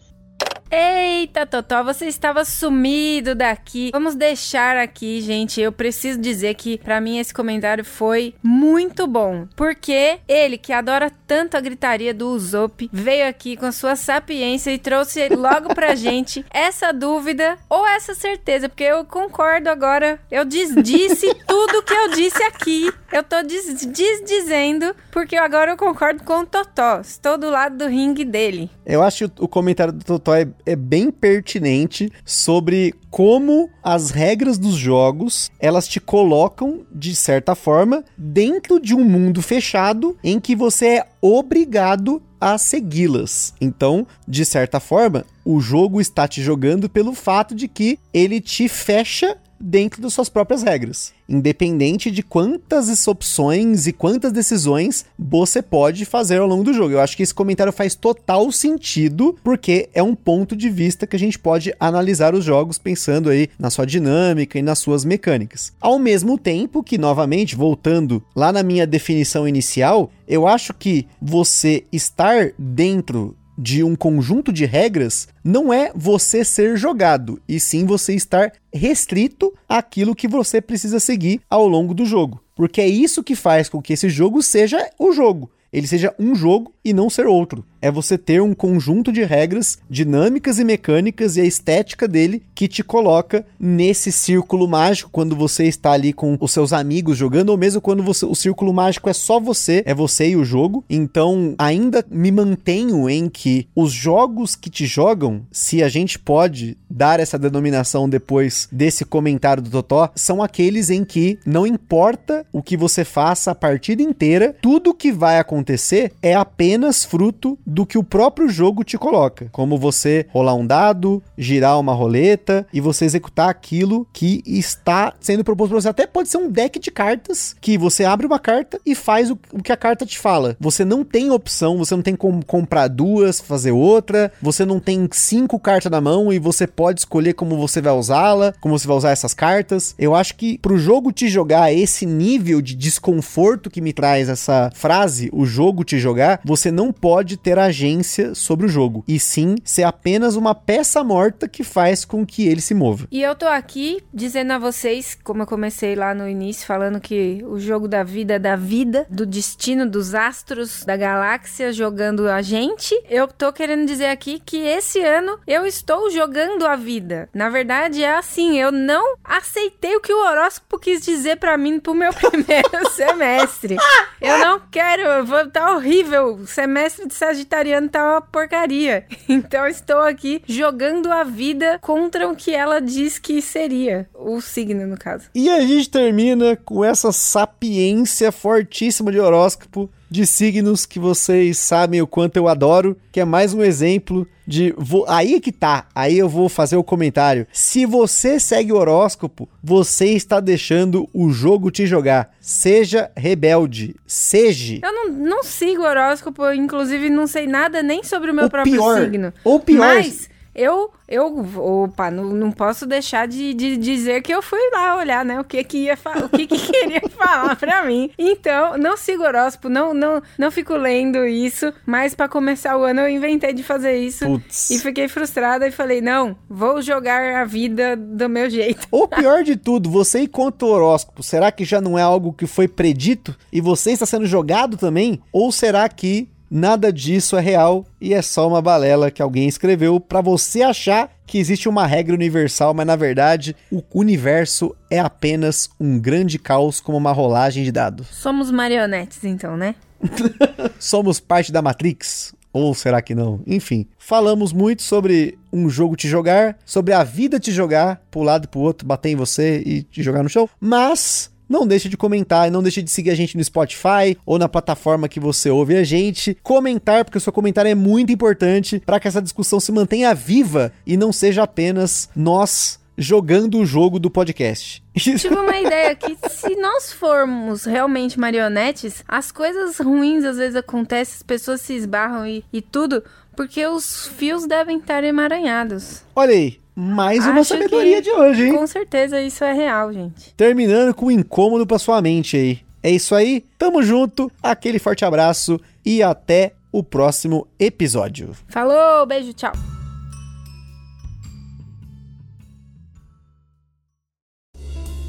Eita, 0.74 1.46
Totó, 1.46 1.84
você 1.84 2.06
estava 2.06 2.46
sumido 2.46 3.36
daqui. 3.36 3.90
Vamos 3.92 4.16
deixar 4.16 4.78
aqui, 4.78 5.20
gente. 5.20 5.60
Eu 5.60 5.70
preciso 5.70 6.18
dizer 6.18 6.56
que 6.56 6.78
para 6.78 7.02
mim 7.02 7.20
esse 7.20 7.34
comentário 7.34 7.84
foi 7.84 8.34
muito 8.42 9.06
bom, 9.06 9.46
porque 9.54 10.20
ele 10.30 10.58
que 10.58 10.72
adora 10.72 11.12
tanto 11.28 11.58
a 11.58 11.60
gritaria 11.60 12.14
do 12.14 12.30
Usopp 12.30 12.90
veio 12.94 13.28
aqui 13.28 13.58
com 13.58 13.70
sua 13.70 13.98
sapiência 13.98 14.72
e 14.72 14.78
trouxe 14.78 15.28
logo 15.28 15.76
pra 15.76 15.94
gente 15.96 16.46
essa 16.50 16.94
dúvida 16.94 17.58
ou 17.70 17.86
essa 17.86 18.16
certeza, 18.16 18.70
porque 18.70 18.86
eu 18.86 19.04
concordo 19.04 19.70
agora. 19.70 20.22
Eu 20.32 20.46
desdisse 20.46 21.36
tudo 21.46 21.84
que 21.84 21.94
eu 21.94 22.12
disse 22.12 22.42
aqui. 22.44 22.90
Eu 23.12 23.24
tô 23.24 23.44
des 23.44 23.86
desdizendo 23.86 24.96
porque 25.12 25.36
agora 25.36 25.72
eu 25.72 25.78
concordo 25.78 26.24
com 26.24 26.40
o 26.40 26.46
Totó. 26.46 27.02
Estou 27.02 27.38
do 27.38 27.50
lado 27.50 27.78
do 27.78 27.88
ringue 27.88 28.24
dele. 28.24 28.72
Eu 28.86 29.04
acho 29.04 29.28
que 29.28 29.44
o 29.44 29.50
comentário 29.50 29.92
do 29.92 30.04
Totó 30.04 30.34
é 30.34 30.48
é 30.66 30.76
bem 30.76 31.12
pertinente 31.12 32.12
sobre 32.26 32.94
como 33.10 33.70
as 33.84 34.10
regras 34.12 34.58
dos 34.58 34.76
jogos 34.76 35.52
elas 35.60 35.88
te 35.88 36.00
colocam 36.00 36.82
de 36.92 37.16
certa 37.16 37.56
forma 37.56 38.04
dentro 38.18 38.80
de 38.80 38.96
um 38.96 39.04
mundo 39.04 39.42
fechado 39.42 40.18
em 40.24 40.40
que 40.40 40.56
você 40.56 40.98
é 40.98 41.08
obrigado 41.22 42.22
a 42.42 42.58
segui-las. 42.58 43.54
Então, 43.62 44.08
de 44.28 44.44
certa 44.44 44.80
forma, 44.80 45.24
o 45.46 45.60
jogo 45.60 46.02
está 46.02 46.28
te 46.28 46.42
jogando 46.42 46.90
pelo 46.90 47.14
fato 47.14 47.54
de 47.54 47.68
que 47.68 48.00
ele 48.12 48.42
te 48.42 48.68
fecha 48.68 49.38
dentro 49.62 50.02
das 50.02 50.14
suas 50.14 50.30
próprias 50.30 50.64
regras, 50.64 51.14
independente 51.28 52.12
de 52.12 52.24
quantas 52.24 53.08
opções 53.08 53.88
e 53.88 53.94
quantas 53.94 54.32
decisões 54.32 55.06
você 55.18 55.62
pode 55.62 56.06
fazer 56.06 56.40
ao 56.40 56.48
longo 56.48 56.64
do 56.64 56.74
jogo. 56.74 56.94
Eu 56.94 57.00
acho 57.00 57.16
que 57.16 57.24
esse 57.24 57.34
comentário 57.34 57.72
faz 57.72 57.96
total 57.96 58.52
sentido, 58.52 59.38
porque 59.44 59.90
é 59.94 60.04
um 60.04 60.16
ponto 60.16 60.56
de 60.56 60.70
vista 60.70 61.08
que 61.08 61.16
a 61.16 61.20
gente 61.20 61.40
pode 61.40 61.74
analisar 61.80 62.34
os 62.34 62.44
jogos 62.44 62.78
pensando 62.78 63.30
aí 63.30 63.50
na 63.58 63.70
sua 63.70 63.86
dinâmica 63.86 64.58
e 64.58 64.62
nas 64.62 64.80
suas 64.80 65.06
mecânicas. 65.06 65.74
Ao 65.80 66.00
mesmo 66.00 66.38
tempo 66.38 66.84
que, 66.84 66.98
novamente, 66.98 67.56
voltando 67.56 68.24
lá 68.36 68.52
na 68.52 68.64
minha 68.64 68.88
definição 68.88 69.48
inicial, 69.48 70.12
eu 70.28 70.48
acho 70.48 70.74
que 70.74 71.08
você 71.22 71.84
estar 71.92 72.52
dentro 72.58 73.36
de 73.58 73.84
um 73.84 73.96
conjunto 73.96 74.52
de 74.52 74.66
regras 74.66 75.28
não 75.44 75.74
é 75.74 75.92
você 75.96 76.44
ser 76.44 76.78
jogado, 76.78 77.42
e 77.48 77.60
sim 77.60 77.86
você 77.86 78.14
estar 78.14 78.52
restrito 78.74 79.54
àquilo 79.68 80.16
que 80.16 80.28
você 80.28 80.62
precisa 80.62 81.00
seguir 81.00 81.42
ao 81.50 81.68
longo 81.68 81.94
do 81.94 82.06
jogo. 82.06 82.42
Porque 82.56 82.82
é 82.82 82.88
isso 82.88 83.24
que 83.24 83.36
faz 83.36 83.70
com 83.70 83.82
que 83.82 83.94
esse 83.94 84.10
jogo 84.10 84.42
seja 84.42 84.90
o 85.00 85.12
jogo 85.12 85.50
ele 85.72 85.88
seja 85.88 86.14
um 86.20 86.36
jogo 86.36 86.74
e 86.84 86.94
não 86.94 87.10
ser 87.10 87.26
outro. 87.26 87.66
É 87.82 87.90
você 87.90 88.18
ter 88.18 88.42
um 88.42 88.54
conjunto 88.54 89.12
de 89.12 89.24
regras 89.24 89.80
dinâmicas 89.90 90.60
e 90.60 90.64
mecânicas 90.64 91.38
e 91.38 91.42
a 91.42 91.46
estética 91.46 92.08
dele 92.08 92.44
que 92.54 92.68
te 92.68 92.84
coloca 92.84 93.46
nesse 93.60 94.12
círculo 94.12 94.68
mágico 94.68 95.10
quando 95.12 95.36
você 95.36 95.66
está 95.66 95.92
ali 95.92 96.14
com 96.14 96.38
os 96.40 96.52
seus 96.52 96.74
amigos 96.74 97.18
jogando, 97.18 97.50
ou 97.50 97.58
mesmo 97.58 97.82
quando 97.82 98.04
você, 98.04 98.26
o 98.26 98.36
círculo 98.36 98.74
mágico 98.74 99.10
é 99.10 99.14
só 99.14 99.40
você, 99.40 99.84
é 99.86 99.94
você 99.94 100.30
e 100.30 100.36
o 100.36 100.46
jogo. 100.46 100.84
Então, 100.90 101.56
ainda 101.58 102.06
me 102.10 102.32
mantenho 102.32 103.10
em 103.10 103.28
que 103.28 103.68
os 103.76 103.92
jogos 103.92 104.56
que 104.56 104.70
te 104.70 104.86
jogam, 104.86 105.42
se 105.52 105.82
a 105.82 105.90
gente 105.90 106.20
pode 106.20 106.78
dar 106.90 107.20
essa 107.20 107.40
denominação 107.40 108.08
depois 108.08 108.68
desse 108.72 109.06
comentário 109.06 109.64
do 109.64 109.70
Totó, 109.70 110.12
são 110.16 110.44
aqueles 110.44 110.90
em 110.90 111.04
que 111.04 111.40
não 111.46 111.66
importa 111.66 112.46
o 112.52 112.62
que 112.62 112.78
você 112.78 113.04
faça 113.04 113.52
a 113.52 113.56
partida 113.56 114.04
inteira, 114.04 114.56
tudo 114.62 114.94
que 114.94 115.12
vai 115.12 115.40
acontecer 115.40 116.12
é 116.22 116.36
apenas 116.36 117.04
fruto 117.04 117.58
do 117.72 117.86
que 117.86 117.98
o 117.98 118.04
próprio 118.04 118.50
jogo 118.50 118.84
te 118.84 118.98
coloca. 118.98 119.48
Como 119.52 119.78
você 119.78 120.26
rolar 120.30 120.56
um 120.56 120.68
dado, 120.68 121.24
girar 121.38 121.80
uma 121.80 121.94
roleta 121.94 122.68
e 122.74 122.82
você 122.82 123.06
executar 123.06 123.50
aquilo 123.50 124.06
que 124.12 124.44
está 124.46 125.14
sendo 125.20 125.44
proposto 125.44 125.72
para 125.72 125.82
você. 125.82 125.90
Até 125.90 126.06
pode 126.06 126.30
ser 126.30 126.38
um 126.38 126.50
deck 126.50 126.80
de 126.80 126.92
cartas 126.92 127.56
que 127.62 127.78
você 127.78 128.04
abre 128.04 128.28
uma 128.28 128.40
carta 128.40 128.80
e 128.86 128.94
faz 128.94 129.32
o, 129.32 129.40
o 129.54 129.64
que 129.64 129.72
a 129.72 129.78
carta 129.78 130.06
te 130.06 130.20
fala. 130.20 130.58
Você 130.60 130.84
não 130.84 131.04
tem 131.04 131.32
opção, 131.32 131.78
você 131.78 131.96
não 131.96 132.04
tem 132.04 132.16
como 132.16 132.46
comprar 132.46 132.88
duas, 132.88 133.40
fazer 133.40 133.72
outra, 133.72 134.32
você 134.42 134.66
não 134.66 134.80
tem 134.80 135.08
cinco 135.12 135.60
cartas 135.60 135.92
na 135.92 136.02
mão 136.02 136.32
e 136.34 136.40
você 136.40 136.68
pode 136.68 137.02
escolher 137.02 137.34
como 137.34 137.58
você 137.58 137.82
vai 137.82 137.94
usá-la, 137.94 138.54
como 138.60 138.78
você 138.78 138.88
vai 138.88 138.98
usar 138.98 139.12
essas 139.12 139.34
cartas. 139.34 139.96
Eu 139.98 140.14
acho 140.14 140.36
que 140.36 140.58
pro 140.58 140.78
jogo 140.78 141.12
te 141.12 141.30
jogar 141.30 141.74
esse 141.74 142.06
nível 142.06 142.62
de 142.62 142.76
desconforto 142.76 143.70
que 143.70 143.82
me 143.82 143.94
traz 143.94 144.28
essa 144.28 144.70
frase, 144.74 145.30
o 145.32 145.46
jogo 145.46 145.84
te 145.84 145.98
jogar, 145.98 146.42
você 146.44 146.70
não 146.72 146.92
pode 146.92 147.38
ter 147.38 147.58
agência 147.66 148.34
sobre 148.36 148.66
o 148.66 148.70
jogo, 148.70 149.04
e 149.08 149.20
sim 149.20 149.56
ser 149.64 149.84
apenas 149.84 150.36
uma 150.36 150.54
peça 150.56 151.04
morta 151.04 151.48
que 151.48 151.64
faz 151.64 152.06
com 152.06 152.26
que 152.26 152.48
ele 152.48 152.62
se 152.62 152.74
mova. 152.74 153.08
E 153.12 153.22
eu 153.22 153.36
tô 153.36 153.48
aqui 153.48 154.04
dizendo 154.14 154.52
a 154.54 154.60
vocês, 154.60 155.18
como 155.24 155.44
eu 155.44 155.48
comecei 155.48 155.96
lá 155.96 156.14
no 156.14 156.28
início, 156.28 156.66
falando 156.66 157.00
que 157.00 157.44
o 157.46 157.60
jogo 157.60 157.88
da 157.88 158.04
vida 158.04 158.36
é 158.36 158.40
da 158.40 158.56
vida, 158.56 159.06
do 159.10 159.26
destino 159.26 159.90
dos 159.90 160.14
astros 160.14 160.84
da 160.86 160.98
galáxia 160.98 161.72
jogando 161.74 162.28
a 162.30 162.42
gente, 162.42 162.96
eu 163.10 163.28
tô 163.28 163.52
querendo 163.52 163.86
dizer 163.86 164.08
aqui 164.08 164.40
que 164.40 164.58
esse 164.58 165.00
ano 165.00 165.40
eu 165.48 165.66
estou 165.66 166.10
jogando 166.10 166.66
a 166.66 166.76
vida. 166.76 167.30
Na 167.34 167.50
verdade, 167.50 168.04
é 168.04 168.16
assim, 168.16 168.60
eu 168.60 168.72
não 168.72 169.16
aceitei 169.24 169.96
o 169.96 170.02
que 170.02 170.14
o 170.14 170.24
horóscopo 170.24 170.80
quis 170.80 171.02
dizer 171.02 171.38
para 171.38 171.58
mim 171.58 171.80
pro 171.80 171.94
meu 171.94 172.14
primeiro 172.16 172.90
semestre. 172.92 173.78
Eu 174.20 174.40
não 174.40 174.62
quero, 174.72 175.26
vou 175.26 175.50
tá 175.50 175.76
horrível. 175.76 176.46
Semestre 176.46 177.08
de 177.08 177.14
Sagitariano 177.52 177.90
tá 177.90 178.14
uma 178.14 178.22
porcaria. 178.22 179.06
Então 179.28 179.66
estou 179.68 180.00
aqui 180.00 180.42
jogando 180.46 181.12
a 181.12 181.24
vida 181.24 181.80
contra 181.82 182.28
o 182.28 182.36
que 182.36 182.54
ela 182.54 182.80
diz 182.80 183.18
que 183.18 183.42
seria, 183.42 184.10
o 184.14 184.40
signo 184.42 184.86
no 184.86 184.98
caso. 184.98 185.30
E 185.34 185.50
a 185.50 185.62
gente 185.62 185.90
termina 185.90 186.56
com 186.56 186.84
essa 186.84 187.12
sapiência 187.12 188.32
fortíssima 188.32 189.12
de 189.12 189.20
horóscopo 189.20 189.90
de 190.12 190.26
signos 190.28 190.86
que 190.86 191.00
vocês 191.00 191.58
sabem 191.58 192.02
o 192.02 192.06
quanto 192.06 192.36
eu 192.36 192.50
adoro, 192.50 192.98
que 193.14 193.20
é 193.22 193.26
mais 193.26 193.54
um 193.54 193.64
exemplo 193.64 194.28
de. 194.46 194.74
Vou, 194.78 195.06
aí 195.08 195.36
é 195.36 195.40
que 195.40 195.54
tá, 195.54 195.88
aí 195.96 196.18
eu 196.18 196.28
vou 196.28 196.50
fazer 196.50 196.76
o 196.76 196.84
comentário. 196.84 197.48
Se 197.54 197.86
você 197.86 198.38
segue 198.38 198.74
o 198.74 198.76
horóscopo, 198.76 199.48
você 199.64 200.08
está 200.08 200.42
deixando 200.42 201.08
o 201.14 201.32
jogo 201.32 201.72
te 201.72 201.88
jogar. 201.88 202.30
Seja 202.42 203.10
rebelde. 203.16 203.96
Seja. 204.06 204.80
Eu 204.84 204.92
não, 204.94 205.10
não 205.14 205.44
sigo 205.44 205.84
horóscopo, 205.84 206.52
inclusive 206.52 207.10
não 207.10 207.26
sei 207.26 207.48
nada 207.48 207.82
nem 207.82 208.04
sobre 208.04 208.32
o 208.32 208.34
meu 208.34 208.48
O 208.48 208.50
próprio 208.50 208.74
pior, 208.74 209.02
signo. 209.02 209.34
ou 209.46 209.62
pior- 209.62 209.80
Mas 209.96 210.30
eu, 210.54 210.92
eu, 211.08 211.46
opa, 211.58 212.12
não, 212.12 212.26
não 212.26 212.52
posso 212.52 212.86
deixar 212.86 213.28
de, 213.28 213.54
de 213.54 213.78
dizer 213.78 214.22
que 214.22 214.34
eu 214.34 214.42
fui 214.42 214.60
lá 214.74 214.98
olhar, 214.98 215.24
né? 215.24 215.40
O 215.40 215.44
que 215.44 215.64
que 215.64 215.78
ia 215.86 215.98
o 216.24 216.30
que 216.30 216.46
que 216.46 216.60
queria 216.72 217.02
falar 217.10 217.56
pra 217.56 217.86
mim. 217.86 218.12
Então, 218.18 218.78
não 218.78 218.98
sigo 218.98 219.24
horóscopo, 219.24 219.70
não, 219.70 219.94
não, 219.94 220.22
não 220.38 220.52
fico 220.52 220.74
lendo 220.76 221.26
isso, 221.26 221.74
mas 221.86 222.14
pra 222.14 222.28
começar 222.28 222.78
o 222.78 222.84
ano 222.84 223.02
eu 223.02 223.10
inventei 223.10 223.54
de 223.54 223.64
fazer 223.64 223.98
isso. 223.98 224.26
Putz. 224.26 224.70
E 224.72 224.80
fiquei 224.80 225.08
frustrada 225.08 225.68
e 225.68 225.72
falei, 225.72 226.02
não, 226.02 226.36
vou 226.50 226.82
jogar 226.82 227.42
a 227.42 227.46
vida 227.46 227.96
do 227.96 228.28
meu 228.28 228.50
jeito. 228.50 228.88
Ou 228.92 229.08
pior 229.08 229.44
de 229.44 229.56
tudo, 229.56 229.90
você 229.90 230.22
ir 230.22 230.28
contra 230.28 230.68
o 230.68 230.72
horóscopo, 230.72 231.24
será 231.24 231.52
que 231.52 231.64
já 231.64 231.80
não 231.80 231.98
é 231.98 232.02
algo 232.02 232.34
que 232.34 232.46
foi 232.46 232.68
predito 232.68 233.36
e 233.52 233.62
você 233.62 233.92
está 233.92 234.06
sendo 234.06 234.26
jogado 234.26 234.76
também? 234.78 235.22
Ou 235.32 235.52
será 235.52 235.88
que 235.88 236.30
nada 236.52 236.92
disso 236.92 237.38
é 237.38 237.40
real 237.40 237.86
e 238.00 238.14
é 238.14 238.22
só 238.22 238.46
uma 238.46 238.62
balela 238.62 239.10
que 239.10 239.22
alguém 239.22 239.48
escreveu 239.48 240.00
pra 240.02 240.20
você 240.20 240.62
achar 240.62 241.10
que 241.26 241.38
existe 241.38 241.70
uma 241.70 241.88
regra 241.88 242.14
universal, 242.14 242.74
mas 242.74 242.86
na 242.86 242.98
verdade 242.98 243.56
o 243.72 243.82
universo 243.94 244.76
é 244.90 245.00
apenas 245.00 245.70
um 245.80 245.98
grande 245.98 246.38
caos 246.38 246.82
como 246.82 246.98
uma 246.98 247.14
rolagem 247.14 247.64
de 247.64 247.72
dados? 247.72 248.08
Somos 248.08 248.52
marionetes, 248.52 249.24
então, 249.24 249.56
né? 249.56 249.76
Somos 250.78 251.22
parte 251.22 251.52
da 251.52 251.62
Matrix? 251.62 252.34
Ou 252.54 252.74
será 252.74 253.02
que 253.02 253.16
não? 253.16 253.40
Enfim, 253.48 253.88
falamos 253.98 254.52
muito 254.52 254.82
sobre 254.82 255.40
um 255.54 255.70
jogo 255.70 255.96
te 255.96 256.08
jogar, 256.08 256.58
sobre 256.66 256.94
a 256.94 257.02
vida 257.02 257.40
te 257.40 257.50
jogar, 257.50 258.02
pro 258.12 258.24
lado 258.24 258.44
e 258.44 258.48
pro 258.48 258.60
outro, 258.60 258.86
bater 258.86 259.10
em 259.10 259.16
você 259.16 259.64
e 259.66 259.84
te 259.84 260.04
jogar 260.04 260.22
no 260.22 260.28
chão. 260.28 260.50
Mas 260.60 261.31
não 261.52 261.68
deixe 261.68 261.90
de 261.90 261.98
comentar 261.98 262.48
e 262.48 262.52
não 262.52 262.64
deixe 262.64 262.82
de 262.82 262.90
seguir 262.90 263.12
a 263.12 263.16
gente 263.16 263.36
no 263.36 263.44
Spotify 263.44 264.18
ou 264.26 264.40
na 264.40 264.48
plataforma 264.48 265.10
que 265.10 265.20
você 265.20 265.50
ouve 265.50 265.76
a 265.76 265.84
gente. 265.84 266.36
Comentar, 266.42 267.04
porque 267.04 267.18
o 267.18 267.22
seu 267.22 267.34
comentário 267.34 267.70
é 267.70 267.76
muito 267.76 268.12
importante 268.12 268.82
para 268.86 269.00
que 269.00 269.08
essa 269.08 269.22
discussão 269.22 269.60
se 269.60 269.72
mantenha 269.72 270.16
viva 270.16 270.72
e 270.88 270.96
não 270.96 271.12
seja 271.12 271.44
apenas 271.44 272.10
nós 272.16 272.80
jogando 272.98 273.60
o 273.60 273.66
jogo 273.66 274.00
do 274.00 274.10
podcast. 274.10 274.82
Tive 274.96 275.36
uma 275.36 275.60
ideia 275.60 275.92
aqui. 275.92 276.18
Se 276.30 276.56
nós 276.56 276.94
formos 276.94 277.66
realmente 277.66 278.20
marionetes, 278.20 279.04
as 279.08 279.32
coisas 279.32 279.78
ruins 279.80 280.24
às 280.24 280.38
vezes 280.38 280.56
acontecem, 280.56 281.16
as 281.16 281.24
pessoas 281.24 281.62
se 281.62 281.74
esbarram 281.74 282.26
e, 282.26 282.46
e 282.54 282.62
tudo, 282.62 283.04
porque 283.36 283.66
os 283.66 284.08
fios 284.08 284.46
devem 284.46 284.78
estar 284.78 285.04
emaranhados. 285.04 286.04
Olha 286.16 286.32
aí, 286.32 286.61
mais 286.82 287.24
uma 287.26 287.42
Acho 287.42 287.50
sabedoria 287.54 287.98
que- 287.98 288.02
de 288.02 288.12
hoje, 288.12 288.48
hein? 288.48 288.56
Com 288.56 288.66
certeza 288.66 289.22
isso 289.22 289.44
é 289.44 289.54
real, 289.54 289.94
gente. 289.94 290.34
Terminando 290.36 290.94
com 290.96 291.06
um 291.06 291.12
incômodo 291.12 291.66
pra 291.68 291.78
sua 291.78 292.02
mente 292.02 292.36
aí. 292.36 292.60
É 292.82 292.90
isso 292.90 293.14
aí, 293.14 293.46
tamo 293.60 293.84
junto, 293.84 294.32
aquele 294.42 294.80
forte 294.80 295.06
abraço 295.06 295.60
e 295.86 296.02
até 296.02 296.54
o 296.72 296.82
próximo 296.84 297.48
episódio. 297.60 298.32
Falou, 298.48 299.06
beijo, 299.06 299.32
tchau. 299.34 299.52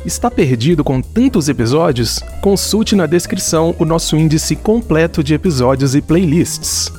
Está 0.04 0.30
perdido 0.30 0.82
com 0.82 1.00
tantos 1.00 1.48
episódios? 1.48 2.18
Consulte 2.40 2.96
na 2.96 3.06
descrição 3.06 3.74
o 3.78 3.84
nosso 3.84 4.16
índice 4.16 4.56
completo 4.56 5.22
de 5.22 5.32
episódios 5.34 5.94
e 5.94 6.02
playlists. 6.02 6.90